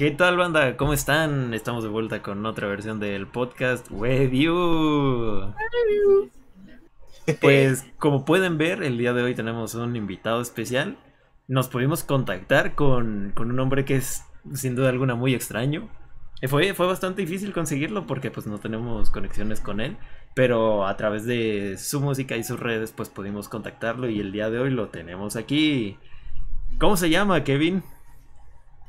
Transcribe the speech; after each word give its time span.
¿Qué 0.00 0.10
tal, 0.10 0.38
banda? 0.38 0.78
¿Cómo 0.78 0.94
están? 0.94 1.52
Estamos 1.52 1.82
de 1.82 1.90
vuelta 1.90 2.22
con 2.22 2.46
otra 2.46 2.66
versión 2.66 3.00
del 3.00 3.26
podcast 3.26 3.86
Review. 3.90 5.52
Pues, 7.42 7.84
como 7.98 8.24
pueden 8.24 8.56
ver, 8.56 8.82
el 8.82 8.96
día 8.96 9.12
de 9.12 9.22
hoy 9.22 9.34
tenemos 9.34 9.74
un 9.74 9.94
invitado 9.96 10.40
especial. 10.40 10.96
Nos 11.48 11.68
pudimos 11.68 12.02
contactar 12.02 12.74
con, 12.74 13.32
con 13.36 13.50
un 13.50 13.60
hombre 13.60 13.84
que 13.84 13.96
es, 13.96 14.24
sin 14.54 14.74
duda 14.74 14.88
alguna, 14.88 15.16
muy 15.16 15.34
extraño. 15.34 15.90
Fue, 16.48 16.72
fue 16.72 16.86
bastante 16.86 17.20
difícil 17.20 17.52
conseguirlo 17.52 18.06
porque 18.06 18.30
pues 18.30 18.46
no 18.46 18.58
tenemos 18.58 19.10
conexiones 19.10 19.60
con 19.60 19.82
él, 19.82 19.98
pero 20.34 20.86
a 20.86 20.96
través 20.96 21.26
de 21.26 21.76
su 21.76 22.00
música 22.00 22.38
y 22.38 22.42
sus 22.42 22.58
redes 22.58 22.92
pues 22.92 23.10
pudimos 23.10 23.50
contactarlo 23.50 24.08
y 24.08 24.18
el 24.18 24.32
día 24.32 24.48
de 24.48 24.60
hoy 24.60 24.70
lo 24.70 24.88
tenemos 24.88 25.36
aquí. 25.36 25.98
¿Cómo 26.78 26.96
se 26.96 27.10
llama, 27.10 27.44
Kevin? 27.44 27.82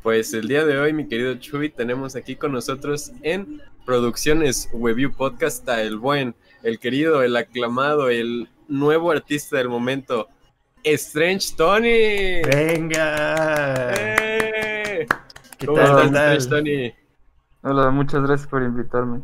Pues 0.03 0.33
el 0.33 0.47
día 0.47 0.65
de 0.65 0.79
hoy, 0.79 0.93
mi 0.93 1.07
querido 1.07 1.35
Chuy, 1.35 1.69
tenemos 1.69 2.15
aquí 2.15 2.35
con 2.35 2.51
nosotros 2.53 3.11
en 3.21 3.61
Producciones 3.85 4.67
Review 4.73 5.11
Podcast 5.15 5.69
a 5.69 5.83
el 5.83 5.97
buen, 5.97 6.33
el 6.63 6.79
querido, 6.79 7.21
el 7.21 7.35
aclamado, 7.35 8.09
el 8.09 8.49
nuevo 8.67 9.11
artista 9.11 9.57
del 9.57 9.69
momento, 9.69 10.27
Strange 10.83 11.53
Tony. 11.55 12.41
¡Venga! 12.41 13.93
¡Eh! 13.93 15.05
¿Qué 15.59 15.67
¿Cómo 15.67 15.77
tal? 15.77 15.87
estás, 15.87 16.07
¿Qué 16.07 16.13
tal? 16.13 16.37
Strange 16.37 16.49
Tony? 16.49 16.93
Hola, 17.61 17.91
muchas 17.91 18.23
gracias 18.23 18.49
por 18.49 18.63
invitarme. 18.63 19.21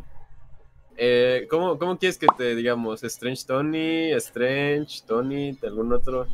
Eh, 0.96 1.48
¿cómo, 1.50 1.76
¿Cómo 1.76 1.98
quieres 1.98 2.18
que 2.18 2.28
te 2.36 2.54
digamos? 2.54 3.02
¿Strange 3.02 3.44
Tony? 3.44 4.12
¿Strange 4.12 5.02
Tony? 5.04 5.58
¿Algún 5.64 5.92
otro? 5.92 6.28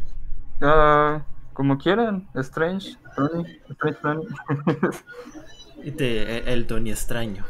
Ah, 0.60 1.22
como 1.54 1.78
quieran, 1.78 2.28
Strange, 2.34 2.96
Tony, 3.16 3.46
Strange 3.70 3.98
Tony, 4.02 4.26
Y 5.84 5.90
te- 5.92 6.52
el 6.52 6.66
Tony 6.66 6.90
extraño. 6.90 7.44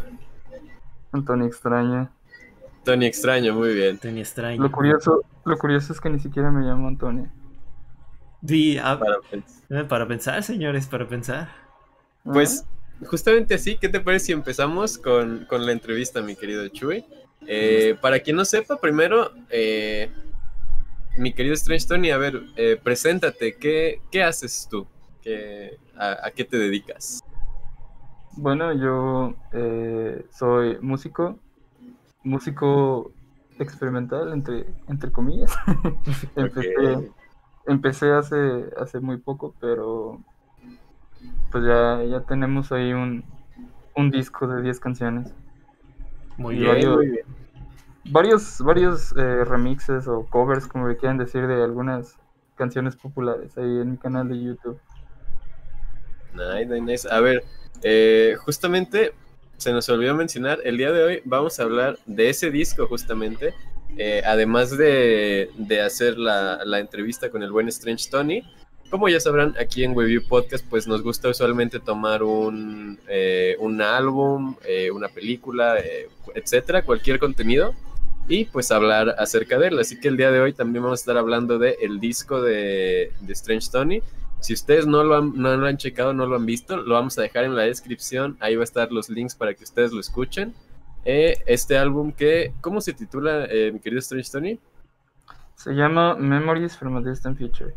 un 1.13 1.25
Tony 1.25 1.47
extraña. 1.47 2.11
Tony 2.85 3.07
extraño, 3.07 3.55
muy 3.55 3.75
bien. 3.75 3.99
Tony 3.99 4.21
extraño. 4.21 4.63
Lo 4.63 4.71
curioso, 4.71 5.23
lo 5.45 5.57
curioso 5.59 5.93
es 5.93 6.01
que 6.01 6.11
ni 6.11 6.19
siquiera 6.21 6.51
me 6.51 6.63
llamo 6.65 6.89
Antonio. 6.89 7.29
Sí, 8.47 8.77
ah, 8.79 8.99
Para 8.99 9.21
pensar. 9.31 9.63
eh, 9.71 9.85
para 9.85 10.07
pensar, 10.07 10.43
señores, 10.43 10.87
para 10.87 11.09
pensar. 11.09 11.49
Pues 12.25 12.67
justamente 13.07 13.55
así, 13.55 13.77
¿qué 13.79 13.89
te 13.89 14.01
parece 14.01 14.27
si 14.27 14.33
empezamos 14.33 14.99
con, 14.99 15.47
con 15.47 15.65
la 15.65 15.73
entrevista, 15.73 16.21
mi 16.21 16.37
querido 16.37 16.67
Chuy? 16.69 17.05
Eh, 17.47 17.97
para 18.01 18.21
quien 18.21 18.37
no 18.37 18.45
sepa, 18.45 18.81
primero, 18.81 19.31
eh, 19.51 20.11
mi 21.19 21.33
querido 21.33 21.55
Strange 21.55 21.87
Tony, 21.87 22.11
a 22.11 22.19
ver, 22.19 22.43
eh, 22.57 22.79
preséntate, 22.83 23.57
¿qué, 23.59 24.01
qué 24.11 24.23
haces 24.23 24.67
tú? 24.71 24.87
¿Qué, 25.23 25.79
a, 25.97 26.27
a 26.27 26.31
qué 26.31 26.45
te 26.45 26.59
dedicas? 26.59 27.21
Bueno, 28.37 28.73
yo 28.73 29.35
eh, 29.53 30.27
soy 30.31 30.79
músico, 30.81 31.39
músico 32.25 33.13
experimental, 33.59 34.33
entre, 34.33 34.67
entre 34.89 35.13
comillas. 35.13 35.57
empecé, 36.37 37.13
empecé 37.67 38.13
hace, 38.13 38.37
hace 38.79 39.01
muy 39.01 39.19
poco, 39.19 39.55
pero 39.61 40.21
pues 41.51 41.65
ya, 41.65 42.03
ya 42.05 42.21
tenemos 42.27 42.73
ahí 42.73 42.93
un, 42.93 43.25
un 43.97 44.11
disco 44.11 44.47
de 44.49 44.63
10 44.63 44.81
canciones. 44.81 45.33
Muy 46.37 46.57
Y 46.57 46.59
bien. 46.59 46.69
varios- 46.69 46.97
muy 46.97 47.07
bien. 47.09 47.27
Varios, 48.07 48.59
varios 48.61 49.13
eh, 49.17 49.45
remixes 49.45 50.07
o 50.09 50.27
covers, 50.27 50.67
como 50.67 50.89
le 50.89 50.97
quieran 50.97 51.19
decir, 51.19 51.47
de 51.47 51.63
algunas 51.63 52.17
canciones 52.57 52.97
populares 52.97 53.57
ahí 53.57 53.65
en 53.65 53.93
mi 53.93 53.97
canal 53.97 54.29
de 54.29 54.43
YouTube. 54.43 54.79
Nice, 56.35 56.81
nice. 56.81 57.09
A 57.11 57.21
ver, 57.21 57.45
eh, 57.83 58.37
justamente 58.45 59.13
se 59.57 59.73
nos 59.73 59.89
olvidó 59.89 60.15
mencionar, 60.15 60.59
el 60.65 60.77
día 60.77 60.91
de 60.93 61.05
hoy 61.05 61.23
vamos 61.25 61.59
a 61.59 61.63
hablar 61.63 61.99
de 62.07 62.29
ese 62.29 62.51
disco 62.51 62.87
justamente, 62.87 63.55
eh, 63.97 64.23
además 64.27 64.77
de, 64.77 65.51
de 65.57 65.81
hacer 65.81 66.19
la, 66.19 66.65
la 66.65 66.81
entrevista 66.81 67.31
con 67.31 67.43
el 67.43 67.53
buen 67.53 67.69
Strange 67.69 68.11
Tony. 68.11 68.43
Como 68.91 69.09
ya 69.09 69.19
sabrán, 69.19 69.55
aquí 69.59 69.83
en 69.83 69.97
Review 69.99 70.23
Podcast 70.29 70.65
pues 70.69 70.87
nos 70.87 71.03
gusta 71.03 71.29
usualmente 71.29 71.81
tomar 71.81 72.23
un, 72.23 72.99
eh, 73.09 73.57
un 73.59 73.81
álbum, 73.81 74.57
eh, 74.65 74.91
una 74.91 75.09
película, 75.09 75.79
eh, 75.79 76.09
etcétera, 76.35 76.83
cualquier 76.83 77.19
contenido 77.19 77.75
y 78.29 78.47
pues 78.47 78.71
hablar 78.71 79.15
acerca 79.19 79.59
de 79.59 79.69
él. 79.69 79.79
Así 79.79 80.01
que 80.01 80.09
el 80.09 80.17
día 80.17 80.31
de 80.31 80.41
hoy 80.41 80.53
también 80.53 80.83
vamos 80.83 81.01
a 81.01 81.03
estar 81.03 81.17
hablando 81.17 81.59
de 81.59 81.77
el 81.83 82.01
disco 82.01 82.41
de, 82.43 83.13
de 83.21 83.33
Strange 83.33 83.69
Tony. 83.71 84.03
Si 84.41 84.53
ustedes 84.53 84.87
no 84.87 85.03
lo, 85.05 85.17
han, 85.17 85.33
no 85.37 85.57
lo 85.57 85.67
han 85.67 85.77
checado, 85.79 86.13
no 86.13 86.27
lo 86.27 86.37
han 86.37 86.45
visto, 86.45 86.77
lo 86.77 86.95
vamos 86.95 87.19
a 87.19 87.23
dejar 87.23 87.45
en 87.45 87.57
la 87.57 87.63
descripción. 87.63 88.37
Ahí 88.41 88.57
va 88.57 88.63
a 88.63 88.65
estar 88.65 88.93
los 88.93 89.09
links 89.09 89.35
para 89.35 89.55
que 89.55 89.65
ustedes 89.65 89.93
lo 89.93 90.01
escuchen. 90.01 90.55
Eh, 91.07 91.39
este 91.47 91.77
álbum 91.77 92.13
que, 92.13 92.53
¿cómo 92.61 92.81
se 92.81 92.93
titula, 92.93 93.47
eh, 93.51 93.71
mi 93.73 93.81
querido 93.81 94.01
Strange 94.01 94.31
Tony? 94.31 94.59
Se 95.55 95.73
llama 95.73 96.15
Memories 96.15 96.77
from 96.77 96.97
a 96.97 97.01
Distant 97.01 97.39
Future. 97.39 97.75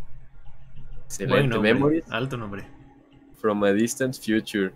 Excelente. 1.05 1.47
Nombre, 1.47 1.73
Memories 1.73 2.05
Alto 2.09 2.37
nombre. 2.37 2.65
from 3.39 3.63
a 3.63 3.71
Distant 3.71 4.15
Future. 4.15 4.73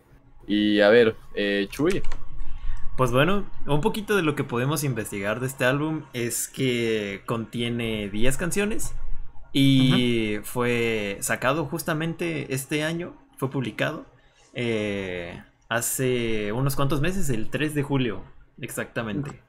Y 0.48 0.80
a 0.82 0.90
ver, 0.90 1.16
eh, 1.36 1.68
Chuy, 1.70 2.02
Pues 2.98 3.12
bueno, 3.12 3.46
un 3.66 3.82
poquito 3.82 4.16
de 4.16 4.22
lo 4.22 4.36
que 4.36 4.44
podemos 4.44 4.84
investigar 4.84 5.40
de 5.40 5.48
este 5.48 5.66
álbum 5.66 6.04
es 6.14 6.48
que 6.48 7.24
contiene 7.26 8.10
10 8.10 8.38
canciones 8.38 8.94
y 9.54 10.38
fue 10.44 11.18
sacado 11.22 11.66
justamente 11.66 12.54
este 12.54 12.84
año, 12.84 13.14
fue 13.38 13.50
publicado 13.50 14.06
eh, 14.54 15.42
hace 15.70 16.52
unos 16.52 16.76
cuantos 16.76 17.02
meses, 17.02 17.30
el 17.30 17.50
3 17.50 17.74
de 17.74 17.84
julio, 17.84 18.24
exactamente. 18.60 19.42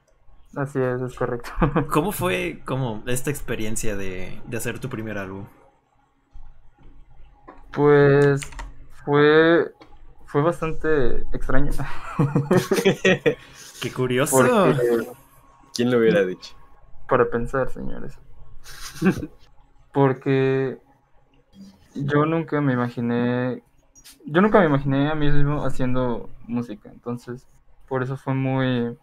Así 0.55 0.79
es, 0.79 1.01
es 1.01 1.15
correcto. 1.15 1.51
¿Cómo 1.91 2.11
fue 2.11 2.61
como 2.65 3.03
esta 3.07 3.29
experiencia 3.29 3.95
de, 3.95 4.41
de 4.45 4.57
hacer 4.57 4.79
tu 4.79 4.89
primer 4.89 5.17
álbum? 5.17 5.45
pues 7.73 8.41
fue, 9.03 9.71
fue 10.33 10.41
bastante 10.41 11.27
extraño. 11.31 11.71
Qué 13.81 13.93
curioso. 13.93 14.35
Porque, 14.35 15.07
¿quién 15.75 15.91
lo 15.91 15.99
hubiera 15.99 16.25
dicho? 16.25 16.55
para 17.07 17.29
pensar, 17.29 17.69
señores. 17.69 18.17
Porque 19.93 20.79
yo 21.93 22.25
nunca 22.25 22.61
me 22.61 22.73
imaginé, 22.73 23.61
yo 24.25 24.41
nunca 24.41 24.59
me 24.59 24.65
imaginé 24.65 25.11
a 25.11 25.13
mí 25.13 25.29
mismo 25.29 25.63
haciendo 25.63 26.31
música, 26.47 26.89
entonces 26.91 27.45
por 27.87 28.01
eso 28.01 28.17
fue 28.17 28.33
muy, 28.33 28.97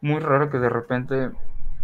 muy 0.00 0.20
raro 0.20 0.48
que 0.48 0.58
de 0.58 0.70
repente 0.70 1.32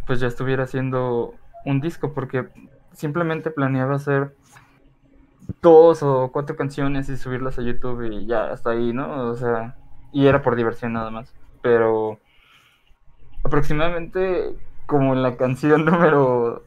pues 0.06 0.18
ya 0.18 0.28
estuviera 0.28 0.64
haciendo 0.64 1.34
un 1.66 1.82
disco, 1.82 2.14
porque 2.14 2.48
simplemente 2.94 3.50
planeaba 3.50 3.96
hacer 3.96 4.34
dos 5.62 6.02
o 6.02 6.30
cuatro 6.32 6.56
canciones 6.56 7.08
y 7.08 7.16
subirlas 7.16 7.58
a 7.58 7.62
YouTube 7.62 8.02
y 8.10 8.26
ya 8.26 8.50
hasta 8.50 8.70
ahí, 8.70 8.92
¿no? 8.92 9.30
O 9.30 9.36
sea, 9.36 9.76
y 10.12 10.26
era 10.26 10.42
por 10.42 10.56
diversión 10.56 10.92
nada 10.92 11.10
más, 11.10 11.32
pero 11.62 12.18
aproximadamente 13.44 14.56
como 14.86 15.14
en 15.14 15.22
la 15.22 15.36
canción 15.36 15.84
número 15.84 16.64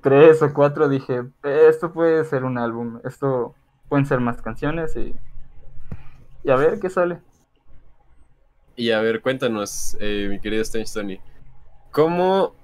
tres 0.00 0.42
o 0.42 0.52
cuatro 0.52 0.88
dije, 0.88 1.24
esto 1.42 1.92
puede 1.92 2.24
ser 2.24 2.44
un 2.44 2.58
álbum, 2.58 3.00
esto 3.04 3.54
pueden 3.88 4.06
ser 4.06 4.20
más 4.20 4.42
canciones 4.42 4.96
y, 4.96 5.14
a 6.48 6.56
ver 6.56 6.80
qué 6.80 6.90
sale. 6.90 7.20
Y 8.74 8.90
a 8.90 9.00
ver, 9.00 9.20
cuéntanos, 9.20 9.96
eh, 10.00 10.26
mi 10.30 10.40
querido 10.40 10.62
Strange 10.62 10.92
Tony, 10.92 11.20
¿cómo 11.90 12.54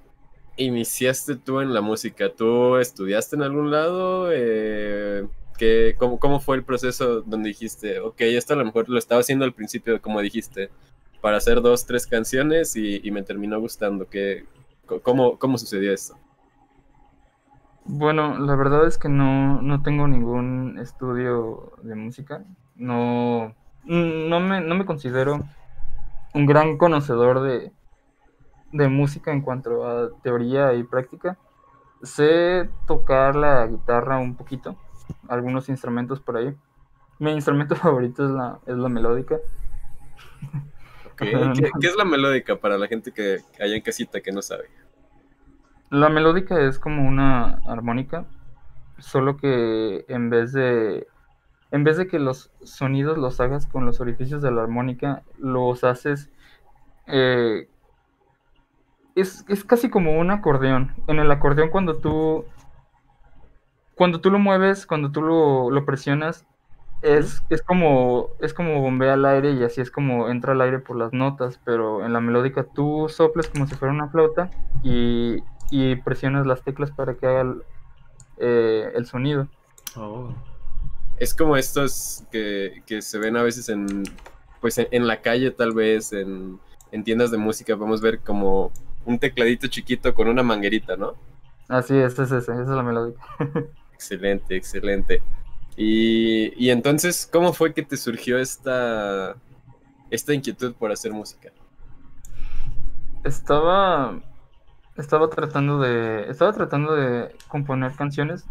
iniciaste 0.57 1.35
tú 1.35 1.61
en 1.61 1.73
la 1.73 1.81
música? 1.81 2.33
¿Tú 2.35 2.77
estudiaste 2.77 3.35
en 3.35 3.43
algún 3.43 3.71
lado? 3.71 4.29
Eh, 4.31 5.27
¿qué- 5.59 5.95
cómo, 5.99 6.19
cómo 6.19 6.39
fue 6.39 6.55
el 6.57 6.63
proceso 6.63 7.21
donde 7.21 7.49
dijiste, 7.49 7.99
ok, 7.99 8.21
esto 8.21 8.53
a 8.53 8.57
lo 8.57 8.65
mejor 8.65 8.89
lo 8.89 8.97
estaba 8.97 9.21
haciendo 9.21 9.45
al 9.45 9.53
principio, 9.53 10.01
como 10.01 10.21
dijiste, 10.21 10.71
para 11.21 11.37
hacer 11.37 11.61
dos, 11.61 11.85
tres 11.85 12.07
canciones 12.07 12.75
y, 12.75 13.11
me 13.11 13.21
terminó 13.21 13.59
gustando? 13.59 14.09
¿Qué, 14.09 14.45
¿Cómo 15.03 15.57
sucedió 15.57 15.93
esto? 15.93 16.15
Bueno, 17.91 18.37
la 18.37 18.55
verdad 18.55 18.85
es 18.85 18.99
que 18.99 19.09
no, 19.09 19.63
no 19.63 19.81
tengo 19.81 20.07
ningún 20.07 20.77
estudio 20.79 21.73
de 21.81 21.95
música, 21.95 22.43
no, 22.75 23.55
no 23.83 24.39
me, 24.39 24.61
no 24.61 24.75
me 24.75 24.85
considero 24.85 25.41
un 26.35 26.45
gran 26.45 26.77
conocedor 26.77 27.41
de, 27.41 27.71
de 28.71 28.87
música 28.89 29.31
en 29.31 29.41
cuanto 29.41 29.87
a 29.87 30.11
teoría 30.21 30.73
y 30.75 30.83
práctica. 30.83 31.37
Sé 32.03 32.69
tocar 32.85 33.35
la 33.35 33.65
guitarra 33.65 34.19
un 34.19 34.35
poquito, 34.35 34.75
algunos 35.27 35.69
instrumentos 35.69 36.19
por 36.19 36.37
ahí. 36.37 36.55
Mi 37.19 37.31
instrumento 37.31 37.75
favorito 37.77 38.25
es 38.25 38.31
la, 38.31 38.59
es 38.65 38.75
la 38.75 38.89
melódica. 38.89 39.35
Ok, 41.11 41.15
¿Qué, 41.17 41.69
qué 41.79 41.87
es 41.87 41.95
la 41.95 42.05
melódica 42.05 42.55
para 42.57 42.77
la 42.77 42.87
gente 42.87 43.11
que 43.11 43.39
que 43.55 43.63
haya 43.63 43.75
en 43.75 43.81
casita 43.81 44.21
que 44.21 44.31
no 44.31 44.41
sabe? 44.41 44.69
La 45.89 46.09
melódica 46.09 46.61
es 46.61 46.77
como 46.79 47.07
una 47.07 47.61
armónica, 47.65 48.25
solo 48.99 49.37
que 49.37 50.05
en 50.07 50.29
vez 50.29 50.53
de 50.53 51.07
en 51.71 51.83
vez 51.83 51.97
de 51.97 52.07
que 52.07 52.19
los 52.19 52.51
sonidos 52.63 53.17
los 53.17 53.39
hagas 53.39 53.67
con 53.67 53.85
los 53.85 53.99
orificios 54.01 54.41
de 54.41 54.51
la 54.51 54.63
armónica, 54.63 55.23
los 55.37 55.83
haces... 55.83 56.31
eh, 57.07 57.67
es, 59.15 59.45
es 59.47 59.63
casi 59.63 59.89
como 59.89 60.17
un 60.17 60.31
acordeón. 60.31 60.93
En 61.07 61.19
el 61.19 61.29
acordeón 61.31 61.69
cuando 61.69 61.97
tú... 61.97 62.45
Cuando 63.99 64.21
tú 64.21 64.31
lo 64.31 64.39
mueves, 64.39 64.85
cuando 64.85 65.11
tú 65.11 65.21
lo, 65.21 65.69
lo 65.71 65.85
presionas, 65.85 66.45
es, 67.01 67.43
es 67.49 67.61
como 67.61 68.29
es 68.39 68.53
como 68.53 68.79
bombea 68.79 69.15
el 69.15 69.25
aire 69.25 69.51
y 69.51 69.61
así 69.61 69.81
es 69.81 69.91
como 69.91 70.29
entra 70.29 70.53
el 70.53 70.61
aire 70.61 70.79
por 70.79 70.95
las 70.95 71.11
notas, 71.11 71.59
pero 71.65 72.05
en 72.05 72.13
la 72.13 72.21
melódica 72.21 72.63
tú 72.63 73.09
soplas 73.09 73.49
como 73.49 73.67
si 73.67 73.75
fuera 73.75 73.93
una 73.93 74.07
flauta 74.07 74.51
y, 74.83 75.43
y 75.69 75.97
presionas 75.97 76.47
las 76.47 76.63
teclas 76.63 76.91
para 76.91 77.15
que 77.15 77.27
haga 77.27 77.41
el, 77.41 77.63
eh, 78.37 78.89
el 78.95 79.05
sonido. 79.05 79.49
Oh. 79.97 80.33
Es 81.17 81.33
como 81.33 81.57
estos 81.57 82.23
que, 82.31 82.81
que 82.85 83.01
se 83.01 83.19
ven 83.19 83.35
a 83.35 83.43
veces 83.43 83.67
en, 83.67 84.03
pues 84.61 84.77
en, 84.77 84.87
en 84.91 85.07
la 85.07 85.21
calle, 85.21 85.51
tal 85.51 85.73
vez, 85.73 86.13
en, 86.13 86.57
en 86.93 87.03
tiendas 87.03 87.31
de 87.31 87.37
música. 87.37 87.75
Podemos 87.75 87.99
ver 87.99 88.21
como 88.21 88.71
un 89.03 89.19
tecladito 89.19 89.67
chiquito 89.67 90.13
con 90.13 90.29
una 90.29 90.41
manguerita, 90.41 90.95
¿no? 90.95 91.15
Así 91.67 91.97
es, 91.97 92.17
es 92.17 92.31
ese, 92.31 92.53
esa 92.53 92.61
es 92.61 92.67
la 92.69 92.81
melódica. 92.81 93.21
Excelente, 93.99 94.55
excelente. 94.55 95.21
Y, 95.75 96.53
y 96.55 96.69
entonces, 96.69 97.27
¿cómo 97.29 97.51
fue 97.51 97.73
que 97.73 97.83
te 97.83 97.97
surgió 97.97 98.39
esta, 98.39 99.35
esta 100.09 100.33
inquietud 100.33 100.73
por 100.73 100.89
hacer 100.93 101.11
música? 101.11 101.49
Estaba 103.25 104.17
estaba 104.95 105.29
tratando 105.29 105.79
de 105.79 106.29
estaba 106.29 106.53
tratando 106.53 106.95
de 106.95 107.35
componer 107.49 107.91
canciones. 107.93 108.45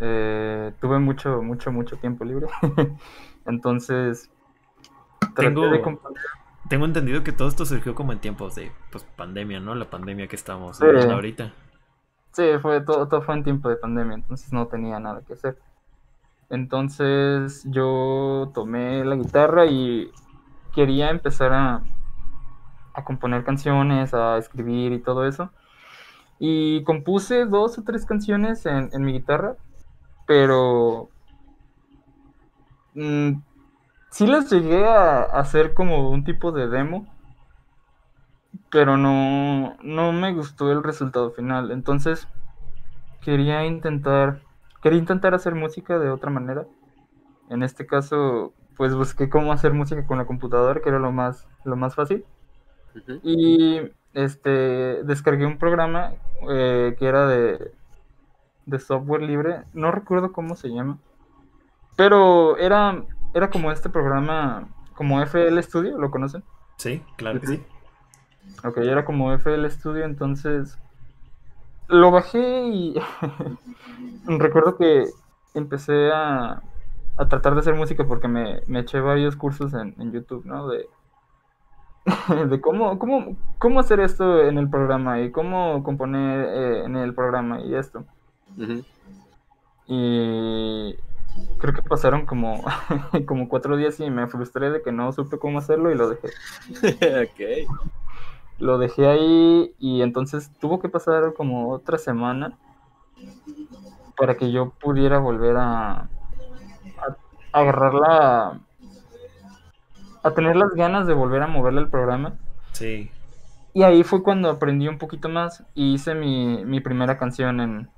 Eh, 0.00 0.72
tuve 0.80 0.98
mucho 0.98 1.40
mucho 1.42 1.70
mucho 1.70 1.96
tiempo 1.96 2.24
libre. 2.24 2.48
Entonces 3.46 4.28
traté 5.36 5.50
Tengo- 5.50 5.70
de 5.70 5.80
componer 5.80 6.20
Tengo 6.68 6.84
entendido 6.84 7.22
que 7.22 7.30
todo 7.32 7.46
esto 7.46 7.64
surgió 7.64 7.94
como 7.94 8.12
en 8.12 8.18
tiempos 8.18 8.56
de 8.56 8.72
pues, 8.90 9.04
pandemia, 9.16 9.60
¿no? 9.60 9.76
La 9.76 9.88
pandemia 9.88 10.26
que 10.26 10.34
estamos 10.36 10.78
Sí. 10.78 10.84
ahorita. 10.84 11.52
Sí, 12.38 12.44
fue 12.62 12.80
todo, 12.82 13.20
fue 13.20 13.34
en 13.34 13.42
tiempo 13.42 13.68
de 13.68 13.74
pandemia, 13.74 14.14
entonces 14.14 14.52
no 14.52 14.68
tenía 14.68 15.00
nada 15.00 15.22
que 15.26 15.32
hacer. 15.32 15.58
Entonces 16.50 17.64
yo 17.64 18.52
tomé 18.54 19.04
la 19.04 19.16
guitarra 19.16 19.66
y 19.66 20.12
quería 20.72 21.10
empezar 21.10 21.52
a, 21.52 21.82
a 22.94 23.04
componer 23.04 23.42
canciones, 23.42 24.14
a 24.14 24.38
escribir 24.38 24.92
y 24.92 25.00
todo 25.00 25.26
eso. 25.26 25.50
Y 26.38 26.84
compuse 26.84 27.44
dos 27.44 27.76
o 27.76 27.82
tres 27.82 28.06
canciones 28.06 28.64
en, 28.66 28.90
en 28.92 29.02
mi 29.02 29.14
guitarra, 29.14 29.56
pero 30.24 31.08
mm, 32.94 33.32
sí 34.12 34.28
las 34.28 34.48
llegué 34.48 34.86
a 34.86 35.22
hacer 35.22 35.74
como 35.74 36.08
un 36.08 36.22
tipo 36.22 36.52
de 36.52 36.68
demo, 36.68 37.08
pero 38.70 38.96
no, 38.96 39.76
no 39.82 40.12
me 40.12 40.32
gustó 40.32 40.70
el 40.70 40.82
resultado 40.82 41.30
final. 41.30 41.70
Entonces 41.70 42.28
quería 43.20 43.64
intentar, 43.64 44.40
quería 44.82 44.98
intentar 44.98 45.34
hacer 45.34 45.54
música 45.54 45.98
de 45.98 46.10
otra 46.10 46.30
manera. 46.30 46.66
En 47.50 47.62
este 47.62 47.86
caso, 47.86 48.52
pues 48.76 48.94
busqué 48.94 49.28
cómo 49.28 49.52
hacer 49.52 49.72
música 49.72 50.06
con 50.06 50.18
la 50.18 50.26
computadora, 50.26 50.80
que 50.80 50.88
era 50.88 50.98
lo 50.98 51.12
más, 51.12 51.46
lo 51.64 51.76
más 51.76 51.94
fácil. 51.94 52.24
Y 53.22 53.80
este 54.14 55.02
descargué 55.04 55.46
un 55.46 55.58
programa 55.58 56.12
eh, 56.50 56.96
que 56.98 57.06
era 57.06 57.26
de, 57.26 57.72
de 58.66 58.78
software 58.78 59.22
libre. 59.22 59.62
No 59.72 59.90
recuerdo 59.90 60.32
cómo 60.32 60.56
se 60.56 60.68
llama. 60.68 60.98
Pero 61.96 62.56
era, 62.58 63.02
era 63.34 63.50
como 63.50 63.72
este 63.72 63.88
programa, 63.88 64.68
como 64.94 65.20
FL 65.20 65.60
Studio, 65.62 65.98
¿lo 65.98 66.10
conocen? 66.10 66.44
Sí, 66.76 67.02
claro 67.16 67.40
que 67.40 67.46
sí. 67.46 67.62
Ok, 68.64 68.78
era 68.78 69.04
como 69.04 69.32
FL 69.32 69.70
Studio, 69.70 70.04
entonces 70.04 70.78
lo 71.88 72.10
bajé 72.10 72.68
y 72.68 72.94
recuerdo 74.26 74.76
que 74.76 75.06
empecé 75.54 76.10
a, 76.12 76.62
a 77.16 77.28
tratar 77.28 77.54
de 77.54 77.60
hacer 77.60 77.74
música 77.74 78.06
porque 78.06 78.28
me, 78.28 78.60
me 78.66 78.80
eché 78.80 79.00
varios 79.00 79.36
cursos 79.36 79.72
en, 79.74 79.94
en 79.98 80.12
YouTube, 80.12 80.44
¿no? 80.44 80.68
De, 80.68 80.86
de 82.48 82.60
cómo, 82.60 82.98
cómo, 82.98 83.36
cómo 83.58 83.80
hacer 83.80 84.00
esto 84.00 84.42
en 84.42 84.58
el 84.58 84.68
programa 84.68 85.20
y 85.20 85.30
cómo 85.30 85.82
componer 85.82 86.46
eh, 86.48 86.84
en 86.84 86.96
el 86.96 87.14
programa 87.14 87.60
y 87.60 87.74
esto. 87.74 88.04
Y 89.86 90.94
creo 91.58 91.74
que 91.74 91.82
pasaron 91.82 92.26
como, 92.26 92.64
como 93.26 93.48
cuatro 93.48 93.76
días 93.76 93.98
y 94.00 94.10
me 94.10 94.26
frustré 94.26 94.70
de 94.70 94.82
que 94.82 94.92
no 94.92 95.12
supe 95.12 95.38
cómo 95.38 95.58
hacerlo 95.58 95.90
y 95.90 95.96
lo 95.96 96.10
dejé. 96.10 96.28
ok. 97.22 97.68
Lo 98.58 98.78
dejé 98.78 99.06
ahí 99.06 99.74
y 99.78 100.02
entonces 100.02 100.50
tuvo 100.60 100.80
que 100.80 100.88
pasar 100.88 101.34
como 101.34 101.70
otra 101.70 101.98
semana 101.98 102.58
para 104.16 104.36
que 104.36 104.50
yo 104.50 104.70
pudiera 104.70 105.18
volver 105.18 105.56
a, 105.56 105.90
a, 105.92 106.08
a 107.52 107.60
agarrar 107.60 107.94
la... 107.94 108.60
a 110.22 110.30
tener 110.32 110.56
las 110.56 110.72
ganas 110.74 111.06
de 111.06 111.14
volver 111.14 111.42
a 111.42 111.46
moverle 111.46 111.80
el 111.80 111.88
programa. 111.88 112.34
Sí. 112.72 113.10
Y 113.74 113.82
ahí 113.84 114.02
fue 114.02 114.22
cuando 114.22 114.50
aprendí 114.50 114.88
un 114.88 114.98
poquito 114.98 115.28
más 115.28 115.64
y 115.74 115.94
hice 115.94 116.14
mi, 116.14 116.64
mi 116.64 116.80
primera 116.80 117.16
canción 117.16 117.60
en, 117.60 117.88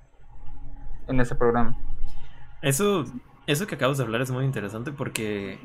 en 1.06 1.20
ese 1.20 1.34
programa. 1.34 1.76
Eso, 2.60 3.04
eso 3.46 3.66
que 3.66 3.76
acabas 3.76 3.96
de 3.96 4.04
hablar 4.04 4.20
es 4.20 4.30
muy 4.30 4.44
interesante 4.44 4.92
porque 4.92 5.58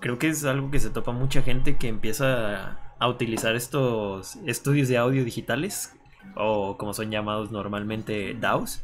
creo 0.00 0.18
que 0.18 0.28
es 0.28 0.44
algo 0.44 0.70
que 0.70 0.80
se 0.80 0.90
topa 0.90 1.12
mucha 1.12 1.40
gente 1.40 1.76
que 1.78 1.88
empieza 1.88 2.72
a, 2.72 2.78
a 2.98 3.08
utilizar 3.08 3.56
estos 3.56 4.36
estudios 4.46 4.88
de 4.88 4.98
audio 4.98 5.24
digitales 5.24 5.92
o 6.36 6.76
como 6.78 6.94
son 6.94 7.10
llamados 7.10 7.50
normalmente 7.52 8.34
DAWs. 8.34 8.82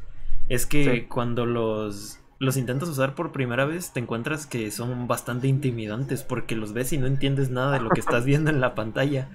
Es 0.49 0.67
que 0.67 0.85
Sí. 0.85 1.07
cuando 1.09 1.47
los, 1.47 2.19
los 2.39 2.57
intentas 2.57 2.89
usar 2.89 3.15
por 3.15 3.33
primera 3.33 3.65
vez 3.65 3.93
te 3.93 4.01
encuentras 4.01 4.47
que 4.47 4.71
son 4.71 5.07
bastante 5.07 5.49
intimidantes 5.49 6.23
porque 6.23 6.57
los 6.57 6.73
ves 6.73 6.93
y 6.93 6.99
no 6.99 7.07
entiendes 7.07 7.51
nada 7.51 7.73
de 7.75 7.81
lo 7.81 7.93
que 7.93 8.01
estás 8.01 8.25
viendo 8.25 8.51
en 8.51 8.61
la 8.61 8.75
pantalla. 8.75 9.29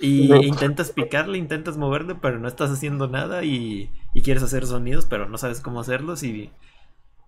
Y 0.00 0.28
No. 0.28 0.40
intentas 0.46 0.92
picarle, 0.92 1.36
intentas 1.38 1.76
moverle, 1.76 2.14
pero 2.14 2.38
no 2.38 2.48
estás 2.48 2.70
haciendo 2.70 3.08
nada 3.08 3.44
y, 3.44 3.90
y 4.14 4.22
quieres 4.22 4.42
hacer 4.42 4.66
sonidos, 4.66 5.06
pero 5.06 5.28
no 5.28 5.36
sabes 5.38 5.60
cómo 5.60 5.80
hacerlos 5.80 6.22
y 6.22 6.50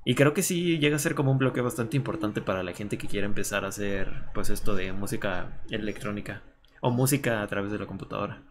y 0.05 0.15
creo 0.17 0.35
que 0.35 0.43
sí 0.43 0.79
llega 0.79 0.97
a 0.97 0.99
ser 0.99 1.15
como 1.15 1.31
un 1.31 1.39
bloqueo 1.39 1.63
bastante 1.65 1.97
importante 1.97 2.43
para 2.43 2.63
la 2.65 2.73
gente 2.73 2.99
que 2.99 3.07
quiere 3.07 3.27
empezar 3.27 3.65
a 3.65 3.69
hacer 3.69 4.25
pues 4.35 4.51
esto 4.51 4.75
de 4.75 4.93
música 4.93 5.63
electrónica 5.71 6.43
o 6.83 6.91
música 6.91 7.43
a 7.43 7.47
través 7.47 7.73
de 7.73 7.79
la 7.79 7.87
computadora. 7.87 8.43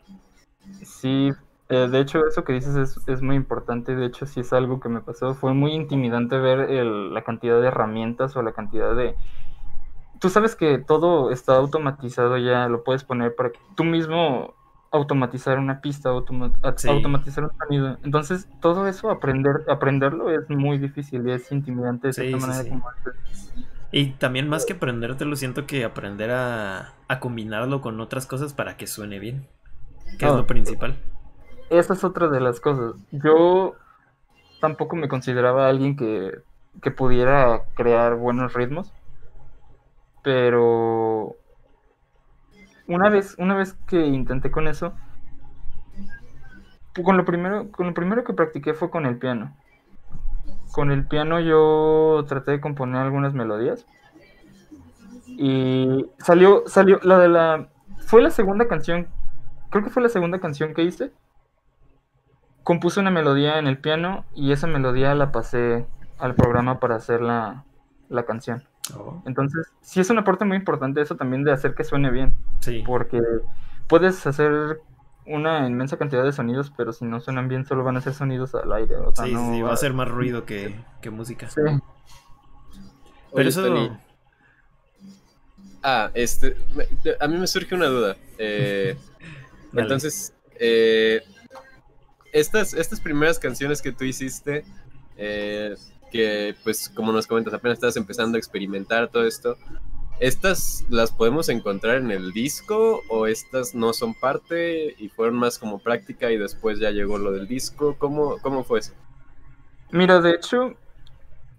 Sí, 0.84 1.32
eh, 1.70 1.88
de 1.88 2.00
hecho 2.00 2.26
eso 2.26 2.44
que 2.44 2.54
dices 2.54 2.76
es, 2.76 3.00
es 3.08 3.22
muy 3.22 3.36
importante, 3.36 3.96
de 3.96 4.06
hecho 4.08 4.26
sí 4.26 4.40
es 4.40 4.52
algo 4.54 4.80
que 4.80 4.90
me 4.90 5.02
pasó, 5.02 5.36
fue 5.36 5.54
muy 5.54 5.74
intimidante 5.74 6.38
ver 6.40 6.72
el- 6.72 7.14
la 7.14 7.24
cantidad 7.24 7.62
de 7.62 7.68
herramientas 7.68 8.36
o 8.36 8.42
la 8.42 8.54
cantidad 8.54 8.96
de... 8.96 9.16
Tú 10.20 10.30
sabes 10.30 10.56
que 10.56 10.78
todo 10.80 11.32
está 11.32 11.56
automatizado 11.58 12.38
ya, 12.38 12.68
lo 12.68 12.84
puedes 12.84 13.04
poner 13.04 13.36
para 13.36 13.52
que 13.52 13.60
tú 13.76 13.84
mismo 13.84 14.54
automatizar 14.92 15.58
una 15.58 15.82
pista, 15.82 16.10
automa- 16.10 16.52
Sí. 16.78 16.90
automatizar 16.90 17.46
un 17.46 17.52
sonido. 17.58 17.98
Entonces, 18.04 18.48
todo 18.62 18.88
eso, 18.88 19.10
aprender, 19.10 19.64
aprenderlo 19.70 20.30
es 20.30 20.50
muy 20.50 20.78
difícil 20.78 21.28
y 21.28 21.32
es 21.32 21.52
intimidante 21.52 22.08
de 22.08 22.14
Sí, 22.14 22.22
cierta 22.22 22.38
sí, 22.38 22.42
manera 22.48 22.64
sí. 22.64 22.70
como. 22.70 22.86
Y 23.92 24.12
también 24.14 24.48
más 24.50 24.66
que 24.66 24.74
aprendértelo, 24.74 25.36
siento 25.36 25.68
que 25.68 25.84
aprender 25.84 26.32
a, 26.32 26.94
a 27.08 27.20
combinarlo 27.20 27.82
con 27.82 28.00
otras 28.00 28.26
cosas 28.26 28.54
para 28.54 28.78
que 28.78 28.88
suene 28.88 29.20
bien, 29.20 29.48
que 30.18 30.28
es 30.28 30.32
Ah. 30.32 30.36
lo 30.36 30.48
principal. 30.48 30.98
Esa 31.70 31.94
es 31.94 32.04
otra 32.04 32.28
de 32.28 32.40
las 32.42 32.60
cosas. 32.60 32.96
Yo 33.12 33.76
tampoco 34.62 34.96
me 34.96 35.08
consideraba 35.10 35.68
alguien 35.70 35.96
que, 35.96 36.40
que 36.82 36.92
pudiera 36.92 37.64
crear 37.76 38.16
buenos 38.16 38.54
ritmos, 38.54 38.94
pero 40.24 41.36
una 42.88 43.10
vez, 43.10 43.36
una 43.38 43.56
vez 43.56 43.74
que 43.88 44.06
intenté 44.06 44.52
con 44.52 44.68
eso, 44.68 44.94
con 47.04 47.18
lo 47.18 47.26
primero, 47.26 47.72
con 47.72 47.88
lo 47.88 47.94
primero 47.94 48.24
que 48.24 48.34
practiqué 48.34 48.74
fue 48.74 48.90
con 48.90 49.06
el 49.06 49.18
piano. 49.18 49.56
Con 50.72 50.92
el 50.92 51.06
piano 51.06 51.40
yo 51.40 52.24
traté 52.28 52.52
de 52.52 52.62
componer 52.62 53.02
algunas 53.02 53.34
melodías. 53.34 53.86
Y 55.28 56.06
salió, 56.20 56.64
salió 56.68 57.00
la 57.04 57.18
de 57.18 57.30
la, 57.30 57.70
fue 58.06 58.22
la 58.22 58.30
segunda 58.30 58.68
canción, 58.68 59.08
creo 59.70 59.84
que 59.84 59.90
fue 59.90 60.04
la 60.04 60.10
segunda 60.10 60.40
canción 60.40 60.74
que 60.74 60.84
hice. 60.84 61.12
Compuse 62.64 63.00
una 63.00 63.12
melodía 63.12 63.58
en 63.58 63.68
el 63.68 63.78
piano 63.78 64.26
y 64.36 64.52
esa 64.52 64.68
melodía 64.68 65.16
la 65.16 65.32
pasé 65.32 65.88
al 66.20 66.36
programa 66.36 66.80
para 66.80 66.96
hacer 66.96 67.22
la, 67.22 67.64
la 68.10 68.24
canción. 68.24 68.64
Oh, 68.96 69.22
Entonces, 69.26 69.72
sí 69.82 70.00
es 70.00 70.10
una 70.10 70.24
parte 70.24 70.46
muy 70.46 70.58
importante 70.58 71.02
eso 71.02 71.16
también 71.16 71.44
de 71.44 71.52
hacer 71.52 71.74
que 71.74 71.84
suene 71.84 72.12
bien, 72.12 72.36
sí, 72.60 72.84
porque 72.86 73.20
puedes 73.88 74.26
hacer 74.28 74.80
una 75.34 75.68
inmensa 75.68 75.98
cantidad 75.98 76.24
de 76.24 76.32
sonidos, 76.32 76.72
pero 76.76 76.94
si 76.94 77.06
no 77.06 77.20
suenan 77.20 77.48
bien 77.48 77.66
solo 77.66 77.84
van 77.84 77.98
a 77.98 78.02
ser 78.02 78.14
sonidos 78.14 78.54
al 78.56 78.72
aire. 78.74 78.96
O 78.98 79.14
sea, 79.16 79.26
sí, 79.26 79.34
no 79.34 79.52
sí, 79.54 79.62
va 79.62 79.70
va- 79.70 79.74
a 79.74 79.78
ser 79.78 79.94
más 79.94 80.08
ruido 80.08 80.46
que, 80.46 80.76
que 81.02 81.10
música. 81.10 81.50
Sí. 81.50 81.62
Pero 83.34 83.50
eso... 83.50 83.64
Tony. 83.64 83.92
Ah, 85.84 86.12
este, 86.14 86.56
a 87.20 87.28
mí 87.28 87.38
me 87.38 87.48
surge 87.48 87.74
una 87.74 87.88
duda. 87.88 88.16
Eh, 88.38 88.96
entonces, 89.74 90.34
eh, 90.60 91.22
estas, 92.34 92.74
estas 92.74 93.00
primeras 93.00 93.40
canciones 93.40 93.82
que 93.82 93.92
tú 93.92 94.04
hiciste, 94.04 94.64
eh, 95.18 95.76
que 96.12 96.56
pues 96.64 96.90
como 96.90 97.12
nos 97.12 97.26
comentas, 97.26 97.54
apenas 97.54 97.78
estás 97.78 97.96
empezando 97.98 98.36
a 98.36 98.40
experimentar 98.40 99.08
todo 99.10 99.26
esto, 99.26 99.58
¿estas 100.22 100.86
las 100.90 101.12
podemos 101.12 101.50
encontrar 101.50 101.98
en 101.98 102.12
el 102.12 102.32
disco 102.32 103.02
o 103.10 103.28
estas 103.28 103.76
no 103.76 103.92
son 103.92 104.14
parte 104.14 104.96
y 104.98 105.10
fueron 105.10 105.36
más 105.36 105.60
como 105.60 105.80
práctica 105.80 106.32
y 106.32 106.38
después 106.38 106.80
ya 106.80 106.92
llegó 106.92 107.18
lo 107.18 107.32
del 107.34 107.48
disco? 107.48 107.96
¿Cómo, 107.98 108.38
cómo 108.42 108.64
fue 108.64 108.80
eso? 108.80 108.94
Mira, 109.92 110.22
de 110.22 110.32
hecho, 110.32 110.76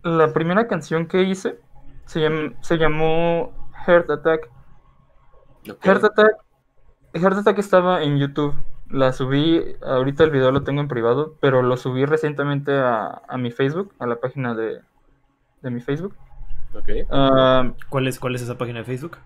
la 0.03 0.33
primera 0.33 0.67
canción 0.69 1.07
que 1.07 1.23
hice 1.25 1.59
se, 2.07 2.21
llam- 2.21 2.57
se 2.63 2.79
llamó 2.79 3.71
Heart 3.87 4.11
Attack. 4.11 4.49
Heart 5.83 6.05
Attack, 6.05 6.37
Heart 7.15 7.37
Attack 7.39 7.59
estaba 7.59 8.03
en 8.03 8.19
YouTube. 8.19 8.55
La 8.91 9.13
subí, 9.13 9.77
ahorita 9.83 10.25
el 10.25 10.31
video 10.31 10.51
lo 10.51 10.65
tengo 10.65 10.81
en 10.81 10.89
privado, 10.89 11.35
pero 11.41 11.63
lo 11.63 11.77
subí 11.77 12.05
recientemente 12.05 12.73
a, 12.79 13.23
a 13.27 13.39
mi 13.39 13.51
Facebook, 13.51 13.95
a 13.99 14.07
la 14.07 14.17
página 14.17 14.55
de, 14.55 14.81
de 15.63 15.71
mi 15.71 15.81
Facebook. 15.81 16.15
Ok. 16.75 16.89
Ah, 17.11 17.73
¿Cuál 17.89 18.09
es, 18.09 18.19
¿Cuál 18.19 18.35
es 18.35 18.43
esa 18.43 18.57
página 18.57 18.81
de 18.81 18.85
Facebook? 18.85 19.19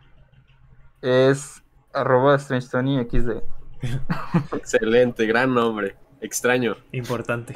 es 1.03 1.62
arroba 1.93 2.38
StrangeTonyXD. 2.38 3.43
Excelente, 4.57 5.26
gran 5.26 5.55
nombre. 5.55 5.97
Extraño. 6.21 6.76
Importante. 6.93 7.53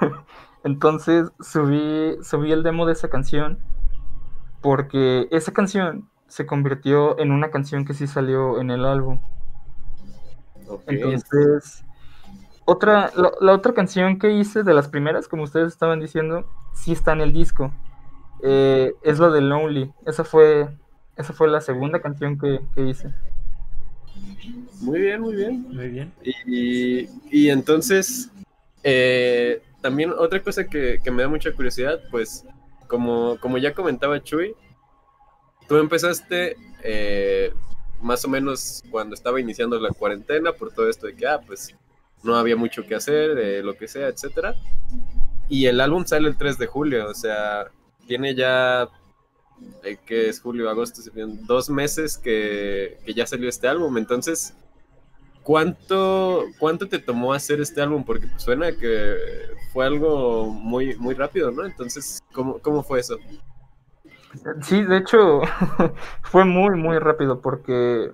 Entonces 0.64 1.30
subí, 1.40 2.18
subí 2.22 2.52
el 2.52 2.62
demo 2.62 2.86
de 2.86 2.92
esa 2.92 3.08
canción 3.08 3.58
porque 4.60 5.26
esa 5.30 5.52
canción 5.52 6.08
se 6.28 6.46
convirtió 6.46 7.18
en 7.18 7.32
una 7.32 7.50
canción 7.50 7.84
que 7.84 7.94
sí 7.94 8.06
salió 8.06 8.60
en 8.60 8.70
el 8.70 8.84
álbum. 8.84 9.20
Ok. 10.68 10.84
Entonces, 10.86 11.84
otra, 12.64 13.10
la, 13.16 13.32
la 13.40 13.52
otra 13.52 13.74
canción 13.74 14.18
que 14.18 14.30
hice 14.30 14.62
de 14.62 14.72
las 14.72 14.88
primeras, 14.88 15.26
como 15.26 15.42
ustedes 15.42 15.72
estaban 15.72 16.00
diciendo, 16.00 16.48
sí 16.74 16.92
está 16.92 17.12
en 17.12 17.22
el 17.22 17.32
disco. 17.32 17.72
Eh, 18.42 18.92
es 19.02 19.18
la 19.18 19.30
de 19.30 19.40
Lonely. 19.40 19.92
Esa 20.06 20.24
fue, 20.24 20.68
esa 21.16 21.32
fue 21.32 21.48
la 21.48 21.60
segunda 21.60 22.00
canción 22.00 22.38
que, 22.38 22.60
que 22.74 22.88
hice. 22.88 23.12
Muy 24.80 25.00
bien, 25.00 25.20
muy 25.20 25.36
bien. 25.36 25.66
Muy 25.72 25.88
bien. 25.88 26.12
Y, 26.46 27.08
y 27.30 27.50
entonces, 27.50 28.30
eh, 28.82 29.62
también 29.80 30.12
otra 30.16 30.42
cosa 30.42 30.66
que, 30.66 31.00
que 31.02 31.10
me 31.10 31.22
da 31.22 31.28
mucha 31.28 31.52
curiosidad, 31.52 32.00
pues, 32.10 32.44
como, 32.88 33.38
como 33.40 33.58
ya 33.58 33.74
comentaba 33.74 34.22
Chuy, 34.22 34.54
tú 35.68 35.76
empezaste 35.76 36.56
eh, 36.82 37.52
más 38.00 38.24
o 38.24 38.28
menos 38.28 38.82
cuando 38.90 39.14
estaba 39.14 39.40
iniciando 39.40 39.78
la 39.78 39.90
cuarentena, 39.90 40.52
por 40.52 40.72
todo 40.72 40.88
esto 40.88 41.06
de 41.06 41.14
que, 41.14 41.26
ah, 41.26 41.40
pues, 41.46 41.74
no 42.22 42.36
había 42.36 42.56
mucho 42.56 42.84
que 42.84 42.94
hacer, 42.94 43.38
eh, 43.38 43.62
lo 43.62 43.76
que 43.76 43.88
sea, 43.88 44.08
etcétera. 44.08 44.54
Y 45.48 45.66
el 45.66 45.80
álbum 45.80 46.04
sale 46.04 46.28
el 46.28 46.36
3 46.36 46.58
de 46.58 46.66
julio, 46.66 47.08
o 47.08 47.14
sea, 47.14 47.70
tiene 48.06 48.34
ya, 48.34 48.88
eh, 49.84 49.98
que 50.04 50.28
es 50.28 50.40
julio, 50.40 50.68
agosto, 50.70 51.00
dos 51.46 51.70
meses 51.70 52.18
que, 52.18 52.98
que 53.04 53.14
ya 53.14 53.26
salió 53.26 53.48
este 53.48 53.68
álbum, 53.68 53.98
entonces... 53.98 54.54
¿Cuánto, 55.42 56.44
¿Cuánto 56.60 56.88
te 56.88 57.00
tomó 57.00 57.32
hacer 57.32 57.60
este 57.60 57.82
álbum? 57.82 58.04
Porque 58.04 58.28
suena 58.36 58.70
que 58.70 59.16
fue 59.72 59.84
algo 59.84 60.46
muy, 60.46 60.96
muy 60.98 61.14
rápido, 61.14 61.50
¿no? 61.50 61.64
Entonces, 61.64 62.22
¿cómo, 62.32 62.60
cómo 62.60 62.84
fue 62.84 63.00
eso? 63.00 63.18
Sí, 64.62 64.82
de 64.82 64.98
hecho, 64.98 65.40
fue 66.22 66.44
muy, 66.44 66.76
muy 66.76 66.98
rápido 66.98 67.40
porque 67.40 68.12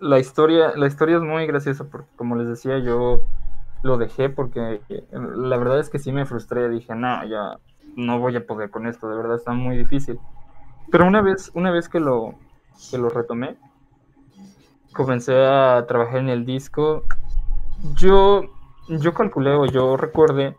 la 0.00 0.18
historia, 0.18 0.72
la 0.76 0.86
historia 0.86 1.16
es 1.16 1.22
muy 1.22 1.46
graciosa 1.46 1.84
porque, 1.84 2.08
como 2.16 2.36
les 2.36 2.48
decía, 2.48 2.78
yo 2.78 3.22
lo 3.82 3.96
dejé 3.96 4.28
porque 4.28 4.80
la 5.10 5.56
verdad 5.56 5.78
es 5.78 5.90
que 5.90 5.98
sí 5.98 6.12
me 6.12 6.26
frustré. 6.26 6.68
Dije, 6.68 6.94
no, 6.94 7.24
ya 7.24 7.58
no 7.96 8.18
voy 8.18 8.36
a 8.36 8.46
poder 8.46 8.70
con 8.70 8.86
esto, 8.86 9.08
de 9.08 9.16
verdad 9.16 9.36
está 9.36 9.52
muy 9.52 9.76
difícil. 9.76 10.18
Pero 10.90 11.06
una 11.06 11.22
vez, 11.22 11.50
una 11.54 11.70
vez 11.70 11.88
que 11.88 12.00
lo, 12.00 12.34
que 12.90 12.98
lo 12.98 13.08
retomé, 13.08 13.56
comencé 14.92 15.34
a 15.44 15.84
trabajar 15.86 16.18
en 16.18 16.28
el 16.28 16.44
disco. 16.44 17.04
Yo, 17.94 18.42
yo 18.88 19.14
calculé 19.14 19.54
o 19.54 19.66
yo 19.66 19.96
recuerde 19.96 20.56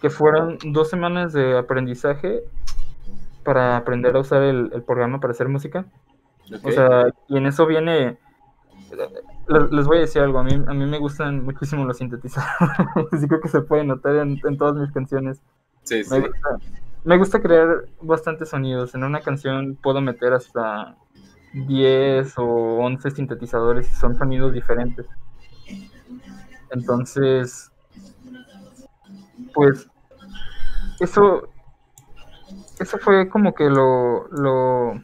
que 0.00 0.10
fueran 0.10 0.58
dos 0.72 0.90
semanas 0.90 1.32
de 1.32 1.56
aprendizaje 1.56 2.42
para 3.44 3.76
aprender 3.76 4.16
a 4.16 4.20
usar 4.20 4.42
el, 4.42 4.70
el 4.72 4.82
programa 4.82 5.20
para 5.20 5.32
hacer 5.32 5.48
música. 5.48 5.86
O 6.62 6.70
sea, 6.70 7.06
y 7.28 7.36
en 7.36 7.46
eso 7.46 7.66
viene. 7.66 8.18
Les, 9.48 9.70
les 9.72 9.86
voy 9.86 9.98
a 9.98 10.00
decir 10.00 10.22
algo, 10.22 10.38
a 10.38 10.44
mí, 10.44 10.54
a 10.54 10.74
mí 10.74 10.86
me 10.86 10.98
gustan 10.98 11.44
muchísimo 11.44 11.84
los 11.84 11.98
sintetizadores. 11.98 12.78
y 13.22 13.26
creo 13.26 13.40
que 13.40 13.48
se 13.48 13.60
puede 13.60 13.84
notar 13.84 14.16
en, 14.16 14.40
en 14.42 14.58
todas 14.58 14.76
mis 14.76 14.92
canciones. 14.92 15.42
Sí, 15.84 16.04
sí. 16.04 16.10
Me 16.10 16.20
gusta, 16.20 16.48
me 17.04 17.18
gusta 17.18 17.40
crear 17.42 17.86
bastantes 18.00 18.48
sonidos. 18.50 18.94
En 18.94 19.04
una 19.04 19.20
canción 19.22 19.76
puedo 19.76 20.00
meter 20.00 20.32
hasta 20.32 20.96
10 21.52 22.34
o 22.38 22.44
11 22.44 23.10
sintetizadores 23.10 23.90
y 23.90 23.94
son 23.94 24.16
sonidos 24.16 24.52
diferentes. 24.52 25.06
Entonces, 26.70 27.72
pues, 29.52 29.88
eso, 31.00 31.48
eso 32.78 32.98
fue 32.98 33.28
como 33.28 33.54
que 33.54 33.64
lo, 33.64 34.28
lo, 34.28 34.94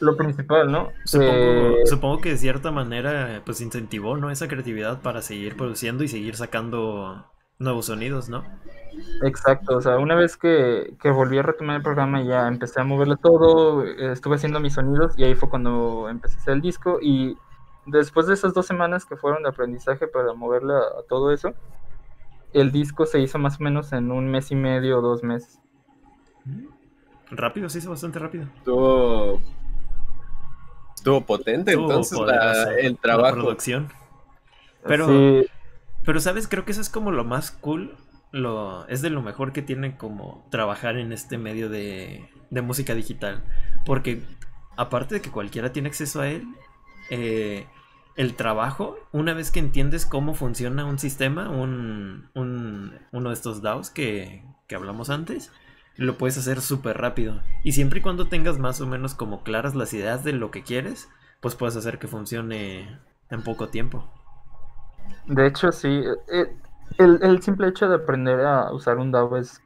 lo 0.00 0.16
principal, 0.16 0.70
¿no? 0.70 0.90
Supongo, 1.04 1.32
Eh, 1.32 1.82
supongo 1.84 2.20
que 2.20 2.30
de 2.30 2.38
cierta 2.38 2.70
manera 2.70 3.42
pues 3.44 3.60
incentivó, 3.60 4.16
¿no? 4.16 4.30
Esa 4.30 4.48
creatividad 4.48 5.00
para 5.02 5.22
seguir 5.22 5.56
produciendo 5.56 6.04
y 6.04 6.08
seguir 6.08 6.36
sacando 6.36 7.24
nuevos 7.58 7.86
sonidos, 7.86 8.28
¿no? 8.28 8.44
Exacto, 9.22 9.76
o 9.76 9.80
sea, 9.80 9.98
una 9.98 10.14
vez 10.14 10.36
que, 10.36 10.94
que 11.00 11.10
volví 11.10 11.38
a 11.38 11.42
retomar 11.42 11.76
el 11.76 11.82
programa 11.82 12.22
ya 12.22 12.48
empecé 12.48 12.80
a 12.80 12.84
moverle 12.84 13.16
todo, 13.16 13.84
estuve 13.84 14.36
haciendo 14.36 14.60
mis 14.60 14.74
sonidos 14.74 15.14
y 15.16 15.24
ahí 15.24 15.34
fue 15.34 15.48
cuando 15.50 16.08
empecé 16.08 16.36
a 16.36 16.40
hacer 16.40 16.54
el 16.54 16.60
disco 16.60 16.98
y 17.00 17.36
después 17.86 18.26
de 18.26 18.34
esas 18.34 18.54
dos 18.54 18.66
semanas 18.66 19.04
que 19.06 19.16
fueron 19.16 19.42
de 19.42 19.50
aprendizaje 19.50 20.06
para 20.08 20.32
moverle 20.34 20.74
a, 20.74 20.78
a 21.00 21.02
todo 21.08 21.32
eso, 21.32 21.52
el 22.52 22.72
disco 22.72 23.06
se 23.06 23.20
hizo 23.20 23.38
más 23.38 23.60
o 23.60 23.64
menos 23.64 23.92
en 23.92 24.10
un 24.10 24.28
mes 24.30 24.50
y 24.50 24.54
medio 24.56 24.98
o 24.98 25.02
dos 25.02 25.22
meses. 25.22 25.60
Rápido, 27.30 27.68
se 27.68 27.78
hizo 27.78 27.90
bastante 27.90 28.18
rápido. 28.18 28.46
Estuvo, 28.56 29.40
estuvo 30.94 31.20
potente 31.26 31.72
Estuvo 31.72 31.86
entonces 31.88 32.18
la- 32.20 32.74
el 32.78 32.92
la 32.94 32.98
trabajo. 33.00 33.36
producción. 33.36 33.88
Pero- 34.84 35.06
Sí, 35.06 35.46
Pero, 36.08 36.20
¿sabes? 36.20 36.48
Creo 36.48 36.64
que 36.64 36.72
eso 36.72 36.80
es 36.80 36.88
como 36.88 37.10
lo 37.10 37.22
más 37.22 37.50
cool. 37.50 37.94
Lo, 38.32 38.88
es 38.88 39.02
de 39.02 39.10
lo 39.10 39.20
mejor 39.20 39.52
que 39.52 39.60
tiene 39.60 39.98
como 39.98 40.48
trabajar 40.50 40.96
en 40.96 41.12
este 41.12 41.36
medio 41.36 41.68
de, 41.68 42.30
música 42.62 42.94
digital. 42.94 43.44
Porque 43.84 44.22
aparte 44.78 45.16
de 45.16 45.20
que 45.20 45.30
cualquiera 45.30 45.70
tiene 45.70 45.90
acceso 45.90 46.22
a 46.22 46.28
él, 46.30 46.48
eh, 47.10 47.66
el 48.16 48.36
trabajo, 48.36 48.96
una 49.12 49.34
vez 49.34 49.50
que 49.50 49.58
entiendes 49.58 50.06
cómo 50.06 50.32
funciona 50.32 50.86
un 50.86 50.98
sistema, 50.98 51.50
un, 51.50 52.30
un- 52.34 52.98
uno 53.12 53.28
de 53.28 53.34
estos 53.34 53.60
DAOs 53.60 53.90
que, 53.90 54.42
que 54.66 54.76
hablamos 54.76 55.10
antes, 55.10 55.52
lo 55.96 56.16
puedes 56.16 56.38
hacer 56.38 56.62
súper 56.62 56.96
rápido. 56.96 57.42
Y 57.64 57.72
siempre 57.72 57.98
y 57.98 58.02
cuando 58.02 58.28
tengas 58.28 58.58
más 58.58 58.80
o 58.80 58.86
menos 58.86 59.14
como 59.14 59.42
claras 59.42 59.74
las 59.74 59.92
ideas 59.92 60.24
de 60.24 60.32
lo 60.32 60.50
que 60.50 60.62
quieres, 60.62 61.10
pues 61.42 61.54
puedes 61.54 61.76
hacer 61.76 61.98
que 61.98 62.08
funcione 62.08 62.98
en 63.28 63.42
poco 63.42 63.68
tiempo. 63.68 64.17
De 65.26 65.46
hecho 65.46 65.72
sí, 65.72 66.02
eh, 66.32 66.52
el, 66.98 67.20
el 67.22 67.42
simple 67.42 67.68
hecho 67.68 67.88
de 67.88 67.96
aprender 67.96 68.40
a 68.40 68.72
usar 68.72 68.98
un 68.98 69.12
DAW 69.12 69.36
es 69.36 69.62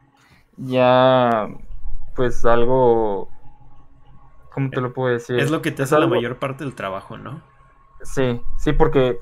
ya 0.56 1.48
pues 2.14 2.44
algo, 2.44 3.28
¿cómo 4.52 4.70
te 4.70 4.80
lo 4.80 4.92
puedo 4.92 5.12
decir? 5.12 5.38
Es 5.40 5.50
lo 5.50 5.62
que 5.62 5.70
te 5.70 5.82
hace 5.82 5.98
la 5.98 6.06
mayor 6.06 6.38
parte 6.38 6.64
del 6.64 6.74
trabajo, 6.74 7.16
¿no? 7.18 7.40
Sí, 8.02 8.40
sí, 8.58 8.72
porque 8.72 9.18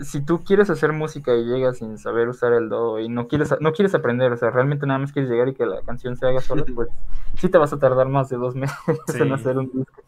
si 0.00 0.20
tú 0.24 0.42
quieres 0.42 0.68
hacer 0.70 0.92
música 0.92 1.34
y 1.34 1.44
llegas 1.44 1.78
sin 1.78 1.98
saber 1.98 2.28
usar 2.28 2.52
el 2.52 2.68
do 2.68 2.98
y 2.98 3.08
no 3.08 3.28
quieres, 3.28 3.54
no 3.60 3.72
quieres 3.72 3.94
aprender, 3.94 4.32
o 4.32 4.36
sea, 4.36 4.50
realmente 4.50 4.86
nada 4.86 4.98
más 4.98 5.12
quieres 5.12 5.30
llegar 5.30 5.48
y 5.48 5.54
que 5.54 5.66
la 5.66 5.82
canción 5.82 6.16
se 6.16 6.26
haga 6.26 6.40
sola, 6.40 6.64
pues 6.74 6.88
sí 7.36 7.48
te 7.48 7.58
vas 7.58 7.72
a 7.72 7.78
tardar 7.78 8.08
más 8.08 8.28
de 8.28 8.36
dos 8.36 8.54
meses 8.54 8.76
Sí. 9.06 9.18
en 9.20 9.32
hacer 9.32 9.56
un 9.56 9.70
disco. 9.72 10.02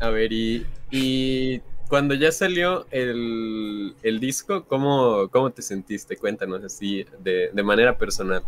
A 0.00 0.10
ver, 0.10 0.32
y, 0.32 0.66
y 0.90 1.60
cuando 1.88 2.14
ya 2.14 2.30
salió 2.32 2.86
el, 2.90 3.94
el 4.02 4.20
disco, 4.20 4.64
¿cómo, 4.64 5.28
¿cómo 5.30 5.50
te 5.50 5.62
sentiste? 5.62 6.16
Cuéntanos 6.16 6.62
así, 6.64 7.04
de, 7.20 7.50
de 7.52 7.62
manera 7.62 7.96
personal. 7.96 8.42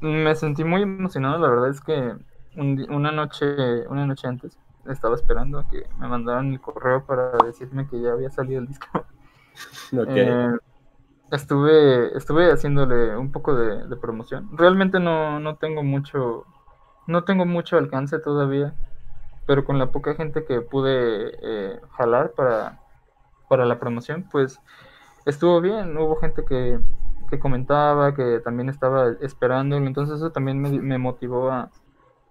Me 0.00 0.34
sentí 0.34 0.64
muy 0.64 0.82
emocionado, 0.82 1.38
la 1.38 1.48
verdad 1.48 1.70
es 1.70 1.80
que 1.80 2.14
un 2.56 2.86
una 2.90 3.12
noche, 3.12 3.46
una 3.88 4.06
noche 4.06 4.28
antes 4.28 4.58
estaba 4.86 5.14
esperando 5.14 5.58
a 5.58 5.68
que 5.68 5.84
me 5.98 6.08
mandaran 6.08 6.52
el 6.52 6.60
correo 6.60 7.04
para 7.04 7.32
decirme 7.44 7.88
que 7.88 8.00
ya 8.00 8.12
había 8.12 8.30
salido 8.30 8.60
el 8.60 8.66
disco. 8.66 8.86
Eh, 10.08 10.50
estuve, 11.32 12.16
estuve 12.16 12.52
haciéndole 12.52 13.16
un 13.16 13.32
poco 13.32 13.54
de, 13.54 13.86
de 13.86 13.96
promoción. 13.96 14.48
Realmente 14.52 15.00
no, 15.00 15.40
no 15.40 15.56
tengo 15.56 15.82
mucho, 15.82 16.44
no 17.06 17.24
tengo 17.24 17.46
mucho 17.46 17.78
alcance 17.78 18.18
todavía, 18.18 18.74
pero 19.46 19.64
con 19.64 19.78
la 19.78 19.92
poca 19.92 20.14
gente 20.14 20.44
que 20.44 20.60
pude 20.62 21.32
eh, 21.42 21.80
jalar 21.98 22.32
para, 22.34 22.80
para 23.48 23.66
la 23.66 23.78
promoción, 23.80 24.28
pues 24.30 24.60
estuvo 25.26 25.60
bien. 25.60 25.96
Hubo 25.98 26.16
gente 26.16 26.44
que, 26.46 26.80
que 27.30 27.38
comentaba, 27.40 28.14
que 28.14 28.40
también 28.40 28.68
estaba 28.70 29.10
esperándolo, 29.22 29.86
entonces 29.86 30.16
eso 30.18 30.32
también 30.32 30.60
me, 30.60 30.70
me 30.80 30.98
motivó 30.98 31.50
a, 31.52 31.70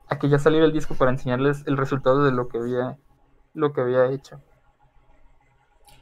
a 0.10 0.20
que 0.20 0.30
ya 0.30 0.40
saliera 0.40 0.66
el 0.68 0.74
disco 0.74 0.96
para 0.96 1.12
enseñarles 1.12 1.64
el 1.68 1.78
resultado 1.78 2.24
de 2.26 2.32
lo 2.34 2.48
que 2.50 2.60
había, 2.60 2.98
lo 3.54 3.74
que 3.74 3.82
había 3.82 4.08
hecho. 4.12 4.42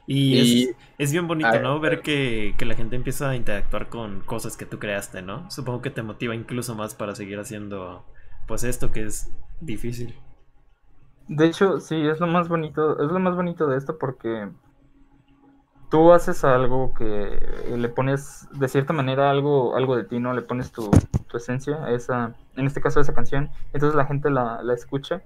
Y, 0.06 0.38
Y- 0.38 0.38
es, 0.38 0.76
es 0.98 1.12
bien 1.12 1.26
bonito, 1.28 1.58
¿no? 1.58 1.80
Ver 1.80 2.02
que, 2.02 2.54
que 2.58 2.64
la 2.66 2.74
gente 2.74 2.96
empieza 2.96 3.30
a 3.30 3.36
interactuar 3.36 3.88
con 3.88 4.20
cosas 4.20 4.56
que 4.56 4.66
tú 4.66 4.78
creaste, 4.78 5.22
¿no? 5.22 5.50
Supongo 5.50 5.82
que 5.82 5.90
te 5.90 6.02
motiva 6.02 6.34
incluso 6.34 6.74
más 6.74 6.94
para 6.94 7.14
seguir 7.14 7.38
haciendo, 7.38 8.04
pues 8.46 8.64
esto 8.64 8.92
que 8.92 9.04
es 9.04 9.30
difícil. 9.60 10.14
De 11.28 11.46
hecho, 11.46 11.80
sí, 11.80 12.06
es 12.06 12.20
lo 12.20 12.26
más 12.26 12.48
bonito, 12.48 13.02
es 13.02 13.10
lo 13.10 13.18
más 13.18 13.34
bonito 13.34 13.66
de 13.66 13.78
esto 13.78 13.98
porque 13.98 14.50
tú 15.90 16.12
haces 16.12 16.44
algo 16.44 16.92
que 16.92 17.38
le 17.76 17.88
pones, 17.88 18.48
de 18.52 18.68
cierta 18.68 18.92
manera, 18.92 19.30
algo, 19.30 19.76
algo 19.76 19.96
de 19.96 20.04
ti, 20.04 20.18
¿no? 20.18 20.34
Le 20.34 20.42
pones 20.42 20.72
tu, 20.72 20.90
tu 21.28 21.36
esencia 21.36 21.84
a 21.84 21.92
esa, 21.92 22.34
en 22.56 22.66
este 22.66 22.80
caso 22.80 22.98
a 22.98 23.02
esa 23.02 23.14
canción, 23.14 23.50
entonces 23.72 23.94
la 23.94 24.06
gente 24.06 24.30
la, 24.30 24.62
la 24.62 24.74
escucha, 24.74 25.22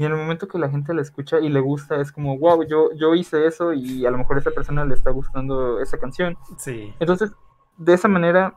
y 0.00 0.04
en 0.06 0.12
el 0.12 0.18
momento 0.18 0.48
que 0.48 0.58
la 0.58 0.70
gente 0.70 0.94
la 0.94 1.02
escucha 1.02 1.40
y 1.40 1.50
le 1.50 1.60
gusta, 1.60 1.96
es 2.00 2.10
como, 2.10 2.38
wow, 2.38 2.64
yo, 2.64 2.90
yo 2.94 3.14
hice 3.14 3.46
eso 3.46 3.74
y 3.74 4.06
a 4.06 4.10
lo 4.10 4.16
mejor 4.16 4.36
a 4.36 4.40
esa 4.40 4.50
persona 4.50 4.84
le 4.86 4.94
está 4.94 5.10
gustando 5.10 5.78
esa 5.78 5.98
canción. 5.98 6.38
Sí. 6.56 6.94
Entonces, 7.00 7.32
de 7.76 7.92
esa 7.92 8.08
manera, 8.08 8.54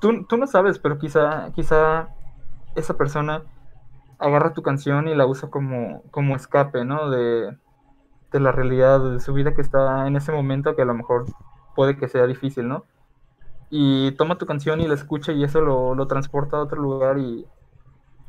tú, 0.00 0.24
tú 0.26 0.36
no 0.36 0.46
sabes, 0.46 0.78
pero 0.78 0.98
quizá, 0.98 1.50
quizá 1.52 2.14
esa 2.76 2.96
persona 2.96 3.42
agarra 4.20 4.54
tu 4.54 4.62
canción 4.62 5.08
y 5.08 5.14
la 5.14 5.26
usa 5.26 5.50
como, 5.50 6.02
como 6.12 6.36
escape, 6.36 6.84
¿no? 6.84 7.10
De, 7.10 7.56
de 8.32 8.40
la 8.40 8.52
realidad 8.52 9.00
de 9.12 9.20
su 9.20 9.34
vida 9.34 9.54
que 9.54 9.62
está 9.62 10.06
en 10.08 10.16
ese 10.16 10.32
momento, 10.32 10.76
que 10.76 10.82
a 10.82 10.86
lo 10.86 10.94
mejor 10.94 11.26
puede 11.76 11.96
que 11.98 12.08
sea 12.08 12.26
difícil, 12.26 12.68
¿no? 12.68 12.84
Y 13.70 14.12
toma 14.12 14.38
tu 14.38 14.46
canción 14.46 14.80
y 14.80 14.88
la 14.88 14.94
escucha 14.94 15.32
y 15.32 15.44
eso 15.44 15.60
lo, 15.62 15.94
lo 15.94 16.06
transporta 16.08 16.58
a 16.58 16.62
otro 16.62 16.80
lugar 16.82 17.18
y 17.18 17.46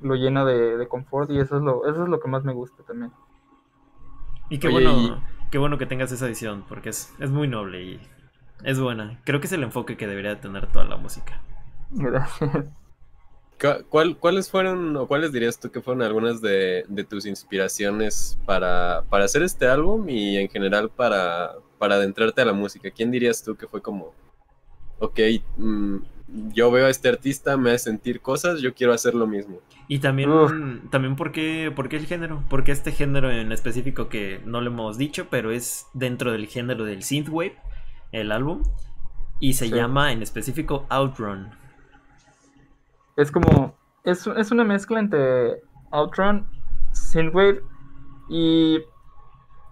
lo 0.01 0.15
llena 0.15 0.45
de, 0.45 0.77
de 0.77 0.88
confort 0.88 1.31
y 1.31 1.39
eso 1.39 1.57
es 1.57 1.63
lo, 1.63 1.86
eso 1.88 2.03
es 2.03 2.10
lo 2.10 2.19
que 2.19 2.29
más 2.29 2.43
me 2.43 2.53
gusta 2.53 2.83
también. 2.83 3.12
Y 4.50 4.60
qué 4.60 4.67
Oye, 4.67 4.81
bueno, 4.81 5.21
y- 5.21 5.24
qué 5.51 5.57
bueno 5.57 5.77
que 5.77 5.86
tengas 5.86 6.12
esa 6.12 6.27
visión, 6.27 6.63
porque 6.67 6.89
es, 6.89 7.13
es 7.19 7.31
muy 7.31 7.48
noble 7.48 7.83
y 7.83 8.01
es 8.63 8.79
buena. 8.79 9.19
Creo 9.25 9.39
que 9.39 9.48
es 9.48 9.53
el 9.53 9.63
enfoque 9.63 9.98
que 9.98 10.07
debería 10.07 10.39
tener 10.41 10.67
toda 10.71 10.86
la 10.86 10.98
música. 10.98 11.41
Gracias. 11.91 12.80
¿Cu- 13.62 13.86
¿Cuál, 13.89 14.18
¿Cuáles 14.18 14.50
fueron 14.50 14.98
o 14.98 15.08
cuáles 15.08 15.32
dirías 15.32 15.60
tú 15.60 15.70
que 15.70 15.82
fueron 15.82 16.01
algunas 16.01 16.41
de, 16.41 16.84
de 16.88 17.03
tus 17.03 17.27
inspiraciones 17.27 18.39
para, 18.46 19.03
para 19.10 19.25
hacer 19.25 19.44
este 19.44 19.68
álbum 19.68 20.10
y 20.10 20.38
en 20.38 20.50
general 20.50 20.89
para, 20.89 21.51
para 21.77 21.96
adentrarte 21.96 22.41
a 22.41 22.46
la 22.46 22.53
música? 22.53 22.89
¿Quién 22.89 23.12
dirías 23.12 23.44
tú 23.44 23.56
que 23.56 23.68
fue 23.68 23.82
como, 23.82 24.13
ok, 25.00 25.20
mm, 25.58 25.96
yo 26.53 26.72
veo 26.72 26.88
a 26.88 26.89
este 26.89 27.10
artista, 27.10 27.56
me 27.58 27.72
hace 27.72 27.86
sentir 27.91 28.20
cosas, 28.22 28.62
yo 28.62 28.74
quiero 28.74 28.94
hacer 28.94 29.13
lo 29.13 29.27
mismo? 29.27 29.60
Y 29.88 30.00
también, 30.00 30.32
Uf. 30.32 30.51
también 30.89 31.15
¿por 31.15 31.32
qué, 31.32 31.72
por 31.75 31.88
qué 31.89 31.98
el 31.98 32.08
género? 32.08 32.44
Porque 32.50 32.72
este 32.72 32.91
género 32.94 33.30
en 33.30 33.51
específico 33.51 34.10
que 34.10 34.41
no 34.46 34.62
lo 34.62 34.72
hemos 34.72 34.98
dicho, 34.98 35.27
pero 35.30 35.51
es 35.51 35.86
dentro 35.94 36.32
del 36.32 36.48
género 36.48 36.86
del 36.86 37.03
synthwave, 37.03 37.58
el 38.12 38.32
álbum, 38.32 38.63
y 39.39 39.53
se 39.53 39.68
Sí. 39.68 39.75
llama 39.75 40.14
en 40.14 40.22
específico 40.24 40.85
Outrun. 40.90 41.60
Es 43.22 43.31
como, 43.31 43.75
es, 44.03 44.25
es 44.27 44.51
una 44.51 44.64
mezcla 44.64 45.00
entre 45.00 45.62
Outrun, 45.92 46.48
Synthwave 46.92 47.62
y 48.29 48.79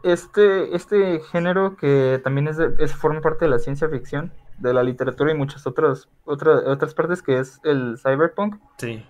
este, 0.04 0.76
este 0.76 1.20
género 1.32 1.76
que 1.76 2.20
también 2.24 2.48
es, 2.48 2.58
de- 2.58 2.76
es 2.80 2.94
forma 2.94 3.22
parte 3.22 3.46
de 3.46 3.52
la 3.52 3.60
ciencia 3.60 3.90
ficción, 3.90 4.32
de 4.60 4.74
la 4.74 4.84
literatura 4.84 5.32
y 5.32 5.36
muchas 5.38 5.66
otras, 5.68 6.08
otras, 6.26 6.64
otras 6.66 6.94
partes 6.94 7.22
que 7.22 7.40
es 7.40 7.60
el 7.64 7.98
cyberpunk. 7.98 8.56
Sí. 8.78 9.06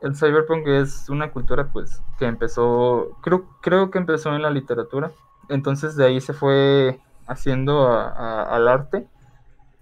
El 0.00 0.14
cyberpunk 0.16 0.66
es 0.66 1.08
una 1.08 1.30
cultura 1.30 1.68
pues 1.72 2.02
que 2.18 2.26
empezó, 2.26 3.16
creo, 3.22 3.44
creo 3.60 3.90
que 3.90 3.98
empezó 3.98 4.34
en 4.34 4.42
la 4.42 4.50
literatura, 4.50 5.10
entonces 5.48 5.96
de 5.96 6.04
ahí 6.06 6.20
se 6.20 6.32
fue 6.32 7.00
haciendo 7.26 7.88
a- 7.88 8.08
a- 8.10 8.42
al 8.54 8.68
arte. 8.68 9.06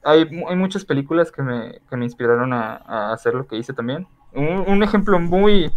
Hay, 0.04 0.28
hay 0.48 0.56
muchas 0.56 0.84
películas 0.84 1.30
que 1.30 1.42
me, 1.42 1.80
que 1.88 1.96
me 1.96 2.04
inspiraron 2.04 2.52
a, 2.52 2.76
a 2.76 3.12
hacer 3.12 3.34
lo 3.34 3.46
que 3.46 3.56
hice 3.56 3.72
también. 3.72 4.06
Un, 4.32 4.64
un 4.66 4.82
ejemplo 4.82 5.18
muy, 5.20 5.70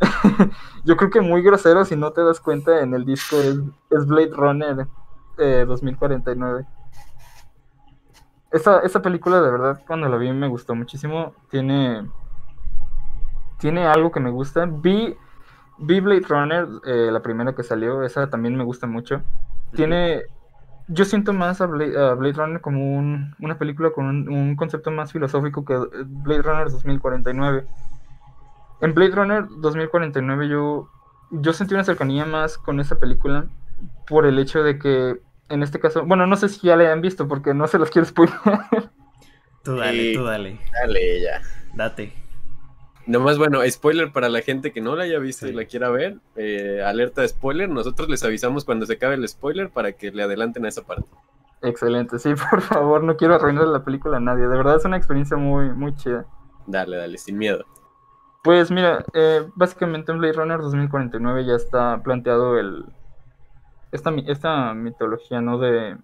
yo 0.84 0.96
creo 0.96 1.10
que 1.10 1.20
muy 1.20 1.42
grosero 1.42 1.84
si 1.84 1.96
no 1.96 2.12
te 2.12 2.22
das 2.22 2.40
cuenta 2.40 2.80
en 2.80 2.94
el 2.94 3.04
disco 3.04 3.36
es, 3.36 4.06
Blade 4.06 4.30
Runner 4.32 4.86
eh, 5.38 5.64
2049. 5.66 6.64
Esa, 8.50 8.80
esa 8.80 9.02
película 9.02 9.42
de 9.42 9.50
verdad 9.50 9.82
cuando 9.86 10.08
la 10.08 10.16
vi 10.16 10.32
me 10.32 10.48
gustó 10.48 10.74
muchísimo. 10.74 11.34
Tiene, 11.50 12.08
tiene 13.58 13.86
algo 13.86 14.10
que 14.10 14.20
me 14.20 14.30
gusta. 14.30 14.66
Vi, 14.66 15.16
vi 15.78 16.00
Blade 16.00 16.26
Runner, 16.28 16.66
eh, 16.86 17.10
la 17.12 17.20
primera 17.20 17.54
que 17.54 17.62
salió, 17.62 18.02
esa 18.02 18.30
también 18.30 18.56
me 18.56 18.64
gusta 18.64 18.86
mucho. 18.86 19.22
Tiene, 19.74 20.22
yo 20.88 21.04
siento 21.04 21.32
más 21.32 21.60
a 21.60 21.66
Blade, 21.66 21.98
a 21.98 22.14
Blade 22.14 22.34
Runner 22.34 22.60
como 22.60 22.96
un- 22.98 23.34
una 23.40 23.58
película 23.58 23.90
con 23.90 24.06
un, 24.06 24.28
un 24.28 24.56
concepto 24.56 24.90
más 24.90 25.12
filosófico 25.12 25.64
que 25.64 25.74
Blade 26.06 26.42
Runner 26.42 26.70
2049. 26.70 27.66
En 28.80 28.94
Blade 28.94 29.10
Runner 29.14 29.44
2049 29.58 30.48
yo, 30.48 30.88
yo 31.30 31.52
sentí 31.52 31.74
una 31.74 31.84
cercanía 31.84 32.24
más 32.24 32.58
con 32.58 32.80
esa 32.80 32.96
película 32.96 33.46
por 34.06 34.24
el 34.26 34.38
hecho 34.38 34.62
de 34.62 34.78
que 34.78 35.20
en 35.48 35.62
este 35.62 35.80
caso, 35.80 36.04
bueno, 36.04 36.26
no 36.26 36.36
sé 36.36 36.48
si 36.48 36.66
ya 36.66 36.76
la 36.76 36.92
han 36.92 37.00
visto 37.00 37.26
porque 37.26 37.54
no 37.54 37.66
se 37.66 37.78
los 37.78 37.90
quiero 37.90 38.06
spoiler. 38.06 38.34
Tú 39.64 39.76
dale, 39.76 40.10
Sí. 40.10 40.14
tú 40.16 40.24
dale. 40.24 40.60
Dale, 40.72 41.20
ya. 41.22 41.40
Date. 41.74 42.12
Nomás, 43.08 43.38
bueno, 43.38 43.60
spoiler 43.70 44.12
para 44.12 44.28
la 44.28 44.42
gente 44.42 44.70
que 44.70 44.82
no 44.82 44.94
la 44.94 45.04
haya 45.04 45.18
visto 45.18 45.46
y 45.48 45.52
la 45.52 45.64
quiera 45.64 45.88
ver. 45.88 46.18
eh, 46.36 46.82
alerta 46.84 47.22
de 47.22 47.28
spoiler. 47.28 47.66
Nosotros 47.70 48.06
les 48.10 48.22
avisamos 48.22 48.66
cuando 48.66 48.84
se 48.84 48.92
acabe 48.92 49.14
el 49.14 49.26
spoiler 49.26 49.70
para 49.70 49.92
que 49.92 50.10
le 50.10 50.22
adelanten 50.22 50.66
a 50.66 50.68
esa 50.68 50.82
parte. 50.82 51.06
Excelente, 51.62 52.18
sí, 52.18 52.34
por 52.50 52.60
favor, 52.60 53.02
no 53.02 53.16
quiero 53.16 53.34
arruinar 53.34 53.66
la 53.66 53.82
película 53.82 54.18
a 54.18 54.20
nadie. 54.20 54.46
De 54.46 54.56
verdad 54.56 54.76
es 54.76 54.84
una 54.84 54.98
experiencia 54.98 55.38
muy, 55.38 55.70
muy 55.70 55.94
chida. 55.96 56.26
Dale, 56.66 56.98
dale, 56.98 57.16
sin 57.16 57.38
miedo. 57.38 57.64
Pues 58.44 58.70
mira, 58.70 59.02
eh, 59.14 59.48
básicamente 59.54 60.12
en 60.12 60.18
Blade 60.18 60.34
Runner 60.34 60.58
2049 60.58 61.46
ya 61.46 61.54
está 61.54 62.02
planteado 62.02 62.58
el 62.58 62.84
esta, 63.90 64.10
esta 64.26 64.74
mitología, 64.74 65.40
¿no? 65.40 65.58
De, 65.58 65.96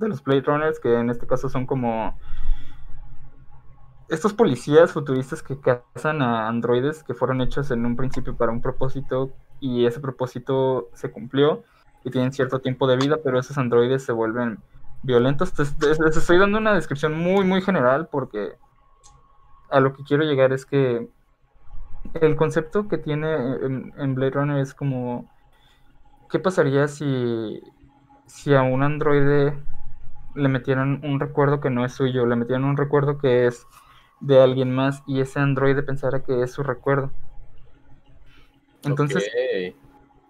de 0.00 0.08
los 0.08 0.22
Blade 0.24 0.42
Runners, 0.42 0.80
que 0.80 0.98
en 0.98 1.10
este 1.10 1.28
caso 1.28 1.48
son 1.48 1.64
como 1.64 2.18
estos 4.08 4.34
policías 4.34 4.92
futuristas 4.92 5.42
que 5.42 5.58
cazan 5.60 6.22
a 6.22 6.48
androides 6.48 7.02
que 7.04 7.14
fueron 7.14 7.40
hechos 7.40 7.70
en 7.70 7.86
un 7.86 7.96
principio 7.96 8.36
para 8.36 8.52
un 8.52 8.60
propósito 8.60 9.32
y 9.60 9.86
ese 9.86 10.00
propósito 10.00 10.88
se 10.94 11.10
cumplió 11.10 11.64
y 12.04 12.10
tienen 12.10 12.32
cierto 12.32 12.60
tiempo 12.60 12.86
de 12.86 12.96
vida, 12.96 13.18
pero 13.24 13.38
esos 13.38 13.56
androides 13.58 14.04
se 14.04 14.12
vuelven 14.12 14.58
violentos. 15.02 15.52
Te- 15.54 15.64
Les 16.04 16.16
estoy 16.16 16.38
dando 16.38 16.58
una 16.58 16.74
descripción 16.74 17.18
muy, 17.18 17.44
muy 17.46 17.62
general 17.62 18.08
porque 18.10 18.56
a 19.70 19.80
lo 19.80 19.92
que 19.92 20.04
quiero 20.04 20.24
llegar 20.24 20.52
es 20.52 20.64
que 20.66 21.08
el 22.14 22.36
concepto 22.36 22.88
que 22.88 22.98
tiene 22.98 23.34
en, 23.34 23.92
en 23.98 24.14
Blade 24.14 24.30
Runner 24.32 24.58
es 24.58 24.74
como, 24.74 25.28
¿qué 26.30 26.38
pasaría 26.38 26.88
si, 26.88 27.60
si 28.26 28.54
a 28.54 28.62
un 28.62 28.82
androide 28.82 29.54
le 30.34 30.48
metieran 30.48 31.00
un 31.04 31.20
recuerdo 31.20 31.60
que 31.60 31.70
no 31.70 31.84
es 31.84 31.92
suyo, 31.94 32.26
le 32.26 32.36
metieran 32.36 32.64
un 32.64 32.76
recuerdo 32.76 33.18
que 33.18 33.46
es 33.46 33.66
de 34.20 34.40
alguien 34.40 34.74
más 34.74 35.02
y 35.06 35.20
ese 35.20 35.40
androide 35.40 35.82
pensara 35.82 36.22
que 36.22 36.42
es 36.42 36.52
su 36.52 36.62
recuerdo? 36.62 37.10
Entonces, 38.84 39.30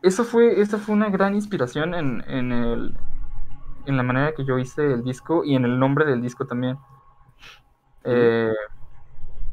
eso 0.03 0.25
fue, 0.25 0.61
esa 0.61 0.79
fue 0.79 0.95
una 0.95 1.11
gran 1.11 1.35
inspiración 1.35 1.95
en, 1.95 2.23
en, 2.29 2.53
el, 2.53 2.97
en 3.87 3.97
la 3.97 4.03
manera 4.03 4.35
que 4.35 4.45
yo 4.45 4.59
hice 4.59 4.93
el 4.93 5.03
disco 5.03 5.45
y 5.45 5.55
en 5.57 5.65
el 5.65 5.79
nombre 5.79 6.05
del 6.05 6.21
disco 6.23 6.47
también. 6.47 6.79
Eh, 8.05 8.53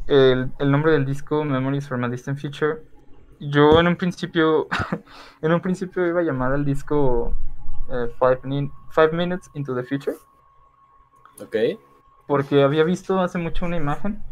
el, 0.08 0.52
el 0.60 0.72
nombre 0.72 0.92
del 0.92 1.06
disco, 1.06 1.44
Memories 1.44 1.88
from 1.88 2.04
a 2.04 2.10
Distant 2.10 2.40
Future, 2.40 2.82
yo 3.40 3.80
en 3.80 3.88
un 3.88 3.96
principio, 3.96 4.68
en 5.42 5.52
un 5.54 5.62
principio 5.62 6.06
iba 6.06 6.20
a 6.20 6.24
llamar 6.24 6.54
al 6.54 6.66
disco 6.66 7.34
eh, 7.90 8.08
Five, 8.20 8.42
Min- 8.44 8.72
Five 8.92 9.14
Minutes 9.14 9.50
into 9.54 9.74
the 9.74 9.84
Future, 9.84 10.18
Ok. 11.42 11.56
Porque 12.32 12.64
había 12.64 12.86
visto 12.86 13.20
hace 13.20 13.38
mucho 13.38 13.66
una 13.66 13.76
imagen. 13.76 14.24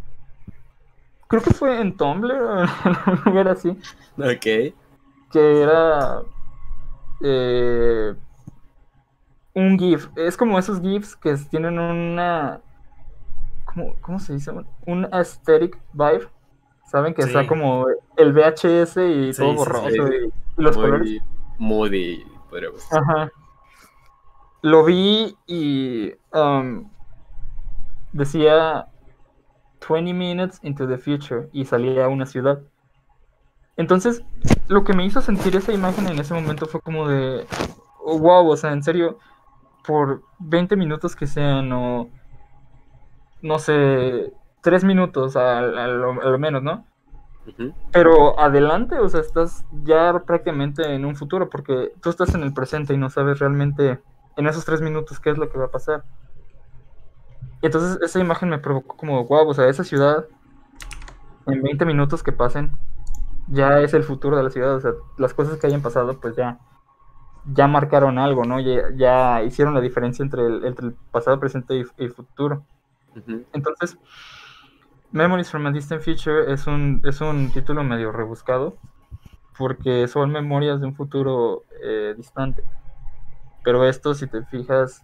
Creo 1.28 1.42
que 1.42 1.52
fue 1.52 1.82
en 1.82 1.98
Tumblr 1.98 2.32
o 2.32 2.60
en 2.86 2.96
un 3.12 3.22
lugar 3.26 3.50
así. 3.50 3.78
Ok. 4.18 4.74
que 5.34 5.62
era 5.62 6.22
eh, 7.22 8.16
un 9.54 9.78
GIF. 9.78 10.08
Es 10.16 10.38
como 10.38 10.58
esos 10.58 10.80
GIFs 10.80 11.18
que 11.18 11.36
tienen 11.52 11.78
una. 11.78 12.62
¿Cómo, 13.66 13.96
cómo 14.00 14.18
se 14.20 14.32
dice? 14.32 14.50
Un 14.86 15.10
aesthetic 15.12 15.78
vibe. 15.92 16.30
¿Saben? 16.90 17.14
Que 17.14 17.24
Sí. 17.24 17.28
está 17.28 17.46
como 17.48 17.86
el 18.16 18.32
VHS 18.32 18.96
y 18.98 19.34
Sí, 19.34 19.42
todo 19.42 19.56
borroso 19.56 19.90
sí. 19.90 19.98
y, 19.98 20.26
y 20.28 20.32
los 20.64 20.78
colores. 20.78 21.02
Muy 21.58 21.90
moody, 21.90 22.24
podríamos 22.50 22.80
decir. 22.80 22.98
Ajá. 22.98 23.30
Lo 24.62 24.86
vi 24.86 25.38
y 25.48 26.14
um, 26.34 26.90
decía 28.14 28.88
20 29.88 30.14
minutes 30.14 30.60
into 30.64 30.88
the 30.88 30.98
future 30.98 31.50
y 31.52 31.66
salía 31.66 32.08
una 32.08 32.26
ciudad. 32.26 32.60
Entonces, 33.78 34.24
lo 34.68 34.84
que 34.84 34.94
me 34.94 35.06
hizo 35.06 35.22
sentir 35.22 35.56
esa 35.56 35.72
imagen 35.72 36.08
en 36.08 36.20
ese 36.20 36.34
momento 36.34 36.66
fue 36.66 36.82
como 36.82 37.08
de, 37.08 37.46
oh, 38.04 38.20
wow, 38.20 38.50
o 38.50 38.58
sea, 38.58 38.74
en 38.74 38.84
serio, 38.84 39.20
por 39.88 40.22
20 40.40 40.76
minutos 40.76 41.16
que 41.16 41.28
sean 41.28 41.72
o, 41.72 42.10
no 43.42 43.60
sé, 43.60 44.34
3 44.62 44.84
minutos 44.84 45.38
a, 45.38 45.60
a 45.60 45.88
lo, 45.88 46.22
a 46.22 46.26
lo 46.26 46.40
menos, 46.40 46.62
¿no? 46.62 46.86
Pero 47.92 48.40
adelante, 48.40 49.00
o 49.00 49.10
sea, 49.10 49.22
estás 49.22 49.66
ya 49.84 50.20
prácticamente 50.26 50.94
en 50.94 51.06
un 51.06 51.16
futuro, 51.16 51.50
porque 51.50 51.92
tú 52.02 52.10
estás 52.10 52.36
en 52.36 52.44
el 52.44 52.54
presente 52.54 52.94
y 52.94 52.98
no 52.98 53.10
sabes 53.10 53.40
realmente 53.40 54.00
en 54.38 54.48
esos 54.48 54.66
tres 54.66 54.82
minutos 54.82 55.20
qué 55.20 55.32
es 55.32 55.38
lo 55.38 55.50
que 55.50 55.58
va 55.58 55.66
a 55.66 55.72
pasar. 55.72 56.04
Y 57.62 57.66
entonces 57.66 58.00
esa 58.02 58.20
imagen 58.20 58.50
me 58.50 58.60
provocó 58.60 58.96
como, 58.96 59.26
wow, 59.26 59.48
o 59.48 59.54
sea, 59.54 59.68
esa 59.68 59.84
ciudad, 59.84 60.26
en 61.48 61.62
20 61.62 61.86
minutos 61.86 62.24
que 62.24 62.32
pasen, 62.32 62.78
ya 63.48 63.80
es 63.82 63.94
el 63.94 64.04
futuro 64.04 64.38
de 64.38 64.44
la 64.44 64.50
ciudad, 64.50 64.76
o 64.76 64.80
sea, 64.80 64.92
las 65.18 65.34
cosas 65.34 65.58
que 65.58 65.68
hayan 65.68 65.82
pasado, 65.82 66.20
pues 66.20 66.36
ya, 66.36 66.60
ya 67.54 67.68
marcaron 67.68 68.20
algo, 68.20 68.46
¿no? 68.46 68.60
Ya, 68.60 68.90
ya 68.96 69.44
hicieron 69.44 69.74
la 69.74 69.82
diferencia 69.82 70.24
entre 70.24 70.46
el, 70.46 70.66
entre 70.66 70.88
el 70.88 70.94
pasado, 71.12 71.40
presente 71.40 71.76
y, 71.76 71.86
y 72.04 72.08
futuro. 72.10 72.64
Entonces, 73.54 73.98
Memories 75.12 75.50
from 75.50 75.66
a 75.66 75.72
Distant 75.72 76.04
Future 76.04 76.54
es 76.54 76.68
un, 76.68 77.02
es 77.04 77.20
un 77.20 77.52
título 77.52 77.84
medio 77.84 78.12
rebuscado 78.12 78.78
porque 79.58 80.08
son 80.08 80.32
memorias 80.32 80.80
de 80.80 80.86
un 80.88 80.96
futuro 80.96 81.64
eh, 81.84 82.14
distante. 82.16 82.64
Pero 83.64 83.84
esto, 83.86 84.14
si 84.14 84.28
te 84.28 84.44
fijas, 84.46 85.04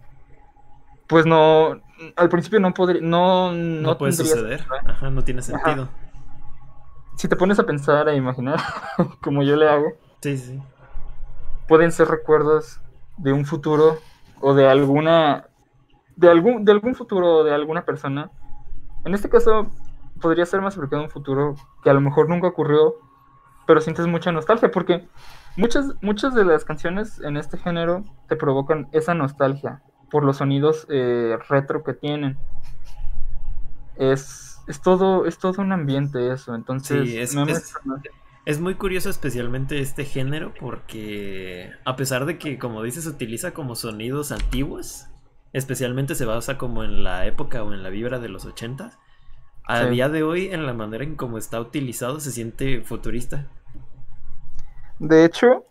pues 1.08 1.26
no, 1.26 1.80
al 2.16 2.28
principio 2.28 2.60
no 2.60 2.72
podría, 2.74 3.00
no, 3.02 3.52
No, 3.52 3.82
no, 3.82 3.98
puede 3.98 4.12
suceder. 4.12 4.58
sentido. 4.60 4.80
Ajá, 4.90 5.10
no 5.10 5.22
tiene 5.24 5.42
sentido. 5.42 5.88
Si 7.16 7.28
te 7.28 7.36
pones 7.36 7.58
a 7.58 7.64
pensar, 7.64 8.08
a 8.08 8.14
imaginar, 8.14 8.58
como 9.22 9.42
yo 9.42 9.56
le 9.56 9.68
hago, 9.68 9.92
Sí, 10.20 10.36
sí. 10.36 10.60
pueden 11.68 11.92
ser 11.92 12.08
recuerdos 12.08 12.80
de 13.16 13.32
un 13.32 13.44
futuro 13.46 13.98
o 14.40 14.54
de 14.54 14.68
alguna 14.68 15.46
de 16.16 16.30
algún 16.30 16.64
de 16.64 16.72
algún 16.72 16.94
futuro 16.94 17.36
o 17.38 17.44
de 17.44 17.54
alguna 17.54 17.84
persona. 17.84 18.30
En 19.04 19.14
este 19.14 19.28
caso 19.28 19.70
podría 20.20 20.46
ser 20.46 20.60
más 20.62 20.76
a 20.76 20.80
un 20.80 21.10
futuro 21.10 21.54
que 21.82 21.90
a 21.90 21.94
lo 21.94 22.00
mejor 22.00 22.28
nunca 22.28 22.48
ocurrió, 22.48 22.94
pero 23.66 23.80
sientes 23.80 24.06
mucha 24.06 24.32
nostalgia 24.32 24.70
porque 24.70 25.06
muchas 25.56 25.94
muchas 26.02 26.34
de 26.34 26.44
las 26.44 26.64
canciones 26.64 27.20
en 27.20 27.36
este 27.36 27.56
género 27.58 28.04
te 28.28 28.36
provocan 28.36 28.88
esa 28.92 29.14
nostalgia 29.14 29.82
por 30.10 30.24
los 30.24 30.38
sonidos 30.38 30.86
eh, 30.88 31.36
retro 31.48 31.82
que 31.84 31.94
tienen. 31.94 32.38
Es, 33.96 34.60
es 34.66 34.80
todo 34.82 35.26
es 35.26 35.38
todo 35.38 35.62
un 35.62 35.72
ambiente 35.72 36.30
eso, 36.32 36.54
entonces 36.54 37.08
Sí, 37.08 37.16
es- 37.18 37.34
muy 38.60 38.74
curioso 38.76 39.10
especialmente 39.10 39.80
este 39.80 40.04
género 40.04 40.52
porque 40.60 41.72
a 41.84 41.96
pesar 41.96 42.26
de 42.26 42.38
que 42.38 42.58
como 42.58 42.82
dices 42.82 43.06
utiliza 43.06 43.52
como 43.52 43.74
sonidos 43.74 44.30
antiguos, 44.32 45.06
especialmente 45.52 46.14
se 46.14 46.26
basa 46.26 46.58
como 46.58 46.84
en 46.84 47.02
la 47.02 47.26
época 47.26 47.62
o 47.64 47.72
en 47.72 47.82
la 47.82 47.88
vibra 47.90 48.18
de 48.18 48.28
los 48.28 48.44
80, 48.44 48.92
a 49.64 49.82
Sí. 49.82 49.86
día 49.86 50.08
de 50.08 50.22
hoy 50.22 50.46
en 50.48 50.66
la 50.66 50.74
manera 50.74 51.02
en 51.04 51.16
cómo 51.16 51.38
está 51.38 51.60
utilizado 51.60 52.20
se 52.20 52.30
siente 52.30 52.82
futurista. 52.82 53.46
De 54.98 55.24
hecho, 55.24 55.64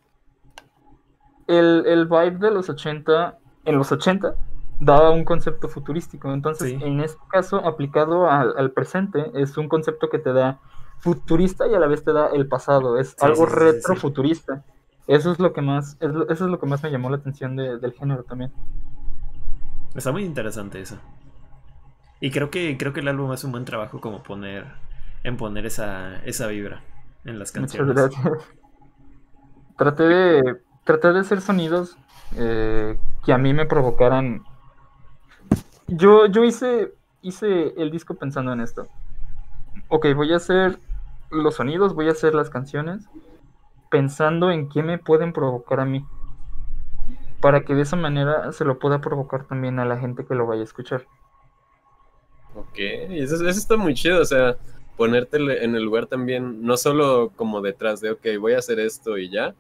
el, 1.48 1.84
el 1.86 2.06
vibe 2.06 2.38
de 2.40 2.52
los 2.52 2.70
80, 2.70 3.38
en 3.66 3.78
los 3.78 3.92
80, 3.92 4.36
daba 4.80 5.12
un 5.12 5.24
concepto 5.26 5.68
futurístico. 5.70 6.32
Entonces, 6.34 6.70
Sí. 6.72 6.80
en 6.84 7.00
este 7.02 7.20
caso, 7.30 7.58
aplicado 7.66 8.30
al, 8.30 8.54
al 8.58 8.72
presente, 8.72 9.32
es 9.36 9.58
un 9.58 9.68
concepto 9.68 10.10
que 10.10 10.20
te 10.20 10.34
da 10.34 10.60
futurista 11.00 11.68
y 11.68 11.74
a 11.76 11.80
la 11.80 11.88
vez 11.88 12.04
te 12.04 12.14
da 12.14 12.28
el 12.28 12.48
pasado. 12.48 12.98
Es 13.00 13.10
Sí, 13.10 13.16
algo 13.22 13.48
sí, 13.48 13.54
retrofuturista. 13.56 14.64
Eso 15.08 15.32
es 15.32 15.40
lo 15.40 15.54
que 15.54 15.62
más, 15.62 15.98
es 16.00 16.12
lo- 16.12 16.28
eso 16.30 16.46
es 16.46 16.52
lo 16.52 16.60
que 16.60 16.66
más 16.66 16.82
me 16.82 16.90
llamó 16.92 17.10
la 17.10 17.18
atención 17.18 17.56
de- 17.56 17.78
del 17.78 17.94
género 17.94 18.24
también. 18.24 18.52
Está 19.94 20.12
muy 20.12 20.24
interesante 20.26 20.82
eso. 20.82 20.98
Y 22.20 22.32
creo 22.32 22.50
que 22.50 22.76
creo 22.78 22.92
que 22.94 23.02
el 23.02 23.08
álbum 23.08 23.32
hace 23.32 23.46
un 23.46 23.52
buen 23.52 23.66
trabajo 23.66 24.02
como 24.02 24.24
poner 24.24 24.66
en 25.24 25.38
poner 25.38 25.66
esa 25.66 26.18
esa 26.26 26.48
vibra 26.48 26.82
en 27.24 27.40
las 27.40 27.54
Muchas 27.56 27.76
canciones. 27.78 27.96
gracias. 27.96 28.24
Traté 29.78 30.04
de, 30.04 30.58
traté 30.86 31.12
de 31.12 31.20
hacer 31.20 31.42
sonidos 31.42 31.98
eh, 32.38 32.98
que 33.26 33.34
a 33.34 33.38
mí 33.38 33.54
me 33.54 33.66
provocaran. 33.66 34.44
Yo, 35.88 36.28
yo 36.28 36.44
hice, 36.44 36.94
hice 37.22 37.74
el 37.78 37.92
disco 37.92 38.14
pensando 38.14 38.54
en 38.54 38.62
esto. 38.62 38.88
Ok, 39.90 40.08
voy 40.16 40.32
a 40.34 40.38
hacer 40.38 40.80
los 41.32 41.56
sonidos, 41.56 41.94
voy 41.96 42.08
a 42.08 42.12
hacer 42.12 42.34
las 42.36 42.50
canciones, 42.50 43.10
pensando 43.90 44.52
en 44.52 44.70
qué 44.70 44.84
me 44.84 44.98
pueden 44.98 45.34
provocar 45.34 45.80
a 45.80 45.86
mí. 45.86 46.06
Para 47.42 47.62
que 47.62 47.76
de 47.76 47.82
esa 47.82 47.96
manera 47.96 48.52
se 48.52 48.66
lo 48.66 48.80
pueda 48.80 49.02
provocar 49.02 49.46
también 49.46 49.80
a 49.80 49.86
la 49.86 49.98
gente 49.98 50.26
que 50.26 50.36
lo 50.36 50.48
vaya 50.48 50.62
a 50.62 50.66
escuchar. 50.66 51.06
Ok, 52.56 52.78
eso, 52.78 53.36
eso 53.36 53.48
está 53.48 53.76
muy 53.76 53.94
chido, 53.96 54.22
o 54.22 54.26
sea, 54.26 54.56
ponerte 54.96 55.38
en 55.64 55.76
el 55.76 55.84
lugar 55.84 56.06
también, 56.08 56.62
no 56.64 56.78
solo 56.78 57.32
como 57.36 57.62
detrás 57.62 58.00
de, 58.02 58.12
ok, 58.12 58.26
voy 58.40 58.54
a 58.54 58.60
hacer 58.60 58.80
esto 58.80 59.18
y 59.18 59.30
ya, 59.30 59.54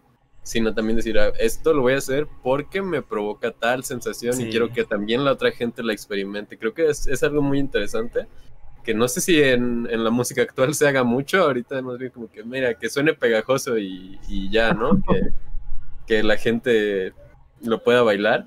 sino 0.46 0.74
también 0.76 0.96
decir, 0.96 1.18
"Ah, 1.18 1.34
esto 1.40 1.74
lo 1.74 1.82
voy 1.82 1.94
a 1.94 1.98
hacer 1.98 2.28
porque 2.44 2.82
me 2.84 3.02
provoca 3.02 3.52
tal 3.52 3.84
sensación 3.84 4.34
Sí. 4.36 4.44
y 4.44 4.50
quiero 4.52 4.72
que 4.72 4.84
también 4.86 5.26
la 5.26 5.32
otra 5.32 5.52
gente 5.52 5.82
la 5.84 5.92
experimente. 5.92 6.58
Creo 6.58 6.74
que 6.76 6.88
es, 6.88 7.08
es 7.08 7.24
algo 7.24 7.42
muy 7.42 7.58
interesante, 7.58 8.28
que 8.84 8.94
no 8.94 9.08
sé 9.08 9.22
si 9.22 9.42
en, 9.42 9.88
en 9.90 10.04
la 10.04 10.12
música 10.12 10.44
actual 10.44 10.76
se 10.76 10.88
haga 10.88 11.04
mucho, 11.04 11.42
ahorita 11.42 11.82
más 11.82 11.98
bien 11.98 12.12
como 12.12 12.30
que, 12.30 12.44
mira, 12.44 12.76
que 12.76 12.90
suene 12.90 13.16
pegajoso 13.16 13.78
y, 13.80 14.20
y 14.30 14.52
ya, 14.52 14.74
¿no? 14.74 15.02
Que, 15.10 15.22
que 16.06 16.24
la 16.24 16.38
gente 16.38 17.14
lo 17.64 17.82
pueda 17.84 18.04
bailar 18.04 18.46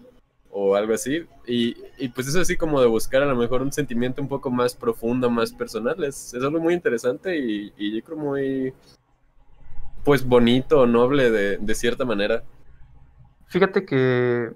o 0.50 0.76
algo 0.76 0.94
así. 0.94 1.26
Y, 1.46 1.76
y 1.98 2.08
pues 2.10 2.28
eso 2.28 2.40
así 2.40 2.56
como 2.56 2.80
de 2.80 2.86
buscar 2.86 3.22
a 3.22 3.26
lo 3.26 3.34
mejor 3.34 3.62
un 3.62 3.72
sentimiento 3.72 4.22
un 4.22 4.28
poco 4.28 4.50
más 4.52 4.76
profundo, 4.76 5.28
más 5.28 5.52
personal, 5.52 6.04
es, 6.04 6.32
es 6.34 6.42
algo 6.44 6.60
muy 6.60 6.74
interesante 6.74 7.36
y, 7.36 7.72
y 7.76 7.96
yo 7.96 8.04
creo 8.04 8.18
muy, 8.18 8.72
pues 10.08 10.26
bonito, 10.26 10.86
noble 10.86 11.30
de, 11.30 11.58
de 11.58 11.74
cierta 11.74 12.06
manera. 12.06 12.42
Fíjate 13.48 13.84
que 13.84 14.54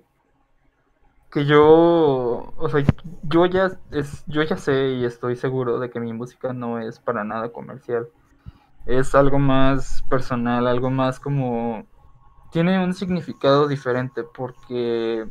que 1.31 1.45
yo, 1.45 2.55
o 2.57 2.69
sea, 2.71 2.83
yo 3.25 3.45
ya 3.45 3.71
es, 3.91 4.25
yo 4.27 4.43
ya 4.45 4.57
sé 4.57 4.93
y 4.93 5.05
estoy 5.05 5.37
seguro 5.37 5.79
de 5.79 5.91
que 5.91 6.01
mi 6.01 6.15
música 6.15 6.55
no 6.55 6.79
es 6.79 7.01
para 7.01 7.23
nada 7.23 7.53
comercial. 7.53 8.09
Es 8.87 9.15
algo 9.15 9.39
más 9.39 10.03
personal, 10.09 10.67
algo 10.67 10.89
más 10.89 11.21
como 11.21 11.85
tiene 12.51 12.83
un 12.83 12.95
significado 12.95 13.69
diferente 13.69 14.23
porque 14.25 15.27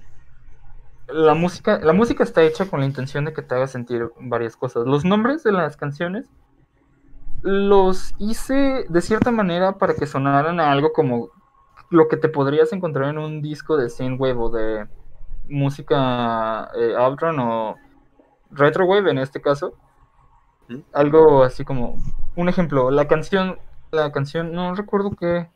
la 1.08 1.34
música, 1.34 1.80
la 1.80 1.94
música 1.94 2.24
está 2.24 2.44
hecha 2.44 2.68
con 2.68 2.82
la 2.82 2.86
intención 2.86 3.26
de 3.26 3.34
que 3.34 3.42
te 3.42 3.56
haga 3.56 3.66
sentir 3.66 4.12
varias 4.20 4.56
cosas. 4.56 4.86
Los 4.86 5.04
nombres 5.04 5.42
de 5.42 5.52
las 5.52 5.78
canciones 5.78 6.30
los 7.42 8.14
hice 8.20 8.86
de 8.88 9.02
cierta 9.02 9.32
manera 9.32 9.74
para 9.74 9.94
que 9.96 10.06
sonaran 10.06 10.60
a 10.60 10.72
algo 10.72 10.94
como 10.94 11.30
lo 11.90 12.08
que 12.08 12.18
te 12.18 12.30
podrías 12.30 12.72
encontrar 12.74 13.10
en 13.10 13.18
un 13.18 13.42
disco 13.42 13.78
de 13.78 13.90
synthwave 13.90 14.38
o 14.38 14.50
de 14.50 14.88
música 15.50 16.70
eh, 16.76 16.96
outrun 16.98 17.40
o 17.40 17.76
retrowave 18.52 19.12
en 19.12 19.18
este 19.18 19.42
caso. 19.42 19.74
Algo 20.94 21.44
así 21.44 21.66
como 21.66 21.96
un 22.36 22.48
ejemplo, 22.48 22.92
la 22.92 23.08
canción, 23.08 23.60
la 23.92 24.12
canción, 24.12 24.54
no 24.54 24.74
recuerdo 24.74 25.12
qué, 25.12 25.50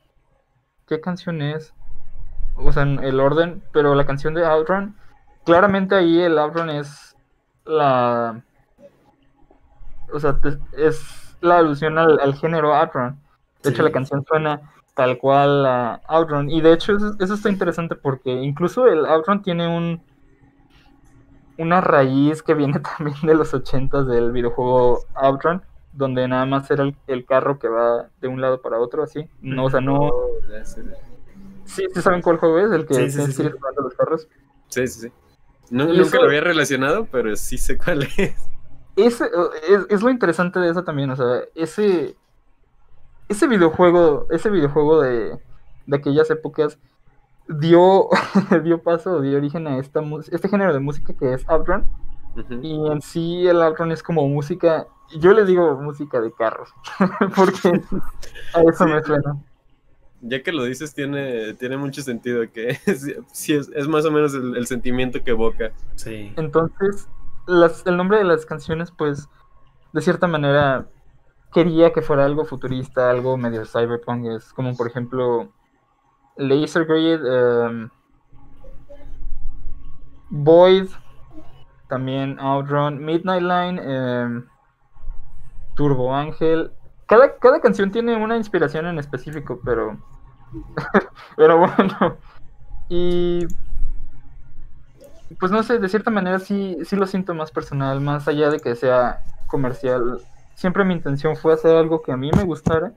qué 0.88 1.00
canción 1.00 1.42
es, 1.42 1.74
o 2.58 2.72
sea, 2.74 2.84
el 2.84 3.20
orden, 3.22 3.64
pero 3.72 3.96
la 3.96 4.06
canción 4.06 4.34
de 4.34 4.46
outrun, 4.46 4.98
claramente 5.46 5.96
ahí 5.96 6.20
el 6.22 6.38
outrun 6.38 6.70
es 6.70 7.16
la, 7.64 8.44
o 10.12 10.20
sea, 10.20 10.38
te- 10.42 10.60
es 10.78 11.25
la 11.46 11.60
alusión 11.60 11.98
al, 11.98 12.20
al 12.20 12.36
género 12.36 12.74
outrun. 12.76 13.18
De 13.64 13.70
hecho, 13.72 13.84
la 13.84 13.92
canción 13.92 14.24
suena 14.26 14.62
tal 14.96 15.18
cual 15.18 15.66
a 15.66 16.02
Outrun. 16.08 16.50
Y 16.50 16.62
de 16.62 16.74
hecho, 16.74 16.96
eso, 16.96 17.16
eso 17.20 17.34
está 17.34 17.50
interesante 17.50 17.96
porque 17.96 18.32
incluso 18.32 18.88
el 18.88 19.06
Outrun 19.06 19.42
tiene 19.42 19.68
un 19.68 20.02
una 21.58 21.82
raíz 21.82 22.44
que 22.44 22.54
viene 22.54 22.80
también 22.98 23.18
de 23.24 23.34
los 23.36 23.54
80 23.54 24.04
del 24.04 24.32
videojuego 24.32 25.06
Outrun, 25.16 25.62
donde 25.94 26.28
nada 26.28 26.46
más 26.46 26.70
era 26.70 26.84
el, 26.84 26.96
el 27.08 27.26
carro 27.26 27.60
que 27.60 27.68
va 27.70 28.10
de 28.22 28.28
un 28.28 28.42
lado 28.42 28.62
para 28.62 28.80
otro, 28.80 29.04
así. 29.04 29.28
No, 29.42 29.66
o 29.66 29.70
sea, 29.70 29.82
no. 29.82 30.00
Oh. 30.10 30.40
Sí, 31.66 31.86
sí 31.94 32.02
saben 32.02 32.22
cuál 32.22 32.38
juego 32.38 32.60
es, 32.60 32.72
el 32.72 32.86
que 32.86 32.94
Sí, 32.94 33.10
sí, 33.10 33.32
sí, 33.32 33.44
los 33.44 33.94
carros. 33.96 34.28
Sí, 34.68 34.88
sí, 34.88 35.00
sí. 35.08 35.12
No, 35.72 35.86
nunca 35.86 36.02
eso- 36.02 36.18
lo 36.18 36.28
había 36.28 36.42
relacionado, 36.42 37.08
pero 37.12 37.36
sí 37.36 37.58
sé 37.58 37.78
cuál 37.78 38.04
es. 38.18 38.36
Ese, 38.96 39.26
es, 39.70 39.86
es 39.90 40.02
lo 40.02 40.10
interesante 40.10 40.60
de 40.60 40.70
eso 40.70 40.84
también, 40.84 41.10
o 41.10 41.16
sea, 41.16 41.42
ese, 41.56 42.16
ese 43.28 43.48
videojuego, 43.48 44.28
ese 44.30 44.50
videojuego 44.50 45.02
de, 45.02 45.38
de 45.86 45.98
aquellas 45.98 46.30
épocas 46.32 46.78
dio, 47.48 48.08
dio 48.64 48.82
paso, 48.82 49.22
dio 49.22 49.38
origen 49.38 49.68
a 49.68 49.78
esta, 49.78 50.02
este 50.32 50.48
género 50.50 50.74
de 50.74 50.80
música 50.80 51.14
que 51.14 51.34
es 51.34 51.48
outrun, 51.50 51.86
Ujú. 52.38 52.60
y 52.62 52.92
en 52.92 53.02
sí 53.02 53.48
el 53.48 53.62
outrun 53.62 53.92
es 53.92 54.02
como 54.04 54.28
música, 54.28 54.88
yo 55.20 55.34
le 55.34 55.46
digo 55.46 55.76
música 55.82 56.20
de 56.22 56.32
carros, 56.32 56.70
porque 57.36 57.82
a 58.54 58.62
eso 58.62 58.86
Sí. 58.86 58.92
me 58.92 59.04
suena. 59.04 59.38
Ya 60.22 60.42
que 60.42 60.52
lo 60.52 60.64
dices, 60.64 60.94
tiene, 60.96 61.54
tiene 61.56 61.78
mucho 61.78 62.02
sentido 62.02 62.50
que 62.52 62.76
sí, 62.96 63.14
sí 63.32 63.54
es, 63.54 63.70
es 63.76 63.88
más 63.88 64.06
o 64.06 64.12
menos 64.12 64.34
el, 64.34 64.56
el 64.56 64.66
sentimiento 64.66 65.24
que 65.24 65.32
evoca. 65.32 65.72
Sí. 65.96 66.34
Entonces, 66.36 67.08
las, 67.48 67.86
el 67.86 67.98
nombre 67.98 68.18
de 68.18 68.24
las 68.24 68.46
canciones, 68.46 68.92
pues, 68.92 69.30
de 69.94 70.02
cierta 70.02 70.28
manera, 70.28 70.88
quería 71.54 71.94
que 71.94 72.02
fuera 72.02 72.26
algo 72.26 72.46
futurista, 72.46 73.10
algo 73.10 73.38
medio 73.38 73.66
cyberpunk. 73.66 74.26
Es 74.26 74.54
como, 74.54 74.76
por 74.76 74.88
ejemplo, 74.88 75.50
Laser 76.38 76.86
Grid, 76.86 77.26
em, 77.26 77.90
Void, 80.30 80.90
también 81.88 82.40
Outrun, 82.40 83.04
Midnight 83.04 83.44
Line, 83.44 83.82
em, 83.84 84.46
Turbo 85.76 86.14
Ángel. 86.14 86.72
Cada, 87.06 87.38
cada 87.38 87.62
canción 87.62 87.92
tiene 87.92 88.16
una 88.16 88.38
inspiración 88.38 88.88
en 88.88 89.00
específico, 89.00 89.60
pero. 89.64 89.98
pero 91.38 91.60
bueno. 91.60 92.18
Y 92.90 93.48
pues 95.40 95.52
no 95.52 95.64
sé, 95.64 95.80
de 95.80 95.90
cierta 95.90 96.12
manera 96.12 96.40
sí, 96.40 96.78
sí 96.84 96.96
lo 96.96 97.08
siento 97.08 97.34
más 97.34 97.52
personal, 97.52 98.02
más 98.02 98.28
allá 98.28 98.50
de 98.50 98.60
que 98.60 98.76
sea 98.76 99.22
comercial. 99.48 100.20
Siempre 100.56 100.86
mi 100.86 100.94
intención 100.94 101.36
fue 101.36 101.54
hacer 101.54 101.76
algo 101.76 102.02
que 102.02 102.12
a 102.12 102.18
mí 102.18 102.32
me 102.36 102.44
gustara 102.44 102.94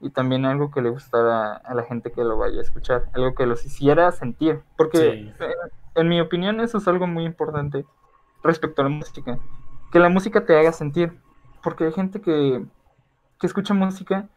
y 0.00 0.10
también 0.10 0.44
algo 0.46 0.70
que 0.70 0.80
le 0.82 0.90
gustara 0.90 1.54
a 1.54 1.74
la 1.74 1.84
gente 1.84 2.10
que 2.12 2.24
lo 2.24 2.36
vaya 2.38 2.58
a 2.58 2.62
escuchar, 2.62 3.04
algo 3.12 3.34
que 3.34 3.46
los 3.46 3.64
hiciera 3.64 4.10
sentir. 4.12 4.60
Porque 4.76 4.98
Sí. 4.98 5.44
eh, 5.44 5.54
en 5.94 6.08
mi 6.08 6.20
opinión 6.20 6.60
eso 6.60 6.78
es 6.78 6.88
algo 6.88 7.06
muy 7.06 7.24
importante 7.24 7.84
respecto 8.42 8.82
a 8.82 8.84
la 8.84 8.90
música, 8.90 9.38
que 9.92 9.98
la 9.98 10.08
música 10.08 10.44
te 10.44 10.58
haga 10.58 10.72
sentir. 10.72 11.20
Porque 11.62 11.84
hay 11.84 11.92
gente 11.92 12.20
que, 12.20 12.64
que 13.38 13.46
escucha 13.46 13.72
música 13.74 14.28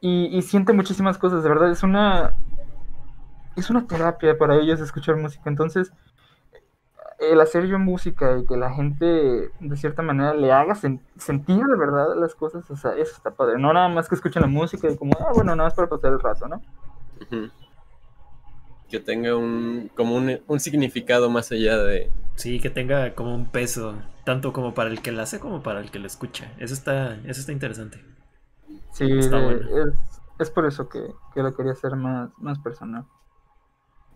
y, 0.00 0.26
y 0.34 0.40
siente 0.42 0.72
muchísimas 0.72 1.18
cosas, 1.18 1.42
de 1.42 1.48
verdad, 1.50 1.70
es 1.70 1.82
una, 1.82 2.32
es 3.56 3.68
una 3.68 3.86
terapia 3.86 4.38
para 4.38 4.56
ellos 4.56 4.80
escuchar 4.80 5.16
música. 5.16 5.50
Entonces, 5.50 5.92
el 7.20 7.40
hacer 7.40 7.66
yo 7.66 7.78
música 7.78 8.38
y 8.38 8.46
que 8.46 8.56
la 8.56 8.72
gente 8.72 9.04
de 9.60 9.76
cierta 9.76 10.02
manera 10.02 10.34
le 10.34 10.52
haga 10.52 10.74
sen- 10.74 11.00
sentir 11.16 11.64
de 11.64 11.76
verdad 11.76 12.14
las 12.16 12.34
cosas, 12.34 12.70
o 12.70 12.76
sea, 12.76 12.92
eso 12.96 13.14
está 13.16 13.30
padre. 13.32 13.58
No 13.58 13.72
nada 13.72 13.88
más 13.88 14.08
que 14.08 14.14
escuchen 14.14 14.42
la 14.42 14.48
música 14.48 14.88
y 14.90 14.96
como, 14.96 15.12
ah, 15.20 15.32
bueno, 15.34 15.54
nada 15.56 15.68
más 15.68 15.74
para 15.74 15.88
pasar 15.88 16.12
el 16.12 16.20
rato, 16.20 16.48
¿no? 16.48 16.60
Que 18.88 18.98
tenga 18.98 19.36
un, 19.36 19.90
como 19.94 20.16
un, 20.16 20.40
un 20.48 20.60
significado 20.60 21.30
más 21.30 21.52
allá 21.52 21.78
de... 21.78 22.10
Sí, 22.34 22.58
que 22.58 22.70
tenga 22.70 23.14
como 23.14 23.34
un 23.34 23.46
peso, 23.46 23.94
tanto 24.24 24.52
como 24.52 24.74
para 24.74 24.90
el 24.90 25.00
que 25.02 25.12
la 25.12 25.22
hace 25.22 25.38
como 25.38 25.62
para 25.62 25.80
el 25.80 25.90
que 25.90 25.98
la 26.00 26.06
escucha. 26.08 26.50
Eso 26.58 26.74
está, 26.74 27.14
eso 27.24 27.40
está 27.40 27.52
interesante. 27.52 28.02
Sí, 28.92 29.06
Está 29.18 29.38
de- 29.38 29.44
bueno. 29.44 29.60
es, 29.90 30.20
es 30.40 30.50
por 30.50 30.66
eso 30.66 30.88
que, 30.88 31.00
que 31.34 31.42
lo 31.42 31.54
quería 31.54 31.72
hacer 31.72 31.94
más, 31.94 32.30
más 32.38 32.58
personal. 32.58 33.04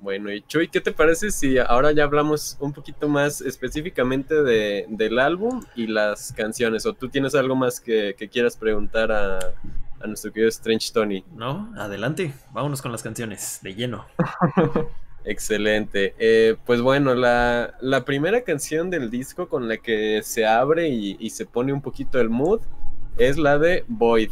Bueno, 0.01 0.31
y 0.33 0.43
Chuy, 0.43 0.69
¿qué 0.69 0.81
te 0.81 0.93
parece 0.93 1.31
si 1.31 1.59
ahora 1.59 1.93
ya 1.93 2.05
hablamos 2.05 2.57
un 2.61 2.73
poquito 2.73 3.09
más 3.09 3.41
específicamente 3.41 4.43
de, 4.43 4.87
del 4.89 5.19
álbum 5.19 5.63
y 5.75 5.87
las 5.87 6.33
canciones? 6.33 6.85
¿O 6.85 6.93
tú 6.93 7.09
tienes 7.09 7.35
algo 7.35 7.57
más 7.57 7.81
que, 7.81 8.15
que 8.19 8.29
quieras 8.29 8.57
preguntar 8.57 9.11
a, 9.11 9.39
a 9.39 10.07
nuestro 10.07 10.33
querido 10.33 10.49
Strange 10.51 10.93
Tony? 10.93 11.25
¿No? 11.35 11.73
Adelante, 11.79 12.35
vámonos 12.53 12.83
con 12.83 12.93
las 12.93 13.03
canciones, 13.03 13.61
de 13.63 13.75
lleno. 13.75 14.07
Excelente. 15.25 16.15
Eh, 16.19 16.57
pues 16.67 16.83
bueno, 16.83 17.15
la, 17.15 17.75
la 17.81 18.05
primera 18.05 18.43
canción 18.43 18.91
del 18.91 19.11
disco 19.11 19.49
con 19.49 19.69
la 19.69 19.79
que 19.79 20.21
se 20.23 20.45
abre 20.45 20.89
y, 20.89 21.17
y 21.19 21.31
se 21.31 21.47
pone 21.47 21.73
un 21.73 21.81
poquito 21.81 22.21
el 22.21 22.29
mood 22.29 22.61
es 23.17 23.39
la 23.39 23.59
de 23.59 23.85
Void. 23.89 24.31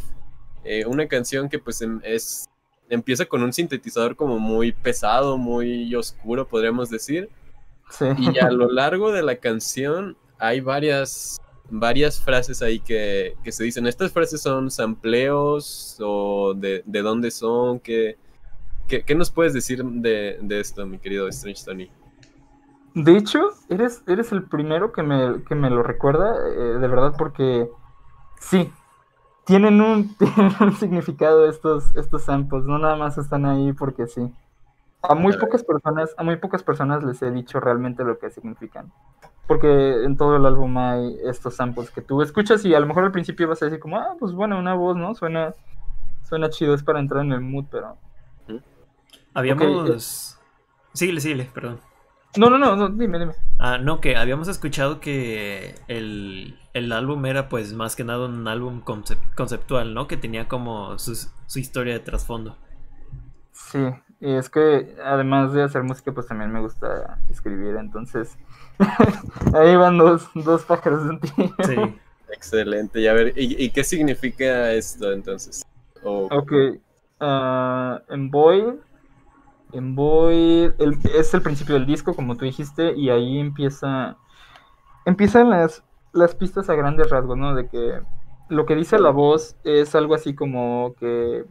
Eh, 0.65 0.85
una 0.87 1.09
canción 1.09 1.49
que 1.49 1.59
pues 1.59 1.83
es 2.03 2.49
empieza 2.93 3.25
con 3.25 3.43
un 3.43 3.55
sintetizador 3.55 4.17
como 4.17 4.39
muy 4.39 4.73
pesado, 4.73 5.39
muy 5.39 5.95
oscuro, 5.95 6.47
podríamos 6.47 6.91
decir. 6.91 7.31
Sí. 7.91 8.05
Y 8.19 8.39
a 8.39 8.51
lo 8.51 8.71
largo 8.71 9.13
de 9.13 9.23
la 9.23 9.37
canción 9.37 10.17
hay 10.39 10.61
varias, 10.61 11.41
varias 11.71 12.21
frases 12.21 12.61
ahí 12.61 12.81
que, 12.81 13.35
que 13.43 13.51
se 13.51 13.65
dicen. 13.65 13.87
Estas 13.87 14.13
frases 14.13 14.43
son 14.43 14.71
sampleos 14.71 15.97
o 16.01 16.53
de, 16.55 16.83
de 16.85 17.03
dónde 17.03 17.31
son, 17.31 17.81
¿Qué, 17.81 18.19
qué, 18.89 19.03
qué 19.05 19.15
nos 19.15 19.31
puedes 19.31 19.55
decir 19.55 19.83
de, 19.83 20.39
de 20.43 20.61
esto, 20.61 20.85
mi 20.87 20.99
querido 20.99 21.29
Strange 21.29 21.65
Tony? 21.65 21.91
De 22.95 23.17
hecho, 23.17 23.41
eres, 23.71 24.03
eres 24.07 24.33
el 24.33 24.43
primero 24.43 24.93
que 24.93 25.03
me, 25.03 25.43
que 25.45 25.55
me 25.55 25.71
lo 25.71 25.83
recuerda, 25.83 26.37
eh, 26.47 26.79
de 26.79 26.89
verdad, 26.89 27.15
porque 27.17 27.71
sí, 28.39 28.71
tienen 29.45 29.81
un, 29.81 30.15
tienen 30.19 30.53
un 30.61 30.73
significado 30.75 31.49
estos, 31.49 31.95
estos 31.97 32.23
samples, 32.23 32.65
no 32.65 32.79
nada 32.79 32.97
más 32.97 33.19
están 33.19 33.47
ahí 33.47 33.73
porque 33.73 34.07
sí. 34.07 34.33
A 35.03 35.15
muy 35.17 35.37
pocas 35.37 35.65
personas, 35.65 36.15
a 36.17 36.23
muy 36.23 36.37
pocas 36.37 36.63
personas 36.63 37.03
les 37.03 37.21
he 37.23 37.31
dicho 37.33 37.59
realmente 37.59 38.05
lo 38.05 38.19
que 38.19 38.31
significan. 38.31 38.93
Porque 39.49 40.05
en 40.05 40.17
todo 40.17 40.37
el 40.37 40.47
álbum 40.47 40.79
hay 40.79 41.19
estos 41.25 41.57
samples 41.57 41.91
que 41.91 42.01
tú 42.01 42.23
escuchas 42.23 42.65
y 42.65 42.73
a 42.73 42.79
lo 42.79 42.87
mejor 42.87 43.05
al 43.05 43.11
principio 43.11 43.49
vas 43.49 43.61
a 43.63 43.65
decir 43.65 43.81
como, 43.81 43.99
ah, 43.99 44.15
pues 44.19 44.33
bueno, 44.33 44.59
una 44.59 44.75
voz, 44.75 44.97
¿no? 44.97 45.13
Suena, 45.17 45.55
suena 46.23 46.51
chido, 46.51 46.75
es 46.75 46.85
para 46.85 47.01
entrar 47.01 47.25
en 47.25 47.33
el 47.33 47.41
mood, 47.41 47.65
pero... 47.69 47.97
Habíamos... 49.35 50.39
Síguele, 50.93 51.21
síguele, 51.21 51.51
perdón. 51.53 51.81
No, 52.37 52.49
no, 52.49 52.59
no, 52.59 52.77
no 52.77 52.89
dime, 52.89 53.19
dime. 53.19 53.33
Ah, 53.59 53.79
no, 53.79 54.01
que 54.01 54.17
habíamos 54.17 54.49
escuchado 54.49 55.01
que 55.01 55.75
el, 55.89 56.59
el 56.73 56.93
álbum 56.93 57.25
era 57.27 57.49
pues 57.49 57.73
más 57.75 57.95
que 57.95 58.05
nada 58.05 58.27
un 58.27 58.49
álbum 58.49 58.83
concep- 58.83 59.35
conceptual, 59.35 59.95
¿no? 59.95 60.09
Que 60.09 60.17
tenía 60.17 60.49
como 60.49 60.99
su, 60.99 61.15
su 61.47 61.59
historia 61.59 61.93
de 61.95 62.01
trasfondo. 62.01 62.57
Sí, 63.53 63.79
y 64.21 64.33
es 64.33 64.49
que 64.49 64.97
además 65.05 65.53
de 65.53 65.63
hacer 65.63 65.83
música, 65.83 66.13
pues 66.13 66.27
también 66.27 66.51
me 66.53 66.61
gusta 66.61 67.19
escribir, 67.31 67.77
entonces 67.77 68.37
ahí 69.55 69.77
van 69.77 69.99
dos, 69.99 70.29
dos 70.35 70.65
pájaros 70.65 71.05
de 71.05 71.11
un 71.11 71.21
tiro. 71.21 71.55
Sí. 71.65 71.77
Excelente. 72.33 73.01
Y 73.01 73.07
a 73.09 73.13
ver, 73.13 73.35
¿y, 73.37 73.63
y 73.63 73.71
qué 73.71 73.85
significa 73.85 74.73
esto 74.73 75.13
entonces? 75.13 75.63
O- 76.03 76.29
Ok, 76.31 76.53
ah, 77.21 78.01
en 78.09 78.31
Void, 78.31 78.75
en 79.73 79.95
Void 79.95 80.73
es 81.15 81.35
el 81.35 81.43
principio 81.43 81.75
del 81.75 81.87
disco, 81.87 82.15
como 82.15 82.37
tú 82.37 82.45
dijiste, 82.45 82.95
y 82.95 83.11
ahí 83.11 83.39
empieza, 83.39 84.17
empiezan 85.05 85.51
las, 85.51 85.83
las 86.13 86.35
pistas 86.35 86.69
a 86.69 86.75
grandes 86.75 87.11
rasgos, 87.11 87.37
¿no? 87.37 87.55
De 87.55 87.69
que 87.69 88.01
lo 88.49 88.67
que 88.67 88.75
dice 88.75 88.99
la 88.99 89.11
voz 89.11 89.57
es 89.65 89.95
algo 89.95 90.15
así 90.15 90.35
como 90.35 90.95
que 90.99 91.45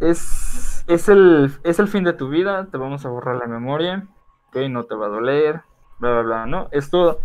es, 0.00 0.84
es, 0.88 1.08
el, 1.08 1.52
es 1.64 1.78
el 1.78 1.88
fin 1.88 2.04
de 2.04 2.14
tu 2.14 2.28
vida, 2.28 2.68
te 2.70 2.78
vamos 2.78 3.04
a 3.04 3.10
borrar 3.10 3.36
la 3.36 3.46
memoria, 3.46 4.06
ok, 4.48 4.56
no 4.70 4.84
te 4.84 4.94
va 4.94 5.06
a 5.06 5.10
doler, 5.10 5.62
bla, 5.98 6.12
bla, 6.12 6.22
bla, 6.22 6.46
¿no? 6.46 6.68
Esto, 6.70 7.20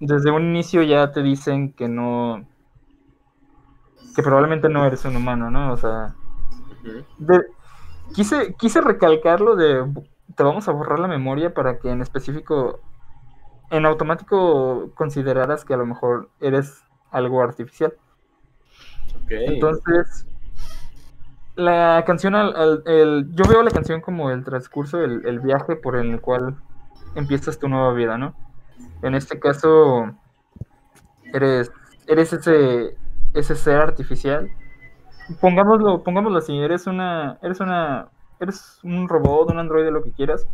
desde 0.00 0.30
un 0.32 0.42
inicio 0.42 0.82
ya 0.82 1.12
te 1.12 1.22
dicen 1.22 1.72
que 1.72 1.88
no, 1.88 2.44
que 4.16 4.22
probablemente 4.22 4.68
no 4.68 4.84
eres 4.84 5.04
un 5.04 5.16
humano, 5.16 5.50
¿no? 5.50 5.72
O 5.72 5.76
sea. 5.76 6.14
De- 7.18 7.44
quise, 8.14 8.54
quise 8.54 8.80
recalcarlo 8.80 9.56
de 9.56 9.84
te 10.34 10.42
vamos 10.42 10.68
a 10.68 10.72
borrar 10.72 10.98
la 10.98 11.08
memoria 11.08 11.54
para 11.54 11.78
que 11.78 11.90
en 11.90 12.02
específico, 12.02 12.80
en 13.70 13.86
automático 13.86 14.90
consideraras 14.94 15.64
que 15.64 15.74
a 15.74 15.78
lo 15.78 15.86
mejor 15.86 16.28
eres 16.40 16.82
algo 17.10 17.42
artificial. 17.42 17.94
Ok. 19.24 19.30
Entonces, 19.30 20.26
la 21.54 22.04
canción, 22.06 22.34
al, 22.34 22.54
al- 22.54 22.82
el- 22.86 23.28
yo 23.34 23.44
veo 23.48 23.62
la 23.62 23.70
canción 23.70 24.00
como 24.02 24.30
el 24.30 24.44
transcurso, 24.44 25.02
el, 25.02 25.26
el 25.26 25.40
viaje 25.40 25.74
por 25.76 25.96
el 25.96 26.20
cual 26.20 26.56
empiezas 27.14 27.58
tu 27.58 27.68
nueva 27.68 27.92
vida, 27.94 28.18
¿no? 28.18 28.34
En 29.02 29.14
este 29.14 29.40
caso, 29.40 30.12
eres, 31.32 31.72
eres 32.06 32.32
ese, 32.34 32.96
ese 33.32 33.54
ser 33.54 33.76
artificial. 33.80 34.50
Pongámoslo, 35.40 36.02
pongámoslo 36.02 36.38
así, 36.38 36.56
eres 36.56 36.86
una, 36.86 37.38
eres 37.42 37.60
una, 37.60 38.08
eres 38.40 38.78
un 38.82 39.08
robot, 39.08 39.50
un 39.50 39.58
androide, 39.58 39.90
lo 39.90 40.02
que 40.02 40.12
quieras. 40.12 40.46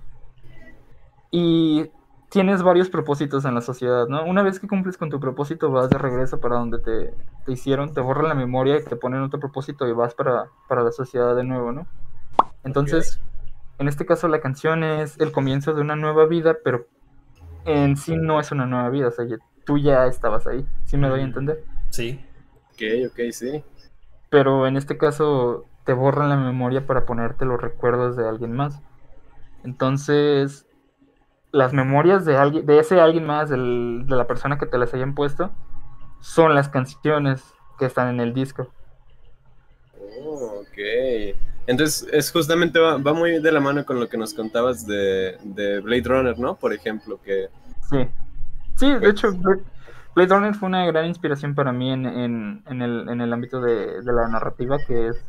Y 1.30 1.90
tienes 2.30 2.62
varios 2.62 2.88
propósitos 2.88 3.44
en 3.44 3.54
la 3.54 3.60
sociedad, 3.60 4.06
¿no? 4.08 4.24
Una 4.24 4.42
vez 4.42 4.58
que 4.58 4.68
cumples 4.68 4.96
con 4.96 5.10
tu 5.10 5.20
propósito, 5.20 5.70
vas 5.70 5.90
de 5.90 5.98
regreso 5.98 6.40
para 6.40 6.56
donde 6.56 6.78
te, 6.78 7.14
te 7.44 7.52
hicieron, 7.52 7.92
te 7.92 8.00
borran 8.00 8.28
la 8.28 8.34
memoria 8.34 8.78
y 8.78 8.84
te 8.84 8.96
ponen 8.96 9.22
otro 9.22 9.38
propósito 9.40 9.86
y 9.88 9.92
vas 9.92 10.14
para, 10.14 10.46
para 10.68 10.82
la 10.82 10.92
sociedad 10.92 11.36
de 11.36 11.44
nuevo, 11.44 11.72
¿no? 11.72 11.86
Entonces, 12.64 13.20
En 13.78 13.88
este 13.88 14.06
caso 14.06 14.28
la 14.28 14.40
canción 14.40 14.84
es 14.84 15.18
el 15.20 15.32
comienzo 15.32 15.74
de 15.74 15.80
una 15.80 15.96
nueva 15.96 16.26
vida, 16.26 16.56
pero 16.64 16.86
en 17.64 17.96
sí 17.96 18.16
no 18.16 18.40
es 18.40 18.52
una 18.52 18.66
nueva 18.66 18.90
vida, 18.90 19.08
o 19.08 19.10
sea, 19.10 19.26
tú 19.64 19.78
ya 19.78 20.06
estabas 20.06 20.46
ahí, 20.46 20.66
¿sí 20.84 20.96
me 20.96 21.08
doy 21.08 21.20
a 21.20 21.24
entender? 21.24 21.64
Sí. 21.90 22.24
Ok, 22.72 22.82
ok, 23.10 23.20
sí. 23.32 23.64
Pero 24.32 24.66
en 24.66 24.78
este 24.78 24.96
caso 24.96 25.66
te 25.84 25.92
borran 25.92 26.30
la 26.30 26.38
memoria 26.38 26.86
para 26.86 27.04
ponerte 27.04 27.44
los 27.44 27.60
recuerdos 27.60 28.16
de 28.16 28.26
alguien 28.26 28.54
más. 28.54 28.80
Entonces, 29.62 30.66
las 31.50 31.74
memorias 31.74 32.24
de 32.24 32.38
alguien, 32.38 32.64
de 32.64 32.78
ese 32.78 32.98
alguien 32.98 33.26
más, 33.26 33.50
de 33.50 33.58
la 33.58 34.26
persona 34.26 34.58
que 34.58 34.64
te 34.64 34.78
las 34.78 34.94
hayan 34.94 35.14
puesto, 35.14 35.50
son 36.20 36.54
las 36.54 36.70
canciones 36.70 37.44
que 37.78 37.84
están 37.84 38.08
en 38.08 38.20
el 38.20 38.32
disco. 38.32 38.72
Oh, 40.22 40.62
ok. 40.62 41.36
Entonces, 41.66 42.08
es 42.10 42.32
justamente 42.32 42.78
va, 42.80 42.96
muy 43.12 43.38
de 43.38 43.52
la 43.52 43.60
mano 43.60 43.84
con 43.84 44.00
lo 44.00 44.08
que 44.08 44.16
nos 44.16 44.32
contabas 44.32 44.86
de, 44.86 45.36
Blade 45.84 46.04
Runner, 46.06 46.38
¿no? 46.38 46.56
Por 46.56 46.72
ejemplo, 46.72 47.20
que... 47.20 47.50
Sí. 47.90 48.08
Sí, 48.76 48.94
de 48.94 49.10
hecho, 49.10 49.30
Blade 49.34 49.62
Runner 50.14 50.54
fue 50.54 50.68
una 50.68 50.84
gran 50.86 51.06
inspiración 51.06 51.54
para 51.54 51.72
mí 51.72 51.90
en, 51.90 52.06
el, 52.06 53.32
ámbito 53.32 53.60
de, 53.60 54.02
la 54.04 54.28
narrativa, 54.28 54.78
que 54.86 55.08
es 55.08 55.24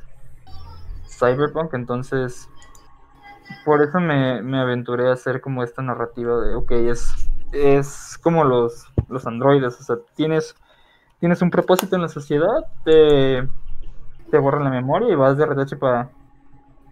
Cyberpunk. 1.07 1.73
Entonces, 1.73 2.49
por 3.65 3.81
eso 3.81 3.99
me, 3.99 4.59
aventuré 4.59 5.09
a 5.09 5.13
hacer 5.13 5.41
como 5.41 5.63
esta 5.63 5.81
narrativa 5.81 6.39
de, 6.41 6.55
ok, 6.55 6.71
es, 6.71 7.29
es 7.51 8.17
como 8.21 8.43
los, 8.43 8.91
los 9.09 9.25
androides, 9.25 9.79
o 9.79 9.83
sea, 9.83 9.95
tienes, 10.15 10.55
tienes 11.19 11.41
un 11.41 11.49
propósito 11.49 11.95
en 11.95 12.01
la 12.01 12.09
sociedad, 12.09 12.65
te, 12.83 13.47
te 14.31 14.37
borran 14.37 14.63
la 14.63 14.69
memoria 14.69 15.11
y 15.11 15.15
vas 15.15 15.37
de 15.37 15.45
retache 15.45 15.77
para 15.77 16.09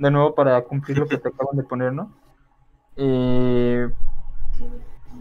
de 0.01 0.09
nuevo 0.09 0.33
para 0.33 0.63
cumplir 0.63 0.97
lo 0.97 1.07
que 1.07 1.17
te 1.17 1.29
acaban 1.33 1.55
de 1.55 1.63
poner, 1.63 1.93
¿no? 1.93 2.11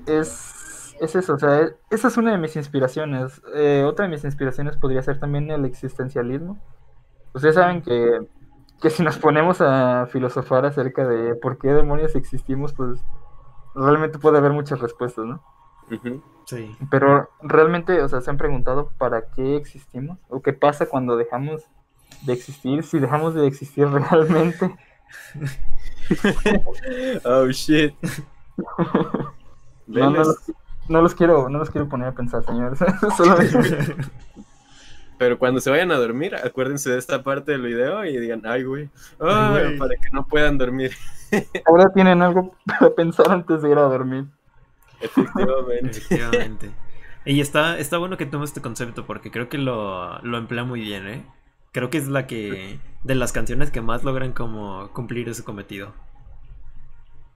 es, 0.07 0.60
es 1.01 1.17
eso, 1.17 1.35
o 1.35 1.39
sea, 1.39 1.71
esa 1.91 2.09
es 2.09 2.17
una 2.19 2.33
de 2.33 2.39
mis 2.39 2.55
inspiraciones. 2.57 3.41
Eh, 3.55 3.85
otra 3.87 4.05
de 4.05 4.11
mis 4.11 4.25
inspiraciones 4.25 4.77
podría 4.77 5.03
ser 5.03 5.19
también 5.19 5.51
el 5.51 5.65
existencialismo. 5.65 6.59
Ustedes 7.33 7.55
saben 7.55 7.81
que, 7.81 8.27
que 8.83 8.91
si 8.91 9.03
nos 9.03 9.19
ponemos 9.19 9.61
a 9.61 10.07
filosofar 10.07 10.67
acerca 10.67 11.09
de 11.09 11.35
por 11.35 11.59
qué 11.59 11.69
demonios 11.69 12.15
existimos, 12.17 12.75
pues 12.75 13.01
realmente 13.75 14.19
puede 14.19 14.39
haber 14.39 14.53
muchas 14.53 14.81
respuestas, 14.81 15.25
¿no? 15.25 15.43
Sí. 16.45 16.77
Pero 16.91 17.31
realmente, 17.43 18.01
o 18.03 18.09
sea, 18.09 18.21
se 18.21 18.31
han 18.31 18.37
preguntado 18.37 18.93
para 18.99 19.31
qué 19.31 19.57
existimos 19.57 20.19
o 20.29 20.43
qué 20.43 20.53
pasa 20.53 20.87
cuando 20.87 21.17
dejamos 21.17 21.65
de 22.23 22.33
existir 22.35 22.83
si 22.83 22.99
dejamos 22.99 23.35
de 23.35 23.47
existir 23.47 23.87
realmente. 24.11 24.77
oh 27.25 27.47
shit. 27.47 27.95
no, 29.87 30.11
no, 30.11 30.23
los, 31.03 31.15
quiero, 31.15 31.49
no 31.49 31.59
los 31.59 31.71
quiero 31.71 31.89
poner 31.89 32.09
a 32.09 32.13
pensar, 32.13 32.45
señores. 32.45 32.81
Pero 35.19 35.39
cuando 35.39 35.61
se 35.61 35.71
vayan 35.71 35.93
a 35.93 35.97
dormir, 35.97 36.35
acuérdense 36.35 36.91
de 36.91 36.99
esta 36.99 37.23
parte 37.23 37.53
del 37.53 37.63
video 37.63 38.05
y 38.05 38.17
digan, 38.19 38.43
ay, 38.47 38.65
güey, 38.65 38.89
para 39.19 39.95
que 40.01 40.11
no 40.13 40.27
puedan 40.27 40.57
dormir. 40.59 40.93
Ahora 41.67 41.93
tienen 41.93 42.23
algo 42.23 42.55
para 42.65 42.91
pensar 42.95 43.31
antes 43.31 43.63
de 43.63 43.71
ir 43.71 43.79
a 43.79 43.83
dormir. 43.83 44.25
Efectivamente. 45.01 45.99
Efectivamente. 45.99 46.71
Y 47.25 47.41
está, 47.41 47.79
está 47.79 47.99
bueno 47.99 48.17
que 48.17 48.27
tomes 48.27 48.51
este 48.51 48.63
concepto 48.63 49.07
porque 49.07 49.31
creo 49.31 49.49
que 49.49 49.59
lo, 49.59 50.21
lo 50.23 50.39
emplea 50.39 50.65
muy 50.65 50.81
bien, 50.81 51.07
¿eh? 51.07 51.27
Creo 51.73 51.91
que 51.91 51.99
es 51.99 52.09
la 52.09 52.27
que. 52.27 52.81
de 53.05 53.15
las 53.15 53.33
canciones 53.33 53.71
que 53.71 53.81
más 53.81 54.03
logran 54.03 54.33
como 54.33 54.89
cumplir 54.93 55.29
ese 55.29 55.45
cometido. 55.45 55.93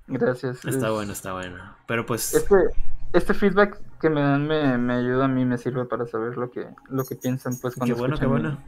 Gracias. 0.07 0.65
Está 0.65 0.91
bueno, 0.91 1.13
está 1.13 1.35
bueno. 1.35 1.77
Pero 1.87 2.05
pues. 2.07 2.47
Este 3.15 3.33
feedback 3.33 3.81
que 4.01 4.11
me 4.11 4.21
dan 4.21 4.47
me, 4.47 4.93
ayuda 4.93 5.25
a 5.25 5.29
mí, 5.29 5.45
me 5.45 5.57
sirve 5.57 5.87
para 5.87 6.07
saber 6.07 6.37
lo 6.37 6.51
que, 6.51 6.67
lo 6.91 7.05
que 7.05 7.15
piensan, 7.15 7.57
pues 7.59 7.75
cuando. 7.75 7.95
Qué 7.95 7.99
bueno, 7.99 8.19
qué 8.19 8.27
bueno. 8.27 8.59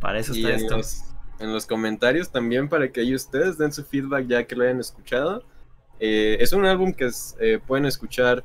Para 0.00 0.18
eso 0.18 0.32
está 0.34 0.50
esto. 0.50 0.80
En 1.40 1.52
los, 1.52 1.66
comentarios 1.66 2.30
también, 2.30 2.68
para 2.68 2.90
que 2.92 3.00
ahí 3.00 3.14
ustedes 3.14 3.56
den 3.56 3.72
su 3.72 3.84
feedback 3.84 4.26
ya 4.26 4.44
que 4.44 4.54
lo 4.54 4.64
hayan 4.64 4.80
escuchado. 4.80 5.44
Eh, 6.00 6.36
es 6.40 6.52
un 6.52 6.66
álbum 6.66 6.92
que 6.92 7.08
eh, 7.40 7.60
pueden 7.64 7.86
escuchar 7.86 8.44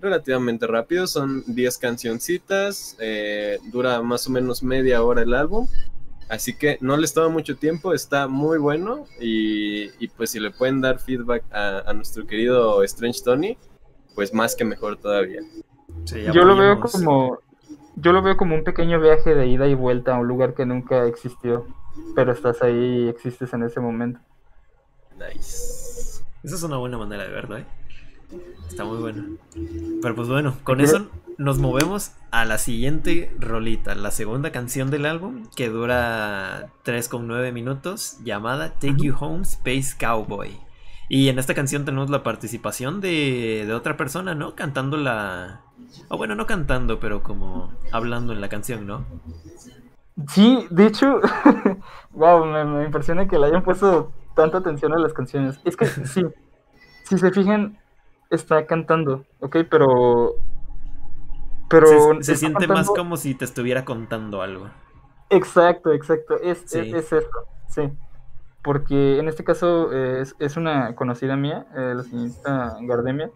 relativamente 0.00 0.66
rápido, 0.66 1.06
son 1.06 1.42
10 1.46 1.78
cancioncitas, 1.78 2.96
eh, 3.00 3.58
dura 3.72 4.00
más 4.02 4.26
o 4.26 4.30
menos 4.30 4.62
media 4.62 5.02
hora 5.02 5.22
el 5.22 5.34
álbum, 5.34 5.68
así 6.28 6.56
que 6.56 6.78
no 6.80 6.96
les 6.96 7.12
toma 7.12 7.28
mucho 7.28 7.56
tiempo, 7.56 7.92
está 7.92 8.28
muy 8.28 8.58
bueno 8.58 9.06
y, 9.20 10.08
pues 10.16 10.30
si 10.30 10.40
le 10.40 10.50
pueden 10.50 10.80
dar 10.80 10.98
feedback 10.98 11.44
a, 11.52 11.92
nuestro 11.92 12.26
querido 12.26 12.82
Strange 12.84 13.20
Tony, 13.22 13.58
pues 14.14 14.32
más 14.34 14.56
que 14.56 14.64
mejor 14.64 14.96
todavía. 14.96 15.40
yo 16.32 16.44
lo 16.44 16.56
veo 16.56 16.80
como 16.80 17.38
yo 17.96 18.12
lo 18.12 18.22
veo 18.22 18.36
como 18.36 18.54
un 18.54 18.64
pequeño 18.64 19.00
viaje 19.00 19.34
de 19.34 19.46
ida 19.46 19.66
y 19.66 19.74
vuelta 19.74 20.14
a 20.14 20.18
un 20.18 20.26
lugar 20.26 20.54
que 20.54 20.64
nunca 20.64 21.06
existió, 21.06 21.66
pero 22.14 22.32
estás 22.32 22.62
ahí 22.62 23.04
y 23.04 23.08
existes 23.08 23.52
en 23.52 23.64
ese 23.64 23.80
momento. 23.80 24.20
Nice. 25.18 26.22
Esa 26.42 26.54
es 26.54 26.62
una 26.62 26.78
buena 26.78 26.96
manera 26.96 27.24
de 27.24 27.30
verlo, 27.30 27.58
¿eh? 27.58 27.66
Está 28.68 28.84
muy 28.84 28.98
bueno. 28.98 29.36
Pero 30.00 30.14
pues 30.14 30.28
bueno, 30.28 30.56
con 30.62 30.80
eso 30.80 31.08
nos 31.36 31.58
movemos 31.58 32.12
a 32.30 32.44
la 32.44 32.58
siguiente 32.58 33.34
rolita, 33.38 33.94
la 33.94 34.12
segunda 34.12 34.52
canción 34.52 34.90
del 34.90 35.04
álbum, 35.04 35.46
que 35.56 35.68
dura 35.68 36.70
3,9 36.84 37.52
minutos, 37.52 38.18
llamada 38.22 38.74
Take 38.74 38.96
You 38.98 39.14
Home 39.18 39.42
Space 39.42 39.96
Cowboy. 39.98 40.58
Y 41.12 41.28
en 41.28 41.40
esta 41.40 41.54
canción 41.54 41.84
tenemos 41.84 42.08
la 42.08 42.22
participación 42.22 43.00
de, 43.00 43.64
de 43.66 43.74
otra 43.74 43.96
persona, 43.96 44.36
¿no? 44.36 44.54
Cantando 44.54 44.96
la... 44.96 45.60
O 46.08 46.16
bueno, 46.16 46.36
no 46.36 46.46
cantando, 46.46 47.00
pero 47.00 47.24
como 47.24 47.72
hablando 47.90 48.32
en 48.32 48.40
la 48.40 48.48
canción, 48.48 48.86
¿no? 48.86 49.04
Sí, 50.28 50.68
de 50.70 50.86
hecho, 50.86 51.20
wow, 52.12 52.44
me, 52.44 52.64
me 52.64 52.84
impresiona 52.84 53.26
que 53.26 53.40
le 53.40 53.46
hayan 53.46 53.64
puesto 53.64 54.12
tanta 54.36 54.58
atención 54.58 54.92
a 54.92 54.98
las 54.98 55.12
canciones. 55.12 55.60
Es 55.64 55.76
que 55.76 55.86
sí, 56.06 56.22
si 57.02 57.18
se 57.18 57.32
fijan, 57.32 57.76
está 58.30 58.64
cantando, 58.66 59.24
¿ok? 59.40 59.56
Pero... 59.68 60.36
Pero... 61.68 62.22
Se, 62.22 62.36
siente 62.36 62.68
más 62.68 62.86
como 62.86 63.16
si 63.16 63.34
te 63.34 63.44
estuviera 63.44 63.84
contando 63.84 64.42
algo. 64.42 64.70
Exacto, 65.28 65.92
exacto. 65.92 66.38
Es, 66.40 66.72
es, 66.72 67.12
eso, 67.12 67.26
sí. 67.68 67.90
Porque 68.62 69.18
en 69.18 69.28
este 69.28 69.44
caso 69.44 69.92
es, 69.92 70.34
es 70.38 70.56
una 70.56 70.94
conocida 70.94 71.36
mía, 71.36 71.66
eh, 71.74 71.94
la 71.96 72.02
señorita 72.02 72.76
Gardemia, 72.82 73.30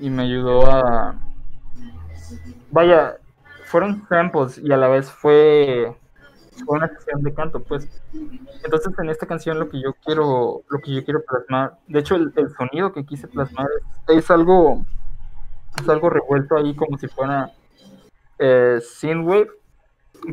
y 0.00 0.10
me 0.10 0.22
ayudó 0.22 0.66
a... 0.70 1.14
Vaya, 2.70 3.16
fueron 3.66 4.06
samples 4.08 4.58
y 4.58 4.72
a 4.72 4.76
la 4.76 4.88
vez 4.88 5.10
fue 5.10 5.94
una 6.66 6.88
sesión 6.88 7.22
de 7.22 7.34
canto, 7.34 7.60
pues. 7.60 7.88
Entonces 8.62 8.92
en 8.98 9.10
esta 9.10 9.26
canción 9.26 9.58
lo 9.58 9.68
que 9.68 9.80
yo 9.82 9.94
quiero, 10.04 10.62
lo 10.68 10.78
que 10.80 10.94
yo 10.94 11.04
quiero 11.04 11.22
plasmar, 11.24 11.78
de 11.88 11.98
hecho 12.00 12.16
el, 12.16 12.32
sonido 12.56 12.92
que 12.92 13.04
quise 13.04 13.28
plasmar 13.28 13.66
es, 14.08 14.30
algo, 14.30 14.84
es 15.80 15.88
algo 15.88 16.10
revuelto 16.10 16.56
ahí 16.56 16.74
como 16.74 16.96
si 16.98 17.08
fuera 17.08 17.52
eh, 18.38 18.78
synthwave, 18.80 19.50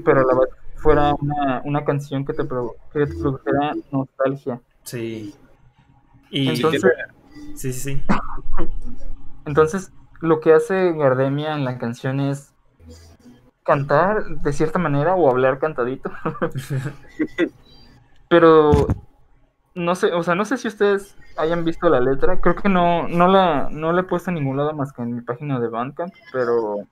pero 0.06 0.22
a 0.22 0.24
la 0.24 0.40
vez 0.40 0.50
fuera 0.82 1.14
una, 1.14 1.62
una 1.64 1.86
canción 1.86 2.26
que 2.26 2.34
te, 2.34 2.44
que 2.44 3.06
te 3.06 3.14
produjera 3.16 3.74
nostalgia. 3.92 4.62
Sí. 4.84 5.36
Y 6.30 6.50
entonces, 6.50 6.84
sí, 7.56 7.74
sí, 7.74 7.74
sí. 7.74 8.04
entonces 9.46 9.92
lo 10.22 10.40
que 10.40 10.54
hace 10.54 10.94
Gardemia 10.94 11.54
en 11.54 11.66
la 11.66 11.78
canción 11.78 12.20
es 12.20 12.54
cantar 13.64 14.26
de 14.26 14.54
cierta 14.54 14.80
manera 14.80 15.16
o 15.16 15.30
hablar 15.30 15.60
cantadito. 15.60 16.12
Pero 18.30 18.88
no 19.76 19.96
sé, 19.96 20.14
o 20.14 20.24
sea, 20.24 20.36
no 20.36 20.46
sé 20.46 20.58
si 20.58 20.68
ustedes 20.68 21.16
hayan 21.38 21.66
visto 21.66 21.90
la 21.90 22.00
letra. 22.00 22.40
Creo 22.40 22.56
que 22.56 22.70
no, 22.70 23.08
no 23.08 23.28
la, 23.28 23.70
no 23.70 23.92
la 23.92 24.02
he 24.02 24.06
puesto 24.06 24.32
en 24.32 24.36
ningún 24.36 24.58
lado 24.58 24.74
más 24.74 24.94
que 24.94 25.02
en 25.02 25.16
mi 25.16 25.22
página 25.22 25.60
de 25.60 25.68
Bandcamp, 25.68 26.14
pero 26.32 26.88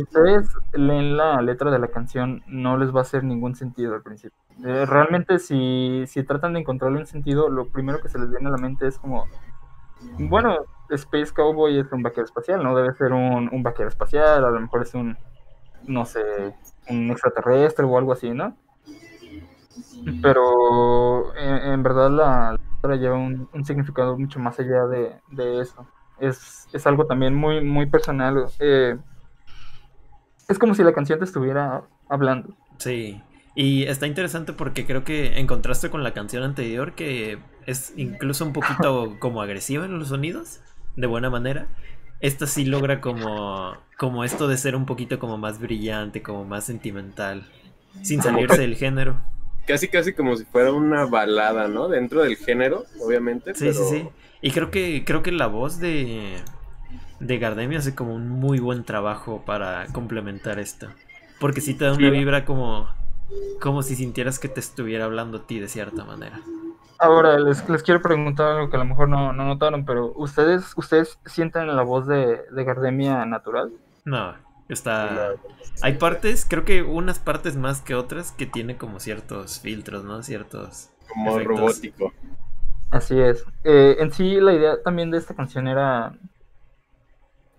si 0.00 0.04
ustedes 0.04 0.48
leen 0.72 1.16
la 1.16 1.42
letra 1.42 1.70
de 1.70 1.78
la 1.78 1.88
canción, 1.88 2.42
no 2.46 2.78
les 2.78 2.94
va 2.94 3.00
a 3.00 3.02
hacer 3.02 3.22
ningún 3.22 3.54
sentido 3.54 3.94
al 3.94 4.02
principio. 4.02 4.38
Eh, 4.64 4.86
realmente, 4.86 5.38
si, 5.38 6.04
si 6.06 6.22
tratan 6.22 6.54
de 6.54 6.60
encontrarle 6.60 6.98
un 6.98 7.06
sentido, 7.06 7.50
lo 7.50 7.68
primero 7.68 8.00
que 8.00 8.08
se 8.08 8.18
les 8.18 8.30
viene 8.30 8.48
a 8.48 8.52
la 8.52 8.56
mente 8.56 8.86
es 8.86 8.98
como, 8.98 9.26
bueno, 10.18 10.56
Space 10.88 11.32
Cowboy 11.34 11.78
es 11.78 11.92
un 11.92 12.02
vaquero 12.02 12.24
espacial, 12.24 12.62
no 12.62 12.74
debe 12.74 12.94
ser 12.94 13.12
un, 13.12 13.50
un 13.52 13.62
vaquero 13.62 13.88
espacial, 13.88 14.42
a 14.42 14.50
lo 14.50 14.60
mejor 14.60 14.82
es 14.82 14.94
un, 14.94 15.18
no 15.86 16.06
sé, 16.06 16.54
un 16.88 17.10
extraterrestre 17.10 17.84
o 17.84 17.98
algo 17.98 18.12
así, 18.12 18.30
¿no? 18.30 18.56
Pero 20.22 21.34
en, 21.36 21.82
verdad 21.82 22.10
la 22.10 22.52
letra 22.52 22.96
lleva 22.96 23.16
un, 23.18 23.48
significado 23.64 24.16
mucho 24.18 24.40
más 24.40 24.58
allá 24.58 24.86
de, 24.86 25.60
eso. 25.60 25.86
Es, 26.18 26.86
algo 26.86 27.04
también 27.04 27.34
muy, 27.34 27.62
muy 27.62 27.84
personal. 27.84 28.46
Eh, 28.60 28.96
es 30.50 30.58
como 30.58 30.74
si 30.74 30.82
la 30.82 30.92
canción 30.92 31.18
te 31.18 31.24
estuviera 31.24 31.82
hablando. 32.08 32.54
Sí. 32.78 33.20
Y 33.54 33.84
está 33.84 34.06
interesante 34.06 34.52
porque 34.52 34.86
creo 34.86 35.04
que 35.04 35.38
en 35.38 35.46
contraste 35.46 35.90
con 35.90 36.02
la 36.02 36.12
canción 36.12 36.42
anterior, 36.42 36.94
que 36.94 37.38
es 37.66 37.92
incluso 37.96 38.44
un 38.44 38.52
poquito 38.52 39.16
como 39.20 39.42
agresiva 39.42 39.84
en 39.84 39.98
los 39.98 40.08
sonidos, 40.08 40.60
de 40.96 41.06
buena 41.06 41.30
manera, 41.30 41.66
esta 42.20 42.46
sí 42.46 42.64
logra 42.64 43.00
como, 43.00 43.76
como 43.98 44.24
esto 44.24 44.48
de 44.48 44.56
ser 44.56 44.76
un 44.76 44.86
poquito 44.86 45.18
como 45.18 45.38
más 45.38 45.60
brillante, 45.60 46.22
como 46.22 46.44
más 46.44 46.64
sentimental, 46.64 47.46
sin 48.02 48.22
salirse 48.22 48.60
del 48.60 48.76
género. 48.76 49.20
Casi, 49.66 49.88
casi 49.88 50.14
como 50.14 50.36
si 50.36 50.44
fuera 50.44 50.72
una 50.72 51.04
balada, 51.04 51.68
¿no? 51.68 51.88
Dentro 51.88 52.22
del 52.22 52.36
género, 52.36 52.84
obviamente. 53.00 53.54
Sí, 53.54 53.72
sí, 53.72 53.82
sí. 53.88 54.08
Y 54.42 54.50
creo 54.50 54.70
que, 54.70 55.04
creo 55.04 55.22
que 55.22 55.32
la 55.32 55.46
voz 55.46 55.78
de, 55.78 56.36
de 57.20 57.38
Gardemia 57.38 57.78
hace 57.78 57.94
como 57.94 58.14
un 58.14 58.28
muy 58.28 58.58
buen 58.58 58.84
trabajo 58.84 59.42
para 59.46 59.86
complementar 59.92 60.58
esto. 60.58 60.88
Porque 61.38 61.60
sí 61.60 61.74
te 61.74 61.84
da 61.84 61.92
una 61.92 62.10
vibra 62.10 62.44
como, 62.44 62.88
como 63.60 63.82
si 63.82 63.96
sintieras 63.96 64.38
que 64.38 64.48
te 64.48 64.60
estuviera 64.60 65.04
hablando 65.04 65.38
a 65.38 65.46
ti 65.46 65.60
de 65.60 65.68
cierta 65.68 66.04
manera. 66.04 66.40
Ahora, 66.98 67.38
les, 67.38 67.66
les 67.68 67.82
quiero 67.82 68.02
preguntar 68.02 68.52
algo 68.52 68.68
que 68.68 68.76
a 68.76 68.80
lo 68.80 68.84
mejor 68.84 69.08
no, 69.08 69.32
no 69.32 69.44
notaron, 69.46 69.86
pero 69.86 70.12
¿ustedes 70.16 70.72
ustedes 70.76 71.18
sienten 71.24 71.74
la 71.74 71.82
voz 71.82 72.06
de, 72.06 72.40
de 72.50 72.64
Gardemia 72.64 73.24
natural? 73.24 73.72
No, 74.04 74.34
está... 74.68 75.30
Hay 75.82 75.94
partes, 75.94 76.44
creo 76.46 76.66
que 76.66 76.82
unas 76.82 77.18
partes 77.18 77.56
más 77.56 77.80
que 77.80 77.94
otras 77.94 78.32
que 78.32 78.44
tiene 78.44 78.76
como 78.76 79.00
ciertos 79.00 79.60
filtros, 79.60 80.04
¿no? 80.04 80.22
Ciertos... 80.22 80.90
Como 81.08 81.38
robótico. 81.38 82.12
Así 82.90 83.18
es. 83.18 83.46
Eh, 83.64 83.96
en 83.98 84.12
sí, 84.12 84.38
la 84.40 84.52
idea 84.52 84.82
también 84.82 85.10
de 85.10 85.18
esta 85.18 85.34
canción 85.34 85.68
era... 85.68 86.12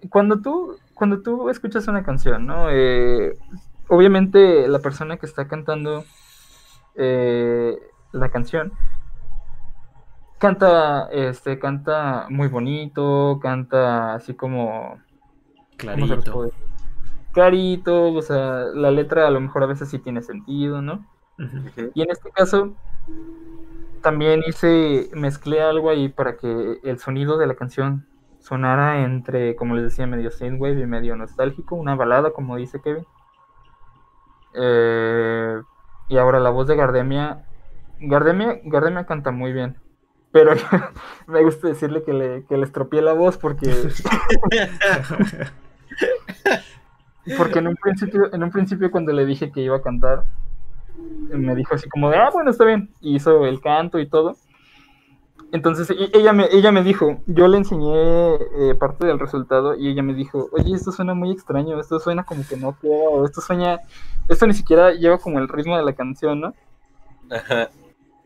Cuando 0.09 0.41
tú, 0.41 0.77
cuando 0.93 1.21
tú 1.21 1.49
escuchas 1.49 1.87
una 1.87 2.03
canción, 2.03 2.45
¿no? 2.45 2.69
Eh, 2.69 3.37
obviamente 3.87 4.67
la 4.67 4.79
persona 4.79 5.17
que 5.17 5.25
está 5.25 5.47
cantando 5.47 6.03
eh, 6.95 7.77
la 8.11 8.29
canción 8.29 8.73
canta, 10.41 11.07
este, 11.11 11.59
canta 11.59 12.25
muy 12.29 12.47
bonito, 12.47 13.39
canta 13.41 14.15
así 14.15 14.33
como 14.33 14.99
clarito. 15.77 16.51
Clarito, 17.31 18.11
o 18.11 18.21
sea, 18.21 18.65
la 18.73 18.91
letra 18.91 19.27
a 19.27 19.31
lo 19.31 19.39
mejor 19.39 19.63
a 19.63 19.67
veces 19.67 19.89
sí 19.89 19.99
tiene 19.99 20.21
sentido, 20.21 20.81
¿no? 20.81 21.05
Y 21.93 22.01
en 22.01 22.11
este 22.11 22.29
caso 22.31 22.73
también 24.01 24.41
hice, 24.47 25.09
mezclé 25.13 25.61
algo 25.61 25.89
ahí 25.89 26.09
para 26.09 26.37
que 26.37 26.79
el 26.83 26.97
sonido 26.99 27.37
de 27.37 27.47
la 27.47 27.55
canción 27.55 28.05
sonara 28.41 29.03
entre, 29.03 29.55
como 29.55 29.75
les 29.75 29.85
decía, 29.85 30.07
medio 30.07 30.31
synthwave 30.31 30.81
y 30.81 30.85
medio 30.85 31.15
nostálgico, 31.15 31.75
una 31.75 31.95
balada, 31.95 32.31
como 32.31 32.57
dice 32.57 32.81
Kevin. 32.81 33.05
Eh, 34.53 35.61
y 36.09 36.17
ahora 36.17 36.39
la 36.39 36.49
voz 36.49 36.67
de 36.67 36.75
Gardemia. 36.75 37.45
Gardemia, 37.99 38.59
Gardemia 38.63 39.05
canta 39.05 39.31
muy 39.31 39.53
bien. 39.53 39.77
Pero 40.31 40.53
me 41.27 41.43
gusta 41.43 41.67
decirle 41.67 42.03
que 42.03 42.13
le, 42.13 42.45
que 42.45 42.57
le 42.57 42.63
estropeé 42.63 43.01
la 43.01 43.13
voz 43.13 43.37
porque. 43.37 43.69
porque 47.37 47.59
en 47.59 47.67
un 47.67 47.75
principio, 47.75 48.33
en 48.33 48.43
un 48.43 48.51
principio 48.51 48.91
cuando 48.91 49.13
le 49.13 49.25
dije 49.25 49.51
que 49.51 49.61
iba 49.61 49.77
a 49.77 49.81
cantar, 49.81 50.23
me 51.29 51.55
dijo 51.55 51.75
así 51.75 51.87
como 51.89 52.09
de 52.09 52.17
ah 52.17 52.29
bueno 52.33 52.49
está 52.51 52.65
bien. 52.65 52.89
Y 53.01 53.15
hizo 53.15 53.45
el 53.45 53.61
canto 53.61 53.99
y 53.99 54.09
todo. 54.09 54.35
Entonces 55.53 55.93
ella 56.13 56.31
me, 56.31 56.47
ella 56.51 56.71
me 56.71 56.81
dijo, 56.81 57.17
yo 57.27 57.47
le 57.49 57.57
enseñé 57.57 58.35
eh, 58.35 58.75
parte 58.79 59.05
del 59.05 59.19
resultado 59.19 59.75
y 59.75 59.89
ella 59.89 60.01
me 60.01 60.13
dijo, 60.13 60.47
oye, 60.53 60.73
esto 60.73 60.93
suena 60.93 61.13
muy 61.13 61.31
extraño, 61.31 61.77
esto 61.79 61.99
suena 61.99 62.23
como 62.23 62.43
que 62.47 62.55
no 62.55 62.77
queda, 62.79 63.09
o 63.09 63.25
esto 63.25 63.41
suena, 63.41 63.81
esto 64.29 64.47
ni 64.47 64.53
siquiera 64.53 64.93
lleva 64.93 65.17
como 65.17 65.39
el 65.39 65.49
ritmo 65.49 65.75
de 65.75 65.83
la 65.83 65.93
canción, 65.93 66.39
¿no? 66.39 66.53
Ajá. 67.29 67.69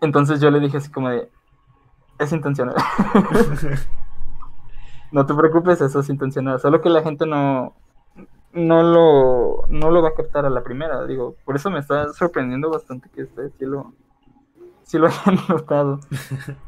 Entonces 0.01 0.39
yo 0.39 0.51
le 0.51 0.59
dije 0.59 0.77
así 0.77 0.91
como 0.91 1.09
de, 1.09 1.27
es 2.19 2.31
intencional. 2.31 2.75
no 5.11 5.25
te 5.25 5.33
preocupes, 5.33 5.81
eso 5.81 5.99
es 5.99 6.09
intencional. 6.09 6.59
Solo 6.59 6.81
que 6.81 6.89
la 6.89 7.01
gente 7.01 7.25
no, 7.25 7.73
no 8.53 8.83
lo, 8.83 9.65
no 9.67 9.89
lo 9.89 10.03
va 10.03 10.09
a 10.09 10.15
captar 10.15 10.45
a 10.45 10.51
la 10.51 10.63
primera. 10.63 11.07
Digo, 11.07 11.35
por 11.43 11.55
eso 11.55 11.71
me 11.71 11.79
está 11.79 12.13
sorprendiendo 12.13 12.69
bastante 12.69 13.09
que 13.09 13.23
este 13.23 13.49
sí 13.49 13.65
lo, 13.65 13.93
sí 14.85 14.97
lo 14.97 15.07
hayan 15.25 15.39
notado. 15.49 15.99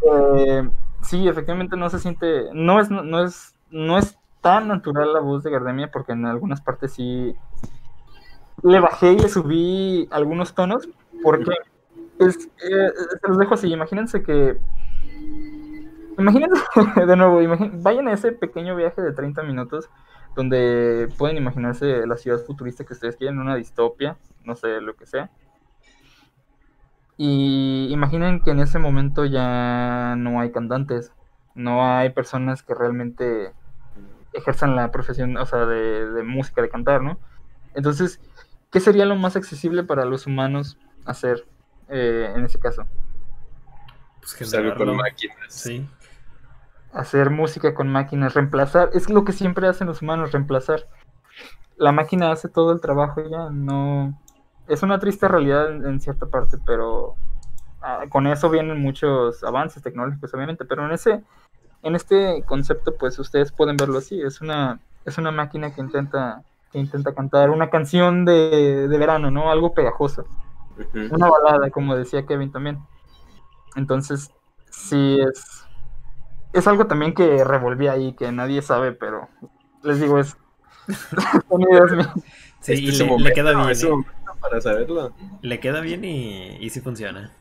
Eh, 0.01 0.69
sí, 1.01 1.27
efectivamente 1.27 1.77
no 1.77 1.89
se 1.89 1.99
siente, 1.99 2.49
no 2.53 2.81
es, 2.81 2.89
no 2.89 3.23
es, 3.23 3.55
no 3.71 3.97
es 3.97 4.17
tan 4.41 4.67
natural 4.67 5.13
la 5.13 5.21
voz 5.21 5.43
de 5.43 5.51
Gardemia 5.51 5.89
porque 5.91 6.11
en 6.11 6.25
algunas 6.25 6.61
partes 6.61 6.93
sí 6.93 7.33
le 8.63 8.79
bajé 8.79 9.13
y 9.13 9.19
le 9.19 9.29
subí 9.29 10.07
algunos 10.11 10.53
tonos 10.53 10.89
porque 11.23 11.51
es, 12.19 12.49
eh, 12.69 12.89
se 13.21 13.27
los 13.27 13.37
dejo 13.37 13.53
así, 13.53 13.71
imagínense 13.71 14.21
que 14.21 14.59
Imagínense, 16.17 16.61
de 17.05 17.15
nuevo, 17.15 17.39
vayan 17.73 18.07
a 18.07 18.13
ese 18.13 18.31
pequeño 18.31 18.75
viaje 18.75 19.01
de 19.01 19.13
30 19.13 19.43
minutos 19.43 19.89
donde 20.35 21.09
pueden 21.17 21.37
imaginarse 21.37 22.05
la 22.05 22.17
ciudad 22.17 22.39
futurista 22.39 22.85
que 22.85 22.93
ustedes 22.93 23.15
quieren, 23.15 23.39
una 23.39 23.55
distopia, 23.55 24.17
no 24.43 24.55
sé, 24.55 24.81
lo 24.81 24.95
que 24.95 25.05
sea. 25.05 25.29
Y 27.17 27.87
imaginen 27.91 28.41
que 28.41 28.51
en 28.51 28.59
ese 28.59 28.79
momento 28.79 29.25
ya 29.25 30.15
no 30.17 30.39
hay 30.39 30.51
cantantes, 30.51 31.11
no 31.55 31.85
hay 31.85 32.11
personas 32.11 32.61
que 32.61 32.75
realmente 32.75 33.53
ejerzan 34.33 34.75
la 34.75 34.91
profesión, 34.91 35.35
o 35.37 35.45
sea, 35.45 35.65
de, 35.65 36.23
música, 36.23 36.61
de 36.61 36.69
cantar, 36.69 37.01
¿no? 37.01 37.17
Entonces, 37.73 38.21
¿qué 38.71 38.79
sería 38.79 39.05
lo 39.05 39.15
más 39.15 39.35
accesible 39.35 39.83
para 39.83 40.05
los 40.05 40.27
humanos 40.27 40.77
hacer 41.05 41.45
eh, 41.89 42.31
en 42.35 42.45
ese 42.45 42.59
caso? 42.59 42.85
Pues 44.19 44.35
con 44.77 44.95
máquinas. 44.95 45.35
Sí 45.47 45.87
hacer 46.97 47.29
música 47.29 47.73
con 47.73 47.89
máquinas, 47.89 48.33
reemplazar, 48.33 48.89
es 48.93 49.09
lo 49.09 49.23
que 49.23 49.31
siempre 49.31 49.67
hacen 49.67 49.87
los 49.87 50.01
humanos, 50.01 50.31
reemplazar. 50.31 50.87
La 51.77 51.91
máquina 51.91 52.31
hace 52.31 52.49
todo 52.49 52.71
el 52.71 52.81
trabajo 52.81 53.21
ya, 53.29 53.49
no... 53.51 54.19
Es 54.67 54.83
una 54.83 54.99
triste 54.99 55.27
realidad 55.27 55.85
en, 55.85 55.99
cierta 55.99 56.25
parte, 56.25 56.57
pero 56.65 57.15
ah, 57.81 58.03
con 58.09 58.27
eso 58.27 58.49
vienen 58.49 58.81
muchos 58.81 59.43
avances 59.43 59.81
tecnológicos, 59.81 60.33
obviamente, 60.33 60.65
pero 60.65 60.85
en 60.85 60.91
ese, 60.91 61.23
en 61.83 61.95
este 61.95 62.43
concepto, 62.45 62.95
pues 62.97 63.17
ustedes 63.19 63.51
pueden 63.51 63.77
verlo 63.77 63.99
así, 63.99 64.21
es 64.21 64.41
una, 64.41 64.79
es 65.05 65.17
una 65.17 65.31
máquina 65.31 65.73
que 65.73 65.81
intenta, 65.81 66.43
que 66.71 66.79
intenta 66.79 67.13
cantar 67.13 67.49
una 67.49 67.69
canción 67.69 68.25
de, 68.25 68.87
de 68.87 68.97
verano, 68.97 69.31
¿no? 69.31 69.51
Algo 69.51 69.73
pegajoso. 69.73 70.25
Una 70.93 71.27
balada, 71.27 71.69
como 71.71 71.95
decía 71.95 72.25
Kevin 72.25 72.51
también. 72.51 72.79
Entonces, 73.75 74.31
sí 74.69 75.19
es, 75.19 75.65
es 76.53 76.67
algo 76.67 76.87
también 76.87 77.13
que 77.13 77.43
revolví 77.43 77.87
ahí, 77.87 78.13
que 78.13 78.31
nadie 78.31 78.61
sabe, 78.61 78.91
pero 78.91 79.27
les 79.83 79.99
digo, 79.99 80.19
es. 80.19 80.37
sí, 82.61 82.73
y 82.73 82.91
le, 82.91 83.33
queda 83.33 83.51
bien. 83.53 83.69
¿eh? 83.69 84.05
Para 84.37 84.61
saberlo. 84.61 85.13
Le 85.41 85.59
queda 85.59 85.81
bien 85.81 86.05
y, 86.05 86.57
y 86.59 86.69
sí 86.69 86.81
funciona. 86.81 87.33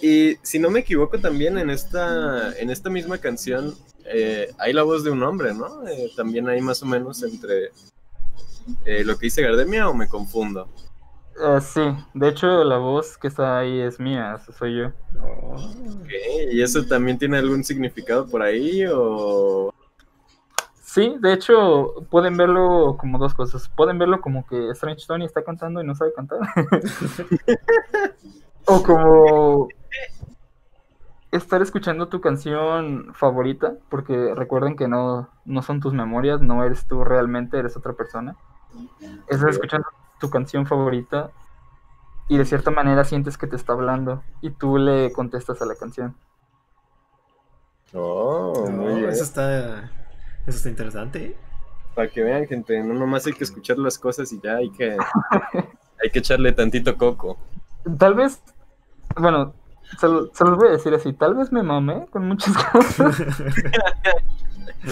Y 0.00 0.36
si 0.42 0.58
no 0.58 0.70
me 0.70 0.80
equivoco, 0.80 1.18
también 1.18 1.58
en 1.58 1.70
esta, 1.70 2.58
en 2.58 2.70
esta 2.70 2.88
misma 2.88 3.18
canción 3.18 3.74
eh, 4.06 4.50
hay 4.58 4.72
la 4.72 4.82
voz 4.82 5.04
de 5.04 5.10
un 5.10 5.22
hombre, 5.22 5.52
¿no? 5.54 5.86
Eh, 5.86 6.10
también 6.16 6.48
hay 6.48 6.60
más 6.60 6.82
o 6.82 6.86
menos 6.86 7.22
entre 7.22 7.70
lo 9.04 9.18
que 9.18 9.26
dice 9.26 9.42
Gardemia 9.42 9.88
o 9.88 9.94
me 9.94 10.08
confundo. 10.08 10.68
Uh, 11.40 11.60
sí, 11.60 11.80
de 12.14 12.28
hecho 12.28 12.64
la 12.64 12.78
voz 12.78 13.16
que 13.16 13.28
está 13.28 13.60
ahí 13.60 13.80
es 13.80 14.00
mía, 14.00 14.40
soy 14.58 14.78
yo. 14.78 14.92
¿Y 16.50 16.60
eso 16.60 16.84
también 16.84 17.18
tiene 17.18 17.38
algún 17.38 17.62
significado 17.62 18.26
por 18.26 18.42
ahí 18.42 18.84
o...? 18.90 19.72
Sí, 20.88 21.16
de 21.20 21.34
hecho 21.34 22.06
pueden 22.10 22.38
verlo 22.38 22.96
como 22.98 23.18
dos 23.18 23.34
cosas. 23.34 23.68
Pueden 23.68 23.98
verlo 23.98 24.22
como 24.22 24.46
que 24.46 24.70
Strange 24.70 25.04
Tony 25.06 25.26
está 25.26 25.44
cantando 25.44 25.82
y 25.82 25.86
no 25.86 25.94
sabe 25.94 26.14
cantar. 26.14 26.38
o 28.64 28.82
como 28.82 29.68
estar 31.30 31.60
escuchando 31.60 32.08
tu 32.08 32.22
canción 32.22 33.12
favorita, 33.12 33.74
porque 33.90 34.32
recuerden 34.34 34.76
que 34.76 34.88
no, 34.88 35.28
no 35.44 35.60
son 35.60 35.80
tus 35.80 35.92
memorias, 35.92 36.40
no 36.40 36.64
eres 36.64 36.86
tú 36.86 37.04
realmente, 37.04 37.58
eres 37.58 37.76
otra 37.76 37.92
persona. 37.92 38.34
Estás 39.26 39.50
escuchando 39.50 39.86
tu 40.18 40.30
canción 40.30 40.64
favorita 40.64 41.32
y 42.28 42.38
de 42.38 42.46
cierta 42.46 42.70
manera 42.70 43.04
sientes 43.04 43.36
que 43.36 43.46
te 43.46 43.56
está 43.56 43.74
hablando 43.74 44.22
y 44.40 44.52
tú 44.52 44.78
le 44.78 45.12
contestas 45.12 45.60
a 45.60 45.66
la 45.66 45.74
canción. 45.74 46.16
Oh, 47.92 48.70
muy 48.70 49.00
bien. 49.00 49.10
Eso 49.10 49.24
está, 49.24 49.90
eso 50.48 50.56
está 50.56 50.68
interesante. 50.68 51.36
Para 51.94 52.08
que 52.08 52.22
vean, 52.22 52.46
gente, 52.46 52.82
no 52.82 52.94
nomás 52.94 53.26
hay 53.26 53.32
que 53.32 53.44
escuchar 53.44 53.78
las 53.78 53.98
cosas 53.98 54.32
y 54.32 54.40
ya 54.40 54.56
hay 54.56 54.70
que, 54.70 54.96
hay 56.02 56.10
que 56.10 56.18
echarle 56.18 56.52
tantito 56.52 56.96
coco. 56.96 57.38
Tal 57.98 58.14
vez, 58.14 58.42
bueno, 59.16 59.54
se, 59.98 60.06
se 60.32 60.44
los 60.44 60.56
voy 60.56 60.68
a 60.68 60.72
decir 60.72 60.94
así, 60.94 61.12
tal 61.12 61.34
vez 61.34 61.50
me 61.52 61.62
mamé 61.62 62.06
con 62.10 62.26
muchas 62.28 62.54
cosas. 62.72 63.22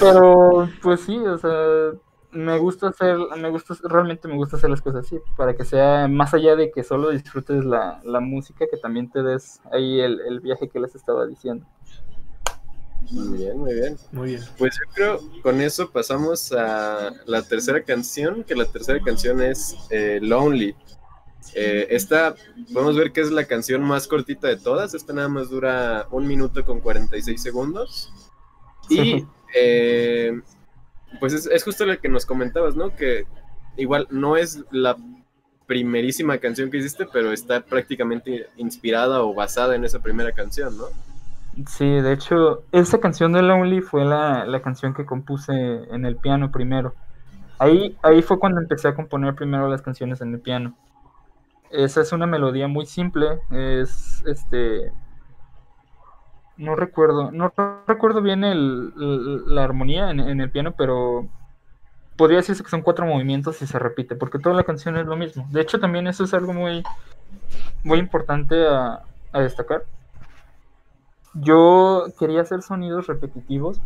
Pero, 0.00 0.68
pues 0.82 1.00
sí, 1.00 1.16
o 1.18 1.38
sea, 1.38 1.92
me 2.32 2.58
gusta 2.58 2.88
hacer, 2.88 3.16
me 3.38 3.50
gusta, 3.50 3.74
realmente 3.84 4.28
me 4.28 4.36
gusta 4.36 4.56
hacer 4.56 4.70
las 4.70 4.82
cosas 4.82 5.06
así, 5.06 5.18
para 5.36 5.54
que 5.54 5.64
sea 5.64 6.08
más 6.08 6.34
allá 6.34 6.56
de 6.56 6.70
que 6.70 6.82
solo 6.82 7.10
disfrutes 7.10 7.64
la, 7.64 8.00
la 8.04 8.20
música, 8.20 8.66
que 8.70 8.76
también 8.76 9.10
te 9.10 9.22
des 9.22 9.60
ahí 9.72 10.00
el, 10.00 10.20
el, 10.20 10.40
viaje 10.40 10.68
que 10.68 10.80
les 10.80 10.94
estaba 10.94 11.26
diciendo. 11.26 11.66
Muy 13.10 13.38
bien, 13.38 13.58
muy 13.58 13.74
bien. 13.74 13.96
Muy 14.12 14.28
bien. 14.30 14.42
Pues 14.58 14.74
yo 14.74 14.92
creo 14.94 15.42
con 15.42 15.60
eso 15.60 15.90
pasamos 15.90 16.52
a 16.52 17.12
la 17.26 17.42
tercera 17.42 17.82
canción, 17.82 18.44
que 18.44 18.54
la 18.54 18.64
tercera 18.64 19.00
canción 19.02 19.40
es 19.42 19.76
eh, 19.90 20.18
Lonely. 20.22 20.74
Eh, 21.54 21.86
esta 21.90 22.34
podemos 22.72 22.96
ver 22.96 23.12
que 23.12 23.20
es 23.20 23.30
la 23.30 23.44
canción 23.44 23.82
más 23.82 24.08
cortita 24.08 24.48
de 24.48 24.56
todas. 24.56 24.94
Esta 24.94 25.12
nada 25.12 25.28
más 25.28 25.50
dura 25.50 26.06
un 26.10 26.26
minuto 26.26 26.64
con 26.64 26.80
46 26.80 27.40
segundos. 27.40 28.12
Y 28.88 29.24
eh, 29.54 30.40
pues 31.20 31.32
es, 31.32 31.46
es, 31.46 31.62
justo 31.62 31.86
lo 31.86 31.98
que 32.00 32.08
nos 32.08 32.26
comentabas, 32.26 32.74
¿no? 32.74 32.94
Que 32.94 33.24
igual 33.76 34.08
no 34.10 34.36
es 34.36 34.64
la 34.70 34.96
primerísima 35.66 36.38
canción 36.38 36.70
que 36.70 36.78
hiciste, 36.78 37.06
pero 37.12 37.32
está 37.32 37.60
prácticamente 37.60 38.48
inspirada 38.56 39.22
o 39.22 39.34
basada 39.34 39.74
en 39.74 39.84
esa 39.84 40.00
primera 40.00 40.32
canción, 40.32 40.76
¿no? 40.76 40.86
Sí, 41.64 41.88
de 41.88 42.12
hecho, 42.12 42.64
esa 42.70 43.00
canción 43.00 43.32
de 43.32 43.40
Lonely 43.40 43.80
fue 43.80 44.04
la, 44.04 44.44
la 44.44 44.60
canción 44.60 44.92
que 44.92 45.06
compuse 45.06 45.52
en 45.54 46.04
el 46.04 46.16
piano 46.16 46.50
primero. 46.50 46.94
Ahí, 47.58 47.96
ahí 48.02 48.20
fue 48.20 48.38
cuando 48.38 48.60
empecé 48.60 48.88
a 48.88 48.94
componer 48.94 49.34
primero 49.34 49.68
las 49.68 49.80
canciones 49.80 50.20
en 50.20 50.34
el 50.34 50.40
piano. 50.40 50.76
Esa 51.70 52.02
es 52.02 52.12
una 52.12 52.26
melodía 52.26 52.68
muy 52.68 52.84
simple, 52.84 53.40
es 53.50 54.22
este 54.26 54.92
no 56.58 56.74
recuerdo, 56.74 57.30
no 57.32 57.52
recuerdo 57.86 58.22
bien 58.22 58.44
el, 58.44 58.92
la 59.46 59.64
armonía 59.64 60.10
en, 60.10 60.20
en, 60.20 60.40
el 60.40 60.50
piano, 60.50 60.72
pero 60.72 61.28
podría 62.16 62.38
decirse 62.38 62.62
que 62.62 62.70
son 62.70 62.82
cuatro 62.82 63.04
movimientos 63.06 63.60
y 63.60 63.66
se 63.66 63.78
repite, 63.78 64.16
porque 64.16 64.38
toda 64.38 64.54
la 64.54 64.64
canción 64.64 64.96
es 64.96 65.06
lo 65.06 65.16
mismo. 65.16 65.46
De 65.50 65.60
hecho, 65.60 65.78
también 65.78 66.06
eso 66.06 66.24
es 66.24 66.32
algo 66.32 66.54
muy, 66.54 66.82
muy 67.84 67.98
importante 67.98 68.66
a, 68.66 69.02
a 69.32 69.40
destacar. 69.40 69.82
Yo 71.40 72.06
quería 72.18 72.42
hacer 72.42 72.62
sonidos 72.62 73.06
repetitivos. 73.06 73.80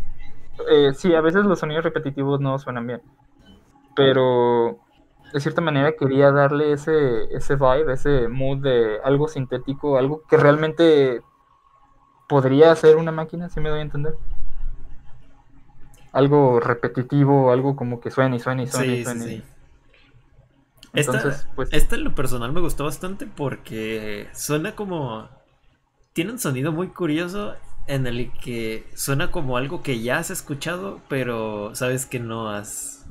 Eh, 0.70 0.92
sí, 0.94 1.14
a 1.14 1.20
veces 1.20 1.44
los 1.44 1.58
sonidos 1.58 1.84
repetitivos 1.84 2.40
no 2.40 2.58
suenan 2.58 2.86
bien, 2.86 3.02
pero 3.96 4.78
de 5.32 5.40
cierta 5.40 5.60
manera 5.60 5.94
quería 5.96 6.32
darle 6.32 6.72
ese, 6.72 7.24
ese 7.34 7.54
vibe, 7.56 7.92
ese 7.92 8.28
mood 8.28 8.58
de 8.58 8.98
algo 9.02 9.28
sintético, 9.28 9.96
algo 9.96 10.22
que 10.28 10.36
realmente 10.36 11.22
podría 12.28 12.72
hacer 12.72 12.96
una 12.96 13.12
máquina, 13.12 13.48
si 13.48 13.60
me 13.60 13.70
doy 13.70 13.78
a 13.78 13.82
entender. 13.82 14.14
Algo 16.12 16.60
repetitivo, 16.60 17.52
algo 17.52 17.76
como 17.76 18.00
que 18.00 18.10
suene 18.10 18.36
y 18.36 18.40
suene 18.40 18.64
y 18.64 18.66
suene. 18.66 18.86
Sí, 18.86 19.00
y 19.00 19.04
suene. 19.04 19.24
Sí, 19.24 19.36
sí. 19.36 19.44
Entonces, 20.92 21.36
esta, 21.36 21.54
pues... 21.54 21.72
esta 21.72 21.94
en 21.94 22.04
lo 22.04 22.14
personal 22.14 22.52
me 22.52 22.60
gustó 22.60 22.84
bastante 22.84 23.26
porque 23.26 24.28
suena 24.32 24.74
como... 24.74 25.28
Tiene 26.12 26.32
un 26.32 26.38
sonido 26.40 26.72
muy 26.72 26.88
curioso 26.88 27.54
en 27.86 28.06
el 28.06 28.32
que 28.32 28.84
suena 28.94 29.30
como 29.30 29.56
algo 29.56 29.82
que 29.82 30.00
ya 30.00 30.18
has 30.18 30.30
escuchado, 30.30 31.00
pero 31.08 31.74
sabes 31.74 32.04
que 32.04 32.18
no 32.18 32.50
has 32.50 33.06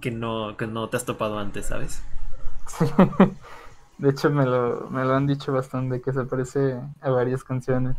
que 0.00 0.10
no, 0.10 0.56
que 0.56 0.66
no 0.66 0.88
te 0.88 0.96
has 0.96 1.04
topado 1.04 1.38
antes, 1.38 1.66
¿sabes? 1.66 2.02
De 3.98 4.10
hecho, 4.10 4.30
me 4.30 4.46
lo, 4.46 4.88
me 4.90 5.04
lo 5.04 5.14
han 5.14 5.26
dicho 5.26 5.52
bastante, 5.52 6.00
que 6.00 6.12
se 6.12 6.24
parece 6.24 6.80
a 7.00 7.10
varias 7.10 7.44
canciones. 7.44 7.96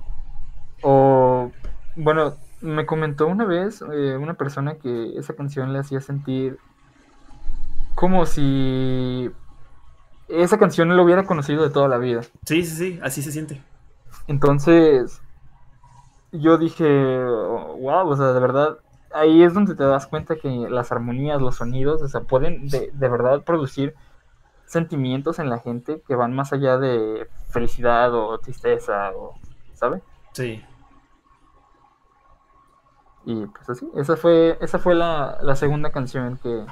O, 0.82 1.52
bueno, 1.95 2.36
me 2.62 2.86
comentó 2.86 3.28
una 3.28 3.45
vez 3.45 3.82
eh, 3.93 4.18
una 4.18 4.34
persona 4.34 4.76
que 4.76 5.18
esa 5.18 5.36
canción 5.36 5.72
le 5.74 5.80
hacía 5.80 6.02
sentir 6.02 6.58
como 7.93 8.26
si 8.26 9.30
esa 10.28 10.58
canción 10.58 10.95
lo 10.95 11.04
hubiera 11.04 11.26
conocido 11.26 11.64
de 11.64 11.70
toda 11.70 11.88
la 11.88 11.97
vida. 11.97 12.22
Sí, 12.45 12.64
sí, 12.64 12.76
sí, 12.76 12.99
así 13.04 13.22
se 13.22 13.32
siente. 13.32 13.62
Entonces, 14.28 15.22
yo 16.32 16.57
dije, 16.57 16.86
wow, 17.24 18.07
o 18.07 18.16
sea, 18.16 18.34
de 18.34 18.39
verdad, 18.39 18.78
ahí 19.14 19.43
es 19.43 19.53
donde 19.53 19.76
te 19.76 19.84
das 19.84 20.07
cuenta 20.07 20.36
que 20.36 20.49
las 20.70 20.91
armonías, 20.91 21.41
los 21.41 21.55
sonidos, 21.55 22.01
o 22.01 22.07
sea, 22.07 22.22
pueden 22.22 22.68
de, 22.68 22.91
de, 22.93 23.09
verdad 23.09 23.43
producir 23.43 23.95
sentimientos 24.66 25.39
en 25.39 25.49
la 25.49 25.59
gente 25.59 26.01
que 26.07 26.16
van 26.16 26.34
más 26.34 26.53
allá 26.53 26.78
de 26.78 27.28
felicidad 27.49 28.14
o 28.14 28.38
tristeza, 28.39 29.12
o, 29.12 29.36
¿sabe? 29.74 30.01
Sí. 30.34 30.64
Y 33.26 33.45
pues 33.45 33.70
así, 33.70 33.88
esa 33.95 34.16
fue, 34.16 34.57
esa 34.62 34.80
fue 34.80 34.95
la, 34.95 35.38
la 35.41 35.55
segunda 35.55 35.91
canción 35.91 36.38
que, 36.41 36.66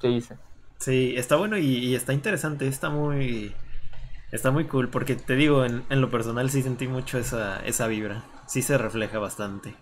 que 0.00 0.10
hice. 0.10 0.36
Sí, 0.78 1.14
está 1.16 1.36
bueno 1.36 1.56
y, 1.56 1.66
y, 1.66 1.94
está 1.94 2.12
interesante, 2.12 2.66
está 2.66 2.90
muy... 2.90 3.54
Está 4.30 4.50
muy 4.50 4.66
cool, 4.66 4.88
porque 4.88 5.14
te 5.14 5.36
digo, 5.36 5.64
en, 5.64 5.84
en 5.88 6.00
lo 6.00 6.10
personal 6.10 6.50
sí 6.50 6.62
sentí 6.62 6.86
mucho 6.86 7.18
esa, 7.18 7.60
esa 7.60 7.86
vibra. 7.86 8.24
Sí 8.46 8.62
se 8.62 8.76
refleja 8.76 9.18
bastante. 9.18 9.74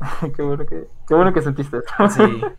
qué, 0.36 0.42
bueno 0.42 0.64
que, 0.66 0.86
qué 1.06 1.14
bueno 1.14 1.32
que 1.32 1.42
sentiste 1.42 1.78
Sí. 2.14 2.40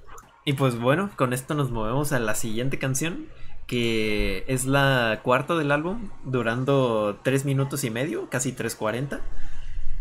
Y 0.43 0.53
pues 0.53 0.79
bueno, 0.79 1.11
con 1.17 1.33
esto 1.33 1.53
nos 1.53 1.69
movemos 1.69 2.13
a 2.13 2.19
la 2.19 2.33
siguiente 2.33 2.79
canción, 2.79 3.27
que 3.67 4.43
es 4.47 4.65
la 4.65 5.19
cuarta 5.21 5.55
del 5.55 5.71
álbum, 5.71 6.09
durando 6.23 7.19
3 7.21 7.45
minutos 7.45 7.83
y 7.83 7.91
medio, 7.91 8.27
casi 8.27 8.51
3.40. 8.51 9.19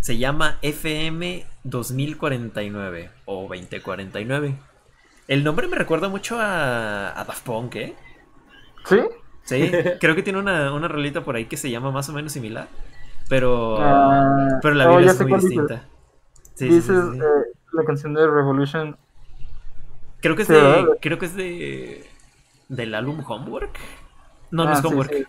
Se 0.00 0.16
llama 0.16 0.56
FM 0.62 1.44
2049 1.64 3.10
o 3.26 3.42
2049. 3.42 4.56
El 5.28 5.44
nombre 5.44 5.68
me 5.68 5.76
recuerda 5.76 6.08
mucho 6.08 6.40
a, 6.40 7.20
a 7.20 7.24
Daft 7.24 7.44
Punk, 7.44 7.76
¿eh? 7.76 7.94
¿Sí? 8.86 8.96
Sí, 9.50 9.72
creo 10.00 10.14
que 10.14 10.22
tiene 10.22 10.38
una, 10.38 10.72
una 10.72 10.86
rolita 10.86 11.24
por 11.24 11.34
ahí 11.34 11.46
que 11.46 11.56
se 11.56 11.70
llama 11.70 11.90
más 11.90 12.08
o 12.08 12.12
menos 12.12 12.32
similar. 12.32 12.68
Pero, 13.28 13.74
uh, 13.74 14.58
pero 14.62 14.74
la 14.74 14.96
vida 14.96 15.10
oh, 15.10 15.12
es 15.12 15.20
muy 15.20 15.40
distinta. 15.40 15.74
Dices. 15.74 15.86
Sí, 16.54 16.68
Dices 16.68 16.84
sí, 16.86 17.12
sí, 17.12 17.18
eh, 17.18 17.52
la 17.72 17.84
canción 17.84 18.14
de 18.14 18.26
Revolution. 18.26 18.96
Creo 20.20 20.36
que 20.36 20.42
es 20.42 20.48
de. 20.48 20.98
Creo 21.00 21.18
que 21.18 21.26
es 21.26 21.34
de. 21.34 22.06
Del 22.68 22.94
álbum 22.94 23.24
Homework. 23.26 23.76
No, 24.52 24.64
no 24.64 24.70
ah, 24.70 24.74
es 24.74 24.84
Homework. 24.84 25.28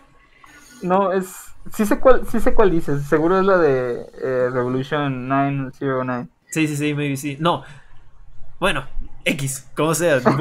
No, 0.82 1.12
es. 1.12 1.52
Sí 1.72 1.84
sé 1.84 1.98
cuál, 1.98 2.26
sí 2.26 2.38
sé 2.38 2.54
cuál 2.54 2.70
dices. 2.70 3.02
Seguro 3.04 3.38
es 3.38 3.44
la 3.46 3.58
de 3.58 4.06
eh, 4.22 4.50
Revolution 4.50 5.28
909. 5.28 6.28
Sí, 6.50 6.68
sí, 6.68 6.76
sí, 6.76 6.94
maybe 6.94 7.16
sí. 7.16 7.36
No. 7.40 7.64
Bueno, 8.60 8.84
X, 9.24 9.68
como 9.76 9.94
sea. 9.94 10.20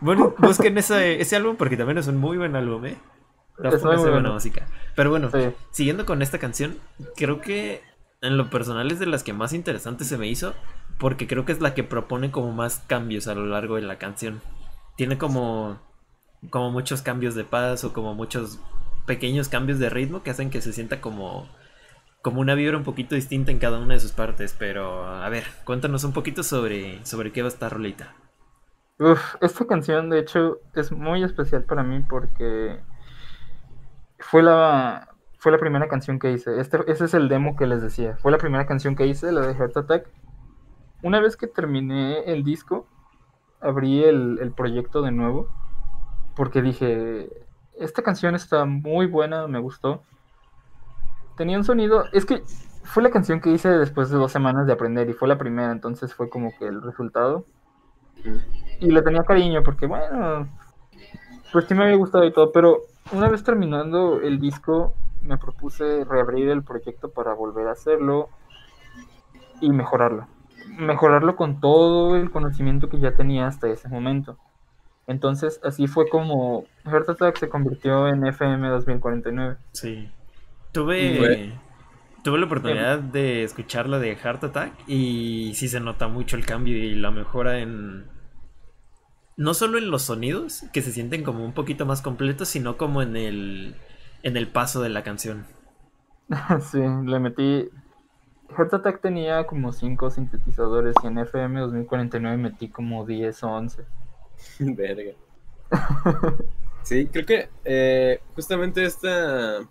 Busquen, 0.38 0.78
ese, 0.78 1.20
ese 1.20 1.36
álbum 1.36 1.56
porque 1.56 1.76
también 1.76 1.98
es 1.98 2.06
un 2.06 2.16
muy 2.16 2.36
buen 2.36 2.56
álbum, 2.56 2.86
¿eh? 2.86 2.96
Buena 3.58 4.32
música. 4.32 4.66
Pero 4.94 5.10
bueno, 5.10 5.30
sí. 5.30 5.50
siguiendo 5.70 6.04
con 6.04 6.22
esta 6.22 6.38
canción, 6.38 6.76
creo 7.16 7.40
que 7.40 7.82
en 8.20 8.36
lo 8.36 8.50
personal 8.50 8.90
es 8.90 8.98
de 8.98 9.06
las 9.06 9.22
que 9.22 9.32
más 9.32 9.52
interesante 9.52 10.04
se 10.04 10.18
me 10.18 10.26
hizo, 10.26 10.54
porque 10.98 11.26
creo 11.26 11.44
que 11.44 11.52
es 11.52 11.60
la 11.60 11.74
que 11.74 11.84
propone 11.84 12.30
como 12.30 12.52
más 12.52 12.82
cambios 12.86 13.28
a 13.28 13.34
lo 13.34 13.46
largo 13.46 13.76
de 13.76 13.82
la 13.82 13.98
canción. 13.98 14.42
Tiene 14.96 15.18
como, 15.18 15.80
como 16.50 16.70
muchos 16.70 17.02
cambios 17.02 17.34
de 17.34 17.44
paso, 17.44 17.92
como 17.92 18.14
muchos 18.14 18.58
pequeños 19.06 19.48
cambios 19.48 19.78
de 19.78 19.90
ritmo 19.90 20.22
que 20.22 20.30
hacen 20.30 20.50
que 20.50 20.60
se 20.60 20.72
sienta 20.72 21.00
como, 21.00 21.48
como 22.26 22.40
una 22.40 22.56
vibra 22.56 22.76
un 22.76 22.82
poquito 22.82 23.14
distinta 23.14 23.52
en 23.52 23.60
cada 23.60 23.78
una 23.78 23.94
de 23.94 24.00
sus 24.00 24.10
partes. 24.10 24.56
Pero 24.58 25.06
a 25.06 25.28
ver, 25.28 25.44
cuéntanos 25.64 26.02
un 26.02 26.12
poquito 26.12 26.42
sobre, 26.42 27.06
sobre 27.06 27.30
qué 27.30 27.40
va 27.40 27.46
a 27.46 27.52
estar 27.52 27.72
Rolita. 27.72 28.14
Uf, 28.98 29.36
esta 29.40 29.64
canción 29.64 30.10
de 30.10 30.18
hecho 30.18 30.58
es 30.74 30.90
muy 30.90 31.22
especial 31.22 31.62
para 31.62 31.84
mí 31.84 32.00
porque 32.00 32.80
fue 34.18 34.42
la 34.42 35.08
fue 35.38 35.52
la 35.52 35.58
primera 35.58 35.86
canción 35.86 36.18
que 36.18 36.32
hice. 36.32 36.58
Este, 36.58 36.80
ese 36.90 37.04
es 37.04 37.14
el 37.14 37.28
demo 37.28 37.54
que 37.54 37.68
les 37.68 37.80
decía. 37.80 38.16
Fue 38.16 38.32
la 38.32 38.38
primera 38.38 38.66
canción 38.66 38.96
que 38.96 39.06
hice, 39.06 39.30
la 39.30 39.46
de 39.46 39.54
Heart 39.54 39.76
Attack. 39.76 40.10
Una 41.04 41.20
vez 41.20 41.36
que 41.36 41.46
terminé 41.46 42.24
el 42.24 42.42
disco, 42.42 42.88
abrí 43.60 44.02
el, 44.02 44.40
el 44.40 44.50
proyecto 44.50 45.00
de 45.00 45.12
nuevo. 45.12 45.48
Porque 46.34 46.60
dije, 46.60 47.30
esta 47.78 48.02
canción 48.02 48.34
está 48.34 48.64
muy 48.64 49.06
buena, 49.06 49.46
me 49.46 49.60
gustó. 49.60 50.02
Tenía 51.36 51.58
un 51.58 51.64
sonido, 51.64 52.04
es 52.12 52.24
que 52.24 52.42
fue 52.82 53.02
la 53.02 53.10
canción 53.10 53.40
que 53.40 53.50
hice 53.50 53.68
después 53.68 54.10
de 54.10 54.16
dos 54.16 54.32
semanas 54.32 54.66
de 54.66 54.72
aprender 54.72 55.08
y 55.10 55.12
fue 55.12 55.28
la 55.28 55.38
primera, 55.38 55.72
entonces 55.72 56.14
fue 56.14 56.28
como 56.28 56.56
que 56.58 56.66
el 56.66 56.82
resultado. 56.82 57.44
Y 58.80 58.90
le 58.90 59.02
tenía 59.02 59.22
cariño 59.22 59.62
porque, 59.62 59.86
bueno, 59.86 60.48
pues 61.52 61.66
sí 61.66 61.74
me 61.74 61.84
había 61.84 61.96
gustado 61.96 62.24
y 62.24 62.32
todo, 62.32 62.52
pero 62.52 62.82
una 63.12 63.28
vez 63.28 63.44
terminando 63.44 64.20
el 64.20 64.40
disco, 64.40 64.94
me 65.20 65.38
propuse 65.38 66.04
reabrir 66.04 66.48
el 66.48 66.62
proyecto 66.62 67.10
para 67.10 67.34
volver 67.34 67.68
a 67.68 67.72
hacerlo 67.72 68.28
y 69.60 69.70
mejorarlo. 69.70 70.26
Mejorarlo 70.78 71.36
con 71.36 71.60
todo 71.60 72.16
el 72.16 72.30
conocimiento 72.30 72.88
que 72.88 72.98
ya 72.98 73.14
tenía 73.14 73.46
hasta 73.46 73.68
ese 73.68 73.88
momento. 73.88 74.38
Entonces, 75.06 75.60
así 75.62 75.86
fue 75.86 76.08
como 76.08 76.64
Heart 76.84 77.10
Attack 77.10 77.36
se 77.36 77.48
convirtió 77.48 78.08
en 78.08 78.26
FM 78.26 78.68
2049. 78.68 79.56
Sí. 79.72 80.10
Tuve, 80.76 81.58
tuve 82.22 82.38
la 82.38 82.44
oportunidad 82.44 82.98
de 82.98 83.44
escuchar 83.44 83.88
la 83.88 83.98
de 83.98 84.14
Heart 84.14 84.44
Attack 84.44 84.72
y 84.86 85.52
sí 85.54 85.68
se 85.68 85.80
nota 85.80 86.06
mucho 86.06 86.36
el 86.36 86.44
cambio 86.44 86.76
y 86.76 86.94
la 86.94 87.10
mejora 87.10 87.60
en, 87.60 88.04
no 89.38 89.54
solo 89.54 89.78
en 89.78 89.90
los 89.90 90.02
sonidos, 90.02 90.66
que 90.74 90.82
se 90.82 90.92
sienten 90.92 91.24
como 91.24 91.46
un 91.46 91.54
poquito 91.54 91.86
más 91.86 92.02
completos, 92.02 92.48
sino 92.48 92.76
como 92.76 93.00
en 93.00 93.16
el, 93.16 93.74
en 94.22 94.36
el 94.36 94.48
paso 94.48 94.82
de 94.82 94.90
la 94.90 95.02
canción. 95.02 95.46
sí, 96.70 96.80
le 96.80 97.20
metí. 97.20 97.70
Heart 98.54 98.74
Attack 98.74 99.00
tenía 99.00 99.46
como 99.46 99.72
5 99.72 100.10
sintetizadores 100.10 100.94
y 101.02 101.06
en 101.06 101.16
FM 101.16 101.58
2049 101.58 102.36
metí 102.36 102.68
como 102.68 103.06
10 103.06 103.44
o 103.44 103.48
11. 103.50 103.82
Verga. 104.58 105.12
Sí, 106.82 107.06
creo 107.06 107.24
que 107.24 107.48
eh, 107.64 108.20
justamente 108.34 108.84
esta, 108.84 109.66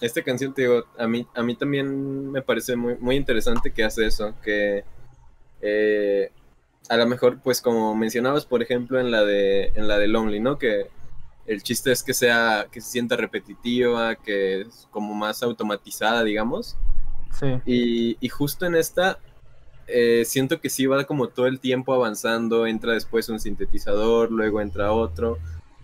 esta 0.00 0.22
canción, 0.22 0.52
te 0.52 0.62
digo, 0.62 0.84
a 0.98 1.06
mí, 1.06 1.26
a 1.34 1.42
mí 1.42 1.54
también 1.54 2.30
me 2.30 2.42
parece 2.42 2.76
muy, 2.76 2.96
muy 2.98 3.16
interesante 3.16 3.72
que 3.72 3.84
hace 3.84 4.06
eso, 4.06 4.34
que 4.42 4.84
eh, 5.60 6.30
a 6.88 6.96
lo 6.96 7.06
mejor, 7.06 7.40
pues 7.42 7.60
como 7.60 7.94
mencionabas, 7.94 8.44
por 8.44 8.62
ejemplo, 8.62 9.00
en 9.00 9.10
la 9.10 9.24
de, 9.24 9.72
en 9.74 9.88
la 9.88 9.98
de 9.98 10.08
Lonely, 10.08 10.40
¿no? 10.40 10.58
Que 10.58 10.88
el 11.46 11.62
chiste 11.62 11.92
es 11.92 12.02
que 12.02 12.14
sea, 12.14 12.66
que 12.70 12.80
se 12.80 12.90
sienta 12.90 13.16
repetitiva, 13.16 14.16
que 14.16 14.62
es 14.62 14.88
como 14.90 15.14
más 15.14 15.42
automatizada, 15.42 16.24
digamos. 16.24 16.76
Sí. 17.38 17.46
Y, 17.66 18.16
y 18.20 18.28
justo 18.28 18.66
en 18.66 18.76
esta, 18.76 19.18
eh, 19.86 20.24
siento 20.24 20.60
que 20.60 20.70
sí 20.70 20.86
va 20.86 21.04
como 21.04 21.28
todo 21.28 21.46
el 21.46 21.60
tiempo 21.60 21.92
avanzando, 21.92 22.66
entra 22.66 22.94
después 22.94 23.28
un 23.28 23.40
sintetizador, 23.40 24.30
luego 24.30 24.60
entra 24.60 24.92
otro, 24.92 25.38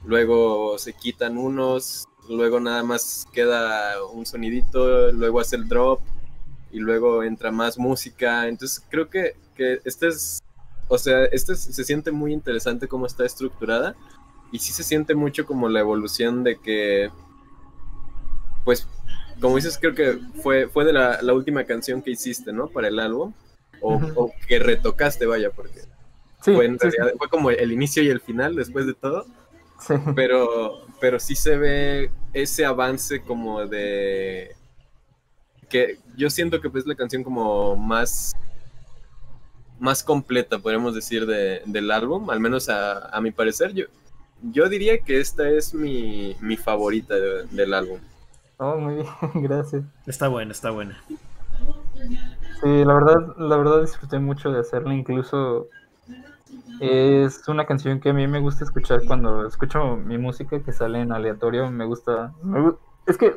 luego 0.04 0.78
se 0.78 0.94
quitan 0.94 1.36
unos, 1.36 2.08
luego 2.30 2.60
nada 2.60 2.82
más 2.82 3.26
queda 3.32 4.02
un 4.12 4.24
sonidito, 4.24 5.12
luego 5.12 5.40
hace 5.40 5.56
el 5.56 5.68
drop 5.68 6.00
y 6.72 6.78
luego 6.78 7.22
entra 7.24 7.50
más 7.50 7.76
música. 7.78 8.46
Entonces 8.48 8.82
creo 8.88 9.08
que, 9.10 9.34
que 9.56 9.80
este 9.84 10.08
es, 10.08 10.40
o 10.88 10.96
sea, 10.98 11.24
este 11.26 11.52
es- 11.54 11.60
se 11.62 11.84
siente 11.84 12.10
muy 12.12 12.32
interesante 12.32 12.88
cómo 12.88 13.06
está 13.06 13.24
estructurada 13.26 13.94
y 14.52 14.58
sí 14.60 14.72
se 14.72 14.82
siente 14.84 15.14
mucho 15.14 15.44
como 15.46 15.68
la 15.68 15.80
evolución 15.80 16.42
de 16.44 16.58
que, 16.58 17.10
pues, 18.64 18.86
como 19.40 19.56
dices, 19.56 19.78
creo 19.78 19.94
que 19.94 20.18
fue, 20.42 20.68
fue 20.68 20.84
de 20.84 20.92
la, 20.92 21.20
la 21.22 21.32
última 21.34 21.64
canción 21.64 22.02
que 22.02 22.10
hiciste, 22.10 22.52
¿no? 22.52 22.68
Para 22.68 22.88
el 22.88 22.98
álbum. 23.00 23.32
O, 23.82 23.94
o 24.14 24.32
que 24.46 24.58
retocaste, 24.58 25.24
vaya, 25.24 25.50
porque 25.50 25.80
Sí, 26.42 26.54
fue, 26.54 26.66
en 26.66 26.78
sí, 26.78 26.90
sí, 26.90 26.96
realidad- 26.98 27.16
fue 27.18 27.28
como 27.30 27.50
el 27.50 27.72
inicio 27.72 28.02
y 28.02 28.08
el 28.08 28.20
final 28.20 28.54
después 28.56 28.86
de 28.86 28.92
todo. 28.94 29.24
Pero, 30.14 30.84
pero 31.00 31.18
sí 31.18 31.34
se 31.34 31.56
ve 31.56 32.10
ese 32.32 32.64
avance 32.64 33.22
como 33.22 33.66
de... 33.66 34.54
Que 35.68 35.98
yo 36.16 36.30
siento 36.30 36.60
que 36.60 36.68
es 36.76 36.86
la 36.86 36.94
canción 36.94 37.22
como 37.24 37.76
más... 37.76 38.32
Más 39.78 40.02
completa, 40.04 40.58
podríamos 40.58 40.94
decir, 40.94 41.24
de- 41.26 41.62
del 41.64 41.90
álbum, 41.90 42.28
al 42.28 42.38
menos 42.38 42.68
a, 42.68 43.08
a 43.08 43.20
mi 43.22 43.30
parecer. 43.30 43.72
Yo, 43.72 43.86
yo 44.42 44.68
diría 44.68 44.98
que 44.98 45.20
esta 45.20 45.48
es 45.48 45.72
mi, 45.72 46.36
mi 46.40 46.56
favorita 46.58 47.14
de- 47.14 47.44
del 47.46 47.72
álbum. 47.72 47.98
Oh, 48.58 48.76
muy 48.76 48.96
bien, 48.96 49.06
gracias. 49.36 49.82
Está 50.06 50.28
buena, 50.28 50.52
está 50.52 50.70
buena. 50.70 51.02
Sí, 52.62 52.84
la 52.84 52.92
verdad, 52.92 53.36
la 53.38 53.56
verdad 53.56 53.80
disfruté 53.80 54.18
mucho 54.18 54.50
de 54.50 54.60
hacerla, 54.60 54.92
incluso 54.92 55.68
es 56.80 57.46
una 57.48 57.66
canción 57.66 58.00
que 58.00 58.10
a 58.10 58.14
mí 58.14 58.26
me 58.26 58.40
gusta 58.40 58.64
escuchar 58.64 59.02
cuando 59.06 59.46
escucho 59.46 59.96
mi 59.96 60.18
música 60.18 60.62
que 60.62 60.72
sale 60.72 61.00
en 61.00 61.12
aleatorio, 61.12 61.70
me 61.70 61.84
gusta, 61.84 62.32
me 62.42 62.72
es 63.06 63.18
que 63.18 63.36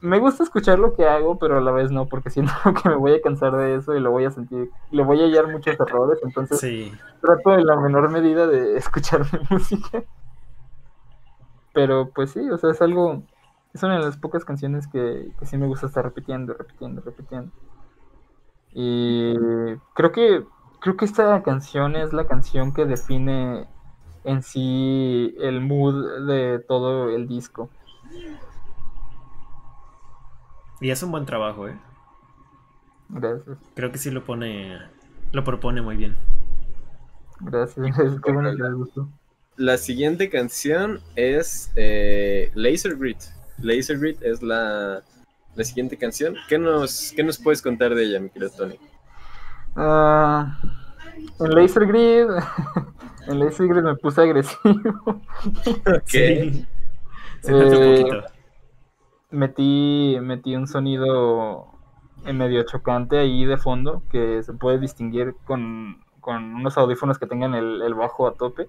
me 0.00 0.18
gusta 0.18 0.44
escuchar 0.44 0.78
lo 0.78 0.94
que 0.94 1.06
hago, 1.06 1.38
pero 1.38 1.58
a 1.58 1.60
la 1.60 1.72
vez 1.72 1.90
no, 1.90 2.06
porque 2.06 2.30
siento 2.30 2.52
que 2.82 2.88
me 2.88 2.96
voy 2.96 3.14
a 3.14 3.22
cansar 3.22 3.56
de 3.56 3.76
eso 3.76 3.94
y 3.94 4.00
lo 4.00 4.10
voy 4.10 4.24
a 4.26 4.30
sentir, 4.30 4.70
le 4.90 5.02
voy 5.02 5.20
a 5.20 5.24
hallar 5.24 5.48
muchos 5.48 5.78
errores, 5.80 6.18
entonces 6.22 6.60
Sí. 6.60 6.92
trato 7.20 7.54
en 7.54 7.66
la 7.66 7.76
menor 7.80 8.10
medida 8.10 8.46
de 8.46 8.76
escuchar 8.78 9.22
mi 9.32 9.38
música. 9.50 10.04
Pero 11.72 12.10
pues 12.10 12.30
sí, 12.32 12.50
o 12.50 12.58
sea, 12.58 12.70
es 12.70 12.82
algo, 12.82 13.22
es 13.72 13.82
una 13.82 13.98
de 13.98 14.04
las 14.04 14.16
pocas 14.16 14.44
canciones 14.44 14.86
que, 14.88 15.30
que 15.38 15.46
sí 15.46 15.56
me 15.56 15.66
gusta 15.66 15.86
estar 15.86 16.04
repitiendo, 16.04 16.54
repitiendo, 16.54 17.00
repitiendo. 17.02 17.52
Y 18.72 19.34
creo 19.94 20.12
que, 20.12 20.44
creo 20.80 20.96
que 20.96 21.04
esta 21.04 21.42
canción 21.42 21.96
es 21.96 22.12
la 22.12 22.26
canción 22.26 22.72
que 22.72 22.84
define 22.86 23.68
en 24.24 24.42
sí 24.42 25.34
el 25.40 25.60
mood 25.60 26.26
de 26.26 26.58
todo 26.60 27.10
el 27.10 27.26
disco. 27.28 27.70
Y 30.80 30.90
es 30.90 31.02
un 31.02 31.10
buen 31.10 31.26
trabajo, 31.26 31.68
¿eh? 31.68 31.78
Gracias, 33.08 33.58
Creo 33.74 33.90
que 33.92 33.98
sí 33.98 34.10
lo 34.10 34.24
pone, 34.24 34.78
lo 35.32 35.44
propone 35.44 35.82
muy 35.82 35.96
bien. 35.96 36.16
gracias, 37.40 38.20
qué 38.24 38.32
bueno 38.32 38.54
que 38.54 38.72
gustó. 38.74 39.08
La 39.56 39.76
siguiente 39.78 40.30
canción 40.30 41.00
es 41.16 41.72
eh, 41.76 42.50
Laser 42.54 42.96
Grid. 42.96 43.16
Laser 43.58 43.98
Grid 43.98 44.22
es 44.22 44.42
la, 44.42 45.02
la 45.54 45.64
siguiente 45.64 45.96
canción. 45.98 46.36
¿Qué 46.48 46.58
nos, 46.58 47.12
¿Qué 47.16 47.24
nos 47.24 47.38
puedes 47.38 47.60
contar 47.62 47.94
de 47.94 48.04
ella, 48.04 48.20
mi 48.20 48.30
querido 48.30 48.50
Tony? 48.52 48.78
Ah, 49.80 50.58
en 51.38 51.50
Laser 51.54 51.86
Grid, 51.86 52.26
en 53.28 53.38
Laser 53.38 53.68
Grid 53.68 53.82
me 53.82 53.94
puse 53.94 54.22
agresivo. 54.22 55.20
Sí. 56.04 56.66
Se 57.40 57.52
nota 57.52 57.76
un 57.76 57.82
Eh, 57.84 58.22
metí, 59.30 60.18
metí 60.20 60.56
un 60.56 60.66
sonido 60.66 61.66
medio 62.24 62.64
chocante 62.64 63.18
ahí 63.18 63.44
de 63.44 63.56
fondo 63.56 64.02
que 64.10 64.42
se 64.42 64.52
puede 64.52 64.80
distinguir 64.80 65.36
con, 65.44 66.02
con 66.20 66.54
unos 66.56 66.76
audífonos 66.76 67.18
que 67.20 67.28
tengan 67.28 67.54
el, 67.54 67.80
el 67.80 67.94
bajo 67.94 68.26
a 68.26 68.34
tope. 68.34 68.68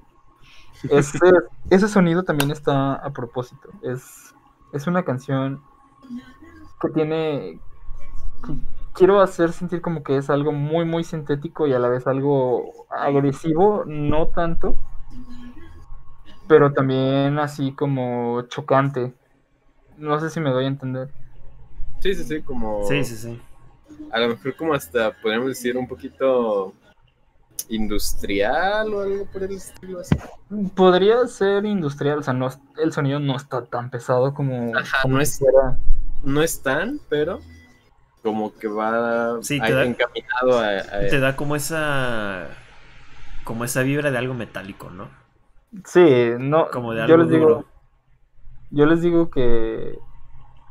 Ese, 0.90 1.18
ese 1.72 1.88
sonido 1.88 2.24
también 2.24 2.52
está 2.52 2.94
a 2.94 3.10
propósito. 3.10 3.70
Es, 3.82 4.36
es 4.74 4.86
una 4.86 5.04
canción 5.04 5.64
que 6.80 6.90
tiene... 6.90 7.60
que 8.46 8.54
Quiero 9.00 9.22
hacer 9.22 9.54
sentir 9.54 9.82
como 9.82 10.04
que 10.04 10.18
es 10.18 10.30
algo 10.30 10.52
muy, 10.52 10.84
muy 10.84 11.06
sintético 11.06 11.66
y 11.66 11.74
a 11.74 11.80
la 11.80 11.88
vez 11.88 12.06
algo 12.06 12.86
agresivo, 12.90 13.86
no 13.88 14.28
tanto, 14.28 14.76
pero 16.50 16.74
también 16.74 17.40
así 17.40 17.72
como 17.72 18.42
chocante. 18.50 19.14
No 19.98 20.20
sé 20.20 20.30
si 20.30 20.42
me 20.42 20.50
doy 20.50 20.66
a 20.66 20.68
entender. 20.68 21.10
Sí, 22.02 22.14
sí, 22.14 22.26
sí, 22.26 22.42
como... 22.42 22.84
Sí, 22.84 23.06
sí, 23.06 23.16
sí. 23.16 23.42
A 24.12 24.20
lo 24.20 24.28
mejor 24.28 24.54
como 24.58 24.74
hasta, 24.74 25.14
podríamos 25.22 25.48
decir, 25.48 25.78
un 25.78 25.88
poquito 25.88 26.74
industrial 27.70 28.94
o 28.94 29.00
algo 29.02 29.26
por 29.28 29.44
el 29.44 29.52
estilo 29.52 30.02
así. 30.02 30.14
Podría 30.76 31.26
ser 31.28 31.66
industrial, 31.66 32.20
o 32.20 32.24
sea, 32.24 32.34
no, 32.34 32.50
el 32.82 32.92
sonido 32.92 33.22
no 33.22 33.38
está 33.38 33.64
tan 33.64 33.90
pesado 33.90 34.34
como, 34.34 34.76
Ajá, 34.76 35.04
como 35.04 35.16
no 35.16 35.22
es- 35.22 35.40
fuera- 35.40 35.78
No 36.22 36.42
es 36.42 36.62
tan, 36.62 37.00
pero 37.08 37.40
como 38.22 38.54
que 38.58 38.68
va 38.68 39.42
Sí, 39.42 39.60
te 39.62 39.74
da- 39.74 39.86
encaminado 39.86 40.60
a... 40.60 40.80
a- 40.80 41.08
Te 41.10 41.20
da 41.20 41.36
como 41.36 41.56
esa. 41.56 42.48
Como 43.44 43.64
esa 43.66 43.82
vibra 43.84 44.12
de 44.12 44.18
algo 44.18 44.34
metálico, 44.34 44.90
¿no? 44.90 45.10
Sí, 45.86 46.32
no, 46.40 46.70
Como 46.70 46.94
de 46.94 47.00
yo 47.00 47.04
algo 47.16 47.18
les 47.18 47.30
digo, 47.30 47.48
duro. 47.48 47.66
yo 48.72 48.86
les 48.86 49.02
digo 49.02 49.30
que, 49.30 49.98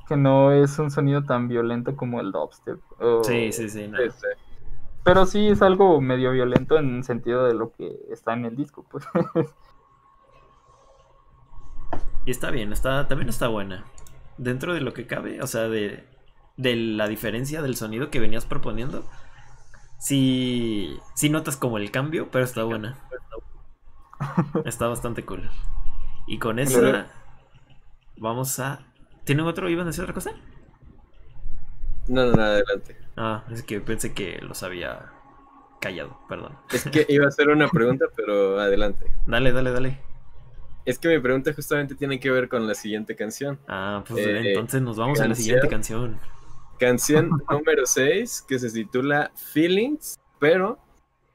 que 0.09 0.17
no 0.17 0.53
es 0.53 0.79
un 0.79 0.91
sonido 0.91 1.25
tan 1.25 1.49
violento 1.49 1.97
como 1.97 2.21
el 2.21 2.33
dubstep. 2.33 2.79
o- 3.01 3.23
Sí, 3.25 3.53
sí, 3.53 3.69
sí. 3.69 3.89
no. 3.89 3.99
Sí. 3.99 4.27
Pero 5.05 5.25
sí 5.25 5.49
es 5.49 5.63
algo 5.63 6.01
medio 6.01 6.33
violento 6.33 6.77
en 6.79 6.97
el 6.99 7.05
sentido 7.05 7.47
de 7.47 7.55
lo 7.55 7.73
que 7.73 7.97
está 8.11 8.35
en 8.35 8.45
el 8.45 8.57
disco, 8.57 8.85
pues. 8.91 9.07
Y 12.25 12.31
está 12.31 12.51
bien, 12.51 12.73
está, 12.73 13.09
también 13.09 13.29
está 13.31 13.49
buena. 13.49 13.85
Dentro 14.37 14.75
de 14.75 14.81
lo 14.81 14.93
que 14.93 15.07
cabe, 15.07 15.41
o 15.43 15.47
sea, 15.47 15.63
de, 15.69 16.05
de 16.59 16.77
la 16.77 17.09
diferencia 17.09 17.63
del 17.63 17.77
sonido 17.77 18.11
que 18.11 18.21
venías 18.21 18.47
proponiendo. 18.47 19.09
Sí, 19.99 20.99
sí 21.15 21.31
notas 21.31 21.57
como 21.57 21.79
el 21.79 21.91
cambio, 21.91 22.31
pero 22.31 22.45
está 22.45 22.65
buena. 22.65 22.99
Está 24.65 24.87
bastante 24.89 25.25
cool. 25.25 25.51
Y 26.27 26.39
con 26.39 26.59
esa 26.59 27.11
vamos 28.17 28.59
a... 28.59 28.81
¿Tienen 29.25 29.47
otro? 29.47 29.69
¿Iban 29.69 29.87
a 29.87 29.91
decir 29.91 30.03
otra 30.03 30.15
cosa? 30.15 30.33
No, 32.09 32.27
no, 32.27 32.33
no, 32.33 32.43
adelante. 32.43 32.97
Ah, 33.17 33.45
es 33.51 33.63
que 33.63 33.81
pensé 33.81 34.15
que 34.15 34.39
los 34.41 34.63
había 34.63 35.13
callado, 35.81 36.21
perdón. 36.29 36.59
Es 36.71 36.87
que 36.87 37.05
iba 37.09 37.27
a 37.27 37.29
hacer 37.29 37.49
una 37.51 37.69
pregunta, 37.69 38.07
pero 38.17 38.59
adelante. 38.61 39.07
Dale, 39.27 39.53
dale, 39.53 39.71
dale. 39.73 39.99
Es 40.85 40.99
que 40.99 41.09
mi 41.09 41.21
pregunta 41.21 41.53
justamente 41.53 41.95
tiene 41.95 42.19
que 42.19 42.31
ver 42.31 42.49
con 42.49 42.67
la 42.67 42.75
siguiente 42.75 43.15
canción. 43.15 43.61
Ah, 43.69 44.03
pues 44.09 44.27
Eh, 44.27 44.41
entonces 44.49 44.83
nos 44.83 44.97
vamos 44.97 45.21
a 45.21 45.27
la 45.27 45.35
siguiente 45.35 45.69
canción. 45.69 46.19
Canción 46.79 47.31
número 47.51 47.87
6 47.87 48.45
que 48.49 48.59
se 48.59 48.71
titula 48.71 49.33
Feelings, 49.53 50.19
pero 50.39 50.79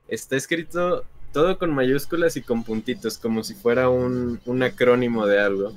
está 0.07 0.35
escrito 0.35 1.03
todo 1.31 1.57
con 1.57 1.73
mayúsculas 1.73 2.37
y 2.37 2.41
con 2.41 2.63
puntitos, 2.63 3.17
como 3.17 3.43
si 3.43 3.55
fuera 3.55 3.89
un, 3.89 4.39
un 4.45 4.63
acrónimo 4.63 5.25
de 5.25 5.41
algo. 5.41 5.73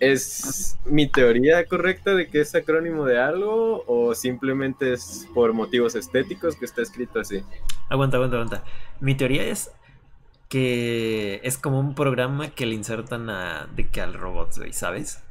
¿Es 0.00 0.78
mi 0.84 1.08
teoría 1.08 1.66
correcta 1.66 2.14
de 2.14 2.28
que 2.28 2.40
es 2.40 2.54
acrónimo 2.54 3.04
de 3.04 3.18
algo 3.18 3.84
o 3.86 4.14
simplemente 4.14 4.92
es 4.92 5.28
por 5.34 5.52
motivos 5.52 5.94
estéticos 5.96 6.56
que 6.56 6.64
está 6.64 6.82
escrito 6.82 7.20
así? 7.20 7.42
Aguanta, 7.90 8.16
aguanta, 8.16 8.36
aguanta. 8.36 8.64
Mi 9.00 9.16
teoría 9.16 9.44
es 9.44 9.72
que 10.48 11.40
es 11.42 11.58
como 11.58 11.78
un 11.78 11.94
programa 11.94 12.50
que 12.50 12.64
le 12.64 12.74
insertan 12.74 13.28
a 13.28 13.68
de 13.74 13.88
que 13.88 14.00
al 14.00 14.14
robot, 14.14 14.52
¿sabes? 14.72 15.22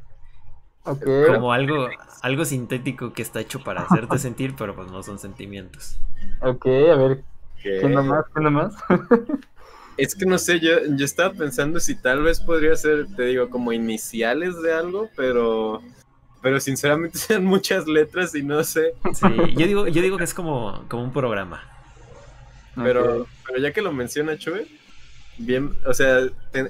Como 0.96 1.54
algo, 1.54 1.90
algo 2.22 2.46
sintético 2.46 3.14
que 3.14 3.22
está 3.22 3.40
hecho 3.40 3.64
para 3.64 3.82
hacerte 3.82 4.18
sentir, 4.20 4.56
pero 4.58 4.76
pues 4.76 4.92
no 4.92 5.04
son 5.04 5.20
sentimientos. 5.20 6.00
Ok, 6.42 6.66
a 6.66 6.96
ver, 6.96 7.24
¿Qué? 7.62 7.80
¿qué 7.82 7.88
más? 7.88 8.26
¿Qué 8.34 8.42
más? 8.42 8.76
Es 9.98 10.14
que 10.14 10.28
no 10.28 10.38
sé, 10.38 10.60
yo, 10.60 10.74
yo 10.96 11.04
estaba 11.04 11.34
pensando 11.34 11.80
si 11.80 11.96
tal 11.96 12.22
vez 12.22 12.40
podría 12.40 12.76
ser, 12.76 13.08
te 13.16 13.24
digo, 13.24 13.50
como 13.50 13.74
iniciales 13.74 14.62
de 14.62 14.72
algo, 14.72 15.10
pero 15.16 15.82
pero 16.42 16.60
sinceramente 16.60 17.18
sean 17.18 17.44
muchas 17.46 17.88
letras 17.88 18.36
y 18.36 18.44
no 18.44 18.64
sé. 18.64 18.94
Sí, 19.14 19.28
yo 19.56 19.68
digo, 19.68 19.88
yo 19.88 20.02
digo 20.02 20.18
que 20.18 20.24
es 20.24 20.34
como, 20.34 20.86
como 20.88 21.04
un 21.04 21.12
programa. 21.12 21.64
Pero, 22.76 23.26
pero 23.46 23.58
ya 23.58 23.74
que 23.74 23.82
lo 23.82 23.92
menciona 23.92 24.38
Chue, 24.38 24.68
bien, 25.40 25.74
o 25.84 25.96
sea, 25.96 26.20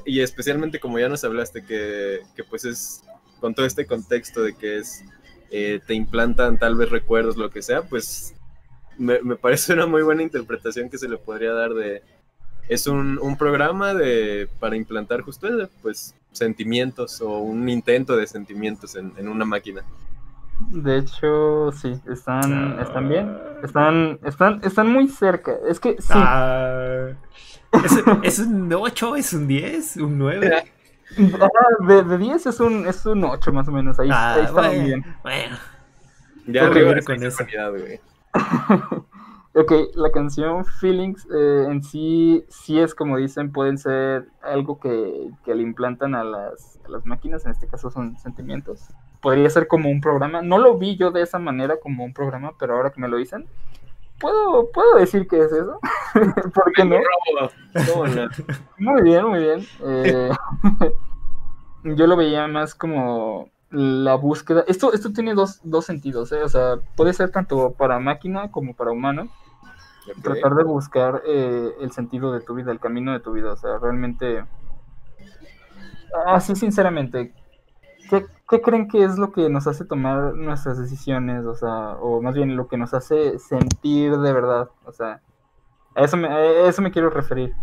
y 0.05 0.22
especialmente 0.22 0.80
como 0.80 0.97
ya 0.99 1.09
nos 1.09 1.26
hablaste, 1.26 1.65
que, 1.65 2.22
que 2.34 2.45
pues 2.45 2.63
es 2.63 3.03
con 3.40 3.54
todo 3.54 3.66
este 3.66 3.86
contexto 3.86 4.42
de 4.44 4.56
que 4.56 4.78
es, 4.78 5.04
eh, 5.52 5.80
te 5.86 5.94
implantan 5.94 6.58
tal 6.58 6.76
vez 6.76 6.90
recuerdos, 6.90 7.38
lo 7.38 7.50
que 7.50 7.62
sea, 7.62 7.84
pues 7.84 8.34
me, 8.98 9.22
me 9.22 9.36
parece 9.36 9.74
una 9.74 9.86
muy 9.86 10.02
buena 10.04 10.24
interpretación 10.24 10.90
que 10.90 10.98
se 10.98 11.08
le 11.08 11.18
podría 11.18 11.54
dar 11.54 11.74
de... 11.74 12.02
Es 12.68 12.86
un, 12.88 13.18
un 13.20 13.38
programa 13.38 13.94
de, 13.94 14.50
para 14.60 14.76
implantar 14.76 15.22
justo 15.22 15.48
eso, 15.48 15.70
pues 15.82 16.16
sentimientos 16.34 17.22
o 17.22 17.38
un 17.40 17.70
intento 17.70 18.18
de 18.18 18.28
sentimientos 18.28 18.96
en, 18.96 19.14
en 19.18 19.30
una 19.30 19.46
máquina. 19.46 19.84
De 20.72 20.98
hecho, 20.98 21.72
sí, 21.72 21.94
están, 22.12 22.78
Ah. 22.78 22.82
están 22.82 23.08
bien. 23.08 23.38
Están, 23.64 24.20
están, 24.26 24.60
están 24.64 24.92
muy 24.92 25.08
cerca. 25.08 25.54
Es 25.70 25.80
que 25.80 25.94
sí. 26.00 26.08
Ah, 26.10 27.10
¿es, 27.84 27.94
es 28.24 28.40
un 28.40 28.74
8, 28.74 29.16
es 29.16 29.34
un 29.34 29.48
10, 29.48 29.98
un 29.98 30.18
9? 30.18 30.72
De, 31.88 32.03
de 32.03 32.18
10 32.18 32.45
es 32.45 32.59
un, 32.59 32.88
es 32.88 33.05
un 33.05 33.24
8 33.24 33.51
más 33.51 33.68
o 33.68 33.72
menos. 33.72 33.99
Ahí, 33.99 34.09
Ah, 34.11 34.36
ahí 34.36 34.45
estaban 34.45 34.70
bueno, 34.72 34.86
bien. 34.86 35.05
bueno. 35.24 35.57
Ya 36.47 36.65
arriba 36.65 36.91
esa 36.91 37.05
con 37.05 37.18
calidad, 37.45 37.72
güey. 37.72 37.99
Ok, 39.59 39.72
la 39.95 40.11
canción 40.11 40.65
Feelings 40.65 41.28
eh, 41.34 41.65
en 41.68 41.84
sí, 41.84 42.45
sí 42.47 42.80
es 42.80 42.93
como 42.93 43.18
dicen, 43.18 43.51
pueden 43.51 43.80
ser 43.80 44.28
algo 44.43 44.80
que, 44.80 45.32
que 45.43 45.55
le 45.55 45.63
implantan 45.63 46.13
a 46.13 46.24
las, 46.24 46.80
a 46.86 46.89
las 46.89 47.07
máquinas, 47.07 47.43
en 47.45 47.53
este 47.53 47.65
caso 47.65 47.89
son 47.89 48.20
sentimientos. 48.20 48.82
Podría 49.20 49.49
ser 49.49 49.68
como 49.68 49.89
un 49.89 49.99
programa, 49.99 50.43
no 50.43 50.59
lo 50.59 50.78
vi 50.78 50.95
yo 50.95 51.09
de 51.09 51.24
esa 51.24 51.39
manera 51.39 51.78
como 51.82 52.05
un 52.05 52.13
programa, 52.13 52.51
pero 52.59 52.76
ahora 52.76 52.91
que 52.91 53.01
me 53.01 53.07
lo 53.07 53.18
dicen, 53.18 53.47
puedo, 54.20 54.72
puedo 54.72 54.95
decir 54.95 55.28
que 55.28 55.39
es 55.39 55.51
eso. 55.51 55.80
¿Por 56.53 56.74
qué 56.74 56.86
no? 56.86 56.97
Muy 58.78 59.01
bien, 59.01 59.26
muy 59.26 59.39
bien. 59.39 59.68
Eh, 59.84 60.32
yo 61.84 62.07
lo 62.07 62.15
veía 62.15 62.47
más 62.47 62.76
como 62.76 63.49
la 63.70 64.15
búsqueda. 64.15 64.63
Esto, 64.68 64.93
esto 64.93 65.11
tiene 65.11 65.34
dos, 65.34 65.59
dos 65.63 65.86
sentidos, 65.86 66.32
¿eh? 66.32 66.43
O 66.43 66.49
sea, 66.49 66.78
puede 66.95 67.13
ser 67.13 67.32
tanto 67.32 67.72
para 67.72 67.99
máquina 67.99 68.51
como 68.51 68.76
para 68.76 68.91
humano. 68.91 69.30
Tratar 70.24 70.55
de 70.55 70.63
buscar 70.63 71.22
eh, 71.26 71.76
el 71.82 71.91
sentido 71.91 72.32
de 72.32 72.39
tu 72.39 72.55
vida, 72.55 72.72
el 72.72 72.80
camino 72.80 73.11
de 73.11 73.20
tu 73.20 73.34
vida. 73.34 73.51
O 73.51 73.57
sea, 73.57 73.78
realmente. 73.78 74.45
Así, 76.26 76.55
sinceramente. 76.55 77.34
¿Qué, 78.10 78.26
qué 78.49 78.62
creen 78.62 78.88
que 78.88 79.03
es 79.03 79.18
lo 79.18 79.32
que 79.32 79.49
nos 79.49 79.68
hace 79.68 79.86
tomar 79.86 80.34
nuestras 80.36 80.80
decisiones? 80.80 81.45
O 81.45 81.55
sea, 81.55 81.91
o 81.99 82.22
más 82.22 82.36
bien 82.36 82.55
lo 82.55 82.68
que 82.68 82.78
nos 82.78 82.93
hace 82.93 83.38
sentir 83.39 84.18
de 84.18 84.34
verdad. 84.34 84.70
O 84.86 84.91
sea, 84.91 85.22
a 85.95 86.03
eso 86.03 86.18
me, 86.18 86.28
a 86.28 86.68
eso 86.68 86.82
me 86.82 86.91
quiero 86.91 87.10
referir. 87.10 87.53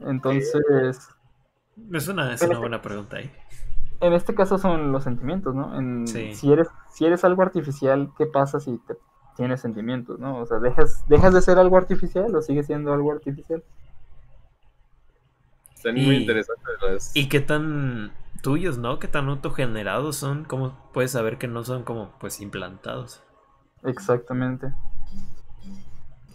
Entonces, 0.00 1.08
Es 1.92 2.08
una, 2.08 2.34
es 2.34 2.42
una 2.42 2.58
buena 2.58 2.82
pregunta 2.82 3.18
ahí. 3.18 3.30
en 4.00 4.12
este 4.14 4.34
caso 4.34 4.58
son 4.58 4.90
los 4.92 5.04
sentimientos, 5.04 5.54
¿no? 5.54 5.78
En- 5.78 6.06
Sí. 6.06 6.34
si, 6.34 6.52
eres, 6.52 6.68
si 6.90 7.06
eres 7.06 7.24
algo 7.24 7.42
artificial, 7.42 8.10
¿qué 8.18 8.26
pasa 8.26 8.58
si 8.58 8.78
te 8.78 8.96
tienes 9.36 9.60
sentimientos, 9.60 10.18
¿no? 10.18 10.38
O 10.38 10.46
sea, 10.46 10.58
¿dejas, 10.58 11.04
¿dejas 11.08 11.32
de 11.32 11.40
ser 11.40 11.58
algo 11.58 11.76
artificial 11.76 12.34
o 12.34 12.42
sigues 12.42 12.66
siendo 12.66 12.92
algo 12.92 13.12
artificial? 13.12 13.62
Están 15.82 15.96
Y- 15.98 16.06
muy 16.06 16.16
interesantes 16.16 16.74
las... 16.80 17.16
¿Y 17.16 17.28
qué 17.28 17.40
tan 17.40 18.12
tuyos, 18.40 18.78
no? 18.78 19.00
¿Qué 19.00 19.08
tan 19.08 19.28
autogenerados 19.28 20.14
son? 20.14 20.44
¿Cómo 20.44 20.78
puedes 20.92 21.10
saber 21.10 21.38
que 21.38 21.48
no 21.48 21.64
son 21.64 21.82
como 21.82 22.12
pues 22.20 22.40
implantados? 22.40 23.20
Exactamente. 23.82 24.72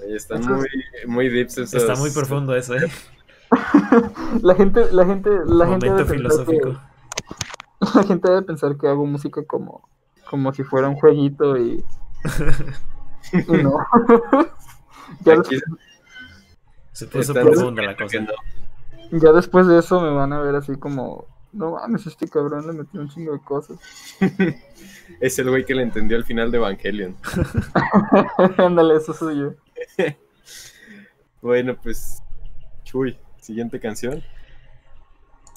Ahí 0.02 0.14
están 0.16 0.42
muy, 0.46 0.68
muy 1.08 1.30
deeps 1.30 1.60
esos... 1.60 1.82
Está 1.82 1.96
muy 1.96 2.12
profundo 2.12 2.56
eso, 2.58 2.76
¿eh? 2.76 2.92
La 4.42 4.54
gente, 4.56 4.92
la 4.92 5.06
gente, 5.06 5.30
la 5.46 5.66
gente 5.68 5.86
Momento 5.88 6.06
pensar 6.06 6.18
filosófico. 6.18 6.74
que- 6.74 6.78
la 7.96 8.04
gente 8.04 8.30
debe 8.30 8.42
pensar 8.42 8.78
que 8.78 8.88
hago 8.90 9.06
música 9.06 9.46
como, 9.46 9.88
como 10.30 10.52
si 10.52 10.64
fuera 10.66 10.90
un 10.90 10.96
jueguito 10.98 11.56
y, 11.58 11.86
y 13.32 13.52
no. 13.64 13.78
ya, 15.24 15.34
Aquí 15.40 15.58
Se 16.92 17.08
puso 17.08 17.34
profunda 17.34 17.82
la 17.84 17.96
cosa. 17.96 18.18
Ya 19.12 19.32
después 19.32 19.68
de 19.68 19.80
eso 19.80 20.00
me 20.02 20.10
van 20.10 20.34
a 20.34 20.40
ver 20.40 20.56
así 20.56 20.76
como, 20.78 21.26
no 21.54 21.72
mames, 21.72 22.06
este 22.08 22.28
cabrón 22.28 22.68
le 22.68 22.74
metió 22.74 23.00
un 23.02 23.10
chingo 23.10 23.34
de 23.34 23.40
cosas. 23.42 23.78
Es 25.22 25.40
el 25.40 25.50
güey 25.50 25.66
que 25.66 25.74
le 25.74 25.84
entendió 25.84 26.18
al 26.18 26.26
final 26.26 26.52
de 26.52 26.58
Evangelion. 26.58 27.16
Ándale, 28.58 28.98
eso 28.98 29.14
soy 29.14 29.40
yo. 29.40 29.54
Bueno, 31.42 31.78
pues... 31.82 32.22
Chuy, 32.84 33.18
siguiente 33.40 33.80
canción. 33.80 34.22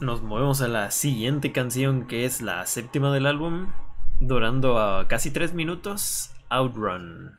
Nos 0.01 0.23
movemos 0.23 0.63
a 0.63 0.69
la 0.69 0.91
siguiente 0.91 1.53
canción 1.53 2.07
que 2.07 2.25
es 2.25 2.43
la 2.43 2.65
séptima 2.67 3.13
del 3.13 3.27
álbum, 3.27 3.73
durando 4.21 4.79
a 4.79 5.09
casi 5.09 5.31
tres 5.31 5.53
minutos, 5.55 6.33
Outrun. 6.49 7.39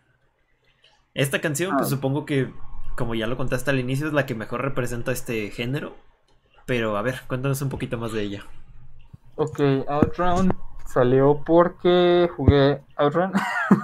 Esta 1.14 1.39
canción, 1.41 1.76
pues 1.78 1.88
Ah. 1.88 1.89
supongo 1.91 2.26
que, 2.26 2.51
como 2.96 3.16
ya 3.16 3.28
lo 3.28 3.38
contaste 3.38 3.72
al 3.72 3.80
inicio, 3.80 4.08
es 4.08 4.14
la 4.14 4.26
que 4.26 4.36
mejor 4.36 4.62
representa 4.62 5.12
este 5.12 5.50
género. 5.52 5.96
Pero 6.66 6.98
a 6.98 7.02
ver, 7.02 7.22
cuéntanos 7.28 7.62
un 7.62 7.70
poquito 7.70 7.98
más 7.98 8.12
de 8.14 8.24
ella. 8.24 8.46
Ok, 9.36 9.60
Outrun 9.88 10.52
salió 10.86 11.42
porque 11.46 12.30
jugué 12.36 12.82
Outrun 12.98 13.32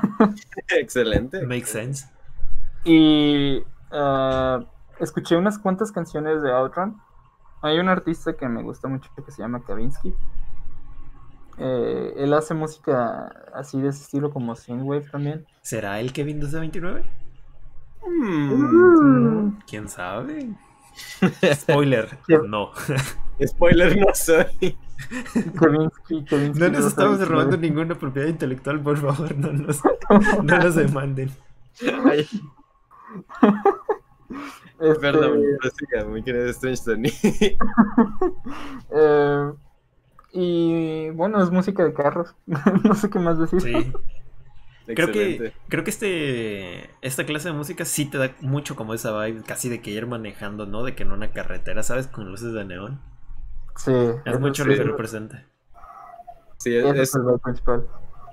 Excelente. 0.69 1.45
Makes 1.45 1.67
sense. 1.67 2.07
y 2.83 3.63
ah, 3.91 4.59
escuché 4.99 5.35
unas 5.35 5.57
cuantas 5.57 5.91
canciones 5.91 6.41
de 6.41 6.51
Outrun. 6.51 7.01
Hay 7.61 7.79
un 7.79 7.89
artista 7.89 8.33
que 8.33 8.47
me 8.47 8.61
gusta 8.61 8.87
mucho 8.87 9.09
que 9.15 9.31
se 9.31 9.41
llama 9.41 9.63
Kavinsky. 9.65 10.13
Eh, 11.59 12.13
él 12.17 12.33
hace 12.33 12.53
música 12.53 13.33
así 13.53 13.81
de 13.81 13.89
ese 13.89 14.03
estilo 14.03 14.31
como 14.31 14.55
Synthwave 14.55 15.09
también. 15.09 15.47
¿Será 15.61 15.99
el 15.99 16.13
Kevin 16.13 16.39
229? 16.39 17.26
Mm, 18.05 19.59
¿Quién 19.67 19.87
sabe? 19.89 20.49
Spoiler, 21.55 22.17
no. 22.47 22.71
Spoiler 23.45 23.97
no 23.97 24.07
soy. 24.15 24.77
No 26.55 26.69
nos 26.69 26.85
estamos 26.85 27.17
sabe, 27.19 27.25
robando 27.25 27.55
¿no? 27.57 27.61
ninguna 27.61 27.95
propiedad 27.95 28.27
intelectual, 28.27 28.81
por 28.81 28.97
favor, 28.97 29.35
no 29.37 29.53
nos, 29.53 29.81
no 30.43 30.57
nos 30.57 30.75
demanden. 30.75 31.29
Ay, 32.05 32.27
Este, 34.79 34.99
perdón, 34.99 35.41
prosiga, 35.59 36.05
mi 36.05 36.21
querido 36.21 36.45
Strange 36.49 36.83
Tony. 36.85 37.11
eh, 38.91 39.51
y 40.33 41.09
bueno, 41.11 41.41
es 41.41 41.49
música 41.49 41.83
de 41.83 41.93
carros. 41.93 42.35
no 42.45 42.93
sé 42.93 43.09
qué 43.09 43.17
más 43.17 43.39
decir. 43.39 43.61
Sí. 43.61 43.91
Creo 44.87 45.11
que, 45.11 45.53
creo 45.67 45.83
que 45.83 45.89
este 45.89 46.89
esta 47.01 47.25
clase 47.25 47.49
de 47.49 47.53
música 47.53 47.83
sí 47.83 48.05
te 48.05 48.17
da 48.17 48.33
mucho 48.39 48.75
como 48.75 48.93
esa 48.93 49.17
vibe, 49.25 49.43
casi 49.43 49.67
de 49.67 49.81
que 49.81 49.91
ir 49.91 50.07
manejando, 50.07 50.65
¿no? 50.65 50.83
De 50.83 50.95
que 50.95 51.03
en 51.03 51.11
una 51.11 51.31
carretera, 51.31 51.83
¿sabes? 51.83 52.07
Con 52.07 52.29
luces 52.29 52.53
de 52.53 52.63
neón. 52.63 53.01
Sí, 53.75 53.91
Es 54.25 54.39
mucho 54.39 54.63
sí, 54.63 54.69
lo 54.69 54.75
que 54.75 54.83
representa. 54.83 55.45
Sí, 56.57 56.75
ese 56.75 56.89
es, 56.89 56.97
es 56.97 57.15
el 57.15 57.23
vibe 57.23 57.39
principal. 57.39 57.87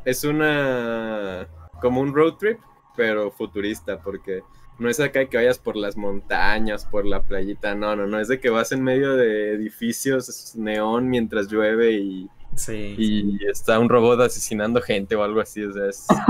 es 0.04 0.24
una. 0.24 1.46
como 1.80 2.00
un 2.00 2.14
road 2.14 2.34
trip, 2.34 2.58
pero 2.96 3.32
futurista, 3.32 3.98
porque 4.00 4.42
no 4.78 4.88
es 4.88 5.00
acá 5.00 5.26
que 5.26 5.36
vayas 5.36 5.58
por 5.58 5.76
las 5.76 5.96
montañas, 5.96 6.84
por 6.84 7.04
la 7.04 7.22
playita, 7.22 7.74
no, 7.74 7.94
no, 7.96 8.06
no, 8.06 8.18
es 8.18 8.28
de 8.28 8.40
que 8.40 8.50
vas 8.50 8.72
en 8.72 8.82
medio 8.82 9.16
de 9.16 9.54
edificios 9.54 10.54
neón 10.56 11.08
mientras 11.08 11.48
llueve 11.48 11.92
y, 11.92 12.30
Sí. 12.56 12.96
y 12.96 13.44
está 13.46 13.78
un 13.78 13.88
robot 13.88 14.20
asesinando 14.22 14.80
gente 14.82 15.16
o 15.16 15.22
algo 15.24 15.40
así, 15.40 15.64
o 15.64 15.72
sea, 15.72 15.88
es, 15.88 16.22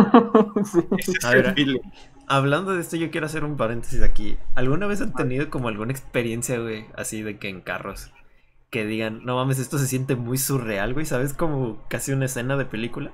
Sí. 0.63 0.81
ese 0.97 1.19
es 1.19 1.19
A 1.23 1.33
el 1.33 1.43
ver, 1.43 1.55
feeling. 1.55 1.81
Hablando 2.27 2.73
de 2.75 2.81
esto, 2.81 2.97
yo 2.97 3.11
quiero 3.11 3.27
hacer 3.27 3.45
un 3.45 3.57
paréntesis 3.57 4.03
aquí. 4.03 4.39
¿Alguna 4.55 4.87
vez 4.87 5.01
han 5.01 5.15
tenido 5.15 5.51
como 5.51 5.69
alguna 5.69 5.93
experiencia, 5.93 6.59
güey, 6.61 6.87
así 6.97 7.23
de 7.23 7.39
que 7.39 7.49
en 7.49 7.61
carros? 7.63 8.13
Que 8.71 8.85
digan, 8.87 9.25
no 9.25 9.37
mames, 9.37 9.59
esto 9.59 9.79
se 9.79 9.87
siente 9.87 10.17
muy 10.17 10.39
surreal, 10.39 10.95
güey, 10.95 11.07
¿sabes? 11.07 11.35
Como 11.35 11.87
casi 11.89 12.13
una 12.13 12.27
escena 12.27 12.57
de 12.57 12.67
película. 12.67 13.13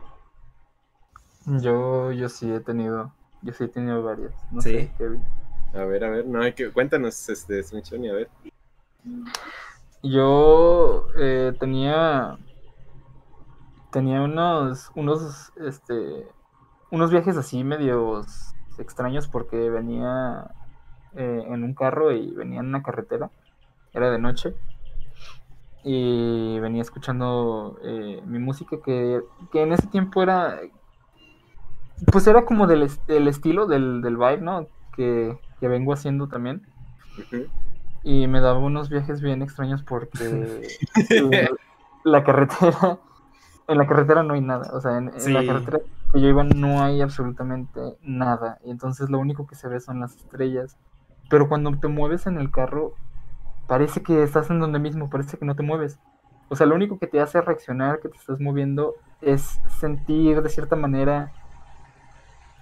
Yo, 1.47 2.13
yo 2.13 2.29
sí 2.29 2.51
he 2.51 2.61
tenido, 2.61 3.13
yo 3.43 3.53
sí 3.53 3.65
he 3.65 3.69
tenido 3.69 4.03
varias. 4.03 4.33
No 4.51 4.63
¿Sí? 4.63 4.71
sé, 4.71 4.93
Kevin. 4.97 5.23
A 5.75 5.85
ver, 5.85 6.05
a 6.05 6.11
ver, 6.11 6.27
no 6.27 6.43
hay 6.43 6.55
que. 6.55 6.71
Cuéntanos, 6.73 7.29
este, 7.29 7.63
Smichoni, 7.63 8.09
a 8.11 8.15
ver. 8.15 8.31
Yo 10.03 11.07
eh, 11.19 11.53
tenía. 11.59 12.39
Tenía 13.91 14.23
unos. 14.23 14.91
unos. 14.95 15.53
este. 15.57 16.29
unos 16.91 17.11
viajes 17.11 17.37
así 17.37 17.65
medios 17.65 18.55
extraños 18.79 19.29
porque 19.29 19.69
venía 19.69 20.51
eh, 21.15 21.45
en 21.47 21.65
un 21.65 21.75
carro 21.75 22.13
y 22.13 22.31
venía 22.33 22.61
en 22.61 22.67
una 22.67 22.83
carretera. 22.83 23.31
Era 23.93 24.11
de 24.11 24.19
noche. 24.19 24.55
Y 25.83 26.59
venía 26.61 26.83
escuchando 26.83 27.79
eh, 27.83 28.23
mi 28.27 28.39
música 28.39 28.77
que, 28.85 29.23
que 29.51 29.63
en 29.63 29.73
ese 29.73 29.87
tiempo 29.87 30.23
era. 30.23 30.61
Pues 32.13 32.27
era 32.27 32.45
como 32.45 32.67
del, 32.67 32.89
del 33.07 33.29
estilo, 33.29 33.67
del, 33.67 34.01
del 34.03 34.17
vibe, 34.17 34.41
¿no? 34.41 34.67
Que, 34.95 35.39
que 35.59 35.69
vengo 35.69 35.93
haciendo 35.93 36.29
también. 36.29 36.67
Y 38.03 38.27
me 38.27 38.41
daba 38.41 38.59
unos 38.59 38.89
viajes 38.89 39.21
bien 39.21 39.43
extraños 39.43 39.83
porque 39.83 40.71
eh, 41.11 41.49
la 42.05 42.25
carretera, 42.25 42.99
en 43.71 43.79
la 43.79 43.87
carretera 43.87 44.23
no 44.23 44.35
hay 44.35 44.41
nada. 44.41 44.71
O 44.75 44.81
sea, 44.81 44.99
en, 44.99 45.13
en 45.15 45.35
la 45.35 45.47
carretera 45.47 45.81
que 46.13 46.21
yo 46.21 46.29
iba 46.29 46.45
no 46.45 46.83
hay 46.83 47.01
absolutamente 47.01 47.81
nada. 48.03 48.59
Y 48.65 48.71
entonces 48.71 49.11
lo 49.11 49.19
único 49.19 49.47
que 49.47 49.55
se 49.55 49.69
ve 49.69 49.81
son 49.81 50.01
las 50.01 50.17
estrellas. 50.17 50.77
Pero 51.29 51.49
cuando 51.49 51.71
te 51.79 51.89
mueves 51.89 52.27
en 52.27 52.39
el 52.39 52.51
carro, 52.51 52.95
parece 53.69 54.03
que 54.03 54.23
estás 54.23 54.51
en 54.51 54.59
donde 54.59 54.81
mismo, 54.81 55.09
parece 55.09 55.39
que 55.39 55.45
no 55.45 55.55
te 55.55 55.63
mueves. 55.63 55.99
O 56.49 56.57
sea, 56.57 56.67
lo 56.67 56.75
único 56.75 56.99
que 56.99 57.07
te 57.07 57.21
hace 57.21 57.41
reaccionar 57.41 58.01
que 58.01 58.09
te 58.09 58.17
estás 58.17 58.41
moviendo 58.41 58.97
es 59.21 59.61
sentir 59.79 60.43
de 60.43 60.49
cierta 60.49 60.75
manera 60.75 61.33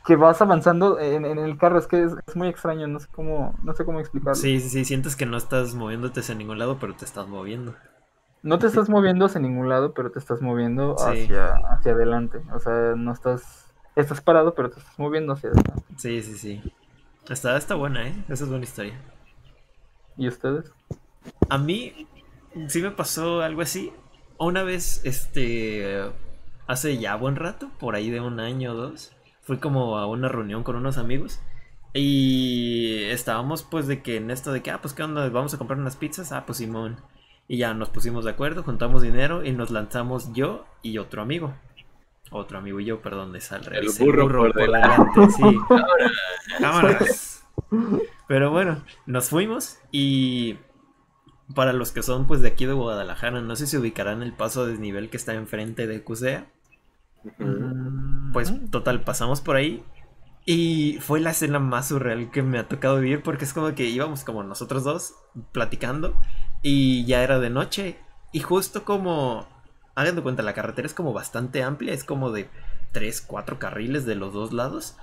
que 0.04 0.16
vas 0.16 0.40
avanzando 0.42 0.98
en, 0.98 1.24
en 1.24 1.38
el 1.38 1.56
carro. 1.56 1.78
Es 1.78 1.86
que 1.86 2.02
es, 2.02 2.12
es 2.26 2.36
muy 2.36 2.48
extraño, 2.48 2.86
no 2.86 3.00
sé 3.00 3.08
cómo, 3.10 3.54
no 3.62 3.72
sé 3.72 3.86
cómo 3.86 4.00
explicarlo. 4.00 4.34
Sí, 4.34 4.60
sí, 4.60 4.68
sí, 4.68 4.84
sientes 4.84 5.16
que 5.16 5.26
no 5.26 5.38
estás 5.38 5.74
moviéndote 5.74 6.20
hacia 6.20 6.34
ningún 6.34 6.58
lado, 6.58 6.78
pero 6.78 6.94
te 6.94 7.06
estás 7.06 7.28
moviendo. 7.28 7.74
No 8.42 8.58
te 8.58 8.66
estás 8.68 8.88
moviendo 8.88 9.26
hacia 9.26 9.40
ningún 9.40 9.68
lado, 9.68 9.92
pero 9.94 10.10
te 10.10 10.18
estás 10.18 10.40
moviendo 10.42 10.96
Sí. 10.98 11.22
hacia, 11.24 11.54
hacia 11.70 11.92
adelante. 11.92 12.40
O 12.52 12.60
sea, 12.60 12.94
no 12.96 13.12
estás. 13.12 13.72
Estás 13.96 14.20
parado, 14.20 14.54
pero 14.54 14.70
te 14.70 14.78
estás 14.78 14.98
moviendo 14.98 15.32
hacia 15.32 15.50
adelante. 15.50 15.72
Sí, 15.96 16.22
sí, 16.22 16.38
sí. 16.38 16.72
Está, 17.28 17.56
está 17.56 17.74
buena, 17.74 18.06
¿eh? 18.06 18.14
Esa 18.28 18.44
es 18.44 18.50
buena 18.50 18.64
historia. 18.64 18.94
¿Y 20.16 20.28
ustedes? 20.28 20.72
A 21.48 21.58
mí 21.58 22.06
sí 22.68 22.80
me 22.80 22.90
pasó 22.90 23.42
algo 23.42 23.60
así. 23.62 23.92
Una 24.38 24.62
vez, 24.62 25.00
este, 25.04 26.00
hace 26.68 26.98
ya 26.98 27.16
buen 27.16 27.36
rato, 27.36 27.70
por 27.80 27.96
ahí 27.96 28.08
de 28.10 28.20
un 28.20 28.38
año 28.40 28.72
o 28.72 28.74
dos, 28.74 29.12
fui 29.42 29.58
como 29.58 29.98
a 29.98 30.06
una 30.06 30.28
reunión 30.28 30.62
con 30.62 30.76
unos 30.76 30.96
amigos 30.96 31.40
y 31.92 33.02
estábamos 33.10 33.62
pues 33.64 33.86
de 33.88 34.02
que 34.02 34.16
en 34.16 34.30
esto 34.30 34.52
de 34.52 34.62
que, 34.62 34.70
ah, 34.70 34.80
pues 34.80 34.94
qué 34.94 35.02
onda, 35.02 35.28
vamos 35.28 35.54
a 35.54 35.58
comprar 35.58 35.78
unas 35.78 35.96
pizzas, 35.96 36.30
ah, 36.32 36.44
pues 36.46 36.58
Simón. 36.58 36.96
Y 37.48 37.56
ya 37.56 37.72
nos 37.72 37.88
pusimos 37.88 38.24
de 38.24 38.30
acuerdo, 38.30 38.62
juntamos 38.62 39.00
dinero 39.00 39.42
y 39.42 39.52
nos 39.52 39.70
lanzamos 39.70 40.32
yo 40.34 40.66
y 40.82 40.98
otro 40.98 41.22
amigo. 41.22 41.54
Otro 42.30 42.58
amigo 42.58 42.78
y 42.78 42.84
yo, 42.84 43.00
perdón, 43.00 43.34
es 43.36 43.50
al 43.52 43.64
revés. 43.64 43.98
burro 43.98 44.28
por 44.28 44.54
delante, 44.54 45.30
sí. 45.30 45.42
Cámaras. 46.60 47.46
Pero 48.26 48.50
bueno, 48.50 48.84
nos 49.06 49.30
fuimos 49.30 49.78
y 49.90 50.58
para 51.54 51.72
los 51.72 51.92
que 51.92 52.02
son 52.02 52.26
pues 52.26 52.42
de 52.42 52.48
aquí 52.48 52.66
de 52.66 52.74
Guadalajara, 52.74 53.40
no 53.40 53.56
sé 53.56 53.66
si 53.66 53.78
ubicarán 53.78 54.22
el 54.22 54.34
paso 54.34 54.62
a 54.62 54.66
desnivel 54.66 55.08
que 55.08 55.16
está 55.16 55.32
enfrente 55.32 55.86
de 55.86 56.04
Cusea. 56.04 56.46
Pues 58.32 58.52
total, 58.70 59.00
pasamos 59.00 59.40
por 59.40 59.56
ahí 59.56 59.82
y 60.44 60.98
fue 61.00 61.20
la 61.20 61.30
escena 61.30 61.58
más 61.58 61.88
surreal 61.88 62.30
que 62.30 62.42
me 62.42 62.58
ha 62.58 62.68
tocado 62.68 63.00
vivir 63.00 63.22
porque 63.22 63.44
es 63.44 63.52
como 63.52 63.74
que 63.74 63.86
íbamos 63.86 64.24
como 64.24 64.42
nosotros 64.42 64.84
dos 64.84 65.14
platicando 65.52 66.14
y 66.62 67.04
ya 67.04 67.22
era 67.22 67.38
de 67.38 67.50
noche 67.50 67.98
y 68.32 68.40
justo 68.40 68.84
como, 68.84 69.46
hagan 69.94 70.16
de 70.16 70.22
cuenta, 70.22 70.42
la 70.42 70.54
carretera 70.54 70.86
es 70.86 70.94
como 70.94 71.12
bastante 71.12 71.62
amplia, 71.62 71.94
es 71.94 72.04
como 72.04 72.30
de 72.30 72.48
3, 72.92 73.22
4 73.26 73.58
carriles 73.58 74.04
de 74.04 74.14
los 74.14 74.32
dos 74.32 74.52
lados. 74.52 74.96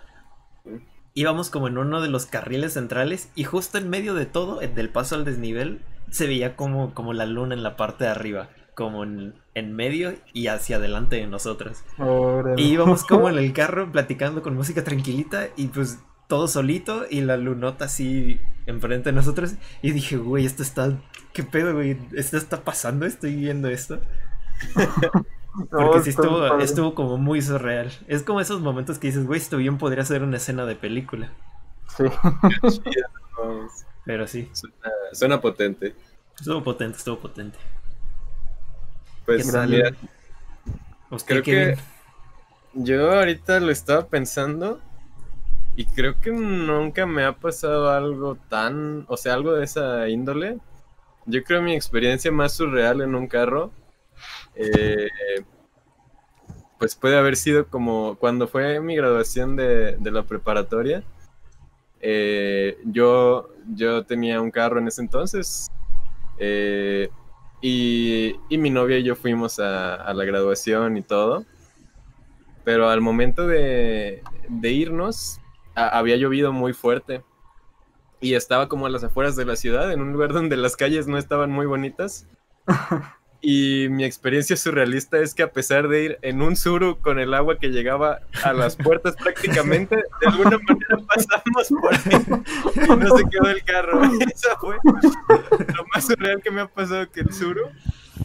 Íbamos 1.14 1.50
como 1.50 1.68
en 1.68 1.78
uno 1.78 2.02
de 2.02 2.10
los 2.10 2.26
carriles 2.26 2.74
centrales 2.74 3.32
y 3.36 3.46
justo 3.46 3.78
en 3.78 3.90
medio 3.90 4.14
de 4.14 4.26
todo, 4.26 4.60
del 4.60 4.90
paso 4.90 5.16
al 5.16 5.26
desnivel, 5.26 5.82
se 6.12 6.28
veía 6.28 6.56
como, 6.56 6.94
como 6.94 7.14
la 7.14 7.26
luna 7.26 7.56
en 7.56 7.64
la 7.64 7.78
parte 7.78 8.04
de 8.04 8.12
arriba, 8.12 8.50
como 8.76 9.04
en, 9.04 9.34
en 9.54 9.76
medio 9.76 10.14
y 10.34 10.48
hacia 10.48 10.76
adelante 10.76 11.16
de 11.16 11.28
nosotros. 11.28 11.84
Órale. 11.98 12.62
Y 12.62 12.74
íbamos 12.74 13.04
como 13.08 13.30
en 13.30 13.38
el 13.38 13.54
carro 13.54 13.92
platicando 13.92 14.44
con 14.44 14.56
música 14.56 14.84
tranquilita 14.84 15.48
y 15.56 15.68
pues 15.68 16.00
todo 16.28 16.48
solito 16.48 17.06
y 17.10 17.22
la 17.22 17.38
lunota 17.38 17.86
así 17.86 18.40
enfrente 18.66 19.10
de 19.10 19.16
nosotros. 19.16 19.56
Y 19.82 19.92
dije, 19.92 20.18
güey, 20.18 20.46
esto 20.46 20.64
está... 20.64 20.98
¿Qué 21.36 21.44
pedo, 21.44 21.76
güey? 21.76 21.98
¿Esto 22.14 22.38
está 22.38 22.64
pasando? 22.64 23.06
¿Estoy 23.06 23.36
viendo 23.36 23.70
esto? 23.70 24.02
Porque 25.76 26.00
No, 26.00 26.02
sí 26.02 26.10
estuvo, 26.10 26.60
estuvo 26.60 26.96
como 26.96 27.18
muy 27.18 27.42
surreal. 27.42 27.92
Es 28.08 28.24
como 28.24 28.42
esos 28.42 28.62
momentos 28.62 29.00
que 29.00 29.08
dices, 29.08 29.26
güey, 29.26 29.40
esto 29.40 29.58
bien 29.58 29.78
podría 29.78 30.06
ser 30.06 30.24
una 30.24 30.38
escena 30.38 30.66
de 30.66 30.76
película. 30.76 31.32
Sí. 31.88 32.04
Pero 34.06 34.28
sí, 34.28 34.50
suena, 34.54 34.92
suena 35.14 35.42
potente. 35.42 35.96
estuvo 36.38 36.64
potente, 36.64 36.98
estuvo 36.98 37.20
potente. 37.20 37.58
Pues 39.26 39.44
¿Qué 39.44 39.44
tal? 39.44 39.70
mira, 39.70 39.92
¿Usted, 41.10 41.42
Creo 41.42 41.44
Kevin? 41.44 41.74
que 41.74 41.80
yo 42.74 43.12
ahorita 43.14 43.60
lo 43.60 43.72
estaba 43.72 44.08
pensando 44.10 44.82
y 45.76 45.88
creo 45.88 46.20
que 46.20 46.32
nunca 46.32 47.06
me 47.06 47.26
ha 47.26 47.34
pasado 47.40 47.92
algo 47.92 48.38
tan, 48.50 49.06
o 49.10 49.18
sea, 49.18 49.34
algo 49.36 49.54
de 49.56 49.66
esa 49.66 50.10
índole. 50.10 50.60
Yo 51.26 51.44
creo 51.44 51.62
mi 51.62 51.74
experiencia 51.74 52.32
más 52.32 52.54
surreal 52.54 53.02
en 53.02 53.16
un 53.16 53.28
carro, 53.28 53.72
eh, 54.56 55.08
pues 56.78 56.96
puede 56.96 57.18
haber 57.18 57.36
sido 57.36 57.68
como 57.68 58.16
cuando 58.20 58.48
fue 58.48 58.80
mi 58.80 58.96
graduación 58.96 59.56
de, 59.56 59.98
de 59.98 60.12
la 60.12 60.24
preparatoria. 60.24 61.04
Eh, 62.00 62.78
yo, 62.86 63.50
yo 63.74 64.06
tenía 64.06 64.40
un 64.40 64.52
carro 64.52 64.78
en 64.80 64.88
ese 64.88 65.02
entonces 65.02 65.72
eh, 66.38 67.10
y, 67.62 68.36
y 68.50 68.58
mi 68.60 68.70
novia 68.70 69.00
y 69.00 69.04
yo 69.04 69.16
fuimos 69.16 69.60
a, 69.60 69.96
a 69.96 70.14
la 70.14 70.26
graduación 70.26 70.98
y 70.98 71.02
todo. 71.02 71.46
Pero 72.64 72.90
al 72.90 73.02
momento 73.02 73.48
de, 73.48 74.22
de 74.50 74.72
irnos, 74.72 75.40
había 75.76 76.18
llovido 76.18 76.52
muy 76.52 76.74
fuerte. 76.74 77.24
Y 78.22 78.34
estaba 78.34 78.70
como 78.70 78.86
a 78.86 78.90
las 78.90 79.04
afueras 79.04 79.36
de 79.36 79.46
la 79.46 79.56
ciudad, 79.56 79.92
en 79.92 80.02
un 80.02 80.14
lugar 80.14 80.34
donde 80.34 80.58
las 80.58 80.76
calles 80.76 81.08
no 81.08 81.18
estaban 81.18 81.52
muy 81.52 81.66
bonitas. 81.66 82.28
Y 83.48 83.90
mi 83.90 84.04
experiencia 84.04 84.58
surrealista 84.58 85.20
es 85.20 85.36
que 85.36 85.44
a 85.44 85.52
pesar 85.52 85.88
de 85.88 86.04
ir 86.04 86.20
en 86.24 86.42
un 86.42 86.56
suru 86.56 87.00
con 87.00 87.20
el 87.20 87.32
agua 87.32 87.60
que 87.60 87.68
llegaba 87.68 88.22
a 88.44 88.54
las 88.54 88.76
puertas 88.76 89.16
prácticamente, 89.16 89.98
de 89.98 90.28
alguna 90.28 90.58
manera 90.58 90.98
pasamos 91.08 91.68
por 91.80 91.94
ahí 91.94 92.26
y 92.74 92.98
no 92.98 93.18
se 93.18 93.24
quedó 93.30 93.50
el 93.52 93.64
carro. 93.64 94.02
Eso 94.34 94.50
fue 94.60 94.78
lo 94.84 95.86
más 95.94 96.08
surreal 96.08 96.42
que 96.42 96.50
me 96.50 96.62
ha 96.62 96.68
pasado 96.68 97.08
que 97.12 97.20
el 97.20 97.32
suru. 97.32 97.70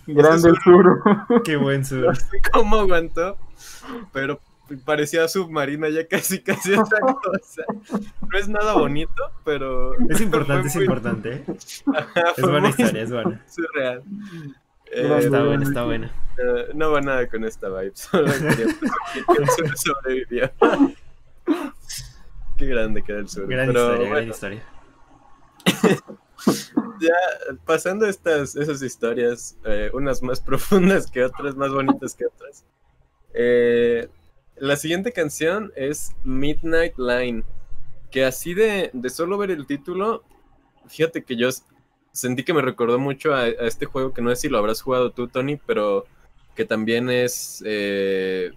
Grande 0.07 0.49
el 0.49 0.57
suro. 0.65 1.03
Qué 1.45 1.57
buen 1.57 1.85
sur. 1.85 2.07
No 2.07 2.15
sé 2.15 2.41
cómo 2.51 2.77
aguantó, 2.77 3.37
pero 4.13 4.41
parecía 4.79 5.27
submarina 5.29 5.89
ya 5.89 6.07
casi 6.07 6.41
casi 6.43 6.73
esa 6.73 6.83
cosa. 7.23 7.65
No 8.31 8.39
es 8.39 8.49
nada 8.49 8.75
bonito, 8.75 9.23
pero 9.45 9.95
Es 10.09 10.21
importante, 10.21 10.69
es 10.69 10.75
muy- 10.77 10.85
importante. 10.85 11.45
Ajá, 11.95 12.23
Es 12.37 12.43
buena 12.47 12.69
historia, 12.71 13.03
es 13.03 13.13
buena. 13.13 13.45
surreal. 13.49 14.03
Eh. 14.93 15.19
Está 15.21 15.45
buena, 15.45 15.63
está 15.65 15.85
buena. 15.85 16.07
eh, 16.39 16.71
no 16.75 16.91
va 16.91 17.01
nada 17.01 17.29
con 17.29 17.45
esta 17.45 17.69
vibe, 17.69 17.93
solo 17.95 18.27
quería 18.33 18.55
que 18.57 19.43
el 19.43 19.49
sur 19.51 19.77
sobrevivió. 19.79 20.51
Qué 22.57 22.67
grande 22.67 23.03
queda 23.03 23.19
el 23.21 23.29
sur. 23.29 23.47
Gran 23.47 23.69
pero 23.69 23.81
historia, 23.93 24.09
gran 24.11 24.29
historia. 24.29 24.63
ya 27.01 27.15
pasando 27.65 28.07
estas 28.07 28.57
esas 28.57 28.83
historias, 28.83 29.57
eh, 29.65 29.91
unas 29.93 30.23
más 30.23 30.41
profundas 30.41 31.11
que 31.11 31.25
otras, 31.25 31.55
más 31.57 31.71
bonitas 31.71 32.15
que 32.15 32.27
otras. 32.27 32.65
eh, 33.33 34.09
la 34.61 34.77
siguiente 34.77 35.13
canción 35.13 35.73
es 35.75 36.13
Midnight 36.25 36.97
Line, 36.99 37.43
que 38.11 38.25
así 38.25 38.55
de, 38.55 38.91
de 38.93 39.11
solo 39.11 39.39
ver 39.39 39.51
el 39.51 39.67
título, 39.67 40.23
fíjate 40.87 41.25
que 41.25 41.37
yo 41.37 41.49
sentí 42.13 42.45
que 42.45 42.55
me 42.55 42.63
recordó 42.63 42.99
mucho 42.99 43.35
a, 43.35 43.43
a 43.43 43.49
este 43.67 43.87
juego 43.87 44.13
que 44.13 44.23
no 44.23 44.31
sé 44.31 44.37
si 44.37 44.49
lo 44.49 44.59
habrás 44.59 44.83
jugado 44.83 45.11
tú, 45.13 45.29
Tony, 45.29 45.57
pero 45.57 46.05
que 46.55 46.65
también 46.65 47.09
es, 47.11 47.63
eh, 47.65 48.51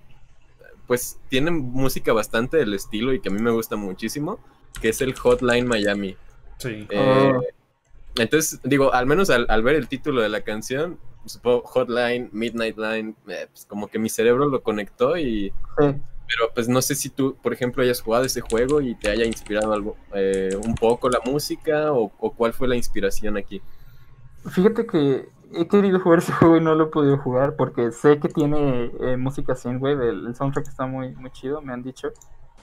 pues 0.87 1.19
tiene 1.29 1.51
música 1.51 2.13
bastante 2.13 2.57
del 2.57 2.73
estilo 2.73 3.13
y 3.13 3.21
que 3.21 3.29
a 3.29 3.31
mí 3.31 3.41
me 3.41 3.51
gusta 3.51 3.75
muchísimo, 3.75 4.39
que 4.81 4.89
es 4.89 5.01
el 5.01 5.13
Hotline 5.13 5.67
Miami. 5.67 6.17
Sí. 6.57 6.87
Eh, 6.89 7.31
Oh. 7.35 7.41
Entonces, 8.15 8.59
digo, 8.63 8.93
al 8.93 9.07
menos 9.07 9.31
al, 9.31 9.47
al 9.49 9.63
ver 9.63 9.75
el 9.75 9.87
título 9.87 10.21
de 10.21 10.29
la 10.29 10.41
canción, 10.41 10.99
Hotline, 11.43 12.29
Midnight 12.31 12.77
Line, 12.77 13.15
eh, 13.27 13.47
pues 13.49 13.65
como 13.65 13.87
que 13.87 13.99
mi 13.99 14.09
cerebro 14.09 14.47
lo 14.47 14.61
conectó 14.61 15.17
y, 15.17 15.53
Sí. 15.79 15.95
Pero 16.27 16.51
pues 16.53 16.67
no 16.67 16.81
sé 16.81 16.95
si 16.95 17.09
tú, 17.09 17.35
por 17.41 17.53
ejemplo, 17.53 17.83
hayas 17.83 18.01
jugado 18.01 18.25
ese 18.25 18.41
juego 18.41 18.81
y 18.81 18.95
te 18.95 19.09
haya 19.09 19.25
inspirado 19.25 19.73
algo, 19.73 19.97
eh, 20.15 20.57
un 20.65 20.73
poco 20.75 21.09
la 21.09 21.19
música 21.25 21.91
o, 21.91 22.11
o 22.17 22.31
cuál 22.31 22.53
fue 22.53 22.67
la 22.67 22.75
inspiración 22.75 23.37
aquí. 23.37 23.61
Fíjate 24.49 24.87
que 24.87 25.29
he 25.53 25.67
querido 25.67 25.99
jugar 25.99 26.19
ese 26.19 26.31
juego 26.33 26.57
y 26.57 26.61
no 26.61 26.75
lo 26.75 26.85
he 26.85 26.87
podido 26.87 27.17
jugar 27.17 27.55
porque 27.55 27.91
sé 27.91 28.19
que 28.19 28.29
tiene 28.29 28.91
eh, 29.01 29.17
música 29.17 29.55
synthwave, 29.55 30.09
el, 30.09 30.27
el 30.27 30.35
soundtrack 30.35 30.67
está 30.67 30.85
muy, 30.85 31.13
muy 31.15 31.31
chido, 31.31 31.61
me 31.61 31.73
han 31.73 31.83
dicho. 31.83 32.09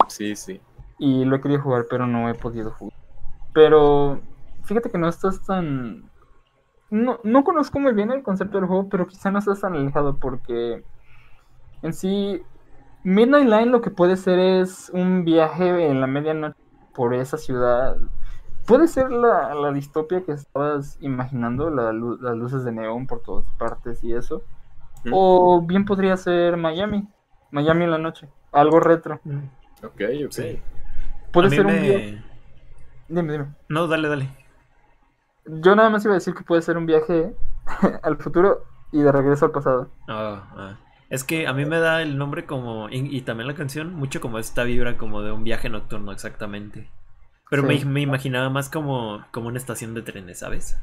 Sí, 0.09 0.35
sí. 0.35 0.61
Y 0.99 1.25
lo 1.25 1.37
he 1.37 1.41
querido 1.41 1.63
jugar, 1.63 1.87
pero 1.89 2.07
no 2.07 2.29
he 2.29 2.35
podido 2.35 2.73
jugar. 2.73 2.99
Pero 3.53 4.21
fíjate 4.65 4.91
que 4.91 4.99
no 4.99 5.09
estás 5.09 5.45
tan... 5.45 6.10
No, 6.91 7.21
no 7.23 7.45
conozco 7.45 7.79
muy 7.79 7.93
bien 7.93 8.11
el 8.11 8.23
concepto 8.23 8.59
del 8.59 8.67
juego, 8.67 8.89
pero 8.89 9.07
quizá 9.07 9.31
no 9.31 9.39
estás 9.39 9.61
tan 9.61 9.75
alejado 9.75 10.17
porque 10.19 10.83
en 11.83 11.93
sí 11.93 12.43
Midnight 13.05 13.45
Line 13.49 13.67
lo 13.67 13.81
que 13.81 13.91
puede 13.91 14.17
ser 14.17 14.39
es 14.39 14.91
un 14.93 15.25
viaje 15.25 15.87
en 15.87 16.01
la 16.01 16.07
medianoche 16.07 16.59
por 16.95 17.15
esa 17.15 17.39
ciudad. 17.39 17.97
Puede 18.67 18.89
ser 18.89 19.11
la, 19.11 19.55
la 19.55 19.73
distopia 19.73 20.23
que 20.25 20.33
estabas 20.33 20.99
imaginando, 21.01 21.71
la 21.71 21.93
las 21.93 22.37
luces 22.37 22.65
de 22.65 22.73
neón 22.73 23.07
por 23.07 23.23
todas 23.23 23.47
partes 23.59 24.03
y 24.05 24.13
eso. 24.13 24.43
Mm. 25.05 25.11
O 25.15 25.63
bien 25.63 25.85
podría 25.85 26.17
ser 26.17 26.57
Miami, 26.57 27.09
Miami 27.51 27.85
en 27.85 27.91
la 27.93 27.99
noche, 27.99 28.29
algo 28.53 28.81
retro. 28.81 29.21
Ok, 29.83 30.03
ok. 30.27 30.31
Sí. 30.31 30.61
Puede 31.33 31.47
A 31.47 31.51
ser 31.51 31.67
un 31.67 31.73
me- 31.73 31.81
viaje. 31.81 32.23
Dime, 33.09 33.33
dime. 33.33 33.47
No, 33.69 33.87
dale, 33.87 34.09
dale. 34.09 34.29
Yo 35.45 35.75
nada 35.75 35.91
más 35.91 36.05
iba 36.05 36.15
a 36.15 36.19
decir 36.19 36.35
que 36.35 36.45
puede 36.45 36.63
ser 36.63 36.77
un 36.79 36.87
viaje 36.87 37.35
al 38.03 38.17
futuro 38.19 38.65
y 38.93 39.03
de 39.03 39.13
regreso 39.13 39.47
al 39.47 39.53
pasado. 39.53 39.91
Ah, 40.09 40.53
ah. 40.57 40.79
Es 41.09 41.25
que 41.25 41.47
a 41.47 41.53
mí 41.53 41.65
me 41.67 41.81
da 41.81 42.03
el 42.03 42.19
nombre 42.19 42.47
como, 42.47 42.89
y, 42.89 42.99
y 43.17 43.23
también 43.23 43.49
la 43.49 43.55
canción, 43.55 43.95
mucho 43.95 44.21
como 44.21 44.39
esta 44.39 44.63
vibra 44.65 44.97
como 44.97 45.23
de 45.23 45.33
un 45.33 45.45
viaje 45.45 45.69
nocturno 45.69 46.13
exactamente. 46.13 46.93
Pero 47.51 47.65
me, 47.65 47.79
Sí. 47.79 47.85
me 47.85 48.01
imaginaba 48.01 48.51
más 48.51 48.71
como, 48.71 49.27
como 49.33 49.49
una 49.49 49.59
estación 49.59 49.95
de 49.95 50.03
trenes, 50.03 50.39
¿sabes? 50.41 50.77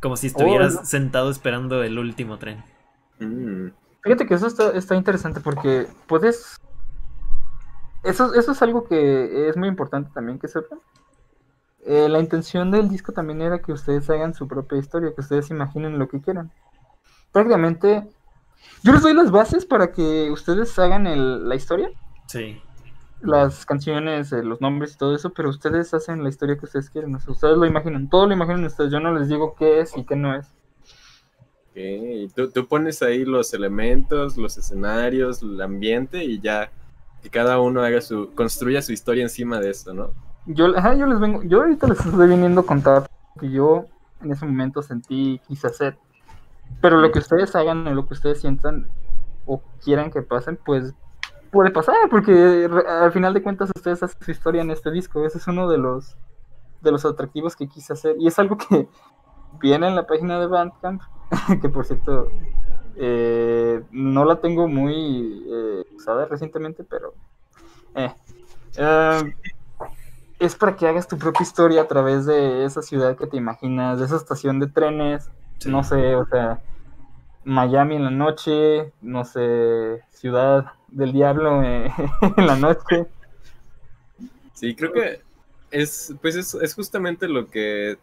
Como 0.00 0.16
si 0.16 0.26
estuvieras 0.28 0.74
no. 0.74 0.84
sentado 0.84 1.30
esperando 1.30 1.82
el 1.82 1.98
último 1.98 2.38
tren. 2.38 2.64
Mm, 3.18 3.68
Fíjate 4.02 4.26
que 4.26 4.34
eso 4.34 4.46
está, 4.46 4.70
está 4.72 4.96
interesante 4.96 5.40
porque 5.40 5.88
puedes... 6.06 6.56
Eso, 8.02 8.34
eso 8.34 8.52
es 8.52 8.62
algo 8.62 8.84
que 8.84 9.48
es 9.48 9.56
muy 9.56 9.68
importante 9.68 10.10
también 10.12 10.38
que 10.38 10.48
sepan. 10.48 10.80
Eh, 11.84 12.08
la 12.08 12.20
intención 12.20 12.70
del 12.70 12.88
disco 12.88 13.12
también 13.12 13.42
era 13.42 13.60
que 13.60 13.72
ustedes 13.72 14.08
hagan 14.08 14.34
su 14.34 14.46
propia 14.46 14.78
historia, 14.78 15.12
que 15.14 15.20
ustedes 15.20 15.50
imaginen 15.50 15.98
lo 15.98 16.08
que 16.08 16.20
quieran. 16.20 16.52
Prácticamente, 17.32 18.08
yo 18.82 18.92
les 18.92 19.02
doy 19.02 19.14
las 19.14 19.30
bases 19.30 19.64
para 19.66 19.90
que 19.92 20.30
ustedes 20.30 20.78
hagan 20.78 21.06
el- 21.06 21.48
la 21.48 21.54
historia, 21.56 21.90
Sí. 22.26 22.60
las 23.20 23.66
canciones, 23.66 24.32
eh, 24.32 24.42
los 24.44 24.60
nombres 24.60 24.94
y 24.94 24.98
todo 24.98 25.14
eso, 25.14 25.30
pero 25.30 25.48
ustedes 25.48 25.92
hacen 25.94 26.22
la 26.22 26.28
historia 26.28 26.56
que 26.56 26.66
ustedes 26.66 26.88
quieren. 26.90 27.14
o 27.14 27.20
sea, 27.20 27.32
ustedes 27.32 27.56
lo 27.56 27.66
imaginan, 27.66 28.08
todo 28.08 28.26
lo 28.26 28.32
imaginan 28.34 28.64
ustedes. 28.64 28.92
Yo 28.92 29.00
no 29.00 29.12
les 29.12 29.28
digo 29.28 29.54
qué 29.56 29.80
es 29.80 29.96
y 29.96 30.04
qué 30.04 30.14
no 30.16 30.36
es. 30.36 30.46
ok. 31.70 31.76
Y 31.76 32.28
tú, 32.28 32.48
tú 32.50 32.66
pones 32.68 33.02
ahí 33.02 33.24
los 33.24 33.54
elementos, 33.54 34.36
los 34.36 34.56
escenarios, 34.58 35.42
el 35.42 35.60
ambiente 35.60 36.22
y 36.24 36.38
ya 36.40 36.70
que 37.22 37.30
cada 37.30 37.60
uno 37.60 37.82
haga 37.82 38.00
su, 38.00 38.32
construya 38.34 38.82
su 38.82 38.92
historia 38.92 39.22
encima 39.22 39.58
de 39.58 39.70
esto, 39.70 39.94
¿no? 39.94 40.10
Yo, 40.46 40.76
ajá, 40.76 40.94
yo 40.94 41.06
les 41.06 41.20
vengo, 41.20 41.42
yo 41.42 41.60
ahorita 41.60 41.86
les 41.86 42.04
estoy 42.04 42.28
viniendo 42.28 42.62
a 42.62 42.66
contar 42.66 43.08
que 43.38 43.50
yo 43.50 43.86
en 44.22 44.32
ese 44.32 44.44
momento 44.44 44.82
sentí, 44.82 45.40
quise 45.46 45.66
hacer. 45.66 45.98
Pero 46.80 46.98
lo 46.98 47.12
que 47.12 47.18
ustedes 47.18 47.54
hagan 47.54 47.86
o 47.86 47.94
lo 47.94 48.06
que 48.06 48.14
ustedes 48.14 48.40
sientan 48.40 48.88
o 49.46 49.62
quieran 49.82 50.10
que 50.10 50.22
pasen, 50.22 50.58
pues 50.64 50.94
puede 51.50 51.70
pasar, 51.70 51.94
porque 52.10 52.68
al 52.88 53.12
final 53.12 53.34
de 53.34 53.42
cuentas 53.42 53.70
ustedes 53.74 54.02
hacen 54.02 54.20
su 54.20 54.30
historia 54.30 54.62
en 54.62 54.70
este 54.70 54.90
disco. 54.90 55.24
Ese 55.24 55.38
es 55.38 55.46
uno 55.46 55.68
de 55.68 55.78
los 55.78 56.16
de 56.80 56.90
los 56.90 57.04
atractivos 57.04 57.54
que 57.54 57.68
quise 57.68 57.92
hacer. 57.92 58.16
Y 58.18 58.26
es 58.26 58.38
algo 58.38 58.56
que 58.56 58.88
viene 59.60 59.86
en 59.86 59.94
la 59.94 60.06
página 60.06 60.40
de 60.40 60.46
Bandcamp, 60.46 61.02
que 61.60 61.68
por 61.68 61.84
cierto 61.84 62.30
eh, 62.96 63.82
no 63.90 64.24
la 64.24 64.40
tengo 64.40 64.68
muy 64.68 65.44
eh, 65.48 65.84
usada 65.94 66.26
recientemente, 66.26 66.84
pero 66.84 67.14
eh, 67.94 68.12
eh, 68.76 69.34
es 70.44 70.56
para 70.56 70.76
que 70.76 70.86
hagas 70.86 71.08
tu 71.08 71.18
propia 71.18 71.42
historia 71.42 71.82
a 71.82 71.88
través 71.88 72.26
de 72.26 72.64
esa 72.64 72.82
ciudad 72.82 73.16
que 73.16 73.26
te 73.26 73.36
imaginas, 73.36 73.98
de 73.98 74.06
esa 74.06 74.16
estación 74.16 74.58
de 74.60 74.66
trenes, 74.66 75.30
Sí. 75.58 75.70
no 75.70 75.84
sé, 75.84 76.16
o 76.16 76.26
sea, 76.26 76.60
Miami 77.44 77.94
en 77.96 78.04
la 78.04 78.10
noche, 78.10 78.92
no 79.00 79.24
sé, 79.24 80.02
Ciudad 80.10 80.72
del 80.88 81.12
Diablo 81.12 81.62
eh, 81.62 81.92
en 82.36 82.46
la 82.46 82.56
noche. 82.56 83.06
Sí, 84.54 84.74
creo 84.74 84.92
que 84.92 85.20
es, 85.70 86.14
pues 86.20 86.36
es, 86.36 86.54
es 86.54 86.74
justamente 86.74 87.28
lo 87.28 87.48
que 87.48 87.96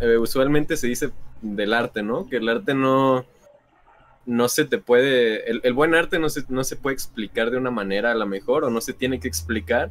eh, 0.00 0.16
usualmente 0.18 0.76
se 0.76 0.86
dice 0.86 1.10
del 1.42 1.72
arte, 1.74 2.02
¿no? 2.02 2.28
Que 2.28 2.36
el 2.36 2.48
arte 2.48 2.74
no, 2.74 3.24
no 4.26 4.48
se 4.48 4.64
te 4.64 4.78
puede, 4.78 5.50
el, 5.50 5.60
el 5.64 5.72
buen 5.72 5.94
arte 5.94 6.18
no 6.18 6.28
se, 6.28 6.44
no 6.48 6.64
se 6.64 6.76
puede 6.76 6.94
explicar 6.94 7.50
de 7.50 7.58
una 7.58 7.70
manera 7.70 8.12
a 8.12 8.14
la 8.14 8.26
mejor 8.26 8.64
o 8.64 8.70
no 8.70 8.80
se 8.80 8.92
tiene 8.92 9.20
que 9.20 9.28
explicar, 9.28 9.90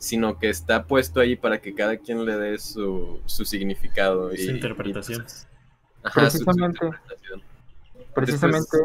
sino 0.00 0.38
que 0.38 0.48
está 0.48 0.84
puesto 0.86 1.20
ahí 1.20 1.36
para 1.36 1.60
que 1.60 1.74
cada 1.74 1.98
quien 1.98 2.24
le 2.24 2.36
dé 2.36 2.58
su, 2.58 3.20
su 3.26 3.44
significado. 3.44 4.34
Su 4.34 4.42
interpretación. 4.50 5.26
ajá, 6.02 6.30
su- 6.30 6.38
su 6.38 6.44
Precisamente. 6.44 6.84
interpretación. 6.86 7.42
Precisamente, 8.14 8.78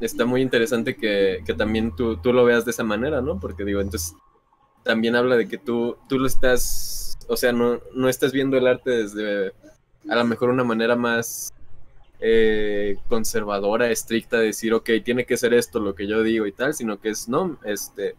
está 0.00 0.24
muy 0.24 0.42
interesante 0.42 0.96
que, 0.96 1.42
que 1.46 1.54
también 1.54 1.94
tú, 1.94 2.16
tú 2.16 2.32
lo 2.32 2.44
veas 2.44 2.64
de 2.64 2.70
esa 2.70 2.84
manera, 2.84 3.20
¿no? 3.20 3.38
Porque 3.38 3.64
digo, 3.64 3.80
entonces 3.80 4.14
también 4.82 5.14
habla 5.14 5.36
de 5.36 5.46
que 5.46 5.58
tú, 5.58 5.96
tú 6.08 6.18
lo 6.18 6.26
estás, 6.26 7.16
o 7.28 7.36
sea, 7.36 7.52
no, 7.52 7.80
no 7.94 8.08
estás 8.08 8.32
viendo 8.32 8.56
el 8.56 8.66
arte 8.66 8.90
desde 8.90 9.52
a 10.08 10.14
lo 10.16 10.24
mejor 10.24 10.50
una 10.50 10.64
manera 10.64 10.96
más 10.96 11.52
eh, 12.20 12.96
conservadora, 13.08 13.90
estricta, 13.90 14.38
de 14.38 14.46
decir, 14.46 14.72
ok, 14.72 14.88
tiene 15.04 15.26
que 15.26 15.36
ser 15.36 15.52
esto 15.54 15.80
lo 15.80 15.94
que 15.94 16.06
yo 16.06 16.22
digo 16.22 16.46
y 16.46 16.52
tal, 16.52 16.72
sino 16.74 16.98
que 17.00 17.10
es, 17.10 17.28
no, 17.28 17.58
este, 17.64 18.14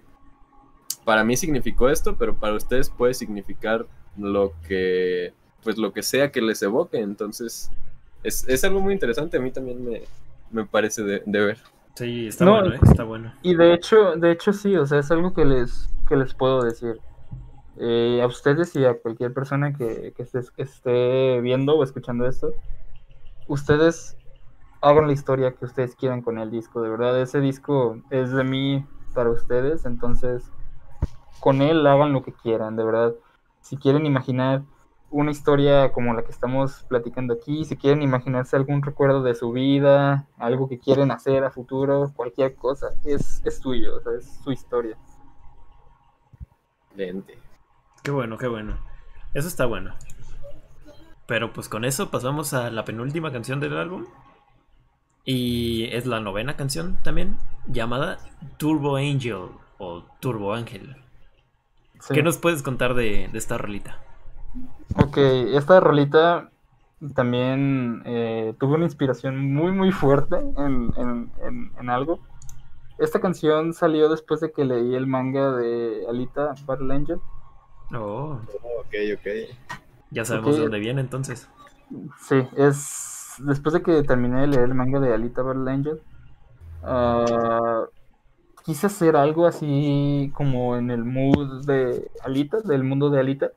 para 1.08 1.24
mí 1.24 1.38
significó 1.38 1.88
esto, 1.88 2.18
pero 2.18 2.36
para 2.36 2.56
ustedes 2.56 2.90
puede 2.90 3.14
significar 3.14 3.86
lo 4.18 4.52
que, 4.68 5.32
pues 5.64 5.78
lo 5.78 5.94
que 5.94 6.04
sea 6.04 6.34
que 6.34 6.42
les 6.42 6.62
evoque, 6.62 7.00
entonces 7.00 7.72
es, 8.24 8.46
es 8.50 8.66
algo 8.66 8.82
muy 8.82 8.92
interesante, 8.92 9.38
a 9.38 9.40
mí 9.40 9.50
también 9.52 9.86
me, 9.86 10.02
me 10.52 10.66
parece 10.66 11.04
de, 11.04 11.24
de 11.26 11.46
ver. 11.46 11.60
Sí, 11.96 12.28
está 12.28 12.44
No, 12.44 12.60
bueno, 12.60 12.76
¿eh? 12.76 12.80
Está 12.84 13.06
bueno. 13.06 13.34
y 13.42 13.56
de 13.56 13.74
hecho, 13.74 14.18
de 14.18 14.32
hecho 14.32 14.52
sí, 14.52 14.76
o 14.76 14.86
sea, 14.86 15.00
es 15.00 15.10
algo 15.10 15.34
que 15.34 15.46
les, 15.46 15.90
que 16.10 16.18
les 16.18 16.34
puedo 16.34 16.62
decir. 16.62 17.00
Eh, 17.78 18.20
a 18.22 18.28
ustedes 18.28 18.76
y 18.76 18.84
a 18.84 18.96
cualquier 18.96 19.34
persona 19.34 19.72
que, 19.72 20.12
que 20.14 20.24
esté, 20.24 20.42
que 20.58 20.64
esté 20.64 21.40
viendo 21.40 21.78
o 21.78 21.86
escuchando 21.86 22.28
esto, 22.28 22.52
ustedes 23.48 24.18
hagan 24.82 25.08
la 25.08 25.14
historia 25.14 25.54
que 25.54 25.64
ustedes 25.64 25.96
quieran 25.96 26.22
con 26.22 26.38
el 26.38 26.52
disco. 26.52 26.82
De 26.82 26.90
verdad, 26.90 27.18
ese 27.22 27.40
disco 27.40 27.98
es 28.10 28.34
de 28.34 28.44
mí 28.44 28.86
para 29.14 29.30
ustedes, 29.30 29.86
entonces 29.86 30.52
con 31.40 31.62
él 31.62 31.86
hagan 31.88 32.14
lo 32.14 32.24
que 32.24 32.34
quieran, 32.34 32.76
de 32.76 32.84
verdad. 32.84 33.14
Si 33.62 33.78
quieren 33.78 34.06
imaginar 34.06 34.64
una 35.10 35.32
historia 35.32 35.92
como 35.92 36.14
la 36.14 36.24
que 36.24 36.32
estamos 36.32 36.86
platicando 36.90 37.34
aquí, 37.34 37.64
si 37.66 37.78
quieren 37.78 38.02
imaginarse 38.02 38.56
algún 38.56 38.82
recuerdo 38.82 39.24
de 39.24 39.36
su 39.36 39.52
vida, 39.52 40.28
algo 40.38 40.68
que 40.68 40.80
quieren 40.80 41.12
hacer 41.12 41.44
a 41.44 41.52
futuro, 41.52 42.12
cualquier 42.16 42.56
cosa, 42.56 42.88
es, 43.06 43.42
es 43.46 43.60
tuyo, 43.60 43.98
o 43.98 44.02
sea, 44.02 44.14
es 44.18 44.40
su 44.44 44.52
historia. 44.52 44.98
Excelente. 46.90 47.40
Qué 48.04 48.12
bueno, 48.12 48.38
qué 48.38 48.48
bueno. 48.48 48.78
Eso 49.34 49.48
está 49.48 49.66
bueno. 49.66 49.94
Pero 51.26 51.54
pues 51.54 51.70
con 51.70 51.86
eso 51.86 52.10
pasamos 52.10 52.54
a 52.54 52.72
la 52.72 52.86
penúltima 52.86 53.32
canción 53.32 53.60
del 53.60 53.78
álbum. 53.78 54.06
Y 55.26 55.90
es 55.92 56.06
la 56.06 56.22
novena 56.22 56.56
canción 56.56 57.00
también, 57.04 57.38
llamada 57.68 58.18
Turbo 58.58 58.96
Angel 58.96 59.50
o 59.78 60.04
Turbo 60.22 60.54
Ángel. 60.54 60.96
Sí. 62.00 62.14
¿Qué 62.14 62.24
nos 62.24 62.38
puedes 62.38 62.64
contar 62.64 62.94
de, 62.94 63.30
de 63.32 63.38
esta 63.38 63.58
rolita? 63.58 63.98
Ok, 64.96 65.18
esta 65.18 65.80
rolita 65.80 66.50
también 67.14 68.02
eh, 68.06 68.56
tuvo 68.60 68.76
una 68.76 68.86
inspiración 68.86 69.54
muy 69.54 69.72
muy 69.72 69.92
fuerte 69.92 70.36
en, 70.36 70.92
en- 70.98 71.32
en- 71.46 71.72
en 71.80 71.90
algo. 71.90 72.20
Esta 72.98 73.20
canción 73.22 73.74
salió 73.74 74.10
después 74.10 74.40
de 74.40 74.52
que 74.52 74.66
leí 74.66 74.96
el 74.96 75.06
manga 75.06 75.52
de 75.52 76.06
Alita 76.10 76.56
Battle 76.66 76.94
Angel. 76.94 77.20
Oh, 77.94 78.40
Ok, 78.80 78.94
ok. 79.16 79.28
ya 80.12 80.26
sabemos 80.26 80.56
de 80.56 80.64
dónde 80.64 80.80
viene 80.80 81.02
entonces. 81.02 81.48
Sí, 82.20 82.36
es 82.58 83.36
después 83.40 83.74
de 83.74 83.84
que 83.84 84.02
terminé 84.04 84.42
de 84.42 84.48
leer 84.48 84.64
el 84.64 84.74
manga 84.74 85.00
de 85.00 85.14
Alita 85.14 85.44
Battle 85.44 85.72
Angel. 85.72 86.02
ah, 86.84 87.84
quise 88.68 88.88
hacer 88.88 89.16
algo 89.16 89.48
así 89.48 90.30
como 90.36 90.76
en 90.76 90.92
el 90.92 91.06
mood 91.06 91.66
de 91.66 92.12
Alita, 92.22 92.60
del 92.60 92.84
mundo 92.84 93.10
de 93.10 93.22
Alita. 93.22 93.52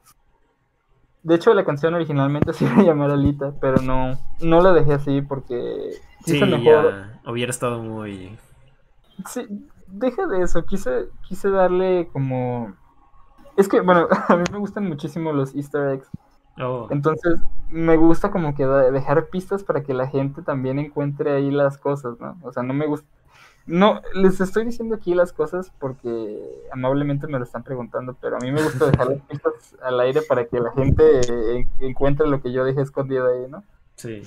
De 1.24 1.34
hecho, 1.34 1.52
la 1.52 1.64
canción 1.64 1.94
originalmente 1.94 2.52
se 2.54 2.64
iba 2.64 2.76
a 2.76 2.82
llamar 2.84 3.11
Alita, 3.11 3.52
pero 3.61 3.82
no, 3.82 4.12
no 4.40 4.61
la 4.61 4.72
dejé 4.72 4.92
así 4.94 5.20
porque 5.20 5.90
Sí, 6.24 6.34
quise 6.34 6.46
mejor. 6.46 6.62
ya 6.64 7.20
hubiera 7.26 7.50
estado 7.50 7.82
muy... 7.82 8.38
Sí, 9.26 9.46
deja 9.88 10.28
de 10.28 10.42
eso, 10.42 10.64
quise, 10.64 11.08
quise 11.22 11.50
darle 11.50 12.08
como... 12.12 12.72
Es 13.56 13.68
que, 13.68 13.80
bueno, 13.80 14.06
a 14.28 14.36
mí 14.36 14.44
me 14.52 14.58
gustan 14.58 14.86
muchísimo 14.88 15.32
los 15.32 15.56
easter 15.56 15.88
eggs. 15.88 16.08
Oh, 16.62 16.86
Entonces, 16.90 17.40
me 17.68 17.96
gusta 17.96 18.30
como 18.30 18.54
que 18.54 18.64
dejar 18.64 19.26
pistas 19.26 19.64
para 19.64 19.82
que 19.82 19.92
la 19.92 20.06
gente 20.06 20.42
también 20.42 20.78
encuentre 20.78 21.32
ahí 21.32 21.50
las 21.50 21.78
cosas, 21.78 22.20
¿no? 22.20 22.38
O 22.42 22.52
sea, 22.52 22.62
no 22.62 22.74
me 22.74 22.86
gusta... 22.86 23.08
No, 23.70 24.02
les 24.14 24.40
estoy 24.40 24.64
diciendo 24.64 24.96
aquí 24.96 25.14
las 25.14 25.32
cosas 25.32 25.70
porque 25.78 26.40
amablemente 26.72 27.28
me 27.28 27.38
lo 27.38 27.44
están 27.44 27.62
preguntando, 27.62 28.16
pero 28.20 28.36
a 28.36 28.40
mí 28.40 28.50
me 28.50 28.62
gusta 28.62 28.90
dejar 28.90 29.10
las 29.10 29.22
pistas 29.22 29.52
al 29.80 30.00
aire 30.00 30.22
para 30.22 30.44
que 30.46 30.58
la 30.58 30.72
gente 30.72 31.04
eh, 31.20 31.66
encuentre 31.78 32.26
lo 32.26 32.42
que 32.42 32.52
yo 32.52 32.64
dejé 32.64 32.82
escondido 32.82 33.28
ahí, 33.28 33.48
¿no? 33.48 33.62
sí. 33.96 34.22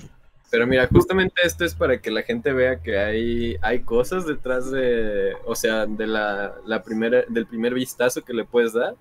Pero 0.50 0.68
mira, 0.68 0.86
justamente 0.86 1.34
esto 1.42 1.64
es 1.64 1.74
para 1.74 2.00
que 2.00 2.12
la 2.12 2.22
gente 2.22 2.52
vea 2.52 2.80
que 2.80 2.96
hay, 2.96 3.56
hay 3.60 3.80
cosas 3.80 4.24
detrás 4.24 4.70
de, 4.70 5.32
o 5.46 5.56
sea, 5.56 5.84
de 5.84 6.06
la, 6.06 6.54
la 6.64 6.84
primera, 6.84 7.24
del 7.28 7.44
primer 7.46 7.74
vistazo 7.74 8.22
que 8.22 8.32
le 8.32 8.44
puedes 8.44 8.72
dar. 8.72 8.94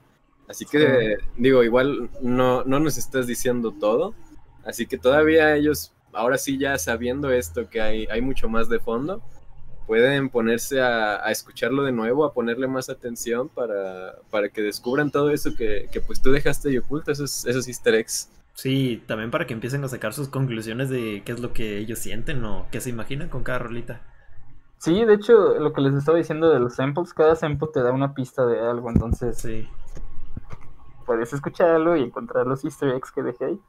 Así 0.47 0.65
que, 0.65 1.17
digo, 1.37 1.63
igual 1.63 2.09
no, 2.21 2.63
no 2.63 2.79
nos 2.79 2.97
estás 2.97 3.27
diciendo 3.27 3.71
todo. 3.71 4.15
Así 4.65 4.87
que 4.87 4.97
todavía 4.97 5.55
ellos, 5.55 5.93
ahora 6.11 6.39
sí 6.39 6.57
ya 6.57 6.75
sabiendo 6.79 7.31
esto, 7.31 7.69
que 7.69 7.81
hay, 7.81 8.07
hay 8.07 8.21
mucho 8.21 8.49
más 8.49 8.67
de 8.67 8.79
fondo, 8.79 9.21
pueden 9.87 10.29
ponerse 10.29 10.81
a, 10.81 11.25
a 11.25 11.31
escucharlo 11.31 11.83
de 11.83 11.91
nuevo, 11.91 12.25
a 12.25 12.33
ponerle 12.33 12.67
más 12.67 12.89
atención 12.89 13.49
para, 13.49 14.15
para 14.29 14.49
que 14.49 14.61
descubran 14.61 15.11
todo 15.11 15.29
eso 15.31 15.55
que, 15.55 15.89
que 15.91 16.01
pues 16.01 16.21
tú 16.21 16.31
dejaste 16.31 16.69
ahí 16.69 16.77
oculto, 16.77 17.11
esos, 17.11 17.45
esos 17.45 17.67
easter 17.67 17.95
eggs. 17.95 18.29
Sí, 18.55 19.03
también 19.07 19.31
para 19.31 19.47
que 19.47 19.53
empiecen 19.53 19.83
a 19.83 19.87
sacar 19.87 20.13
sus 20.13 20.29
conclusiones 20.29 20.89
de 20.89 21.23
qué 21.25 21.31
es 21.31 21.39
lo 21.39 21.53
que 21.53 21.77
ellos 21.79 21.99
sienten 21.99 22.43
o 22.45 22.67
qué 22.71 22.81
se 22.81 22.89
imaginan 22.91 23.29
con 23.29 23.43
cada 23.43 23.59
rolita. 23.59 24.01
Sí, 24.77 25.05
de 25.05 25.13
hecho, 25.15 25.57
lo 25.59 25.73
que 25.73 25.81
les 25.81 25.93
estaba 25.95 26.17
diciendo 26.17 26.49
de 26.51 26.59
los 26.59 26.75
samples, 26.75 27.13
cada 27.13 27.35
sample 27.35 27.69
te 27.73 27.81
da 27.81 27.91
una 27.91 28.13
pista 28.13 28.45
de 28.45 28.59
algo, 28.59 28.89
entonces 28.89 29.37
Sí. 29.37 29.67
puedes 31.05 31.33
escucharlo 31.33 31.95
y 31.95 32.03
encontrar 32.03 32.47
los 32.47 32.63
easter 32.65 32.89
eggs 32.89 33.11
que 33.11 33.23
dejé 33.23 33.45
ahí. 33.45 33.59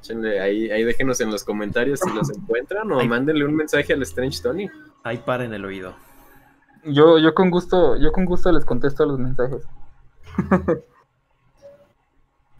Échenle 0.00 0.40
ahí, 0.40 0.70
ahí 0.70 0.84
déjenos 0.84 1.20
en 1.20 1.30
los 1.30 1.44
comentarios 1.44 2.00
si 2.00 2.10
los 2.12 2.30
encuentran 2.30 2.90
o 2.92 3.00
Ay. 3.00 3.08
mándenle 3.08 3.44
un 3.44 3.54
mensaje 3.54 3.92
al 3.92 4.02
Strange 4.02 4.40
Tony. 4.42 4.68
Ahí 5.02 5.18
para 5.18 5.44
en 5.44 5.54
el 5.54 5.64
oído. 5.64 5.94
Yo, 6.84 7.18
yo 7.18 7.34
con 7.34 7.50
gusto, 7.50 7.96
yo 7.96 8.12
con 8.12 8.24
gusto 8.24 8.52
les 8.52 8.64
contesto 8.64 9.04
los 9.06 9.18
mensajes. 9.18 9.62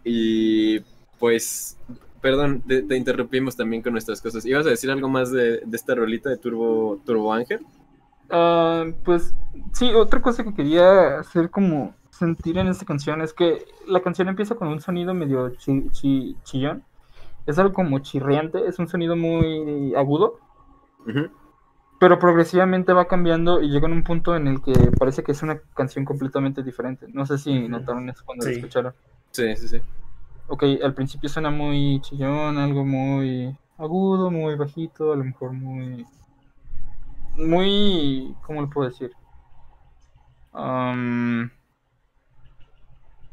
Y 0.04 0.80
pues, 1.18 1.78
perdón, 2.20 2.62
te, 2.66 2.82
te 2.82 2.96
interrumpimos 2.96 3.56
también 3.56 3.82
con 3.82 3.92
nuestras 3.92 4.20
cosas. 4.20 4.44
¿Ibas 4.46 4.66
a 4.66 4.70
decir 4.70 4.90
algo 4.90 5.08
más 5.08 5.30
de, 5.32 5.60
de 5.64 5.76
esta 5.76 5.94
rolita 5.94 6.30
de 6.30 6.36
Turbo, 6.38 7.00
Turbo 7.04 7.32
Ángel? 7.32 7.64
Ah, 8.30 8.84
pues 9.04 9.34
sí, 9.72 9.92
otra 9.94 10.20
cosa 10.22 10.44
que 10.44 10.54
quería 10.54 11.18
hacer 11.20 11.50
como 11.50 11.94
sentir 12.10 12.56
en 12.58 12.68
esta 12.68 12.84
canción 12.84 13.20
es 13.20 13.32
que 13.32 13.64
la 13.86 14.00
canción 14.02 14.28
empieza 14.28 14.54
con 14.54 14.68
un 14.68 14.80
sonido 14.80 15.12
medio 15.14 15.50
chi- 15.56 15.88
chi- 15.90 16.36
chillón. 16.44 16.82
Es 17.46 17.58
algo 17.58 17.72
como 17.72 17.98
chirriante, 18.00 18.66
es 18.66 18.78
un 18.78 18.88
sonido 18.88 19.16
muy 19.16 19.94
agudo, 19.94 20.40
pero 22.00 22.18
progresivamente 22.18 22.92
va 22.92 23.06
cambiando 23.06 23.62
y 23.62 23.70
llega 23.70 23.86
en 23.86 23.92
un 23.92 24.02
punto 24.04 24.34
en 24.36 24.48
el 24.48 24.60
que 24.60 24.72
parece 24.98 25.22
que 25.22 25.32
es 25.32 25.42
una 25.42 25.60
canción 25.74 26.04
completamente 26.04 26.62
diferente. 26.62 27.06
No 27.12 27.24
sé 27.24 27.38
si 27.38 27.68
notaron 27.68 28.08
eso 28.10 28.22
cuando 28.24 28.44
la 28.44 28.50
Sí. 28.50 28.58
escucharon. 28.58 28.92
Sí, 29.30 29.56
sí, 29.56 29.68
sí. 29.68 29.80
Ok, 30.48 30.64
al 30.82 30.94
principio 30.94 31.28
suena 31.28 31.50
muy 31.50 32.00
chillón, 32.02 32.58
algo 32.58 32.84
muy 32.84 33.56
agudo, 33.78 34.30
muy 34.30 34.54
bajito, 34.56 35.12
a 35.12 35.16
lo 35.16 35.24
mejor 35.24 35.52
muy... 35.52 36.04
Muy... 37.36 38.34
¿Cómo 38.46 38.62
lo 38.62 38.70
puedo 38.70 38.88
decir? 38.88 39.12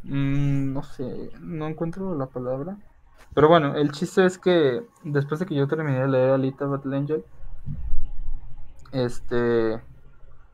Mm, 0.03 0.73
no 0.73 0.83
sé, 0.83 1.31
no 1.39 1.67
encuentro 1.67 2.15
la 2.15 2.25
palabra. 2.27 2.77
Pero 3.33 3.47
bueno, 3.47 3.75
el 3.75 3.91
chiste 3.91 4.25
es 4.25 4.37
que 4.37 4.85
después 5.03 5.39
de 5.39 5.45
que 5.45 5.55
yo 5.55 5.67
terminé 5.67 6.01
de 6.01 6.07
leer 6.07 6.29
Alita 6.31 6.65
Battle 6.65 6.95
Angel, 6.95 7.25
este... 8.91 9.81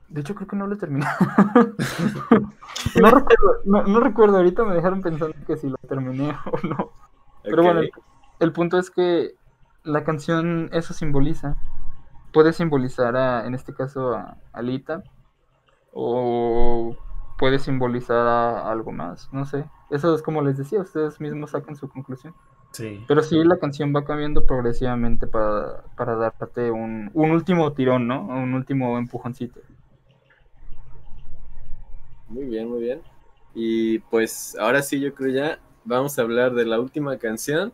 De 0.09 0.21
hecho 0.21 0.34
creo 0.34 0.47
que 0.47 0.55
no 0.55 0.65
lo 0.65 0.77
terminé. 0.77 1.05
no, 2.99 3.11
recuerdo, 3.11 3.59
no, 3.65 3.84
no 3.84 3.99
recuerdo, 3.99 4.38
ahorita 4.38 4.63
me 4.63 4.73
dejaron 4.73 5.01
pensando 5.01 5.36
que 5.45 5.57
si 5.57 5.69
lo 5.69 5.77
terminé 5.88 6.36
o 6.45 6.67
no. 6.67 6.91
Pero 7.43 7.61
bueno, 7.61 7.82
el, 7.82 7.91
el 8.39 8.51
punto 8.51 8.80
es 8.80 8.89
que 8.89 9.36
la 9.84 10.03
canción 10.03 10.69
eso 10.71 10.93
simboliza. 10.93 11.57
Puede 12.34 12.53
simbolizar 12.53 13.15
a, 13.15 13.45
en 13.45 13.53
este 13.53 13.73
caso 13.73 14.13
a 14.13 14.38
Alita. 14.51 15.03
O 15.93 16.95
puede 17.38 17.59
simbolizar 17.59 18.27
a 18.27 18.69
algo 18.69 18.91
más. 18.91 19.30
No 19.32 19.45
sé. 19.45 19.65
Eso 19.89 20.13
es 20.13 20.21
como 20.21 20.41
les 20.41 20.57
decía, 20.57 20.82
ustedes 20.82 21.19
mismos 21.19 21.51
saquen 21.51 21.75
su 21.75 21.89
conclusión. 21.89 22.36
Sí. 22.72 23.03
Pero 23.07 23.24
sí, 23.24 23.43
la 23.43 23.57
canción 23.57 23.93
va 23.95 24.05
cambiando 24.05 24.45
progresivamente 24.45 25.26
para, 25.28 25.84
para 25.97 26.15
darte 26.15 26.72
un, 26.72 27.09
un 27.13 27.32
último 27.32 27.74
tirón, 27.74 28.07
¿no? 28.07 28.26
Un 28.28 28.53
último 28.53 28.97
empujoncito. 28.97 29.59
Muy 32.28 32.45
bien, 32.45 32.70
muy 32.70 32.82
bien. 32.82 33.01
Y 33.55 33.99
pues 33.99 34.55
ahora 34.59 34.82
sí, 34.82 34.99
yo 34.99 35.13
creo 35.13 35.34
ya 35.34 35.59
vamos 35.84 36.17
a 36.17 36.22
hablar 36.22 36.53
de 36.53 36.65
la 36.65 36.80
última 36.80 37.17
canción. 37.17 37.74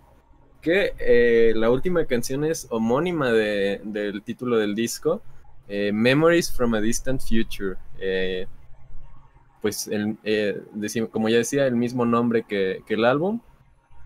Que 0.61 0.93
eh, 0.97 1.53
la 1.55 1.69
última 1.69 2.05
canción 2.05 2.43
es 2.43 2.65
homónima 2.71 3.31
de- 3.31 3.81
del 3.83 4.23
título 4.23 4.57
del 4.57 4.73
disco, 4.73 5.21
eh, 5.67 5.91
Memories 5.93 6.51
from 6.51 6.73
a 6.73 6.81
Distant 6.81 7.21
Future. 7.21 7.75
Eh, 7.99 8.47
pues, 9.61 9.87
el, 9.87 10.17
eh, 10.23 10.59
como 11.11 11.29
ya 11.29 11.37
decía, 11.37 11.67
el 11.67 11.75
mismo 11.75 12.05
nombre 12.05 12.43
que, 12.43 12.81
que 12.87 12.95
el 12.95 13.05
álbum. 13.05 13.41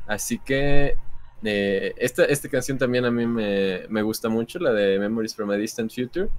Así 0.09 0.39
que 0.39 0.95
eh, 1.43 1.93
esta, 1.97 2.25
esta 2.25 2.49
canción 2.49 2.79
también 2.79 3.05
a 3.05 3.11
mí 3.11 3.27
me, 3.27 3.87
me 3.89 4.01
gusta 4.01 4.27
mucho, 4.27 4.57
la 4.57 4.73
de 4.73 4.97
Memories 4.97 5.35
from 5.35 5.51
a 5.51 5.55
Distant 5.55 5.93
Future. 5.93 6.29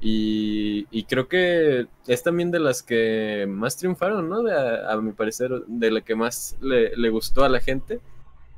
Y, 0.00 0.86
y 0.90 1.04
creo 1.04 1.28
que 1.28 1.86
es 2.06 2.22
también 2.22 2.50
de 2.50 2.58
las 2.58 2.82
que 2.82 3.46
más 3.48 3.76
triunfaron, 3.76 4.28
¿no? 4.28 4.42
De, 4.42 4.52
a, 4.52 4.92
a 4.92 5.00
mi 5.00 5.12
parecer, 5.12 5.50
de 5.68 5.90
la 5.92 6.00
que 6.00 6.16
más 6.16 6.58
le, 6.60 6.96
le 6.96 7.08
gustó 7.08 7.44
a 7.44 7.48
la 7.48 7.60
gente. 7.60 8.00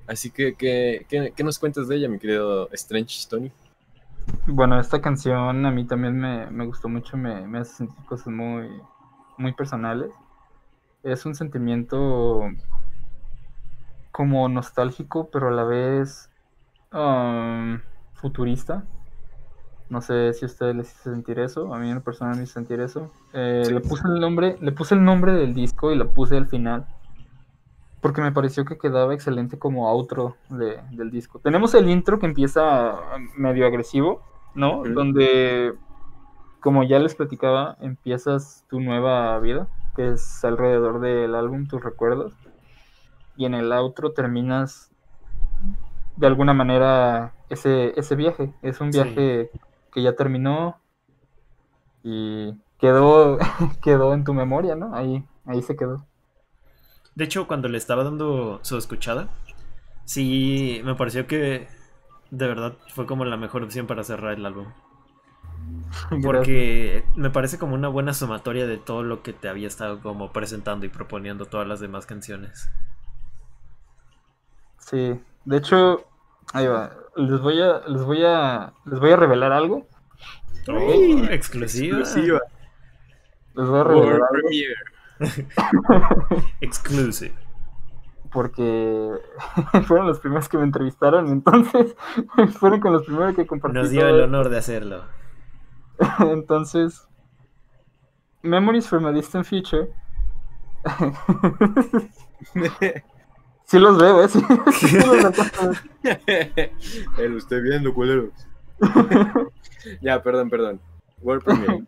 Así 0.06 0.30
que, 0.30 0.54
¿qué, 0.54 1.04
qué, 1.10 1.34
qué 1.36 1.44
nos 1.44 1.58
cuentas 1.58 1.86
de 1.86 1.96
ella, 1.96 2.08
mi 2.08 2.18
querido 2.18 2.70
Strange 2.72 3.28
Tony? 3.28 3.52
Bueno, 4.46 4.80
esta 4.80 5.02
canción 5.02 5.66
a 5.66 5.70
mí 5.70 5.86
también 5.86 6.18
me, 6.18 6.50
me 6.50 6.64
gustó 6.64 6.88
mucho, 6.88 7.18
me, 7.18 7.46
me 7.46 7.58
hace 7.58 7.76
sentir 7.76 8.04
cosas 8.06 8.28
muy, 8.28 8.66
muy 9.36 9.52
personales. 9.52 10.10
Es 11.02 11.26
un 11.26 11.34
sentimiento 11.34 12.40
como 14.18 14.48
nostálgico, 14.48 15.28
pero 15.30 15.46
a 15.46 15.50
la 15.52 15.62
vez 15.62 16.28
um, 16.92 17.78
futurista. 18.14 18.82
No 19.90 20.00
sé 20.00 20.32
si 20.34 20.44
a 20.44 20.48
ustedes 20.48 20.74
les 20.74 20.92
hizo 20.92 21.10
sentir 21.14 21.38
eso, 21.38 21.72
a 21.72 21.78
mí 21.78 21.88
en 21.88 21.94
lo 21.94 22.02
personal 22.02 22.36
me 22.36 22.42
hizo 22.42 22.54
sentir 22.54 22.80
eso. 22.80 23.12
Eh, 23.32 23.62
Sí. 23.66 23.72
Le 23.72 23.80
puse 23.80 24.08
el 24.08 24.18
nombre, 24.20 24.58
le 24.60 24.72
puse 24.72 24.96
el 24.96 25.04
nombre 25.04 25.32
del 25.34 25.54
disco 25.54 25.92
y 25.92 25.96
la 25.96 26.06
puse 26.06 26.36
al 26.36 26.46
final. 26.48 26.84
Porque 28.00 28.20
me 28.20 28.32
pareció 28.32 28.64
que 28.64 28.76
quedaba 28.76 29.14
excelente 29.14 29.56
como 29.56 29.88
outro 29.88 30.34
de- 30.50 30.80
del 30.90 31.10
disco. 31.12 31.38
Tenemos 31.38 31.72
el 31.74 31.88
intro 31.88 32.18
que 32.18 32.26
empieza 32.26 32.96
medio 33.36 33.66
agresivo, 33.68 34.20
¿no? 34.54 34.82
Donde, 34.94 35.74
como 36.60 36.82
ya 36.82 36.98
les 36.98 37.14
platicaba, 37.14 37.76
empiezas 37.80 38.64
tu 38.68 38.80
nueva 38.80 39.38
vida, 39.38 39.68
que 39.94 40.10
es 40.10 40.44
alrededor 40.44 40.98
del 41.00 41.34
álbum 41.36 41.66
Tus 41.68 41.82
Recuerdos. 41.84 42.32
Y 43.38 43.46
en 43.46 43.54
el 43.54 43.72
outro 43.72 44.12
terminas 44.12 44.90
de 46.16 46.26
alguna 46.26 46.52
manera 46.52 47.32
ese, 47.48 47.98
ese 47.98 48.16
viaje. 48.16 48.52
Es 48.62 48.80
un 48.80 48.90
Sí. 48.90 48.98
viaje 48.98 49.50
que 49.92 50.02
ya 50.02 50.14
terminó 50.14 50.76
y 52.02 52.54
quedó, 52.78 53.38
quedó 53.82 54.14
en 54.14 54.24
tu 54.24 54.34
memoria, 54.34 54.74
¿no? 54.74 54.94
Ahí, 54.94 55.24
ahí 55.44 55.62
se 55.62 55.76
quedó. 55.76 56.04
De 57.14 57.24
hecho, 57.24 57.46
cuando 57.46 57.68
le 57.68 57.78
estaba 57.78 58.04
dando 58.04 58.60
su 58.62 58.76
escuchada, 58.78 59.28
sí 60.04 60.80
me 60.84 60.94
pareció 60.94 61.26
que 61.26 61.68
de 62.30 62.46
verdad 62.48 62.74
fue 62.94 63.06
como 63.06 63.24
la 63.24 63.36
mejor 63.36 63.62
opción 63.64 63.86
para 63.86 64.04
cerrar 64.04 64.34
el 64.34 64.46
álbum. 64.46 64.66
Porque 66.22 67.04
me 67.16 67.30
parece 67.30 67.58
como 67.58 67.74
una 67.74 67.88
buena 67.88 68.12
sumatoria 68.14 68.66
de 68.66 68.78
todo 68.78 69.02
lo 69.02 69.22
que 69.22 69.32
te 69.32 69.48
había 69.48 69.68
estado 69.68 70.00
como 70.00 70.32
presentando 70.32 70.86
y 70.86 70.88
proponiendo 70.88 71.46
todas 71.46 71.66
las 71.66 71.80
demás 71.80 72.06
canciones. 72.06 72.68
Sí, 74.88 75.20
de 75.44 75.56
hecho, 75.58 76.06
ahí 76.54 76.66
va. 76.66 76.92
Les 77.16 77.40
voy 77.40 77.60
a, 77.60 77.80
les 77.88 78.02
voy 78.02 78.24
a, 78.24 78.72
les 78.86 78.98
voy 78.98 79.10
a 79.10 79.16
revelar 79.16 79.52
algo. 79.52 79.86
Oh, 80.66 81.24
exclusiva. 81.30 81.98
Exclusiva. 81.98 82.40
Les 83.54 83.66
voy 83.66 83.80
a 83.80 83.84
revelar 83.84 84.06
World 84.06 84.24
algo. 85.18 86.44
Exclusive. 86.62 87.34
porque 88.32 89.12
fueron 89.86 90.06
los 90.06 90.20
primeros 90.20 90.48
que 90.48 90.56
me 90.56 90.64
entrevistaron, 90.64 91.28
entonces 91.28 91.94
fueron 92.58 92.80
con 92.80 92.94
los 92.94 93.04
primeros 93.04 93.34
que 93.34 93.46
compartí. 93.46 93.76
Nos 93.76 93.90
dio 93.90 94.00
todo 94.00 94.10
el 94.10 94.22
honor 94.22 94.48
de 94.48 94.56
hacerlo. 94.56 95.04
Entonces, 96.20 97.06
Memories 98.42 98.88
from 98.88 99.04
a 99.04 99.12
Distant 99.12 99.44
Future. 99.44 99.92
Sí 103.68 103.78
los 103.78 103.98
veo, 103.98 104.24
¿eh? 104.24 104.28
Sí, 104.28 104.40
los 104.96 105.22
lo 107.18 107.38
estoy 107.38 107.60
viendo, 107.62 107.92
culero. 107.92 108.30
ya, 110.00 110.22
perdón, 110.22 110.48
perdón. 110.48 110.80
World 111.20 111.44
Premiere. 111.44 111.84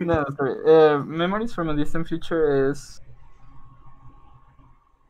No, 0.00 0.26
está 0.28 0.44
bien. 0.44 0.56
Eh, 0.66 1.02
Memories 1.06 1.54
from 1.54 1.70
a 1.70 1.74
Distant 1.74 2.06
Future 2.06 2.70
es 2.70 3.02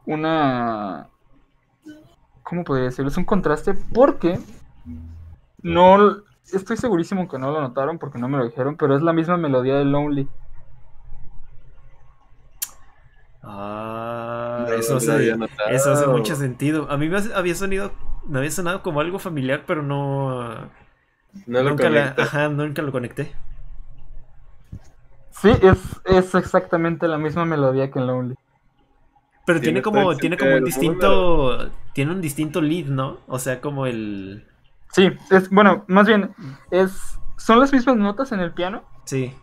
una... 0.06 1.08
¿Cómo 2.44 2.62
podría 2.62 2.86
decirlo? 2.86 3.10
Es 3.10 3.16
un 3.16 3.24
contraste 3.24 3.74
porque 3.92 4.38
no... 5.62 6.22
Estoy 6.52 6.76
segurísimo 6.76 7.26
que 7.26 7.38
no 7.38 7.50
lo 7.50 7.60
notaron 7.60 7.98
porque 7.98 8.18
no 8.18 8.28
me 8.28 8.38
lo 8.38 8.44
dijeron, 8.44 8.76
pero 8.76 8.94
es 8.94 9.02
la 9.02 9.14
misma 9.14 9.36
melodía 9.36 9.76
de 9.76 9.84
Lonely. 9.86 10.28
Ah, 13.42 13.83
eso, 14.76 15.00
no 15.86 15.92
hace 15.92 16.06
mucho 16.06 16.34
sentido. 16.36 16.90
A 16.90 16.96
mí 16.96 17.08
me 17.08 17.18
había 17.34 17.54
sonido, 17.54 17.92
me 18.26 18.38
había 18.38 18.50
sonado 18.50 18.82
como 18.82 19.00
algo 19.00 19.18
familiar, 19.18 19.64
pero 19.66 19.82
no, 19.82 20.70
No 21.46 21.62
lo 21.62 21.70
nunca, 21.70 21.90
la- 21.90 22.14
ajá, 22.18 22.48
nunca 22.48 22.82
lo 22.82 22.92
conecté. 22.92 23.32
Sí, 25.32 25.50
es, 25.60 25.78
es 26.06 26.34
exactamente 26.34 27.06
la 27.08 27.18
misma 27.18 27.44
melodía 27.44 27.90
que 27.90 27.98
en 27.98 28.06
Lonely. 28.06 28.34
Pero 29.46 29.60
Tiene 29.60 29.82
tiene 29.82 29.82
como, 29.82 30.18
tiene 30.18 30.38
como 30.38 30.54
un 30.56 30.64
distinto, 30.64 31.70
tiene 31.92 32.12
un 32.12 32.20
distinto 32.20 32.60
lead, 32.62 32.86
¿no? 32.86 33.18
O 33.26 33.38
sea, 33.38 33.60
como 33.60 33.86
el, 33.86 34.46
Sí, 34.92 35.10
es, 35.30 35.50
bueno, 35.50 35.84
más 35.88 36.06
bien, 36.06 36.34
es, 36.70 37.18
son 37.36 37.60
las 37.60 37.72
mismas 37.72 37.96
notas 37.96 38.32
en 38.32 38.40
el 38.40 38.52
piano. 38.54 38.84
sí, 39.06 39.34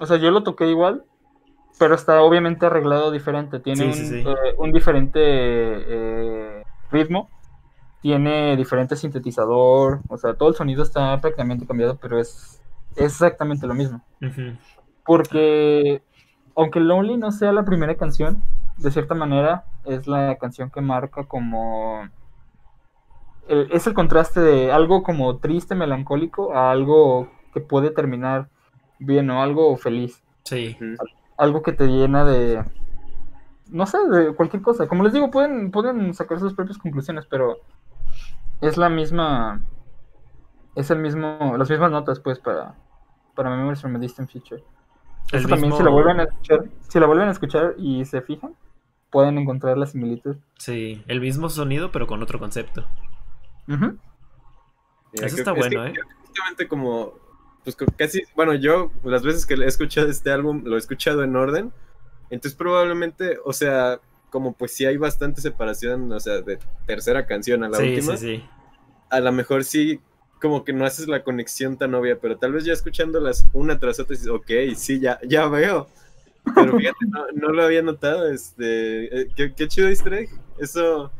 O 0.00 0.06
sea, 0.06 0.16
yo 0.16 0.30
lo 0.32 0.42
toqué 0.42 0.68
igual, 0.68 1.04
pero 1.80 1.96
está 1.96 2.22
obviamente 2.22 2.66
arreglado 2.66 3.12
diferente. 3.12 3.60
Tiene 3.60 3.86
Sí, 3.86 3.92
un, 3.92 3.92
sí, 3.94 4.06
sí. 4.06 4.30
eh, 4.30 4.54
un 4.58 4.72
diferente 4.72 5.20
eh, 5.22 6.64
ritmo, 6.92 7.30
tiene 8.02 8.56
diferente 8.56 8.96
sintetizador, 8.96 10.00
o 10.08 10.18
sea, 10.18 10.34
todo 10.34 10.50
el 10.50 10.56
sonido 10.56 10.82
está 10.84 11.20
prácticamente 11.20 11.66
cambiado, 11.66 11.98
pero 11.98 12.20
es, 12.20 12.62
es 12.96 13.04
exactamente 13.14 13.66
lo 13.66 13.74
mismo. 13.74 14.02
Porque 15.04 16.02
aunque 16.56 16.80
Lonely 16.80 17.16
no 17.16 17.32
sea 17.32 17.52
la 17.52 17.64
primera 17.64 17.96
canción, 17.96 18.42
de 18.78 18.90
cierta 18.90 19.14
manera 19.14 19.64
es 19.84 20.06
la 20.06 20.36
canción 20.36 20.70
que 20.70 20.80
marca 20.80 21.24
como... 21.24 22.08
el- 23.48 23.68
es 23.72 23.86
el 23.86 23.94
contraste 23.94 24.40
de 24.40 24.72
algo 24.72 25.02
como 25.02 25.38
triste, 25.38 25.74
melancólico, 25.74 26.54
a 26.54 26.70
algo 26.70 27.28
que 27.52 27.60
puede 27.60 27.90
terminar 27.90 28.48
bien 28.98 29.30
o 29.30 29.42
algo 29.42 29.76
feliz. 29.76 30.22
sí. 30.44 30.76
Algo 31.40 31.62
que 31.62 31.72
te 31.72 31.86
llena 31.86 32.24
de... 32.24 32.62
No 33.68 33.86
sé, 33.86 33.98
de 34.08 34.34
cualquier 34.34 34.62
cosa. 34.62 34.86
Como 34.86 35.04
les 35.04 35.12
digo, 35.12 35.30
pueden, 35.30 35.70
pueden 35.70 36.12
sacar 36.12 36.38
sus 36.38 36.54
propias 36.54 36.76
conclusiones, 36.76 37.26
pero 37.26 37.60
es 38.60 38.76
la 38.76 38.90
misma... 38.90 39.62
Es 40.74 40.90
el 40.90 40.98
mismo... 40.98 41.54
Las 41.56 41.70
mismas 41.70 41.90
notas, 41.90 42.20
pues, 42.20 42.38
para, 42.38 42.74
para 43.34 43.56
Memories 43.56 43.80
from 43.80 43.96
a 43.96 43.98
Distant 43.98 44.30
Future. 44.30 44.62
El 45.32 45.38
Eso 45.38 45.48
también, 45.48 45.72
si 45.72 45.82
la 45.82 45.90
vuelven 45.90 46.20
a 46.20 46.24
escuchar, 46.24 46.64
si 46.88 47.00
la 47.00 47.06
vuelven 47.06 47.28
a 47.28 47.30
escuchar 47.30 47.74
y 47.78 48.04
se 48.04 48.20
fijan, 48.20 48.54
pueden 49.10 49.38
encontrar 49.38 49.78
la 49.78 49.86
similitud. 49.86 50.36
sí, 50.58 51.02
el 51.06 51.20
mismo 51.20 51.48
sonido, 51.48 51.92
pero 51.92 52.06
con 52.06 52.22
otro 52.22 52.38
concepto. 52.38 52.84
Mira, 53.66 53.96
Eso 55.12 55.36
está 55.36 55.54
que 55.54 55.60
bueno, 55.60 55.86
¿eh? 55.86 55.94
Justamente 56.26 56.68
como, 56.68 57.14
pues 57.64 57.76
casi, 57.96 58.22
bueno, 58.34 58.54
yo 58.54 58.90
las 59.04 59.22
veces 59.22 59.46
que 59.46 59.54
he 59.54 59.66
escuchado 59.66 60.08
este 60.08 60.30
álbum 60.30 60.62
lo 60.64 60.76
he 60.76 60.78
escuchado 60.78 61.22
en 61.24 61.36
orden, 61.36 61.72
entonces 62.30 62.56
probablemente, 62.56 63.38
o 63.44 63.52
sea, 63.52 64.00
como 64.30 64.52
pues 64.54 64.72
sí 64.72 64.86
hay 64.86 64.96
bastante 64.96 65.40
separación, 65.40 66.10
o 66.12 66.20
sea, 66.20 66.40
de 66.40 66.58
tercera 66.86 67.26
canción 67.26 67.64
a 67.64 67.68
la 67.68 67.78
Sí, 67.78 67.94
última, 67.94 68.16
sí, 68.16 68.36
sí. 68.36 68.44
a 69.10 69.20
lo 69.20 69.32
mejor 69.32 69.64
sí 69.64 70.00
como 70.40 70.64
que 70.64 70.72
no 70.72 70.86
haces 70.86 71.06
la 71.06 71.22
conexión 71.22 71.76
tan 71.76 71.94
obvia, 71.94 72.18
pero 72.18 72.38
tal 72.38 72.52
vez 72.52 72.64
ya 72.64 72.72
escuchándolas 72.72 73.46
una 73.52 73.78
tras 73.78 74.00
otra 74.00 74.14
dices, 74.14 74.28
ok, 74.28 74.50
sí, 74.74 74.98
ya, 74.98 75.20
ya 75.28 75.46
veo. 75.48 75.86
Pero 76.54 76.76
fíjate, 76.78 77.04
no, 77.08 77.26
no 77.34 77.48
lo 77.52 77.62
había 77.62 77.82
notado, 77.82 78.26
este, 78.30 79.20
eh, 79.20 79.28
qué, 79.36 79.52
qué 79.54 79.68
chido 79.68 79.88
easter 79.88 80.14
egg. 80.14 80.30
Eso, 80.58 81.12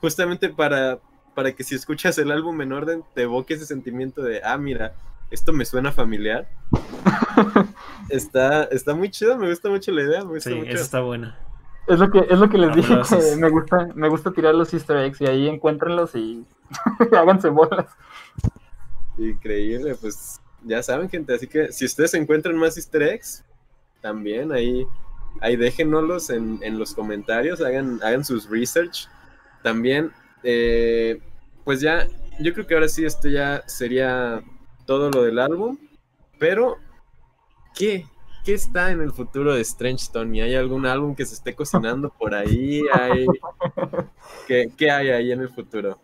justamente 0.00 0.48
para, 0.48 1.00
para 1.34 1.52
que 1.52 1.64
si 1.64 1.74
escuchas 1.74 2.16
el 2.16 2.30
álbum 2.32 2.62
en 2.62 2.72
orden, 2.72 3.04
te 3.14 3.22
evoque 3.22 3.54
ese 3.54 3.66
sentimiento 3.66 4.22
de, 4.22 4.40
ah, 4.42 4.56
mira, 4.56 4.94
esto 5.32 5.52
me 5.52 5.64
suena 5.64 5.90
familiar. 5.92 6.48
está, 8.08 8.64
está 8.64 8.94
muy 8.94 9.10
chido, 9.10 9.36
me 9.38 9.48
gusta 9.48 9.68
mucho 9.70 9.90
la 9.92 10.02
idea, 10.02 10.24
me 10.24 10.34
gusta 10.34 10.50
Sí, 10.50 10.56
mucho. 10.56 10.70
eso 10.70 10.82
está 10.82 11.00
bueno. 11.00 11.34
Es 11.88 11.98
lo 11.98 12.10
que, 12.10 12.20
es 12.30 12.38
lo 12.38 12.48
que 12.48 12.58
les 12.58 12.76
dije 12.76 12.92
Aplausos. 12.92 13.24
que 13.24 13.36
me 13.36 13.48
gusta, 13.50 13.88
me 13.94 14.08
gusta 14.08 14.30
tirar 14.32 14.54
los 14.54 14.72
easter 14.72 14.96
eggs 14.98 15.20
y 15.20 15.26
ahí 15.26 15.48
encuéntrenlos 15.48 16.14
y 16.14 16.44
háganse 17.12 17.48
bolas. 17.48 17.86
Increíble, 19.18 19.94
pues 20.00 20.40
ya 20.64 20.82
saben, 20.82 21.08
gente. 21.08 21.34
Así 21.34 21.46
que 21.46 21.72
si 21.72 21.84
ustedes 21.84 22.14
encuentran 22.14 22.56
más 22.56 22.76
easter 22.76 23.02
eggs, 23.02 23.44
también 24.00 24.52
ahí, 24.52 24.86
ahí 25.40 25.56
déjenoslos 25.56 26.30
en, 26.30 26.60
en 26.62 26.78
los 26.78 26.94
comentarios, 26.94 27.60
hagan, 27.60 28.00
hagan 28.02 28.24
sus 28.24 28.48
research. 28.48 29.08
También, 29.62 30.12
eh, 30.44 31.20
pues 31.64 31.80
ya, 31.80 32.06
yo 32.40 32.52
creo 32.54 32.66
que 32.66 32.74
ahora 32.74 32.88
sí 32.88 33.04
esto 33.04 33.28
ya 33.28 33.62
sería 33.66 34.42
todo 34.86 35.10
lo 35.10 35.22
del 35.22 35.38
álbum. 35.38 35.78
Pero, 36.38 36.76
¿qué? 37.74 38.06
¿Qué 38.44 38.54
está 38.54 38.90
en 38.90 39.00
el 39.00 39.12
futuro 39.12 39.54
de 39.54 39.60
Strange 39.60 40.06
Tony? 40.12 40.40
¿Hay 40.40 40.56
algún 40.56 40.84
álbum 40.86 41.14
que 41.14 41.24
se 41.24 41.34
esté 41.34 41.54
cocinando 41.54 42.10
por 42.10 42.34
ahí? 42.34 42.82
¿Hay... 42.92 43.26
¿Qué, 44.48 44.72
¿Qué 44.76 44.90
hay 44.90 45.10
ahí 45.10 45.32
en 45.32 45.42
el 45.42 45.48
futuro? 45.48 45.98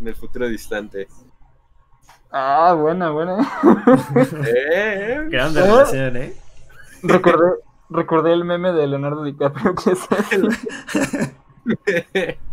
En 0.00 0.08
el 0.08 0.14
futuro 0.14 0.48
distante. 0.48 1.06
Ah, 2.32 2.74
buena, 2.78 3.10
buena. 3.10 3.38
Eh, 4.46 5.26
Grande 5.28 5.60
¿Eh? 5.60 5.64
relación, 5.64 6.16
¿eh? 6.16 6.34
recordé, 7.02 7.50
recordé 7.90 8.32
el 8.32 8.44
meme 8.44 8.72
de 8.72 8.86
Leonardo 8.86 9.24
DiCaprio 9.24 9.74
que 9.74 9.90
es 9.92 10.08
ese. 10.10 10.38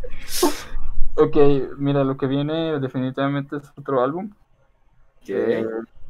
Ok, 1.20 1.36
mira, 1.78 2.04
lo 2.04 2.16
que 2.16 2.28
viene 2.28 2.80
definitivamente 2.80 3.58
es 3.58 3.64
otro 3.76 4.04
álbum. 4.04 4.30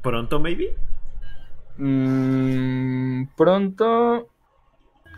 Pronto, 0.02 0.40
maybe. 0.40 0.76
mm, 1.78 3.28
pronto, 3.36 4.28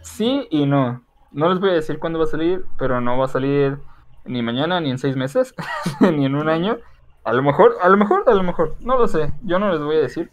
sí 0.02 0.48
y 0.50 0.66
no. 0.66 1.04
No 1.32 1.50
les 1.50 1.60
voy 1.60 1.70
a 1.70 1.74
decir 1.74 2.00
cuándo 2.00 2.20
va 2.20 2.26
a 2.26 2.28
salir, 2.28 2.66
pero 2.78 3.00
no 3.02 3.18
va 3.18 3.26
a 3.26 3.30
salir 3.30 3.78
ni 4.26 4.42
mañana, 4.42 4.82
ni 4.82 4.90
en 4.92 4.98
seis 4.98 5.16
meses, 5.16 5.54
ni 6.00 6.26
en 6.26 6.36
un 6.36 6.50
año. 6.50 6.80
A 7.24 7.34
lo 7.34 7.44
mejor, 7.44 7.76
a 7.82 7.90
lo 7.90 7.98
mejor, 7.98 8.24
a 8.28 8.34
lo 8.34 8.44
mejor, 8.44 8.76
no 8.80 8.98
lo 8.98 9.08
sé. 9.08 9.34
Yo 9.44 9.60
no 9.60 9.72
les 9.72 9.82
voy 9.82 9.98
a 9.98 10.02
decir. 10.02 10.32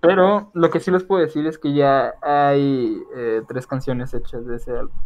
Pero 0.00 0.50
lo 0.54 0.70
que 0.70 0.80
sí 0.80 0.90
les 0.90 1.04
puedo 1.04 1.22
decir 1.22 1.46
es 1.46 1.58
que 1.58 1.72
ya 1.74 2.14
hay 2.22 3.00
eh, 3.14 3.42
tres 3.46 3.68
canciones 3.68 4.12
hechas 4.14 4.44
de 4.46 4.56
ese 4.56 4.72
álbum. 4.72 4.96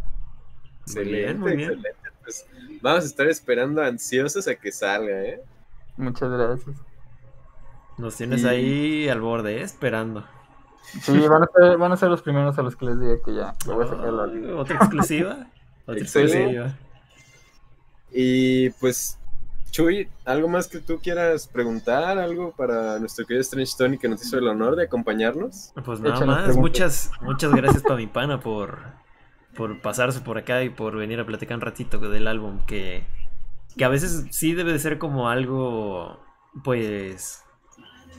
Excelente, 0.81 1.35
muy 1.35 1.55
bien. 1.55 1.71
excelente. 1.73 2.09
Pues 2.23 2.47
vamos 2.81 3.03
a 3.03 3.07
estar 3.07 3.27
esperando 3.27 3.81
ansiosos 3.83 4.47
a 4.47 4.55
que 4.55 4.71
salga, 4.71 5.23
¿eh? 5.23 5.41
Muchas 5.97 6.31
gracias. 6.31 6.86
Nos 7.97 8.15
tienes 8.15 8.43
Y- 8.43 8.47
ahí 8.47 9.09
al 9.09 9.21
borde, 9.21 9.57
¿eh? 9.59 9.61
esperando. 9.63 10.23
Sí, 11.01 11.19
van 11.27 11.43
a 11.43 11.47
ser, 11.53 11.77
van 11.77 11.91
a 11.91 11.97
ser 11.97 12.09
los 12.09 12.21
primeros 12.21 12.57
a 12.57 12.61
los 12.61 12.75
que 12.75 12.85
les 12.85 12.99
diga 12.99 13.15
que 13.25 13.33
ya 13.35 13.55
lo 13.65 13.75
voy 13.75 13.85
a 13.85 13.89
sacar 13.89 14.05
al 14.07 14.19
álbum. 14.19 14.43
Ay, 14.45 14.51
Otra 14.53 14.75
exclusiva. 14.77 15.47
Otra 15.85 16.01
exclusiva. 16.01 16.75
Y 18.11 18.69
pues, 18.71 19.19
Chuy, 19.71 20.07
¿algo 20.25 20.47
más 20.47 20.67
que 20.67 20.79
tú 20.79 20.99
quieras 20.99 21.47
preguntar? 21.47 22.17
¿Algo 22.17 22.51
para 22.53 22.99
nuestro 22.99 23.25
querido 23.25 23.41
Strange 23.41 23.73
Tony 23.77 23.97
que 23.97 24.07
nos 24.07 24.23
hizo 24.25 24.37
el 24.37 24.47
honor 24.47 24.75
de 24.75 24.83
acompañarnos? 24.85 25.73
Pues 25.85 25.99
nada 25.99 26.15
Échanos 26.15 26.35
más, 26.35 26.43
preguntas. 26.45 26.61
muchas, 26.61 27.11
muchas 27.21 27.51
gracias 27.53 27.83
para 27.83 27.95
mi 27.97 28.07
pana 28.07 28.39
por, 28.39 28.79
por 29.55 29.81
pasarse 29.81 30.21
por 30.21 30.37
acá 30.37 30.63
y 30.63 30.69
por 30.69 30.95
venir 30.95 31.19
a 31.19 31.25
platicar 31.25 31.55
un 31.57 31.61
ratito 31.61 31.99
del 31.99 32.27
álbum 32.27 32.59
que, 32.65 33.03
que 33.75 33.83
a 33.85 33.89
veces 33.89 34.25
sí 34.31 34.53
debe 34.53 34.71
de 34.71 34.79
ser 34.79 34.97
como 34.97 35.29
algo, 35.29 36.19
pues, 36.63 37.43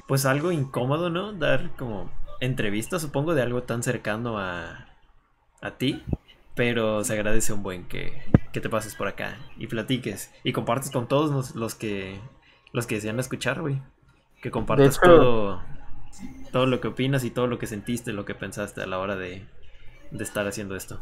pues 0.09 0.27
algo 0.27 0.53
incómodo, 0.53 1.11
¿no? 1.11 1.35
Dar 1.35 1.73
como 1.77 2.11
entrevistas, 2.41 3.03
supongo, 3.03 3.35
de 3.35 3.43
algo 3.43 3.65
tan 3.65 3.85
cercano 3.85 4.39
a, 4.41 4.89
a 5.63 5.73
ti, 5.79 6.05
pero 6.57 7.05
se 7.05 7.15
agradece 7.15 7.53
un 7.53 7.63
buen 7.65 7.89
que, 7.89 8.23
que 8.53 8.61
te 8.61 8.71
pases 8.71 8.97
por 8.97 9.09
acá 9.09 9.39
y 9.59 9.69
platiques 9.69 10.33
y 10.45 10.53
compartes 10.53 10.91
con 10.91 11.09
todos 11.09 11.31
los, 11.33 11.57
los 11.57 11.75
que, 11.77 12.21
los 12.73 12.87
que 12.87 12.97
desean 12.97 13.21
escuchar, 13.21 13.61
güey. 13.63 13.83
Que 14.43 14.51
compartas 14.51 14.97
hecho- 14.97 15.03
todo, 15.03 15.63
todo 16.53 16.67
lo 16.67 16.81
que 16.81 16.89
opinas 16.89 17.25
y 17.25 17.31
todo 17.31 17.47
lo 17.49 17.59
que 17.59 17.67
sentiste, 17.67 18.13
lo 18.13 18.25
que 18.27 18.35
pensaste 18.35 18.83
a 18.83 18.87
la 18.87 18.99
hora 18.99 19.17
de, 19.17 19.47
de 20.13 20.25
estar 20.25 20.47
haciendo 20.47 20.77
esto. 20.77 21.01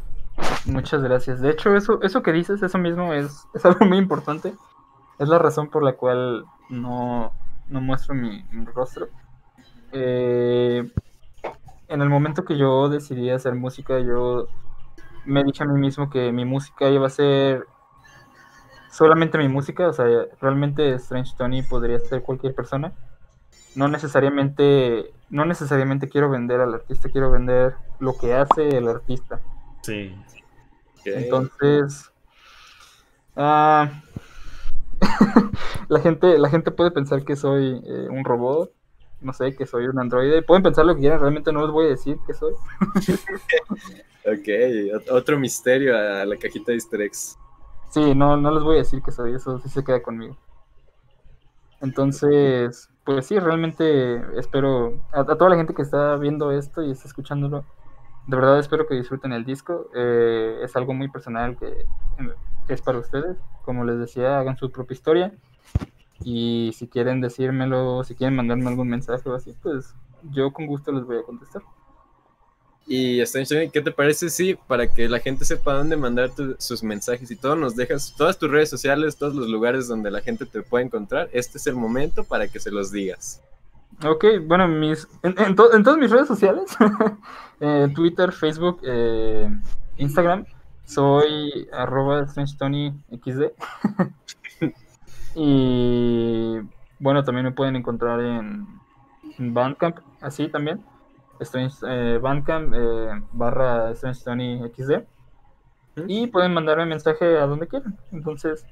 Muchas 0.65 1.01
gracias. 1.01 1.41
De 1.41 1.49
hecho, 1.51 1.75
eso, 1.75 2.01
eso 2.01 2.21
que 2.21 2.31
dices, 2.31 2.61
eso 2.61 2.77
mismo 2.77 3.13
es, 3.13 3.47
es 3.53 3.65
algo 3.65 3.85
muy 3.85 3.97
importante. 3.97 4.53
Es 5.19 5.27
la 5.29 5.39
razón 5.39 5.69
por 5.69 5.83
la 5.83 5.93
cual 5.93 6.45
no, 6.69 7.33
no 7.69 7.81
muestro 7.81 8.15
mi, 8.15 8.43
mi 8.51 8.65
rostro. 8.65 9.09
Eh, 9.91 10.89
en 11.87 12.01
el 12.01 12.09
momento 12.09 12.45
que 12.45 12.57
yo 12.57 12.89
decidí 12.89 13.29
hacer 13.29 13.55
música, 13.55 13.99
yo 13.99 14.47
me 15.25 15.43
dije 15.43 15.63
a 15.63 15.67
mí 15.67 15.79
mismo 15.79 16.09
que 16.09 16.31
mi 16.31 16.45
música 16.45 16.89
iba 16.89 17.07
a 17.07 17.09
ser 17.09 17.65
solamente 18.91 19.37
mi 19.37 19.47
música, 19.47 19.87
o 19.87 19.93
sea, 19.93 20.05
realmente 20.41 20.93
Strange 20.95 21.33
Tony 21.37 21.61
podría 21.61 21.99
ser 21.99 22.23
cualquier 22.23 22.55
persona. 22.55 22.93
No 23.75 23.87
necesariamente, 23.87 25.11
no 25.29 25.45
necesariamente 25.45 26.09
quiero 26.09 26.29
vender 26.29 26.61
al 26.61 26.73
artista, 26.73 27.09
quiero 27.09 27.29
vender 27.29 27.75
lo 27.99 28.17
que 28.17 28.33
hace 28.33 28.69
el 28.69 28.87
artista. 28.87 29.39
Sí. 29.81 30.15
Entonces, 31.05 32.11
ah, 33.35 34.01
la 35.89 35.99
gente, 35.99 36.37
la 36.37 36.49
gente 36.49 36.71
puede 36.71 36.91
pensar 36.91 37.23
que 37.23 37.35
soy 37.35 37.81
eh, 37.85 38.07
un 38.09 38.23
robot, 38.23 38.71
no 39.21 39.33
sé, 39.33 39.55
que 39.55 39.65
soy 39.65 39.87
un 39.87 39.99
androide. 39.99 40.41
Pueden 40.41 40.63
pensar 40.63 40.85
lo 40.85 40.95
que 40.95 41.01
quieran, 41.01 41.19
realmente 41.19 41.51
no 41.51 41.61
les 41.61 41.71
voy 41.71 41.85
a 41.87 41.89
decir 41.89 42.17
que 42.25 42.33
soy. 42.33 42.53
ok, 44.25 45.11
otro 45.11 45.39
misterio 45.39 45.97
a 45.97 46.25
la 46.25 46.37
cajita 46.37 46.71
de 46.71 46.75
easter 46.75 47.01
eggs. 47.01 47.37
Sí, 47.89 48.13
no, 48.13 48.37
no 48.37 48.51
les 48.51 48.63
voy 48.63 48.75
a 48.75 48.79
decir 48.79 49.01
que 49.01 49.11
soy, 49.11 49.33
eso 49.33 49.59
sí 49.59 49.69
se 49.69 49.83
queda 49.83 50.01
conmigo. 50.01 50.37
Entonces, 51.81 52.89
pues 53.03 53.25
sí, 53.25 53.39
realmente 53.39 54.21
espero 54.37 54.99
a, 55.13 55.23
toda 55.23 55.49
la 55.49 55.55
gente 55.55 55.73
que 55.73 55.81
está 55.81 56.15
viendo 56.17 56.51
esto 56.51 56.83
y 56.83 56.91
está 56.91 57.07
escuchándolo, 57.07 57.63
de 58.27 58.35
verdad 58.35 58.59
espero 58.59 58.87
que 58.87 58.95
disfruten 58.95 59.31
el 59.31 59.45
disco. 59.45 59.89
Eh, 59.95 60.59
es 60.61 60.75
algo 60.75 60.93
muy 60.93 61.09
personal 61.09 61.57
que 61.57 61.85
es 62.67 62.81
para 62.81 62.99
ustedes. 62.99 63.37
Como 63.63 63.85
les 63.85 63.99
decía, 63.99 64.39
hagan 64.39 64.57
su 64.57 64.69
propia 64.69 64.93
historia. 64.93 65.33
Y 66.23 66.73
si 66.75 66.87
quieren 66.87 67.21
decírmelo, 67.21 68.03
si 68.03 68.15
quieren 68.15 68.35
mandarme 68.35 68.67
algún 68.67 68.89
mensaje 68.89 69.29
o 69.29 69.35
así, 69.35 69.55
pues 69.61 69.95
yo 70.31 70.51
con 70.51 70.67
gusto 70.67 70.91
les 70.91 71.05
voy 71.05 71.17
a 71.17 71.23
contestar. 71.23 71.61
Y 72.89 73.21
¿qué 73.71 73.81
te 73.81 73.91
parece 73.91 74.29
si 74.29 74.55
para 74.55 74.93
que 74.93 75.09
la 75.09 75.19
gente 75.19 75.43
sepa 75.43 75.73
dónde 75.73 75.97
mandar 75.97 76.31
sus 76.57 76.83
mensajes 76.83 77.29
y 77.29 77.35
todo, 77.35 77.57
nos 77.57 77.75
dejas 77.75 78.13
todas 78.17 78.39
tus 78.39 78.49
redes 78.49 78.69
sociales, 78.69 79.17
todos 79.17 79.35
los 79.35 79.49
lugares 79.49 79.89
donde 79.89 80.09
la 80.09 80.21
gente 80.21 80.45
te 80.45 80.61
puede 80.61 80.85
encontrar? 80.85 81.29
Este 81.33 81.57
es 81.57 81.67
el 81.67 81.75
momento 81.75 82.23
para 82.23 82.47
que 82.47 82.61
se 82.61 82.71
los 82.71 82.91
digas. 82.91 83.41
Ok, 84.05 84.25
bueno, 84.45 84.67
mis, 84.67 85.07
en, 85.23 85.55
todas 85.55 85.97
mis 85.97 86.11
redes 86.11 86.27
sociales, 86.27 86.75
eh, 87.59 87.87
Twitter, 87.95 88.31
Facebook, 88.31 88.79
eh, 88.83 89.49
Instagram, 89.97 90.45
soy 90.85 91.67
arroba 91.73 92.27
XD. 92.27 93.43
y 95.35 96.59
bueno, 96.99 97.23
también 97.23 97.45
me 97.45 97.51
pueden 97.51 97.75
encontrar 97.75 98.19
en, 98.21 98.67
en 99.39 99.53
Bandcamp, 99.53 99.97
así 100.21 100.47
también. 100.47 100.83
Strange 101.39 101.75
eh, 101.87 102.17
Bandcamp 102.19 102.73
eh, 102.75 103.21
barra 103.31 103.91
Strange 103.91 104.23
Tony 104.23 104.61
XD. 104.75 105.03
Y 106.07 106.27
pueden 106.27 106.53
mandarme 106.53 106.85
mensaje 106.85 107.37
a 107.37 107.47
donde 107.47 107.67
quieran. 107.67 107.97
Entonces. 108.11 108.65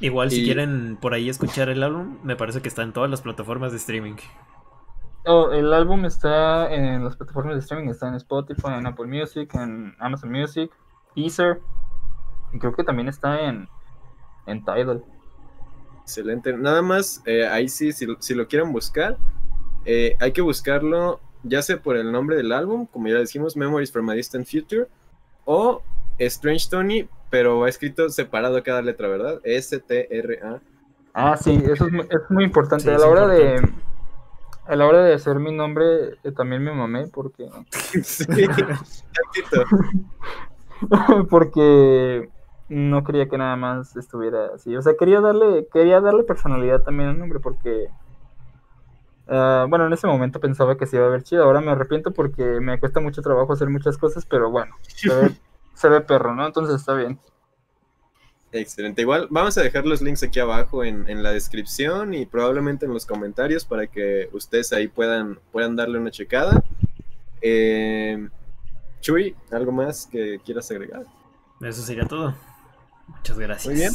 Igual, 0.00 0.30
si 0.30 0.44
quieren 0.44 0.96
por 1.00 1.12
ahí 1.12 1.28
escuchar 1.28 1.68
el 1.68 1.82
álbum, 1.82 2.18
me 2.22 2.36
parece 2.36 2.62
que 2.62 2.68
está 2.68 2.82
en 2.82 2.92
todas 2.92 3.10
las 3.10 3.20
plataformas 3.20 3.72
de 3.72 3.78
streaming. 3.78 4.16
Oh, 5.26 5.50
el 5.52 5.72
álbum 5.74 6.06
está 6.06 6.72
en 6.72 7.04
las 7.04 7.16
plataformas 7.16 7.54
de 7.54 7.60
streaming, 7.60 7.90
está 7.90 8.08
en 8.08 8.14
Spotify, 8.14 8.68
en 8.78 8.86
Apple 8.86 9.06
Music, 9.06 9.54
en 9.54 9.94
Amazon 9.98 10.32
Music, 10.32 10.70
Deezer, 11.14 11.60
y 12.52 12.58
creo 12.58 12.72
que 12.74 12.84
también 12.84 13.08
está 13.08 13.40
en, 13.42 13.68
en 14.46 14.64
Tidal. 14.64 15.04
Excelente. 16.00 16.54
Nada 16.54 16.80
más, 16.80 17.22
eh, 17.26 17.46
ahí 17.46 17.68
sí, 17.68 17.92
si, 17.92 18.06
si, 18.20 18.34
lo 18.34 18.48
quieren 18.48 18.72
buscar, 18.72 19.18
eh, 19.84 20.16
hay 20.20 20.32
que 20.32 20.40
buscarlo 20.40 21.20
ya 21.42 21.62
sea 21.62 21.80
por 21.80 21.96
el 21.96 22.10
nombre 22.10 22.36
del 22.36 22.52
álbum, 22.52 22.86
como 22.86 23.08
ya 23.08 23.14
decimos, 23.14 23.56
Memories 23.56 23.92
from 23.92 24.08
a 24.10 24.14
Distant 24.14 24.46
Future, 24.46 24.88
o 25.44 25.82
Strange 26.18 26.68
Tony, 26.70 27.08
pero 27.30 27.60
va 27.60 27.68
escrito 27.68 28.08
separado 28.10 28.62
cada 28.62 28.82
letra, 28.82 29.08
¿verdad? 29.08 29.40
S-T-R-A. 29.44 30.60
Ah, 31.14 31.36
sí, 31.36 31.62
eso 31.64 31.86
es, 31.86 32.30
muy 32.30 32.44
importante. 32.44 32.92
a 32.92 32.98
la 32.98 33.06
hora 33.06 33.26
de 33.26 33.60
a 34.66 34.76
la 34.76 34.86
hora 34.86 35.02
de 35.02 35.14
hacer 35.14 35.40
mi 35.40 35.52
nombre 35.52 36.18
eh, 36.22 36.32
también 36.36 36.62
me 36.62 36.72
mamé 36.72 37.08
porque 37.08 37.48
sí, 38.02 38.24
porque 41.30 42.28
no 42.68 43.02
quería 43.02 43.28
que 43.28 43.38
nada 43.38 43.56
más 43.56 43.96
estuviera 43.96 44.50
así. 44.54 44.76
O 44.76 44.82
sea, 44.82 44.94
quería 44.98 45.20
darle 45.20 45.66
quería 45.72 46.00
darle 46.00 46.22
personalidad 46.22 46.82
también 46.82 47.08
al 47.08 47.18
nombre 47.18 47.40
porque 47.40 47.88
Ah, 49.32 49.66
bueno, 49.68 49.86
en 49.86 49.92
ese 49.92 50.08
momento 50.08 50.40
pensaba 50.40 50.76
que 50.76 50.86
se 50.86 50.96
iba 50.96 51.06
a 51.06 51.08
ver 51.08 51.22
chido. 51.22 51.44
Ahora 51.44 51.60
me 51.60 51.70
arrepiento 51.70 52.12
porque 52.12 52.42
me 52.60 52.80
cuesta 52.80 52.98
mucho 52.98 53.22
trabajo 53.22 53.52
hacer 53.52 53.70
muchas 53.70 53.96
cosas, 53.96 54.26
pero 54.26 54.50
bueno, 54.50 54.74
se 54.82 55.08
ve, 55.08 55.30
perro, 55.80 56.34
¿no? 56.34 56.46
Entonces 56.46 56.76
está 56.76 56.94
bien. 56.94 57.18
Excelente. 58.52 59.02
Igual 59.02 59.28
vamos 59.30 59.56
a 59.58 59.62
dejar 59.62 59.86
los 59.86 60.02
links 60.02 60.22
aquí 60.22 60.40
abajo 60.40 60.84
en, 60.84 61.22
la 61.22 61.30
descripción 61.30 62.14
y 62.14 62.26
probablemente 62.26 62.86
en 62.86 62.92
los 62.92 63.06
comentarios 63.06 63.64
para 63.64 63.86
que 63.86 64.28
ustedes 64.32 64.72
ahí 64.72 64.88
puedan, 64.88 65.38
puedan 65.52 65.76
darle 65.76 65.98
una 65.98 66.10
checada. 66.10 66.62
Eh, 67.42 68.28
Chuy, 69.00 69.36
¿algo 69.52 69.70
más 69.72 70.06
que 70.10 70.40
quieras 70.44 70.70
agregar? 70.70 71.04
Eso 71.60 71.82
sería 71.82 72.06
todo. 72.06 72.34
Muchas 73.06 73.38
gracias. 73.38 73.66
Muy 73.66 73.74
bien. 73.74 73.92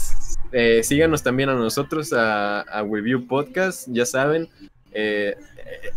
Eh, 0.51 0.83
síganos 0.83 1.21
también 1.21 1.49
a 1.49 1.55
nosotros, 1.55 2.13
a, 2.13 2.61
a 2.61 2.83
Review 2.83 3.27
Podcast. 3.27 3.87
Ya 3.91 4.05
saben, 4.05 4.49
eh, 4.91 5.35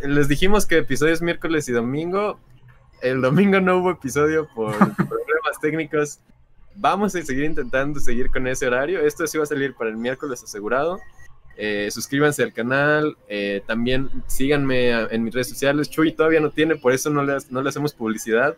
les 0.03 0.27
dijimos 0.27 0.67
que 0.67 0.79
episodios 0.79 1.23
miércoles 1.23 1.69
y 1.69 1.73
domingo. 1.73 2.41
El 3.01 3.21
domingo 3.21 3.61
no 3.61 3.79
hubo 3.79 3.91
episodio 3.93 4.49
por 4.55 4.73
problemas 4.97 5.61
técnicos. 5.61 6.21
Vamos 6.75 7.15
a 7.15 7.23
seguir 7.23 7.45
intentando 7.45 8.01
seguir 8.01 8.31
con 8.31 8.47
ese 8.47 8.67
horario. 8.67 9.01
Esto 9.01 9.27
sí 9.27 9.39
va 9.39 9.45
a 9.45 9.47
salir 9.47 9.75
para 9.75 9.91
el 9.91 9.97
miércoles 9.97 10.43
asegurado. 10.43 10.99
Eh, 11.57 11.89
suscríbanse 11.91 12.43
al 12.43 12.53
canal. 12.53 13.17
Eh, 13.29 13.63
también 13.67 14.11
síganme 14.27 14.91
en 14.91 15.25
mis 15.25 15.35
redes 15.35 15.49
sociales. 15.49 15.91
Chuy 15.91 16.13
todavía 16.13 16.41
no 16.41 16.51
tiene, 16.51 16.77
por 16.77 16.93
eso 16.93 17.11
no 17.11 17.25
le, 17.25 17.37
no 17.51 17.63
le 17.63 17.69
hacemos 17.69 17.95
publicidad. 17.95 18.57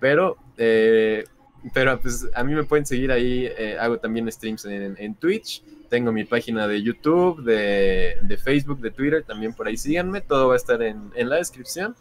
Pero, 0.00 0.36
pero 0.56 2.00
pues 2.00 2.28
a 2.34 2.44
mí 2.44 2.54
me 2.54 2.64
pueden 2.64 2.84
seguir 2.84 3.10
ahí. 3.12 3.48
hago 3.78 3.98
también 3.98 4.30
streams 4.30 4.64
en, 4.64 4.96
en 4.98 5.14
Twitch. 5.14 5.62
Tengo 5.94 6.10
mi 6.10 6.24
página 6.24 6.66
de 6.66 6.82
YouTube, 6.82 7.44
de, 7.44 8.38
Facebook, 8.42 8.80
de 8.80 8.90
Twitter, 8.90 9.22
también 9.22 9.52
por 9.52 9.68
ahí 9.68 9.76
síganme, 9.76 10.20
todo 10.20 10.48
va 10.48 10.54
a 10.54 10.56
estar 10.56 10.82
en, 10.82 11.12
la 11.14 11.36
descripción. 11.36 11.94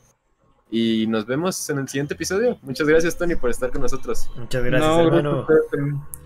Y 0.76 1.06
nos 1.06 1.28
vemos 1.28 1.70
en 1.70 1.78
el 1.78 1.88
siguiente 1.88 2.16
episodio. 2.16 2.58
Muchas 2.64 2.88
gracias, 2.88 3.16
Tony, 3.16 3.36
por 3.36 3.52
estar 3.52 3.70
con 3.70 3.84
nosotros. 3.84 4.28
Muchas 4.36 4.64
gracias, 4.64 4.90
no, 4.90 5.02
hermano. 5.02 5.48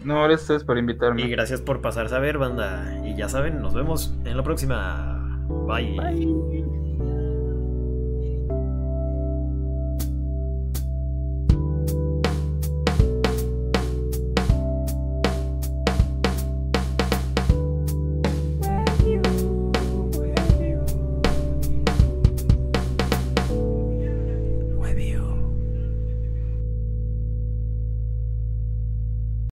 no, 0.05 0.23
gracias 0.23 0.39
a 0.39 0.43
ustedes 0.43 0.63
por 0.63 0.77
invitarme. 0.77 1.21
Y 1.23 1.27
gracias 1.27 1.59
por 1.59 1.81
pasarse 1.81 2.15
a 2.15 2.19
ver, 2.19 2.37
banda. 2.37 2.97
Y 3.05 3.17
ya 3.17 3.27
saben, 3.27 3.61
nos 3.61 3.73
vemos 3.73 4.15
en 4.23 4.37
la 4.37 4.43
próxima. 4.43 5.43
Bye. 5.67 6.86